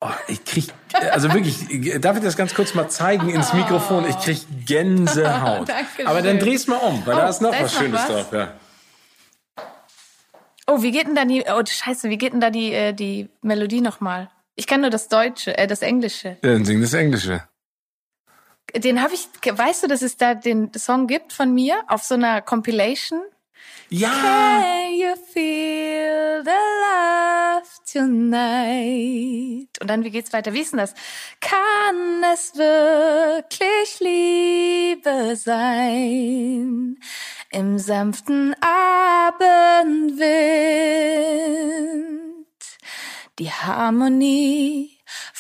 Oh, 0.01 0.09
ich 0.27 0.45
krieg, 0.45 0.65
also 1.13 1.33
wirklich, 1.33 2.01
darf 2.01 2.17
ich 2.17 2.25
das 2.25 2.37
ganz 2.37 2.55
kurz 2.55 2.75
mal 2.75 2.89
zeigen 2.89 3.29
ins 3.29 3.53
Mikrofon? 3.53 4.05
Ich 4.09 4.19
krieg 4.19 4.41
Gänsehaut. 4.67 5.71
Aber 6.05 6.23
dann 6.23 6.41
dreh's 6.41 6.67
mal 6.67 6.79
um, 6.79 7.07
weil 7.07 7.15
oh, 7.15 7.19
da 7.19 7.29
ist 7.29 7.41
noch 7.41 7.53
was 7.53 7.73
Schönes 7.73 8.01
was? 8.01 8.09
drauf, 8.09 8.33
ja. 8.33 8.53
Oh, 10.67 10.83
wie 10.83 10.91
geht 10.91 11.07
denn 11.07 11.15
da 11.15 11.25
die, 11.25 11.45
oh 11.47 11.63
scheiße, 11.65 12.09
wie 12.09 12.19
geht 12.19 12.33
denn 12.33 12.41
da 12.41 12.51
die, 12.51 12.73
äh, 12.73 12.93
die 12.93 13.29
Melodie 13.43 13.81
nochmal? 13.81 14.29
Ich 14.57 14.67
kann 14.67 14.81
nur 14.81 14.91
das 14.91 15.09
Deutsche, 15.09 15.57
äh, 15.57 15.67
das 15.67 15.83
Englische. 15.83 16.37
Ja, 16.43 16.53
dann 16.53 16.65
sing 16.65 16.81
das 16.81 16.95
Englische. 16.95 17.45
Den 18.75 19.03
habe 19.03 19.15
ich, 19.15 19.29
weißt 19.45 19.83
du, 19.83 19.87
dass 19.87 20.03
es 20.03 20.17
da 20.17 20.35
den 20.35 20.73
Song 20.75 21.07
gibt 21.07 21.33
von 21.33 21.53
mir 21.53 21.83
auf 21.89 22.03
so 22.03 22.15
einer 22.15 22.41
Compilation? 22.41 23.23
Ja. 23.91 24.09
Can 24.09 24.95
you 24.95 25.15
feel 25.35 26.43
the 26.43 26.51
love 26.51 27.69
tonight? 27.93 29.69
Und 29.81 29.91
dann, 29.91 30.03
wie 30.05 30.11
geht's 30.11 30.33
weiter? 30.33 30.55
Wie 30.55 30.61
ist 30.61 30.73
denn 30.73 30.79
das? 30.79 30.95
Kann 31.41 32.25
es 32.33 32.57
wirklich 32.57 34.01
Liebe 34.01 35.37
sein? 35.37 36.99
Im 37.51 37.79
sanften 37.79 38.57
Abendwind. 38.63 40.23
Die 43.39 43.51
Harmonie 43.51 44.92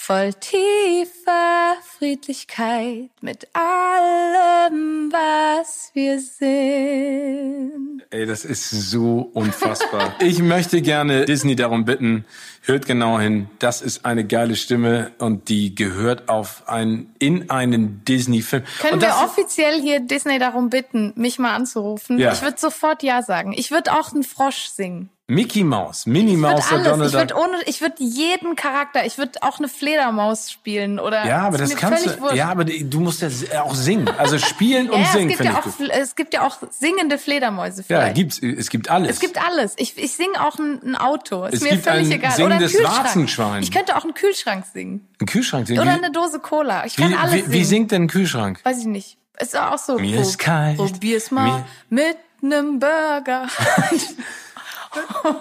voll 0.04 0.34
tiefer 0.34 1.76
Friedlichkeit 1.96 3.10
mit 3.20 3.46
allem, 3.52 5.12
was 5.12 5.92
wir 5.94 6.18
sind. 6.18 8.02
Ey, 8.10 8.26
das 8.26 8.44
ist 8.44 8.68
so 8.68 9.30
unfassbar. 9.32 10.16
ich 10.20 10.40
möchte 10.40 10.82
gerne 10.82 11.24
Disney 11.26 11.54
darum 11.54 11.84
bitten, 11.84 12.24
hört 12.62 12.86
genau 12.86 13.20
hin. 13.20 13.48
Das 13.60 13.80
ist 13.80 14.04
eine 14.04 14.26
geile 14.26 14.56
Stimme 14.56 15.12
und 15.18 15.48
die 15.48 15.76
gehört 15.76 16.28
auf 16.28 16.68
einen, 16.68 17.14
in 17.20 17.48
einen 17.48 18.04
Disney-Film. 18.04 18.64
Können 18.80 19.00
wir 19.00 19.14
offiziell 19.22 19.80
hier 19.80 20.00
Disney 20.00 20.40
darum 20.40 20.68
bitten, 20.68 21.12
mich 21.14 21.38
mal 21.38 21.54
anzurufen? 21.54 22.18
Ja. 22.18 22.32
Ich 22.32 22.42
würde 22.42 22.58
sofort 22.58 23.04
Ja 23.04 23.22
sagen. 23.22 23.52
Ich 23.52 23.70
würde 23.70 23.92
auch 23.92 24.12
einen 24.12 24.24
Frosch 24.24 24.66
singen. 24.66 25.10
Mickey 25.32 25.64
Mouse, 25.64 26.04
Minnie 26.04 26.36
Mouse 26.36 26.70
oder 26.70 26.84
Donald 26.84 27.10
Ich 27.10 27.18
würde 27.18 27.34
ohne, 27.34 27.62
ich 27.64 27.80
würde 27.80 27.94
jeden 27.98 28.54
Charakter, 28.54 29.06
ich 29.06 29.16
würde 29.16 29.42
auch 29.42 29.58
eine 29.58 29.68
Fledermaus 29.68 30.50
spielen 30.50 30.98
oder. 30.98 31.26
Ja, 31.26 31.46
aber 31.46 31.58
das 31.58 31.74
kannst 31.74 32.06
du. 32.06 32.20
Wurscht. 32.20 32.36
Ja, 32.36 32.50
aber 32.50 32.64
du 32.64 33.00
musst 33.00 33.22
ja 33.22 33.62
auch 33.62 33.74
singen, 33.74 34.08
also 34.08 34.38
spielen 34.38 34.90
und 34.90 35.00
ja, 35.00 35.06
singen. 35.06 35.30
Es 35.30 35.38
gibt, 35.38 35.44
ja 35.44 35.58
auch, 35.58 35.66
es 35.90 36.14
gibt 36.16 36.34
ja 36.34 36.46
auch 36.46 36.56
singende 36.70 37.16
Fledermäuse. 37.16 37.82
Vielleicht. 37.82 38.06
Ja, 38.08 38.12
gibt's. 38.12 38.40
Es 38.42 38.68
gibt 38.68 38.90
alles. 38.90 39.10
Es 39.10 39.20
gibt 39.20 39.42
alles. 39.42 39.72
Ich, 39.78 39.96
ich 39.96 40.12
singe 40.12 40.38
auch 40.40 40.58
ein, 40.58 40.80
ein 40.84 40.96
Auto. 40.96 41.44
Ist 41.46 41.54
es 41.54 41.60
mir 41.62 41.70
gibt 41.70 41.84
völlig 41.84 42.08
ein 42.08 42.12
egal. 42.12 42.32
Singendes 42.32 42.74
oder 42.74 42.88
ein 42.90 42.96
Warzenschwein. 42.96 43.62
Ich 43.62 43.72
könnte 43.72 43.96
auch 43.96 44.04
einen 44.04 44.14
Kühlschrank 44.14 44.66
singen. 44.72 45.08
Ein 45.18 45.26
Kühlschrank 45.26 45.66
singen. 45.66 45.80
Oder 45.80 45.92
eine 45.92 46.12
Dose 46.12 46.40
Cola. 46.40 46.84
Ich 46.84 46.96
kann 46.96 47.10
wie, 47.10 47.14
alles 47.14 47.32
wie, 47.32 47.38
singen. 47.38 47.52
Wie 47.52 47.64
singt 47.64 47.92
denn 47.92 48.02
ein 48.02 48.08
Kühlschrank? 48.08 48.60
Weiß 48.64 48.78
ich 48.80 48.86
nicht. 48.86 49.16
Ist 49.40 49.58
auch 49.58 49.78
so. 49.78 49.98
Mir 49.98 50.20
ist 50.20 50.38
kalt. 50.38 50.76
Probier's 50.76 51.30
mal 51.30 51.64
Mir 51.88 52.04
mit 52.04 52.16
einem 52.42 52.78
Burger. 52.78 53.46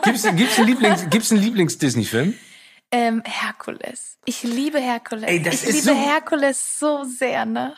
gibt's, 0.03 0.23
gibt's 0.35 0.57
einen 0.57 0.67
Lieblings, 0.67 1.09
gibt's 1.09 1.31
einen 1.31 1.41
Lieblings-Disney-Film? 1.41 2.37
Ähm, 2.91 3.23
Herkules. 3.25 4.17
Ich 4.25 4.43
liebe 4.43 4.79
Herkules. 4.79 5.23
Ey, 5.23 5.41
das 5.41 5.63
ich 5.63 5.69
ist 5.69 5.85
liebe 5.85 5.87
so 5.87 5.93
Herkules 5.95 6.79
so 6.79 7.03
sehr, 7.03 7.45
ne? 7.45 7.75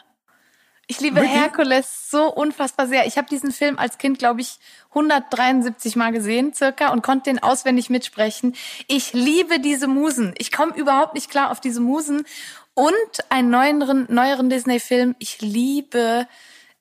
Ich 0.88 1.00
liebe 1.00 1.18
Wirklich? 1.18 1.34
Herkules 1.34 2.10
so 2.12 2.32
unfassbar 2.34 2.88
sehr. 2.88 3.06
Ich 3.06 3.18
habe 3.18 3.28
diesen 3.30 3.52
Film 3.52 3.80
als 3.80 3.98
Kind, 3.98 4.20
glaube 4.20 4.42
ich, 4.42 4.60
173 4.90 5.96
Mal 5.96 6.12
gesehen, 6.12 6.54
circa, 6.54 6.90
und 6.92 7.02
konnte 7.02 7.30
den 7.30 7.42
auswendig 7.42 7.90
mitsprechen. 7.90 8.56
Ich 8.88 9.14
liebe 9.14 9.60
diese 9.60 9.88
Musen. 9.88 10.34
Ich 10.38 10.52
komme 10.52 10.76
überhaupt 10.76 11.14
nicht 11.14 11.30
klar 11.30 11.52
auf 11.52 11.62
diese 11.62 11.80
Musen. 11.80 12.26
Und 12.74 12.94
einen 13.30 13.50
neueren, 13.50 14.08
neueren 14.10 14.50
Disney-Film. 14.50 15.16
Ich 15.20 15.42
liebe 15.42 16.28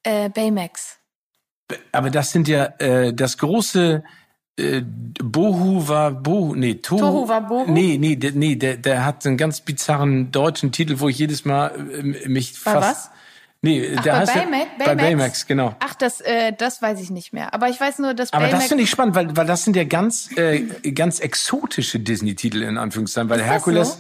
äh, 0.03 0.31
Baymax. 0.31 0.99
Aber 1.93 2.11
das 2.11 2.33
sind 2.33 2.49
ja 2.49 2.65
äh, 2.79 3.15
das 3.15 3.39
große 3.39 4.03
äh, 4.59 4.83
Bohu 4.83 5.89
war 5.89 6.11
Bohu, 6.11 6.55
nee, 6.55 6.75
Tohu, 6.75 6.99
Tohu 7.01 7.29
war 7.29 7.41
Bohu? 7.47 7.71
Nee, 7.71 7.97
nee, 7.99 8.17
der, 8.17 8.33
nee, 8.33 8.57
der, 8.57 8.77
der 8.77 9.05
hat 9.05 9.27
einen 9.27 9.37
ganz 9.37 9.61
bizarren 9.61 10.31
deutschen 10.31 10.73
Titel, 10.73 10.97
wo 11.01 11.09
ich 11.09 11.19
jedes 11.19 11.45
Mal 11.45 11.69
äh, 11.93 12.29
mich 12.29 12.53
Bei 12.65 12.73
fast. 12.73 12.91
was? 12.91 13.11
Nee, 13.65 13.95
Ach, 13.97 14.03
der 14.03 14.13
bei 14.13 14.19
heißt 14.19 14.35
ja- 14.35 14.43
Baymax? 14.43 14.67
bei 14.85 14.95
Baymax, 14.97 15.47
genau. 15.47 15.75
Ach, 15.79 15.95
das, 15.95 16.21
äh, 16.21 16.53
das 16.57 16.83
weiß 16.83 17.01
ich 17.01 17.11
nicht 17.11 17.33
mehr. 17.33 17.55
Aber 17.55 17.69
ich 17.69 17.81
weiß 17.81 18.01
nur, 18.01 18.13
dass 18.13 18.33
Aber 18.33 18.43
Baymax. 18.43 18.65
das 18.65 18.69
finde 18.69 18.85
ich 18.85 18.91
spannend, 18.91 19.15
weil, 19.15 19.37
weil 19.37 19.47
das 19.47 19.63
sind 19.65 19.77
ja 19.77 19.85
ganz, 19.85 20.31
äh, 20.37 20.61
ganz 20.93 21.21
exotische 21.21 22.01
Disney-Titel 22.01 22.63
in 22.63 22.77
Anführungszeichen, 22.77 23.31
weil 23.31 23.41
Herkules, 23.41 23.93
so? 23.93 23.99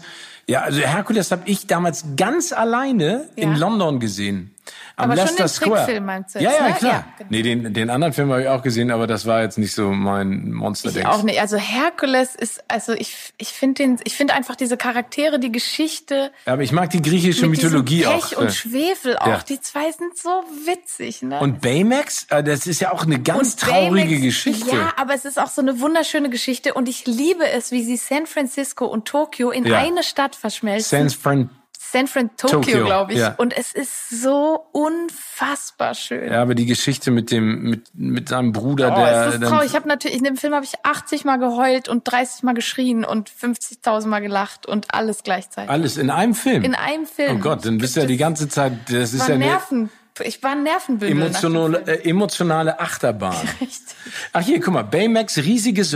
ja, 0.49 0.63
also 0.63 0.81
Herkules 0.81 1.31
habe 1.31 1.43
ich 1.47 1.67
damals 1.69 2.05
ganz 2.17 2.53
alleine 2.53 3.29
in 3.37 3.53
Ja. 3.53 3.57
London 3.59 4.01
gesehen. 4.01 4.52
Am 4.97 5.11
Aber 5.11 5.16
schon 5.16 5.26
Leicester 5.36 5.45
den 5.45 5.49
Square. 5.49 5.74
Trickfilm 5.84 6.05
meinst 6.05 6.34
du 6.34 6.38
ja, 6.40 6.51
jetzt, 6.51 6.61
ja, 6.61 6.68
ne? 6.68 6.74
klar. 6.74 6.93
Ja, 6.93 7.05
genau. 7.18 7.28
Nee, 7.30 7.43
den, 7.43 7.74
den 7.74 7.90
anderen 7.90 8.12
Film 8.12 8.30
habe 8.30 8.43
ich 8.43 8.49
auch 8.49 8.62
gesehen, 8.62 8.90
aber 8.90 9.07
das 9.07 9.26
war 9.26 9.43
jetzt 9.43 9.59
nicht 9.59 9.74
so 9.74 9.90
mein 9.90 10.53
monster 10.53 10.90
Ich 10.90 11.07
auch 11.07 11.22
nicht. 11.22 11.40
Also 11.40 11.57
Herkules 11.57 12.34
ist, 12.34 12.62
also 12.68 12.93
ich, 12.93 13.32
ich 13.38 13.49
finde 13.49 13.82
den, 13.82 14.01
ich 14.05 14.14
finde 14.16 14.34
einfach 14.34 14.57
diese 14.57 14.76
Charaktere, 14.76 15.38
die 15.38 15.51
Geschichte. 15.53 16.30
Aber 16.47 16.62
ich 16.62 16.72
mag 16.72 16.90
die 16.90 17.03
griechische 17.03 17.47
Mythologie 17.47 18.03
Pech 18.03 18.36
auch. 18.36 18.40
und 18.43 18.47
äh. 18.49 18.51
Schwefel 18.53 19.16
auch. 19.18 19.26
Ja. 19.26 19.38
Die 19.49 19.61
zwei 19.61 19.90
sind 19.93 20.16
so 20.16 20.28
witzig, 20.66 21.22
ne? 21.22 21.40
Und 21.40 21.61
Baymax, 21.61 22.26
äh, 22.30 22.43
das 22.45 22.66
ist 22.66 22.80
ja 22.80 22.93
auch 22.93 23.05
eine 23.05 23.20
ganz 23.20 23.55
Und 23.55 23.61
traurige 23.61 24.09
Baymax- 24.16 24.22
Geschichte. 24.22 24.76
Ja, 24.76 24.93
aber 24.97 25.14
es 25.14 25.24
ist 25.24 25.38
auch 25.40 25.49
so 25.49 25.62
eine 25.62 25.80
wunderschöne 25.80 26.30
Geschichte 26.30 26.74
und 26.74 26.88
ich 26.88 27.07
liebe 27.07 27.49
es, 27.49 27.70
wie 27.72 27.82
sie 27.82 27.97
San 27.97 28.26
Francisco 28.26 28.84
und 28.86 29.07
Tokio 29.07 29.51
in 29.51 29.64
Ja. 29.64 29.78
eine 29.78 30.03
Stadt 30.03 30.36
verschmelzen. 30.36 31.09
San 31.09 31.11
Fran 31.11 31.51
San 31.93 32.07
Fran 32.07 32.30
Tokyo, 32.38 32.61
Tokyo, 32.61 32.84
glaube 32.86 33.12
ich. 33.12 33.18
ja. 33.18 33.34
Und 33.36 33.55
es 33.57 33.72
ist 33.72 34.09
so 34.22 34.66
unfassbar 34.72 35.95
schön. 35.95 36.32
ja, 36.32 36.40
aber 36.40 36.55
die 36.55 36.64
Geschichte 36.66 37.11
mit 37.11 37.30
dem 37.30 37.62
mit 37.62 37.90
mit 37.95 38.28
seinem 38.30 38.53
Bruder, 38.53 38.93
Oh, 38.93 38.97
der 38.97 39.26
es 39.28 39.34
ist 39.34 39.43
traurig. 39.43 39.66
Ich 39.70 39.74
habe 39.76 39.86
natürlich 39.88 40.16
in 40.16 40.24
dem 40.24 40.36
Film 40.36 40.55
habe 40.55 40.64
ich 40.64 40.72
80 40.82 41.24
mal 41.26 41.36
geheult 41.38 41.88
und 41.88 42.05
30 42.11 42.43
mal 42.45 42.55
geschrien 42.55 43.05
und 43.05 43.30
50.000 43.30 44.07
mal 44.07 44.20
gelacht 44.20 44.64
und 44.66 44.95
alles 44.95 45.22
gleichzeitig. 45.22 45.70
alles 45.70 45.99
in 45.99 46.09
einem 46.11 46.34
Film. 46.34 46.62
In 46.64 46.74
einem 46.74 47.05
Film. 47.07 47.36
oh 47.36 47.40
Gott, 47.40 47.66
dann 47.66 47.76
bist 47.78 47.95
du 47.97 48.01
ja 48.01 48.07
die 48.07 48.16
ganze 48.16 48.49
Zeit, 48.49 48.72
das 48.90 49.12
ist 49.12 49.28
ja 49.28 49.36
Nerven. 49.36 49.90
Ich 50.22 50.43
war 50.43 50.53
ein 50.53 50.62
Nervenbündel. 50.62 51.22
emotionale, 51.22 51.86
äh, 51.86 52.09
emotionale 52.09 52.78
Achterbahn. 52.80 53.34
Richtig. 53.61 53.97
Ach 54.32 54.43
hier, 54.43 54.61
guck 54.61 54.74
mal, 54.74 54.82
Baymax 54.84 55.38
riesiges 55.38 55.95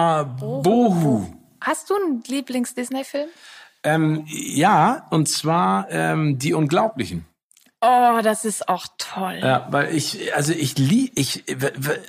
Robowa-Bohu. 0.00 1.26
Hast 1.60 1.90
du 1.90 1.94
einen 1.94 2.22
Lieblings-Disney-Film? 2.26 3.28
Ähm, 3.82 4.24
ja, 4.26 5.06
und 5.10 5.28
zwar 5.28 5.86
ähm, 5.90 6.38
die 6.38 6.52
Unglaublichen. 6.54 7.24
Oh, 7.82 8.20
das 8.22 8.44
ist 8.44 8.68
auch 8.68 8.84
toll. 8.98 9.38
Ja, 9.40 9.66
weil 9.70 9.96
ich, 9.96 10.34
also 10.36 10.52
ich 10.52 10.76
lieb, 10.76 11.12
ich, 11.14 11.44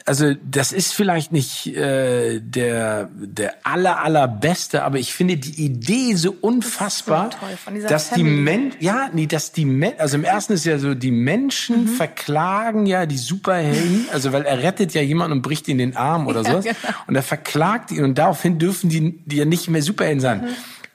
also 0.05 0.33
das 0.43 0.73
ist 0.73 0.93
vielleicht 0.93 1.31
nicht 1.31 1.65
äh, 1.67 2.41
der 2.41 3.07
der 3.13 3.53
aller 3.63 4.01
allerbeste, 4.03 4.83
aber 4.83 4.99
ich 4.99 5.13
finde 5.13 5.37
die 5.37 5.63
Idee 5.63 6.15
so 6.15 6.35
unfassbar, 6.41 7.29
Das 7.29 7.39
so 7.39 7.45
toll, 7.45 7.55
von 7.55 7.73
dieser 7.75 7.87
dass 7.87 8.09
die 8.09 8.15
Family. 8.15 8.41
Men, 8.41 8.73
ja, 8.81 9.09
nee, 9.13 9.27
dass 9.27 9.53
die 9.53 9.63
Men, 9.63 9.93
also 9.97 10.17
im 10.17 10.25
ersten 10.25 10.51
ist 10.51 10.65
ja 10.65 10.77
so, 10.77 10.93
die 10.93 11.09
Menschen 11.11 11.85
Mhm. 11.85 11.87
verklagen 11.87 12.85
ja 12.85 13.05
die 13.05 13.17
Superhelden, 13.17 14.07
also 14.11 14.33
weil 14.33 14.43
er 14.43 14.61
rettet 14.63 14.93
ja 14.93 15.01
jemanden 15.01 15.37
und 15.37 15.41
bricht 15.41 15.69
ihm 15.69 15.77
den 15.77 15.95
Arm 15.95 16.27
oder 16.27 16.41
Ja, 16.41 16.51
sowas, 16.51 16.65
genau. 16.65 16.93
und 17.07 17.15
er 17.15 17.23
verklagt 17.23 17.91
ihn 17.91 18.03
und 18.03 18.17
daraufhin 18.17 18.59
dürfen 18.59 18.89
die, 18.89 19.19
die 19.25 19.37
ja 19.37 19.45
nicht 19.45 19.69
mehr 19.69 19.81
Superhelden 19.81 20.19
sein. 20.19 20.41
Mhm. 20.41 20.47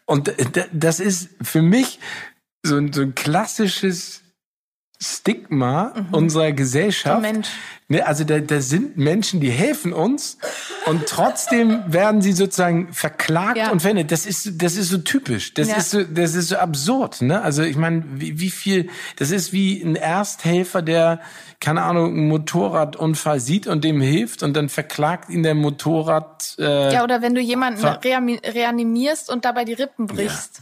Und 0.07 0.29
d- 0.29 0.65
das 0.73 1.01
ist 1.01 1.31
für 1.43 1.63
mich 1.63 1.99
so 2.65 2.77
ein, 2.77 2.93
so 2.93 3.03
ein 3.03 3.15
klassisches 3.15 4.23
Stigma 5.01 5.93
unserer 6.13 6.53
Gesellschaft. 6.53 7.23
Mhm. 7.33 7.43
Ne, 7.89 8.05
also 8.05 8.25
da, 8.25 8.41
da 8.41 8.61
sind 8.61 8.97
Menschen, 8.97 9.39
die 9.41 9.51
helfen 9.51 9.93
uns 9.93 10.39
Und 10.87 11.07
trotzdem 11.07 11.85
werden 11.93 12.21
sie 12.21 12.33
sozusagen 12.33 12.93
verklagt 12.93 13.59
Ja. 13.59 13.71
und 13.71 13.81
verwendet. 13.81 14.11
Das 14.11 14.27
ist, 14.27 14.61
das 14.61 14.75
ist 14.77 14.89
so 14.89 14.99
typisch. 14.99 15.55
Das 15.55 15.69
Ja. 15.69 15.77
ist 15.77 15.91
so, 15.91 16.03
das 16.03 16.35
ist 16.35 16.49
so 16.49 16.57
absurd, 16.57 17.23
ne? 17.23 17.41
Also 17.43 17.63
ich 17.63 17.77
meine, 17.77 18.03
wie, 18.15 18.41
wie 18.41 18.51
viel, 18.51 18.89
das 19.19 19.31
ist 19.31 19.53
wie 19.53 19.81
ein 19.83 19.95
Ersthelfer, 19.95 20.83
der, 20.83 21.21
keine 21.61 21.83
Ahnung, 21.83 22.07
einen 22.17 22.29
Motorradunfall 22.29 23.39
sieht 23.39 23.69
und 23.69 23.85
dem 23.85 24.01
hilft 24.01 24.43
und 24.43 24.55
dann 24.57 24.69
verklagt 24.69 25.31
ihn 25.31 25.45
der 25.45 25.55
Motorrad, 25.55 26.57
äh, 26.59 26.93
Ja, 26.93 27.05
oder 27.05 27.23
wenn 27.23 27.37
du 27.37 27.41
jemanden 27.41 27.85
reanimierst 27.85 29.31
und 29.31 29.45
dabei 29.45 29.65
die 29.65 29.75
Rippen 29.75 30.07
brichst. 30.09 30.61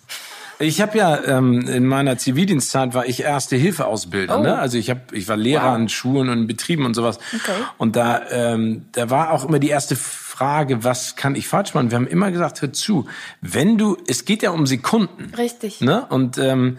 Ich 0.58 0.80
habe 0.80 0.96
ja 0.98 1.22
ähm, 1.24 1.66
in 1.68 1.86
meiner 1.86 2.16
Zivildienstzeit 2.18 2.94
war 2.94 3.06
ich 3.06 3.22
Erste 3.22 3.56
Hilfe 3.56 3.86
Ausbilder. 3.86 4.38
Oh. 4.38 4.42
Ne? 4.42 4.56
Also 4.58 4.78
ich 4.78 4.90
habe 4.90 5.00
ich 5.12 5.28
war 5.28 5.36
Lehrer 5.36 5.68
Wow. 5.70 5.74
an 5.74 5.88
Schulen 5.88 6.28
und 6.28 6.46
Betrieben 6.46 6.84
und 6.84 6.94
sowas. 6.94 7.18
Okay. 7.34 7.52
Und 7.78 7.96
da 7.96 8.22
ähm, 8.30 8.86
da 8.92 9.10
war 9.10 9.32
auch 9.32 9.44
immer 9.44 9.58
die 9.58 9.68
erste 9.68 9.96
Frage, 9.96 10.84
was 10.84 11.16
kann 11.16 11.34
ich 11.34 11.48
falsch 11.48 11.74
machen? 11.74 11.90
Wir 11.90 11.96
haben 11.96 12.06
immer 12.06 12.30
gesagt, 12.30 12.62
hör 12.62 12.72
zu, 12.72 13.06
wenn 13.40 13.78
du 13.78 13.96
es 14.06 14.24
geht 14.24 14.42
ja 14.42 14.50
um 14.50 14.66
Sekunden. 14.66 15.32
Richtig. 15.36 15.80
Ne? 15.80 16.06
Und 16.08 16.38
ähm, 16.38 16.78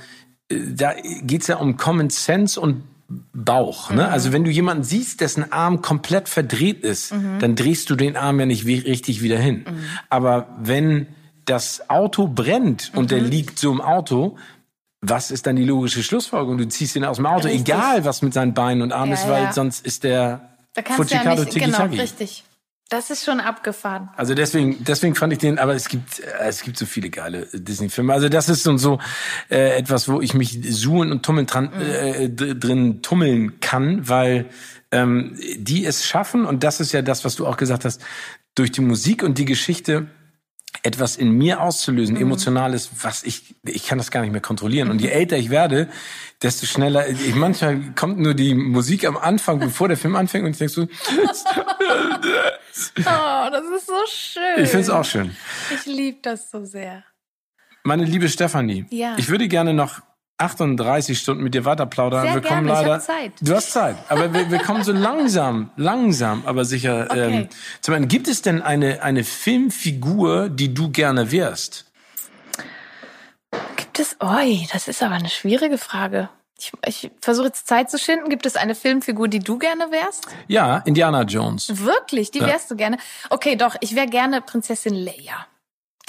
äh, 0.50 0.58
da 0.76 0.94
geht's 1.24 1.48
ja 1.48 1.58
um 1.58 1.78
Common 1.78 2.10
Sense 2.10 2.60
und 2.60 2.84
Bauch. 3.34 3.92
Ne? 3.92 4.08
Also 4.08 4.34
wenn 4.34 4.44
du 4.44 4.50
jemanden 4.50 4.84
siehst, 4.84 5.22
dessen 5.22 5.52
Arm 5.52 5.84
komplett 5.84 6.28
verdreht 6.28 6.84
ist, 6.84 7.14
dann 7.40 7.56
drehst 7.56 7.92
du 7.92 7.96
den 7.96 8.18
Arm 8.18 8.40
ja 8.40 8.48
nicht 8.48 8.66
richtig 8.66 9.22
wieder 9.22 9.38
hin. 9.38 9.64
Aber 10.10 10.48
wenn 10.60 11.06
das 11.46 11.90
Auto 11.90 12.28
brennt 12.28 12.92
und 12.96 13.12
der 13.12 13.20
liegt 13.22 13.60
so 13.60 13.72
im 13.72 13.82
Auto, 13.82 14.38
was 15.02 15.30
ist 15.32 15.46
dann 15.46 15.56
die 15.56 15.64
logische 15.66 16.02
Schlussfolgerung? 16.04 16.58
Du 16.58 16.68
ziehst 16.68 16.96
ihn 16.96 17.06
aus 17.06 17.18
dem 17.18 17.26
Auto, 17.28 17.48
Richtig. 17.48 17.62
egal 17.62 18.06
was 18.06 18.22
mit 18.22 18.34
seinen 18.34 18.54
Beinen 18.54 18.82
und 18.82 18.92
Armen 18.92 19.12
Ja, 19.12 19.18
ist, 19.18 19.28
weil 19.28 19.44
ja. 19.44 19.54
sonst 19.54 19.86
ist 19.86 20.04
der 20.04 20.50
Da 20.74 20.82
kannst 20.82 21.12
du 21.12 21.16
ja 21.16 21.22
Fujikado 21.22 21.44
nicht, 21.44 21.60
genau, 21.60 21.86
richtig. 22.02 22.44
Das 22.90 23.10
ist 23.10 23.26
schon 23.26 23.40
abgefahren. 23.40 24.10
Also 24.16 24.36
deswegen, 24.36 24.84
deswegen 24.84 25.16
fand 25.16 25.34
ich 25.34 25.40
den, 25.40 25.58
aber 25.58 25.74
es 25.74 25.88
gibt, 25.90 26.20
äh, 26.20 26.48
es 26.48 26.62
gibt 26.62 26.78
so 26.78 26.86
viele 26.86 27.10
geile 27.10 27.48
Disney-Filme. 27.52 28.14
Also 28.14 28.30
das 28.30 28.48
ist 28.48 28.62
so, 28.62 28.78
so 28.78 29.00
äh, 29.50 29.76
etwas, 29.78 30.08
wo 30.08 30.22
ich 30.22 30.36
mich 30.36 30.60
suhlen 30.70 31.12
und 31.12 31.24
tummeln 31.26 31.48
dran, 31.48 31.74
äh, 31.74 32.30
d- 32.30 32.54
drin 32.54 33.02
tummeln 33.02 33.60
kann, 33.60 34.08
weil 34.08 34.46
ähm, 34.92 35.36
die 35.58 35.84
es 35.86 36.06
schaffen 36.06 36.46
und 36.46 36.64
das 36.64 36.80
ist 36.80 36.92
ja 36.92 37.02
das, 37.02 37.26
was 37.26 37.36
du 37.36 37.48
auch 37.48 37.58
gesagt 37.58 37.86
hast, 37.86 38.02
durch 38.54 38.72
die 38.72 38.82
Musik 38.82 39.24
und 39.24 39.40
die 39.40 39.46
Geschichte 39.46 40.06
etwas 40.84 41.16
in 41.18 41.32
mir 41.32 41.62
auszulösen, 41.62 42.16
emotionales, 42.18 42.90
was 43.02 43.24
ich, 43.24 43.56
ich 43.66 43.86
kann 43.88 43.98
das 43.98 44.12
gar 44.12 44.22
nicht 44.22 44.32
mehr 44.32 44.42
kontrollieren. 44.42 44.90
Und 44.90 45.00
je 45.02 45.10
älter 45.10 45.38
ich 45.38 45.50
werde, 45.50 45.90
desto 46.42 46.66
schneller, 46.66 47.08
ich, 47.10 47.36
manchmal 47.36 47.80
kommt 47.96 48.20
nur 48.20 48.34
die 48.34 48.54
Musik 48.56 49.06
am 49.06 49.18
Anfang, 49.18 49.60
bevor 49.60 49.88
der 49.88 49.98
Film 49.98 50.16
anfängt 50.16 50.46
und 50.46 50.52
ich 50.52 50.58
denk 50.58 50.72
so, 50.72 50.84
Oh, 53.00 53.48
das 53.52 53.64
ist 53.78 53.88
so 53.88 53.94
schön. 54.08 54.64
ich 54.64 54.70
find's 54.70 54.90
auch 54.90 55.06
schön. 55.06 55.36
Ich 55.74 55.86
liebe 55.86 56.20
das 56.22 56.52
so 56.52 56.66
sehr. 56.66 57.04
Meine 57.84 58.04
liebe 58.06 58.28
Stefanie, 58.30 58.86
Ja. 58.90 59.16
ich 59.18 59.30
würde 59.30 59.48
gerne 59.48 59.74
noch 59.74 60.02
38 60.38 61.18
Stunden 61.18 61.44
mit 61.44 61.54
dir 61.54 61.64
weiter 61.66 61.86
plaudern. 61.86 62.24
Sehr 62.24 62.36
wir 62.36 62.42
kommen 62.42 62.66
gerne, 62.66 62.80
ich 62.82 62.86
leider. 62.88 62.94
hab 62.96 63.02
Zeit. 63.02 63.32
Du 63.42 63.56
hast 63.56 63.72
Zeit, 63.72 63.96
aber 64.10 64.34
wir, 64.34 64.52
wir 64.52 64.60
kommen 64.60 64.84
so 64.84 64.92
langsam, 64.92 65.70
langsam, 65.78 66.44
aber 66.46 66.66
sicher. 66.66 67.08
Okay. 67.10 67.36
Ähm, 67.42 67.50
zum 67.82 67.94
einen, 67.94 68.08
gibt 68.08 68.28
es 68.28 68.42
denn 68.42 68.62
eine 68.62 69.02
eine 69.02 69.24
Filmfigur, 69.24 70.50
die 70.50 70.74
du 70.74 70.90
gerne 70.90 71.32
wärst? 71.32 71.86
Gibt 73.78 74.00
es, 74.00 74.18
oi, 74.22 74.68
das 74.74 74.88
ist 74.90 75.02
aber 75.02 75.16
eine 75.16 75.30
schwierige 75.30 75.78
Frage. 75.78 76.30
Ich, 76.58 76.72
ich 76.86 77.12
versuche 77.22 77.48
jetzt 77.48 77.68
Zeit 77.68 77.90
zu 77.90 77.98
schinden. 77.98 78.30
Gibt 78.30 78.46
es 78.46 78.56
eine 78.56 78.76
Filmfigur, 78.76 79.28
die 79.28 79.40
du 79.40 79.58
gerne 79.58 79.92
wärst? 79.92 80.28
Ja, 80.48 80.78
Indiana 80.80 81.24
Jones. 81.24 81.70
Wirklich? 81.86 82.32
Die 82.32 82.40
Ja. 82.40 82.48
wärst 82.48 82.72
du 82.72 82.76
gerne? 82.76 82.98
Okay, 83.30 83.56
doch, 83.56 83.76
ich 83.82 83.96
wäre 83.96 84.08
gerne 84.08 84.42
Prinzessin 84.42 84.96
Leia. 84.96 85.46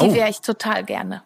Die 0.01 0.05
Oh. 0.05 0.15
wäre 0.15 0.29
ich 0.29 0.41
total 0.41 0.85
gerne. 0.85 1.23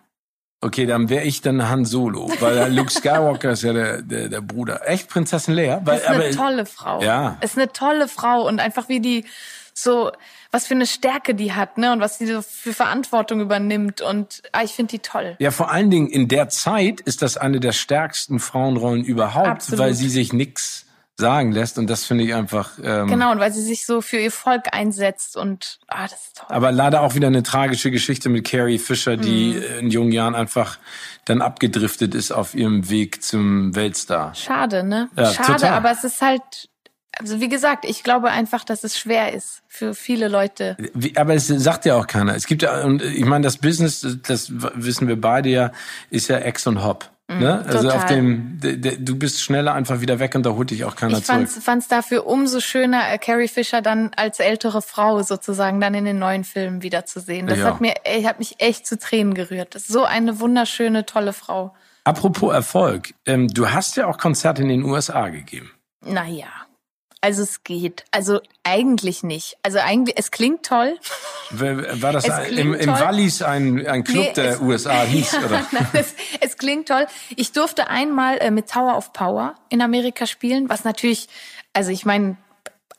Okay, 0.63 0.85
dann 0.85 1.09
wäre 1.09 1.25
ich 1.25 1.41
dann 1.41 1.69
Han 1.69 1.87
Solo, 1.87 2.31
weil 2.39 2.73
Luke 2.75 2.91
Skywalker 2.91 3.53
ist 3.53 3.63
ja 3.63 3.73
der, 3.73 4.03
der, 4.03 4.29
der 4.29 4.41
Bruder. 4.43 4.87
Echt 4.87 5.09
Prinzessin 5.09 5.55
Leia? 5.55 5.81
Weil, 5.85 5.99
ist 5.99 6.07
eine 6.07 6.31
tolle 6.31 6.67
Frau. 6.67 7.03
Ja. 7.03 7.39
Ist 7.41 7.57
eine 7.57 7.73
tolle 7.73 8.09
Frau 8.09 8.47
und 8.47 8.61
einfach 8.61 8.89
wie 8.89 9.01
die 9.01 9.25
so, 9.73 10.13
was 10.51 10.67
für 10.67 10.75
eine 10.75 10.87
Stärke 10.87 11.35
die 11.35 11.55
hat, 11.55 11.79
ne? 11.79 11.93
Und 11.93 12.01
was 12.01 12.19
sie 12.19 12.27
so 12.27 12.43
für 12.43 12.75
Verantwortung 12.75 13.41
übernimmt. 13.41 14.03
Und 14.03 14.43
ah, 14.53 14.63
ich 14.63 14.73
finde 14.73 14.91
die 14.91 14.99
toll. 14.99 15.37
Ja, 15.39 15.51
vor 15.51 15.71
allen 15.71 15.91
Dingen 15.91 16.09
in 16.09 16.29
der 16.29 16.51
Zeit 16.51 17.01
ist 17.01 17.23
das 17.23 17.39
eine 17.39 17.61
der 17.61 17.73
stärksten 17.73 18.39
Frauenrollen 18.39 19.05
überhaupt, 19.05 19.49
Absolut. 19.49 19.81
weil 19.81 19.95
sie 19.95 20.11
sich 20.11 20.35
nix 20.35 20.85
sagen 21.21 21.53
lässt 21.53 21.79
und 21.79 21.89
das 21.89 22.05
finde 22.05 22.25
ich 22.25 22.35
einfach. 22.35 22.73
Ähm, 22.83 23.07
Genau, 23.07 23.31
und 23.31 23.39
weil 23.39 23.53
sie 23.53 23.63
sich 23.63 23.87
so 23.87 24.01
für 24.01 24.17
ihr 24.19 24.33
Volk 24.33 24.73
einsetzt 24.73 25.37
und 25.37 25.79
ah, 25.89 26.03
das 26.03 26.13
ist 26.27 26.37
toll. 26.39 26.47
Aber 26.49 26.73
leider 26.73 27.03
auch 27.03 27.15
wieder 27.15 27.29
eine 27.29 27.43
tragische 27.43 27.91
Geschichte 27.91 28.29
mit 28.29 28.45
Carrie 28.49 28.79
Fisher, 28.79 29.17
die 29.17 29.53
Mhm. 29.55 29.79
in 29.79 29.91
jungen 29.91 30.13
Jahren 30.13 30.35
einfach 30.35 30.79
dann 31.27 31.43
abgedriftet 31.43 32.15
ist 32.15 32.33
auf 32.33 32.55
ihrem 32.55 32.89
Weg 32.91 33.23
zum 33.23 33.77
Weltstar. 33.77 34.35
Schade, 34.35 34.83
ne? 34.83 35.09
Ja, 35.17 35.33
Schade, 35.33 35.53
total. 35.53 35.75
aber 35.75 35.91
es 35.93 36.03
ist 36.03 36.21
halt, 36.23 36.43
also 37.19 37.41
wie 37.41 37.49
gesagt, 37.49 37.85
ich 37.85 38.03
glaube 38.03 38.31
einfach, 38.31 38.65
dass 38.65 38.83
es 38.85 38.99
schwer 38.99 39.33
ist 39.35 39.63
für 39.69 39.95
viele 39.95 40.29
Leute. 40.29 40.77
Wie, 40.95 41.17
aber 41.17 41.35
es 41.35 41.47
sagt 41.49 41.85
ja 41.85 41.97
auch 41.97 42.07
keiner. 42.07 42.35
Es 42.35 42.47
gibt 42.47 42.63
ja, 42.63 42.83
und 42.85 43.03
ich 43.03 43.25
meine, 43.27 43.45
das 43.45 43.59
Business, 43.59 44.05
das 44.27 44.51
wissen 44.51 45.07
wir 45.09 45.21
beide 45.21 45.51
ja, 45.51 45.73
ist 46.09 46.29
ja 46.29 46.39
Ex 46.39 46.67
und 46.67 46.83
Hop. 46.83 47.11
Ne? 47.39 47.65
Also 47.65 47.79
Mhm, 47.79 47.83
total. 47.83 47.97
auf 47.97 48.07
dem, 48.07 48.59
de, 48.61 48.77
de, 48.77 48.97
du 48.99 49.17
bist 49.17 49.41
schneller 49.41 49.73
einfach 49.75 50.01
wieder 50.01 50.19
weg 50.19 50.35
und 50.35 50.45
da 50.45 50.51
holt 50.51 50.71
dich 50.71 50.85
auch 50.85 50.97
keiner 50.97 51.19
Ich 51.19 51.25
zurück. 51.27 51.39
fand's, 51.39 51.59
fand's 51.63 51.87
dafür 51.89 52.27
umso 52.27 52.59
schöner, 52.59 53.09
äh, 53.13 53.19
Carrie 53.19 53.47
Fisher 53.47 53.83
dann 53.83 54.11
als 54.17 54.41
ältere 54.41 54.83
Frau 54.83 55.23
sozusagen 55.23 55.81
dann 55.81 55.95
in 55.95 56.05
den 56.05 56.19
neuen 56.19 56.43
Filmen 56.43 56.83
wiederzusehen. 56.83 57.47
Das 57.47 57.59
Ja. 57.61 57.67
hat 57.67 57.81
mir, 57.81 57.95
ey, 58.05 58.25
hat 58.25 58.41
mich 58.41 58.57
echt 58.59 58.85
zu 58.87 58.99
Tränen 58.99 59.35
gerührt. 59.35 59.77
Das 59.77 59.83
ist 59.83 59.93
so 59.93 60.03
eine 60.05 60.41
wunderschöne, 60.41 61.07
tolle 61.07 61.33
Frau. 61.33 61.73
Apropos 62.03 62.53
Erfolg, 62.53 63.15
ähm, 63.27 63.47
du 63.47 63.71
hast 63.71 63.97
ja 63.97 64.07
auch 64.09 64.19
Konzerte 64.19 64.63
in 64.63 64.69
den 64.69 64.83
USA 64.83 65.29
gegeben. 65.29 65.71
Naja. 66.05 66.47
Also 67.23 67.43
es 67.43 67.65
geht. 67.65 68.05
Also 68.13 68.41
eigentlich 68.65 69.23
nicht. 69.23 69.57
Also 69.63 69.79
eigentlich, 69.79 70.17
es 70.19 70.31
klingt 70.31 70.65
toll. 70.65 70.99
War 71.51 72.13
das 72.13 72.29
ein, 72.31 72.53
im, 72.57 72.75
im. 72.75 72.89
Wallis 72.89 73.43
ein, 73.43 73.87
ein 73.87 74.05
Club 74.05 74.25
Nee, 74.29 74.33
der 74.33 74.53
es- 74.53 74.61
USA 74.61 75.03
hieß? 75.03 75.33
Ja, 75.33 75.39
oder? 75.45 75.67
nein, 75.73 75.87
es, 75.93 76.15
es 76.41 76.57
klingt 76.57 76.89
toll. 76.89 77.07
Ich 77.37 77.53
durfte 77.53 77.89
einmal 77.89 78.39
äh, 78.39 78.51
mit 78.51 78.71
Tower 78.71 78.97
of 78.97 79.13
Power 79.13 79.55
in 79.69 79.83
Amerika 79.83 80.27
spielen, 80.27 80.69
was 80.71 80.85
natürlich, 80.85 81.29
also 81.75 81.91
ich 81.91 82.07
meine, 82.07 82.37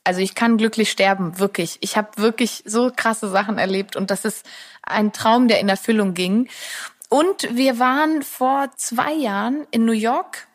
also 0.03 0.19
ich 0.21 0.35
kann 0.35 0.57
glücklich 0.57 0.91
sterben, 0.91 1.39
wirklich. 1.39 1.77
Ich 1.81 1.97
habe 1.97 2.09
wirklich 2.17 2.63
so 2.65 2.91
krasse 2.95 3.29
Sachen 3.29 3.57
erlebt 3.57 3.95
und 3.95 4.11
das 4.11 4.25
ist 4.25 4.45
ein 4.83 5.13
Traum, 5.13 5.47
der 5.47 5.59
in 5.59 5.69
Erfüllung 5.69 6.13
ging. 6.13 6.47
Und 7.09 7.55
wir 7.55 7.77
waren 7.79 8.21
vor 8.23 8.69
zwei 8.77 9.13
Jahren 9.13 9.65
in 9.71 9.85
New 9.85 9.91
York 9.91 10.47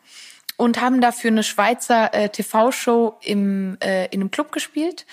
und 0.57 0.81
haben 0.81 0.99
dafür 1.01 1.31
eine 1.31 1.43
Schweizer 1.43 2.13
äh, 2.13 2.29
TV-Show 2.29 3.17
im 3.21 3.77
äh, 3.81 4.05
in 4.07 4.21
einem 4.21 4.31
Club 4.31 4.51
gespielt. 4.51 5.05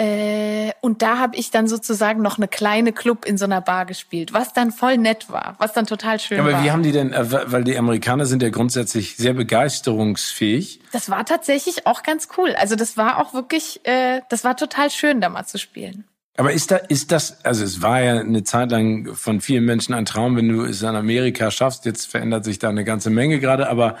Äh, 0.00 0.70
und 0.80 1.02
da 1.02 1.18
habe 1.18 1.34
ich 1.34 1.50
dann 1.50 1.66
sozusagen 1.66 2.22
noch 2.22 2.36
eine 2.36 2.46
kleine 2.46 2.92
Club 2.92 3.24
in 3.24 3.36
so 3.36 3.46
einer 3.46 3.60
Bar 3.60 3.84
gespielt, 3.84 4.32
was 4.32 4.52
dann 4.52 4.70
voll 4.70 4.96
nett 4.96 5.28
war, 5.28 5.56
was 5.58 5.72
dann 5.72 5.86
total 5.86 6.20
schön 6.20 6.36
Ja, 6.36 6.44
aber 6.44 6.52
war. 6.52 6.62
wie 6.62 6.70
haben 6.70 6.84
die 6.84 6.92
denn, 6.92 7.12
äh, 7.12 7.50
weil 7.50 7.64
die 7.64 7.76
Amerikaner 7.76 8.24
sind 8.24 8.40
ja 8.40 8.50
grundsätzlich 8.50 9.16
sehr 9.16 9.32
begeisterungsfähig. 9.34 10.80
das 10.92 11.10
war 11.10 11.24
tatsächlich 11.24 11.88
auch 11.88 12.04
ganz 12.04 12.28
cool. 12.36 12.54
Also 12.54 12.76
das 12.76 12.96
war 12.96 13.18
auch 13.18 13.34
wirklich, 13.34 13.84
äh, 13.88 14.20
das 14.28 14.44
war 14.44 14.56
total 14.56 14.90
schön, 14.90 15.20
da 15.20 15.30
mal 15.30 15.46
zu 15.46 15.58
spielen. 15.58 16.04
Aber 16.38 16.52
ist 16.52 16.70
da, 16.70 16.76
ist 16.76 17.10
das, 17.10 17.44
also 17.44 17.64
es 17.64 17.82
war 17.82 18.00
ja 18.00 18.20
eine 18.20 18.44
Zeit 18.44 18.70
lang 18.70 19.12
von 19.16 19.40
vielen 19.40 19.64
Menschen 19.64 19.92
ein 19.92 20.04
Traum, 20.04 20.36
wenn 20.36 20.48
du 20.48 20.62
es 20.62 20.82
in 20.82 20.88
Amerika 20.94 21.50
schaffst. 21.50 21.84
Jetzt 21.84 22.06
verändert 22.06 22.44
sich 22.44 22.60
da 22.60 22.68
eine 22.68 22.84
ganze 22.84 23.10
Menge 23.10 23.40
gerade, 23.40 23.68
aber 23.68 23.96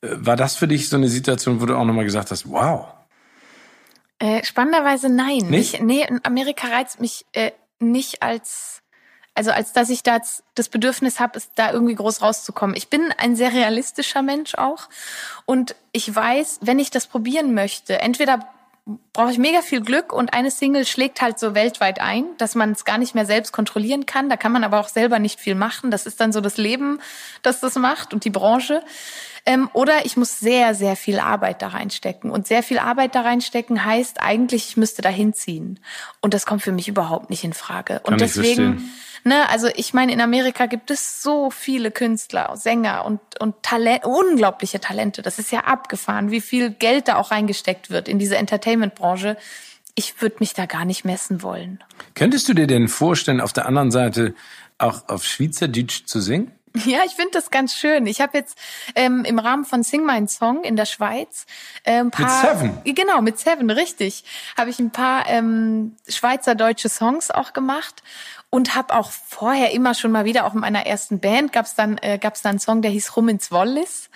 äh, 0.00 0.08
war 0.12 0.36
das 0.36 0.56
für 0.56 0.66
dich 0.66 0.88
so 0.88 0.96
eine 0.96 1.08
Situation, 1.08 1.60
wo 1.60 1.66
du 1.66 1.76
auch 1.76 1.84
nochmal 1.84 2.06
gesagt 2.06 2.30
hast, 2.30 2.48
wow, 2.48 2.86
Äh, 4.18 4.42
spannenderweise 4.42 5.10
nein. 5.10 5.50
Nicht? 5.50 5.74
Ich, 5.74 5.82
nee, 5.82 6.02
in 6.08 6.24
Amerika 6.24 6.68
reizt 6.68 6.98
mich 6.98 7.26
äh, 7.32 7.50
nicht 7.78 8.22
als, 8.22 8.80
also 9.34 9.50
als 9.50 9.74
dass 9.74 9.90
ich 9.90 10.02
da 10.02 10.18
das 10.54 10.70
Bedürfnis 10.70 11.20
habe, 11.20 11.36
es 11.36 11.50
da 11.54 11.72
irgendwie 11.72 11.94
groß 11.94 12.22
rauszukommen. 12.22 12.74
Ich 12.74 12.88
bin 12.88 13.12
ein 13.18 13.36
sehr 13.36 13.52
realistischer 13.52 14.22
Mensch 14.22 14.54
auch 14.54 14.88
und 15.44 15.76
ich 15.92 16.14
weiß, 16.14 16.60
wenn 16.62 16.78
ich 16.78 16.90
das 16.90 17.06
probieren 17.06 17.52
möchte, 17.52 18.00
entweder 18.00 18.48
brauche 19.12 19.30
ich 19.30 19.38
mega 19.38 19.62
viel 19.62 19.80
Glück 19.80 20.12
und 20.12 20.34
eine 20.34 20.50
Single 20.50 20.84
schlägt 20.86 21.22
halt 21.22 21.38
so 21.38 21.54
weltweit 21.54 22.00
ein, 22.00 22.24
dass 22.38 22.54
man 22.54 22.72
es 22.72 22.84
gar 22.84 22.98
nicht 22.98 23.14
mehr 23.14 23.26
selbst 23.26 23.52
kontrollieren 23.52 24.06
kann. 24.06 24.28
Da 24.28 24.36
kann 24.36 24.52
man 24.52 24.64
aber 24.64 24.80
auch 24.80 24.88
selber 24.88 25.18
nicht 25.18 25.38
viel 25.38 25.54
machen. 25.54 25.90
Das 25.90 26.06
ist 26.06 26.20
dann 26.20 26.32
so 26.32 26.40
das 26.40 26.56
Leben, 26.56 27.00
das 27.42 27.60
das 27.60 27.76
macht 27.76 28.12
und 28.12 28.24
die 28.24 28.30
Branche. 28.30 28.82
Ähm, 29.44 29.68
oder 29.72 30.04
ich 30.04 30.16
muss 30.16 30.38
sehr, 30.38 30.74
sehr 30.74 30.96
viel 30.96 31.18
Arbeit 31.18 31.62
da 31.62 31.68
reinstecken. 31.68 32.30
Und 32.30 32.46
sehr 32.46 32.62
viel 32.62 32.78
Arbeit 32.78 33.14
da 33.14 33.22
reinstecken 33.22 33.84
heißt 33.84 34.20
eigentlich, 34.20 34.68
ich 34.68 34.76
müsste 34.76 35.02
da 35.02 35.08
hinziehen. 35.08 35.80
Und 36.20 36.34
das 36.34 36.46
kommt 36.46 36.62
für 36.62 36.72
mich 36.72 36.88
überhaupt 36.88 37.30
nicht 37.30 37.44
in 37.44 37.52
Frage. 37.52 38.00
Und 38.04 38.18
Kann 38.18 38.26
ich 38.26 38.32
deswegen. 38.34 38.92
Ne, 39.24 39.48
also 39.48 39.68
ich 39.74 39.94
meine, 39.94 40.12
in 40.12 40.20
Amerika 40.20 40.66
gibt 40.66 40.90
es 40.90 41.22
so 41.22 41.50
viele 41.50 41.90
Künstler, 41.90 42.56
Sänger 42.56 43.04
und, 43.04 43.20
und 43.40 43.62
Talent, 43.62 44.04
unglaubliche 44.04 44.80
Talente. 44.80 45.22
Das 45.22 45.38
ist 45.38 45.52
ja 45.52 45.60
abgefahren, 45.60 46.30
wie 46.30 46.40
viel 46.40 46.70
Geld 46.70 47.08
da 47.08 47.16
auch 47.16 47.30
reingesteckt 47.30 47.90
wird 47.90 48.08
in 48.08 48.18
diese 48.18 48.36
Entertainment-Branche. 48.36 49.36
ich 49.94 50.22
würde 50.22 50.36
mich 50.40 50.54
da 50.54 50.66
gar 50.66 50.84
nicht 50.84 51.04
messen 51.04 51.42
wollen. 51.42 51.82
Könntest 52.14 52.48
du 52.48 52.54
dir 52.54 52.66
denn 52.66 52.88
vorstellen, 52.88 53.40
auf 53.40 53.52
der 53.52 53.66
anderen 53.66 53.90
Seite 53.90 54.34
auch 54.78 55.08
auf 55.08 55.24
Schweizerdeutsch 55.24 56.06
zu 56.06 56.20
singen? 56.20 56.50
Ja, 56.86 57.00
ich 57.04 57.12
finde 57.12 57.32
das 57.32 57.50
ganz 57.50 57.74
schön. 57.74 58.06
Ich 58.06 58.20
habe 58.20 58.38
jetzt 58.38 58.56
ähm, 58.94 59.24
im 59.24 59.38
Rahmen 59.38 59.64
von 59.64 59.82
Sing 59.82 60.04
Mein 60.04 60.26
Song 60.26 60.64
in 60.64 60.74
der 60.74 60.86
Schweiz 60.86 61.44
äh, 61.84 62.00
ein 62.00 62.10
paar. 62.10 62.24
Mit 62.24 62.60
Seven? 62.60 62.94
Genau, 62.94 63.20
mit 63.20 63.38
Seven, 63.38 63.68
richtig. 63.68 64.24
Habe 64.56 64.70
ich 64.70 64.78
ein 64.78 64.90
paar 64.90 65.28
ähm, 65.28 65.96
schweizerdeutsche 66.08 66.88
Songs 66.88 67.30
auch 67.30 67.52
gemacht 67.52 68.02
und 68.52 68.74
habe 68.74 68.94
auch 68.94 69.10
vorher 69.10 69.72
immer 69.72 69.94
schon 69.94 70.12
mal 70.12 70.26
wieder, 70.26 70.44
auch 70.44 70.52
in 70.52 70.60
meiner 70.60 70.84
ersten 70.86 71.20
Band, 71.20 71.54
gab's 71.54 71.74
dann, 71.74 71.96
äh, 72.02 72.18
gab's 72.18 72.42
dann 72.42 72.50
einen 72.50 72.58
Song, 72.58 72.82
der 72.82 72.90
hieß 72.90 73.16
Rum 73.16 73.30
ins 73.30 73.50
Wallis. 73.50 74.10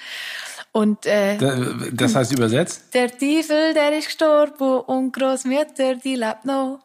Und 0.72 1.06
äh, 1.06 1.38
das 1.90 2.14
heißt 2.14 2.32
übersetzt? 2.32 2.92
Der 2.92 3.10
Teufel, 3.10 3.72
der 3.72 3.96
ist 3.96 4.08
gestorben 4.08 4.80
und 4.80 5.12
Großmutter, 5.12 5.94
die 5.96 6.16
lebt 6.16 6.44
noch. 6.44 6.80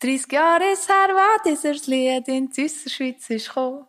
30 0.00 0.32
Jahre 0.32 0.72
ist 0.72 0.88
her, 0.88 1.14
war 1.14 1.40
dieses 1.46 1.86
Lied 1.86 2.26
in 2.26 2.50
die 2.50 2.68
Schweiz 2.68 3.30
ist 3.30 3.46
gekommen. 3.46 3.86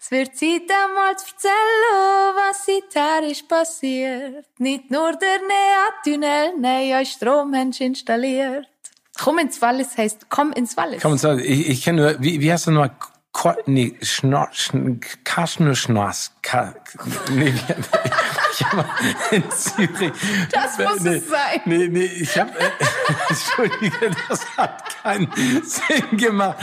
Es 0.00 0.12
wird 0.12 0.36
Zeit, 0.36 0.70
einmal 0.70 1.16
zu 1.16 1.34
erzählen, 1.34 2.34
was 2.36 2.64
seither 2.64 3.28
ist 3.28 3.48
passiert. 3.48 4.46
Nicht 4.58 4.88
nur 4.88 5.12
der 5.16 5.38
Nea-Tunnel, 5.38 6.52
nein, 6.60 6.92
ein 6.92 7.06
Strom 7.06 7.54
installiert. 7.54 8.68
Komm 9.22 9.38
ins 9.38 9.62
Wallis 9.62 9.96
heißt, 9.96 10.26
komm 10.30 10.52
ins 10.52 10.76
Wallis. 10.76 11.00
Komm 11.00 11.12
ins 11.12 11.22
Wallis. 11.22 11.46
Ich, 11.46 11.68
ich 11.68 11.84
kenne 11.84 12.02
nur, 12.02 12.16
wie, 12.20 12.40
wie 12.40 12.52
heißt 12.52 12.66
du 12.66 12.72
nur? 12.72 12.90
Ko 13.30 13.54
nee, 13.66 13.96
Schnor, 14.02 14.50
Kaschnuschnas. 15.22 16.32
Ka, 16.42 16.74
nee, 17.30 17.54
ich 18.52 18.64
hab 18.64 18.74
mal 18.74 18.84
in 19.30 19.44
Zürich. 19.48 20.12
Das 20.50 20.76
muss 20.76 21.00
nee, 21.00 21.14
es 21.14 21.28
sein. 21.30 21.60
Nee, 21.64 21.88
nee, 21.88 22.04
ich 22.04 22.36
habe, 22.36 22.50
äh, 22.58 22.70
entschuldige, 23.28 24.10
das 24.28 24.44
hat 24.56 24.96
keinen 25.02 25.32
Sinn 25.62 26.18
gemacht. 26.18 26.58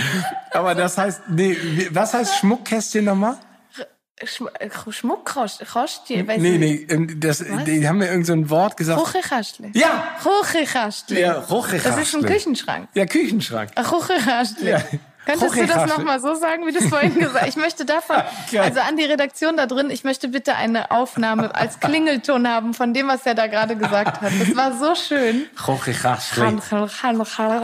Aber 0.52 0.76
das 0.76 0.98
heißt, 0.98 1.22
nee, 1.30 1.58
was 1.92 2.14
heißt 2.14 2.40
Schmuckkästchen 2.40 3.06
nochmal? 3.06 3.38
Schmuckkästchen, 4.26 6.28
weiß 6.28 6.42
Nee, 6.42 6.58
nee, 6.58 6.86
ähm, 6.90 7.20
das, 7.20 7.44
die 7.66 7.88
haben 7.88 8.00
mir 8.00 8.08
irgend 8.08 8.26
so 8.26 8.34
ein 8.34 8.50
Wort 8.50 8.78
gesagt. 8.78 9.00
Kuchenkastli. 9.00 9.72
Ja! 9.74 10.16
Kuchenkastli. 10.22 11.22
Ja, 11.22 11.42
Kuchenkastli. 11.42 11.92
Das 11.92 12.08
ist 12.08 12.16
ein 12.16 12.24
Küchenschrank. 12.24 12.90
Ja, 12.94 13.06
Küchenschrank. 13.06 13.72
Ein 13.76 13.86
Kuchenkastli. 13.86 14.70
Ja. 14.70 14.84
Könntest 15.30 15.56
du 15.56 15.68
das 15.68 15.90
nochmal 15.90 16.20
so 16.20 16.36
sagen, 16.36 16.66
wie 16.66 16.72
du 16.72 16.80
es 16.80 16.88
vorhin 16.88 17.14
gesagt 17.20 17.42
hast? 17.42 17.50
Ich 17.50 17.56
möchte 17.56 17.86
davon, 17.86 18.18
also 18.58 18.80
an 18.80 18.98
die 18.98 19.04
Redaktion 19.04 19.58
da 19.58 19.66
drin, 19.66 19.90
ich 19.90 20.04
möchte 20.04 20.30
bitte 20.30 20.56
eine 20.56 20.92
Aufnahme 20.92 21.54
als 21.56 21.80
Klingelton 21.80 22.48
haben 22.48 22.74
von 22.74 22.94
dem, 22.94 23.08
was 23.08 23.26
er 23.26 23.36
da 23.36 23.48
gerade 23.48 23.76
gesagt 23.76 24.22
hat. 24.22 24.32
Das 24.40 24.56
war 24.56 24.78
so 24.78 24.96
schön. 24.96 25.46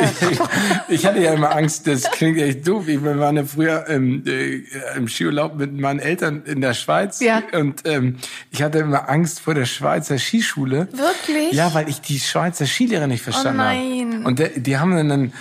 Ich 0.88 1.06
hatte 1.06 1.20
ja 1.20 1.34
immer 1.34 1.56
Angst, 1.56 1.88
das 1.88 2.04
klingt 2.12 2.38
echt 2.38 2.68
doof. 2.68 2.88
Wir 2.88 3.04
waren 3.20 3.36
ja 3.36 3.44
früher 3.44 3.88
im, 3.88 4.26
äh, 4.26 4.64
im 4.96 5.08
Skiurlaub 5.08 5.56
mit 5.56 5.74
meinen 5.74 6.00
Eltern 6.00 6.44
in 6.46 6.62
der 6.62 6.74
Schweiz. 6.74 7.20
Ja. 7.20 7.42
Und 7.54 7.82
ähm, 7.86 8.18
ich 8.52 8.62
hatte 8.62 8.80
immer 8.80 9.10
Angst 9.10 9.40
vor 9.40 9.54
der 9.54 9.66
Schweizer 9.66 10.18
Skischule. 10.18 10.88
Wirklich? 10.92 11.52
Ja, 11.54 11.74
weil 11.74 11.90
ich 11.90 12.02
die 12.02 12.20
Schweizer 12.20 12.66
Skilehrer 12.66 13.08
nicht 13.08 13.24
verstanden 13.24 13.62
habe. 13.62 13.78
oh 13.78 13.82
nein. 13.82 14.14
habe. 14.14 14.26
Und 14.26 14.40
der, 14.40 14.50
die 14.50 14.78
haben 14.78 15.10
dann... 15.10 15.34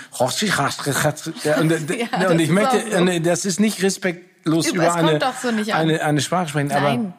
und, 1.60 1.72
Ja, 1.94 2.13
und 2.30 2.38
ich 2.40 2.50
möchte, 2.50 2.80
so. 2.90 3.18
das 3.20 3.44
ist 3.44 3.60
nicht 3.60 3.82
respektlos 3.82 4.66
Es 4.66 4.72
über 4.72 4.86
kommt 4.88 5.08
eine, 5.08 5.20
so 5.66 5.72
eine, 5.74 6.02
eine 6.02 6.20
Sprache 6.20 6.48
sprechen, 6.48 6.70
aber, 6.72 6.80
Nein. 6.88 7.14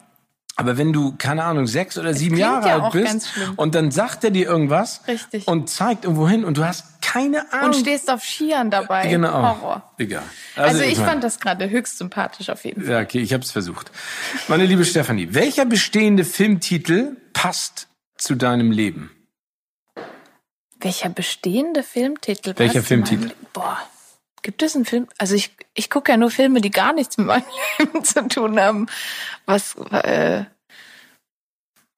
aber 0.55 0.77
wenn 0.77 0.93
du, 0.93 1.15
keine 1.17 1.43
Ahnung, 1.43 1.67
sechs 1.67 1.97
oder 1.97 2.13
sieben 2.13 2.37
Jahre 2.37 2.67
ja 2.67 2.79
alt 2.83 2.93
bist 2.93 3.27
und 3.57 3.75
dann 3.75 3.91
sagt 3.91 4.23
er 4.23 4.31
dir 4.31 4.45
irgendwas 4.47 5.01
Richtig. 5.07 5.47
und 5.47 5.69
zeigt 5.69 6.03
irgendwo 6.05 6.27
hin 6.27 6.43
und 6.45 6.57
du 6.57 6.65
hast 6.65 7.01
keine 7.01 7.51
Ahnung. 7.53 7.67
Und 7.67 7.75
stehst 7.75 8.09
auf 8.09 8.23
Skiern 8.23 8.69
dabei. 8.71 9.07
genau. 9.07 9.41
Horror. 9.41 9.93
Egal. 9.97 10.23
Also, 10.55 10.81
ich 10.81 10.97
mein- 10.97 11.05
fand 11.07 11.23
das 11.23 11.39
gerade 11.39 11.69
höchst 11.69 11.97
sympathisch 11.97 12.49
auf 12.49 12.65
jeden 12.65 12.81
Fall. 12.83 12.91
Ja, 12.93 12.99
okay, 13.01 13.19
ich 13.19 13.31
habe 13.33 13.43
es 13.43 13.51
versucht. 13.51 13.91
Meine 14.47 14.65
liebe 14.65 14.83
Stefanie, 14.85 15.29
welcher 15.31 15.65
bestehende 15.65 16.25
Filmtitel 16.25 17.15
passt 17.33 17.87
zu 18.17 18.35
deinem 18.35 18.71
Leben? 18.71 19.11
Welcher 20.79 21.09
bestehende 21.09 21.83
Filmtitel? 21.83 22.49
passt 22.49 22.59
Welcher 22.59 22.81
zu 22.81 22.85
Filmtitel? 22.87 23.21
meinem 23.21 23.29
Le- 23.29 23.35
Boah. 23.53 23.77
Gibt 24.45 24.61
es 24.61 24.75
einen 24.75 24.85
Film? 24.85 25.07
Also 25.17 25.33
ich, 25.33 25.55
ich 25.73 25.89
gucke 25.89 26.11
ja 26.11 26.17
nur 26.19 26.29
Filme, 26.29 26.61
die 26.61 26.69
gar 26.69 26.93
nichts 26.93 27.17
mit 27.17 27.25
meinem 27.25 27.43
Leben 27.79 28.03
zu 28.03 28.27
tun 28.27 28.59
haben. 28.59 28.85
Was, 29.47 29.73
äh, 29.91 30.45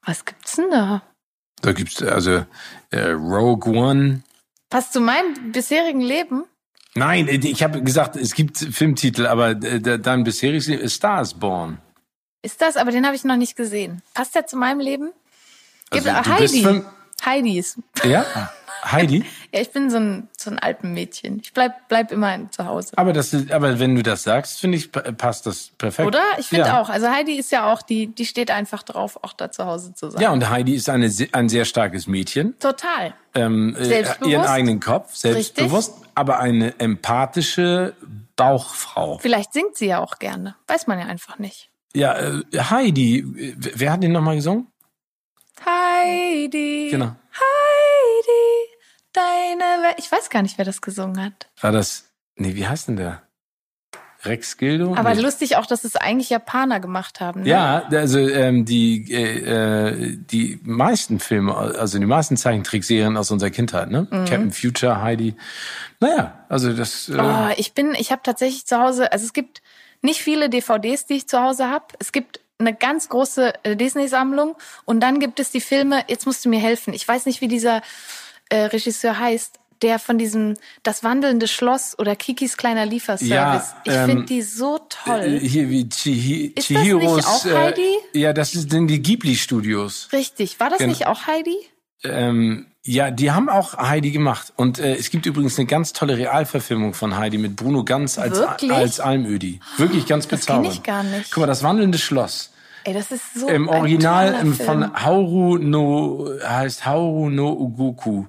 was 0.05 0.23
gibt's 0.23 0.55
denn 0.55 0.71
da? 0.71 1.01
Da 1.61 1.73
gibt's 1.73 2.01
also 2.01 2.45
äh, 2.91 3.09
Rogue 3.09 3.69
One. 3.77 4.21
Passt 4.69 4.93
zu 4.93 5.01
meinem 5.01 5.51
bisherigen 5.51 5.99
Leben? 5.99 6.45
Nein, 6.95 7.27
ich 7.27 7.63
habe 7.63 7.83
gesagt, 7.83 8.15
es 8.15 8.33
gibt 8.33 8.57
Filmtitel, 8.57 9.27
aber 9.27 9.49
äh, 9.49 9.99
dein 9.99 10.23
bisheriges 10.23 10.67
Leben 10.67 10.81
ist 10.83 10.95
Stars 10.95 11.33
Born. 11.33 11.79
Ist 12.43 12.61
das? 12.61 12.77
Aber 12.77 12.91
den 12.91 13.05
habe 13.05 13.15
ich 13.17 13.25
noch 13.25 13.35
nicht 13.35 13.57
gesehen. 13.57 14.01
Passt 14.13 14.35
der 14.35 14.47
zu 14.47 14.55
meinem 14.55 14.79
Leben? 14.79 15.11
Gibt 15.91 16.07
Also, 16.07 16.31
Heidi. 16.31 16.63
fünf- 16.63 16.85
Heidi 17.25 17.59
ist. 17.59 17.77
Ja? 18.05 18.25
Heidi? 18.85 19.25
Ja, 19.57 19.61
ich 19.63 19.71
bin 19.71 19.89
so 19.89 19.97
ein, 19.97 20.27
so 20.37 20.51
ein 20.51 20.59
Alpenmädchen. 20.59 21.39
Ich 21.41 21.51
bleib, 21.53 21.87
bleib 21.89 22.11
immer 22.11 22.49
zu 22.51 22.65
Hause. 22.65 22.91
Aber 22.95 23.11
das, 23.11 23.35
aber 23.51 23.79
wenn 23.79 23.95
du 23.95 24.03
das 24.03 24.23
sagst, 24.23 24.59
finde 24.59 24.77
ich, 24.77 24.91
pa- 24.91 25.11
passt 25.11 25.45
das 25.47 25.71
perfekt. 25.77 26.07
Oder? 26.07 26.21
Ich 26.37 26.47
finde 26.47 26.67
ja. 26.67 26.81
auch. 26.81 26.89
Also 26.89 27.09
Heidi 27.09 27.33
ist 27.33 27.51
ja 27.51 27.71
auch, 27.73 27.81
die, 27.81 28.07
die 28.07 28.25
steht 28.25 28.51
einfach 28.51 28.83
drauf, 28.83 29.17
auch 29.23 29.33
da 29.33 29.51
zu 29.51 29.65
Hause 29.65 29.93
zu 29.95 30.11
sein. 30.11 30.21
Ja, 30.21 30.31
und 30.31 30.47
Heidi 30.49 30.75
ist 30.75 30.89
eine, 30.89 31.11
ein 31.31 31.49
sehr 31.49 31.65
starkes 31.65 32.07
Mädchen. 32.07 32.57
Total. 32.59 33.13
Ähm, 33.33 33.75
äh, 33.75 33.83
Selbstbewusst. 33.85 34.31
ihren 34.31 34.45
eigenen 34.45 34.79
Kopf, 34.79 35.15
selbstbewusst, 35.15 35.95
aber 36.15 36.39
eine 36.39 36.79
empathische 36.79 37.95
Bauchfrau. 38.35 39.17
Vielleicht 39.17 39.53
singt 39.53 39.75
sie 39.75 39.87
ja 39.87 39.99
auch 39.99 40.19
gerne. 40.19 40.55
Weiß 40.67 40.87
man 40.87 40.99
ja 40.99 41.05
einfach 41.07 41.39
nicht. 41.39 41.69
Ja, 41.95 42.13
äh, 42.15 42.41
Heidi, 42.55 43.25
wer 43.57 43.91
hat 43.93 44.03
den 44.03 44.11
nochmal 44.11 44.35
gesungen? 44.35 44.67
Heidi. 45.65 46.89
Genau. 46.91 47.07
Heidi, 47.33 47.86
deine 49.17 49.83
Welt. 49.83 49.95
Ich 49.97 50.11
weiß 50.11 50.29
gar 50.29 50.41
nicht, 50.41 50.57
wer 50.57 50.65
das 50.65 50.81
gesungen 50.81 51.23
hat. 51.23 51.47
War 51.61 51.71
das, 51.71 52.05
nee, 52.35 52.55
wie 52.55 52.67
heißt 52.67 52.87
denn 52.87 52.97
der? 52.97 53.23
Rex 54.23 54.57
Gildo? 54.57 54.95
Aber 54.95 55.13
nee. 55.13 55.21
lustig 55.21 55.57
auch, 55.57 55.65
dass 55.65 55.83
es 55.83 55.95
eigentlich 55.95 56.29
Japaner 56.29 56.79
gemacht 56.79 57.19
haben. 57.21 57.43
Ne? 57.43 57.49
Ja, 57.49 57.83
also 57.91 58.19
ähm, 58.19 58.65
die 58.65 59.11
äh, 59.11 60.17
die 60.17 60.59
meisten 60.63 61.19
Filme, 61.19 61.55
also 61.55 61.99
die 61.99 62.05
meisten 62.05 62.35
Zeichentrickserien 62.35 63.15
aus 63.15 63.29
unserer 63.31 63.51
Kindheit, 63.51 63.91
ne? 63.91 64.07
Mhm. 64.09 64.25
Captain 64.25 64.51
Future, 64.51 65.01
Heidi. 65.01 65.35
Naja, 65.99 66.45
also 66.49 66.73
das. 66.73 67.09
Äh, 67.09 67.17
Oh, 67.19 67.49
ich 67.57 67.73
bin, 67.73 67.93
ich 67.97 68.11
habe 68.11 68.21
tatsächlich 68.23 68.65
zu 68.65 68.79
Hause, 68.79 69.11
also 69.11 69.25
es 69.25 69.33
gibt 69.33 69.61
nicht 70.01 70.21
viele 70.21 70.49
DVDs, 70.49 71.05
die 71.05 71.15
ich 71.15 71.27
zu 71.27 71.41
Hause 71.41 71.69
habe. 71.69 71.85
Es 71.99 72.11
gibt 72.11 72.39
eine 72.59 72.73
ganz 72.73 73.09
große 73.09 73.53
äh, 73.63 73.75
Disney-Sammlung 73.75 74.55
und 74.85 74.99
dann 74.99 75.19
gibt 75.19 75.39
es 75.39 75.51
die 75.51 75.61
Filme, 75.61 76.03
jetzt 76.07 76.25
musst 76.25 76.43
du 76.43 76.49
mir 76.49 76.59
helfen. 76.59 76.93
Ich 76.93 77.07
weiß 77.07 77.25
nicht, 77.25 77.41
wie 77.41 77.47
dieser 77.47 77.81
äh, 78.49 78.65
Regisseur 78.65 79.17
heißt, 79.19 79.59
der 79.81 79.99
von 79.99 80.17
diesem 80.17 80.55
Das 80.83 81.03
wandelnde 81.03 81.47
Schloss 81.47 81.97
oder 81.99 82.15
Kikis 82.15 82.57
kleiner 82.57 82.85
Lieferservice. 82.85 83.29
Ja, 83.29 83.81
ich 83.83 83.93
ähm, 83.93 84.05
finde 84.09 84.25
die 84.25 84.41
so 84.41 84.79
toll. 84.89 85.21
äh, 85.21 85.39
hier 85.39 85.69
wie 85.69 85.87
Chihi 85.87 86.53
Ist 86.55 86.71
das 86.71 86.83
nicht 86.83 86.93
auch 87.27 87.45
äh, 87.45 87.53
Heidi? 87.55 87.97
ja, 88.13 88.33
das 88.33 88.51
sind 88.53 88.87
die 88.87 89.01
Ghibli 89.01 89.35
Studios. 89.35 90.09
Richtig. 90.11 90.59
War 90.59 90.69
das 90.69 90.79
genau. 90.79 90.89
nicht 90.89 91.05
auch 91.07 91.27
Heidi? 91.27 91.55
Ähm, 92.03 92.67
ja, 92.83 93.11
die 93.11 93.31
haben 93.31 93.49
auch 93.49 93.77
Heidi 93.77 94.11
gemacht. 94.11 94.53
Und 94.55 94.79
äh, 94.79 94.95
es 94.95 95.09
gibt 95.09 95.25
übrigens 95.25 95.57
eine 95.59 95.67
ganz 95.67 95.93
tolle 95.93 96.17
Realverfilmung 96.17 96.93
von 96.93 97.17
Heidi 97.17 97.37
mit 97.37 97.55
Bruno 97.55 97.83
Ganz 97.83 98.17
als, 98.17 98.39
Wirklich? 98.39 98.71
als 98.71 98.99
Almödi. 98.99 99.59
Wirklich 99.77 100.05
ganz 100.05 100.27
Das 100.27 100.45
kenn 100.45 100.61
bezaubernd. 100.61 100.75
ich 100.75 100.83
gar 100.83 101.03
nicht. 101.03 101.31
Guck 101.31 101.41
mal, 101.41 101.47
das 101.47 101.63
wandelnde 101.63 101.97
Schloss. 101.97 102.51
Ey, 102.85 102.93
das 102.93 103.11
ist 103.11 103.33
so 103.33 103.49
Im 103.49 103.67
Original 103.67 104.33
Film. 104.33 104.53
von 104.53 105.03
Hauru 105.03 105.57
no 105.57 106.29
heißt 106.41 106.85
Hauru 106.85 107.29
no 107.29 107.51
Ugoku. 107.51 108.25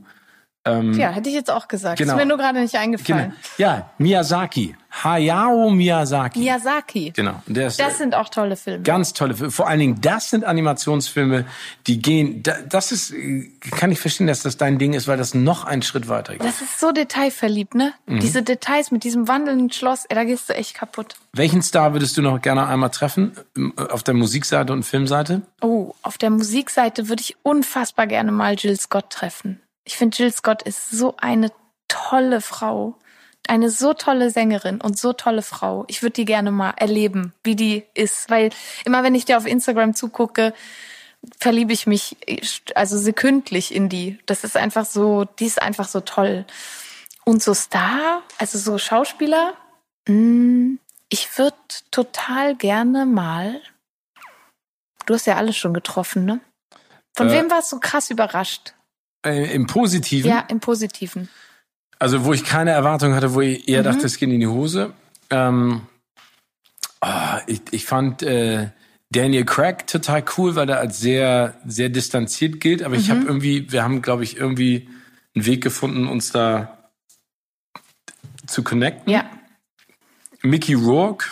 Ja, 0.94 1.10
hätte 1.10 1.28
ich 1.28 1.34
jetzt 1.34 1.50
auch 1.50 1.68
gesagt. 1.68 1.98
Genau. 1.98 2.12
Ist 2.14 2.18
mir 2.18 2.26
nur 2.26 2.36
gerade 2.38 2.60
nicht 2.60 2.72
Genau. 2.72 2.82
eingefallen. 2.84 3.34
Ja, 3.58 3.90
Miyazaki. 3.98 4.74
Hayao 5.04 5.68
Miyazaki. 5.70 6.38
Miyazaki. 6.38 7.12
Genau. 7.14 7.42
Das 7.46 7.76
sind 7.98 8.14
auch 8.14 8.30
tolle 8.30 8.56
Filme. 8.56 8.82
ganz 8.82 9.12
tolle 9.12 9.34
Filme. 9.34 9.50
Vor 9.52 9.68
allen 9.68 9.80
Dingen, 9.80 10.00
das 10.00 10.30
sind 10.30 10.44
Animationsfilme, 10.44 11.44
die 11.86 12.00
gehen, 12.00 12.42
da- 12.42 12.56
das 12.66 12.90
ist, 12.90 13.12
kann 13.70 13.92
ich 13.92 14.00
verstehen, 14.00 14.26
dass 14.26 14.42
das 14.42 14.56
dein 14.56 14.78
Ding 14.78 14.94
ist, 14.94 15.06
weil 15.06 15.18
das 15.18 15.34
noch 15.34 15.64
einen 15.64 15.82
Schritt 15.82 16.08
weiter 16.08 16.32
geht. 16.32 16.42
Das 16.44 16.62
ist 16.62 16.80
so 16.80 16.90
detailverliebt, 16.92 17.74
ne? 17.74 17.92
Mhm. 18.06 18.20
Diese 18.20 18.42
Details 18.42 18.90
mit 18.90 19.04
diesem 19.04 19.28
wandelnden 19.28 19.70
Schloss, 19.70 20.04
ey, 20.08 20.14
da 20.14 20.24
gehst 20.24 20.48
du 20.48 20.54
echt 20.54 20.74
kaputt. 20.74 21.16
Welchen 21.34 21.60
Star 21.62 21.92
würdest 21.92 22.16
du 22.16 22.22
noch 22.22 22.40
gerne 22.40 22.66
einmal 22.66 22.90
treffen? 22.90 23.32
Auf 23.90 24.02
der 24.02 24.14
Musikseite 24.14 24.72
und 24.72 24.84
Filmseite? 24.84 25.42
Oh, 25.60 25.92
auf 26.02 26.16
der 26.18 26.30
Musikseite 26.30 27.08
würde 27.10 27.20
ich 27.20 27.36
unfassbar 27.42 28.06
gerne 28.06 28.32
mal 28.32 28.54
Jill 28.54 28.78
Scott 28.80 29.10
treffen. 29.10 29.60
Ich 29.88 29.96
finde, 29.96 30.18
Jill 30.18 30.30
Scott 30.30 30.62
ist 30.64 30.90
so 30.90 31.14
eine 31.16 31.50
tolle 31.88 32.42
Frau. 32.42 32.98
Eine 33.48 33.70
so 33.70 33.94
tolle 33.94 34.28
Sängerin 34.28 34.82
und 34.82 34.98
so 34.98 35.14
tolle 35.14 35.40
Frau. 35.40 35.86
Ich 35.88 36.02
würde 36.02 36.12
die 36.12 36.26
gerne 36.26 36.50
mal 36.50 36.74
erleben, 36.76 37.32
wie 37.42 37.56
die 37.56 37.86
ist. 37.94 38.28
Weil 38.28 38.50
immer 38.84 39.02
wenn 39.02 39.14
ich 39.14 39.24
dir 39.24 39.38
auf 39.38 39.46
Instagram 39.46 39.94
zugucke, 39.94 40.52
verliebe 41.40 41.72
ich 41.72 41.86
mich 41.86 42.18
also 42.74 42.98
sekündlich 42.98 43.74
in 43.74 43.88
die. 43.88 44.18
Das 44.26 44.44
ist 44.44 44.58
einfach 44.58 44.84
so, 44.84 45.24
die 45.24 45.46
ist 45.46 45.62
einfach 45.62 45.88
so 45.88 46.00
toll. 46.00 46.44
Und 47.24 47.42
so 47.42 47.54
Star, 47.54 48.22
also 48.36 48.58
so 48.58 48.76
Schauspieler, 48.76 49.54
hm, 50.06 50.78
ich 51.08 51.38
würde 51.38 51.56
total 51.90 52.56
gerne 52.56 53.06
mal. 53.06 53.62
Du 55.06 55.14
hast 55.14 55.26
ja 55.26 55.36
alles 55.36 55.56
schon 55.56 55.72
getroffen, 55.72 56.26
ne? 56.26 56.40
Von 57.16 57.30
äh, 57.30 57.32
wem 57.32 57.50
warst 57.50 57.72
du 57.72 57.80
krass 57.80 58.10
überrascht? 58.10 58.74
Äh, 59.28 59.54
Im 59.54 59.66
Positiven? 59.66 60.30
Ja, 60.30 60.40
im 60.48 60.60
Positiven. 60.60 61.28
Also, 61.98 62.24
wo 62.24 62.32
ich 62.32 62.44
keine 62.44 62.70
Erwartung 62.70 63.14
hatte, 63.14 63.34
wo 63.34 63.40
ich 63.40 63.68
eher 63.68 63.80
mhm. 63.80 63.86
dachte, 63.86 64.06
es 64.06 64.18
geht 64.18 64.30
in 64.30 64.40
die 64.40 64.46
Hose. 64.46 64.92
Ähm, 65.30 65.82
oh, 67.00 67.36
ich, 67.46 67.60
ich 67.70 67.84
fand 67.86 68.22
äh, 68.22 68.70
Daniel 69.10 69.44
Craig 69.44 69.86
total 69.86 70.24
cool, 70.36 70.54
weil 70.54 70.68
er 70.68 70.78
als 70.78 71.00
sehr, 71.00 71.54
sehr 71.66 71.88
distanziert 71.88 72.60
gilt. 72.60 72.82
Aber 72.82 72.94
mhm. 72.94 73.00
ich 73.00 73.10
habe 73.10 73.20
irgendwie, 73.22 73.72
wir 73.72 73.82
haben, 73.82 74.02
glaube 74.02 74.24
ich, 74.24 74.36
irgendwie 74.36 74.88
einen 75.34 75.46
Weg 75.46 75.62
gefunden, 75.62 76.06
uns 76.06 76.30
da 76.30 76.78
zu 78.46 78.62
connecten. 78.62 79.12
Ja. 79.12 79.28
Mickey 80.42 80.74
Rourke, 80.74 81.26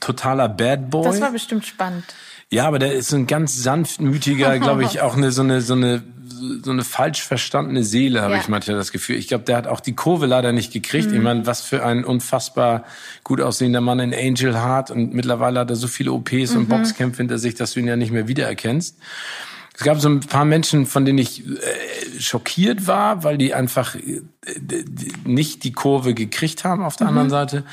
totaler 0.00 0.48
Bad 0.48 0.90
Boy. 0.90 1.04
Das 1.04 1.20
war 1.20 1.32
bestimmt 1.32 1.66
spannend. 1.66 2.04
Ja, 2.54 2.68
aber 2.68 2.78
der 2.78 2.92
ist 2.92 3.08
so 3.08 3.16
ein 3.16 3.26
ganz 3.26 3.60
sanftmütiger, 3.64 4.60
glaube 4.60 4.84
ich, 4.84 5.00
auch 5.00 5.16
eine 5.16 5.32
so 5.32 5.42
eine 5.42 5.60
so 5.60 5.74
eine 5.74 6.04
so 6.62 6.70
eine 6.70 6.84
falsch 6.84 7.22
verstandene 7.22 7.82
Seele, 7.82 8.22
habe 8.22 8.34
ja. 8.34 8.40
ich 8.40 8.46
manchmal 8.46 8.76
das 8.76 8.92
Gefühl. 8.92 9.16
Ich 9.16 9.26
glaube, 9.26 9.42
der 9.42 9.56
hat 9.56 9.66
auch 9.66 9.80
die 9.80 9.96
Kurve 9.96 10.26
leider 10.26 10.52
nicht 10.52 10.72
gekriegt. 10.72 11.08
Mhm. 11.08 11.16
Ich 11.16 11.22
meine, 11.22 11.46
was 11.46 11.62
für 11.62 11.84
ein 11.84 12.04
unfassbar 12.04 12.84
gut 13.24 13.40
aussehender 13.40 13.80
Mann 13.80 13.98
in 13.98 14.14
Angel 14.14 14.54
Heart 14.54 14.92
und 14.92 15.14
mittlerweile 15.14 15.58
hat 15.58 15.70
er 15.70 15.74
so 15.74 15.88
viele 15.88 16.12
OPs 16.12 16.52
mhm. 16.52 16.58
und 16.58 16.68
Boxkämpfe 16.68 17.16
hinter 17.18 17.38
sich, 17.38 17.56
dass 17.56 17.72
du 17.72 17.80
ihn 17.80 17.88
ja 17.88 17.96
nicht 17.96 18.12
mehr 18.12 18.28
wiedererkennst. 18.28 18.98
Es 19.76 19.82
gab 19.82 20.00
so 20.00 20.08
ein 20.08 20.20
paar 20.20 20.44
Menschen, 20.44 20.86
von 20.86 21.04
denen 21.04 21.18
ich 21.18 21.44
äh, 21.44 22.20
schockiert 22.20 22.86
war, 22.86 23.24
weil 23.24 23.36
die 23.36 23.52
einfach 23.52 23.96
äh, 23.96 24.20
nicht 25.24 25.64
die 25.64 25.72
Kurve 25.72 26.14
gekriegt 26.14 26.62
haben 26.62 26.84
auf 26.84 26.94
der 26.94 27.06
mhm. 27.06 27.18
anderen 27.18 27.30
Seite. 27.30 27.64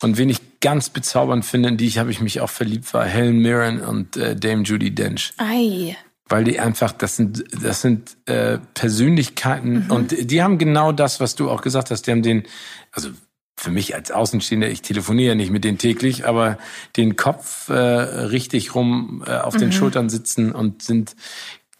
Und 0.00 0.16
wen 0.16 0.30
ich 0.30 0.38
ganz 0.66 0.90
bezaubernd 0.90 1.44
finde, 1.44 1.68
in 1.68 1.76
die 1.76 1.86
ich 1.86 1.98
habe 1.98 2.10
ich 2.10 2.20
mich 2.20 2.40
auch 2.40 2.50
verliebt, 2.50 2.92
war 2.92 3.04
Helen 3.04 3.38
Mirren 3.38 3.80
und 3.80 4.16
äh, 4.16 4.34
Dame 4.34 4.64
Judy 4.64 4.92
Dench. 4.92 5.32
Ei. 5.36 5.96
Weil 6.28 6.42
die 6.42 6.58
einfach, 6.58 6.90
das 6.90 7.14
sind, 7.14 7.44
das 7.62 7.82
sind 7.82 8.16
äh, 8.26 8.58
Persönlichkeiten 8.74 9.84
mhm. 9.84 9.90
und 9.92 10.30
die 10.32 10.42
haben 10.42 10.58
genau 10.58 10.90
das, 10.90 11.20
was 11.20 11.36
du 11.36 11.48
auch 11.50 11.62
gesagt 11.62 11.92
hast. 11.92 12.08
Die 12.08 12.10
haben 12.10 12.22
den, 12.22 12.42
also 12.90 13.10
für 13.56 13.70
mich 13.70 13.94
als 13.94 14.10
Außenstehender, 14.10 14.68
ich 14.68 14.82
telefoniere 14.82 15.36
nicht 15.36 15.52
mit 15.52 15.62
denen 15.62 15.78
täglich, 15.78 16.26
aber 16.26 16.58
den 16.96 17.14
Kopf 17.14 17.68
äh, 17.68 17.74
richtig 17.74 18.74
rum 18.74 19.22
äh, 19.24 19.36
auf 19.36 19.54
mhm. 19.54 19.60
den 19.60 19.72
Schultern 19.72 20.08
sitzen 20.08 20.50
und 20.50 20.82
sind 20.82 21.14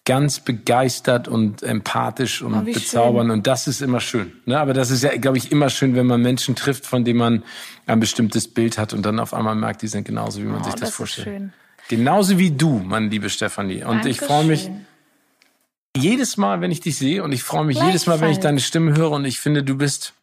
ganz 0.07 0.41
begeistert 0.41 1.29
und 1.29 1.63
empathisch 1.63 2.41
und 2.41 2.55
oh, 2.55 2.61
bezaubernd. 2.61 3.31
Und 3.31 3.47
das 3.47 3.67
ist 3.67 3.83
immer 3.83 4.01
schön. 4.01 4.33
Ne? 4.47 4.59
Aber 4.59 4.73
das 4.73 4.91
ist 4.91 5.03
ja, 5.03 5.15
glaube 5.17 5.37
ich, 5.37 5.53
immer 5.53 5.69
schön, 5.69 5.95
wenn 5.97 6.07
man 6.07 6.23
Menschen 6.23 6.55
trifft, 6.55 6.87
von 6.87 7.05
denen 7.05 7.19
man 7.19 7.43
ein 7.87 8.01
bestimmtes 8.01 8.49
Bild 8.49 8.79
hat 8.79 8.95
und 8.95 9.05
dann 9.05 9.21
auf 9.21 9.35
einmal 9.35 9.57
merkt, 9.57 9.83
die 9.83 9.89
sind 9.89 10.05
genauso, 10.05 10.41
wie 10.41 10.45
man 10.45 10.61
oh, 10.61 10.65
sich 10.65 10.75
das, 10.75 10.81
das 10.81 10.95
vorstellt. 10.95 11.27
schön. 11.27 11.53
Genauso 11.89 12.39
wie 12.39 12.53
du, 12.53 12.79
meine 12.79 13.09
liebe 13.09 13.29
Stefanie. 13.29 13.83
Und 13.83 14.05
Dankeschön. 14.05 14.11
ich 14.11 14.21
freue 14.21 14.45
mich 14.45 14.71
jedes 15.97 16.37
Mal, 16.37 16.61
wenn 16.61 16.71
ich 16.71 16.81
dich 16.81 16.97
sehe 16.97 17.23
und 17.23 17.33
ich 17.33 17.43
freue 17.43 17.65
mich 17.65 17.81
jedes 17.81 18.07
Mal, 18.07 18.21
wenn 18.21 18.31
ich 18.31 18.39
deine 18.39 18.61
Stimme 18.61 18.97
höre 18.97 19.11
und 19.11 19.25
ich 19.25 19.41
finde, 19.41 19.65
du 19.65 19.77
bist 19.77 20.15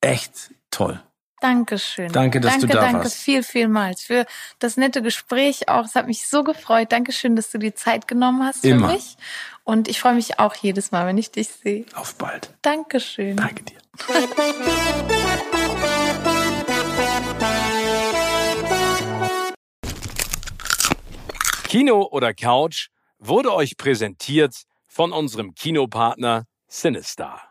echt 0.00 0.50
toll. 0.70 1.00
Dankeschön. 1.40 2.12
Danke, 2.12 2.40
dass 2.40 2.52
danke, 2.52 2.66
du 2.66 2.72
da 2.74 2.80
danke, 2.80 2.98
warst. 2.98 3.16
Danke 3.16 3.24
viel, 3.24 3.42
vielmals 3.42 4.02
für 4.02 4.26
das 4.58 4.76
nette 4.76 5.02
Gespräch 5.02 5.68
auch. 5.68 5.84
Es 5.86 5.94
hat 5.94 6.06
mich 6.06 6.28
so 6.28 6.44
gefreut. 6.44 6.92
Dankeschön, 6.92 7.34
dass 7.34 7.50
du 7.50 7.58
die 7.58 7.74
Zeit 7.74 8.06
genommen 8.06 8.44
hast 8.44 8.64
Immer. 8.64 8.88
für 8.88 8.94
mich. 8.94 9.16
Und 9.64 9.88
ich 9.88 10.00
freue 10.00 10.14
mich 10.14 10.38
auch 10.38 10.54
jedes 10.54 10.92
Mal, 10.92 11.06
wenn 11.06 11.18
ich 11.18 11.30
dich 11.30 11.48
sehe. 11.48 11.86
Auf 11.94 12.14
bald. 12.16 12.50
Dankeschön. 12.62 13.36
Danke 13.36 13.64
dir. 13.64 13.78
Kino 21.68 22.08
oder 22.10 22.34
Couch 22.34 22.88
wurde 23.18 23.54
euch 23.54 23.76
präsentiert 23.76 24.54
von 24.88 25.12
unserem 25.12 25.54
Kinopartner 25.54 26.44
Sinistar. 26.66 27.49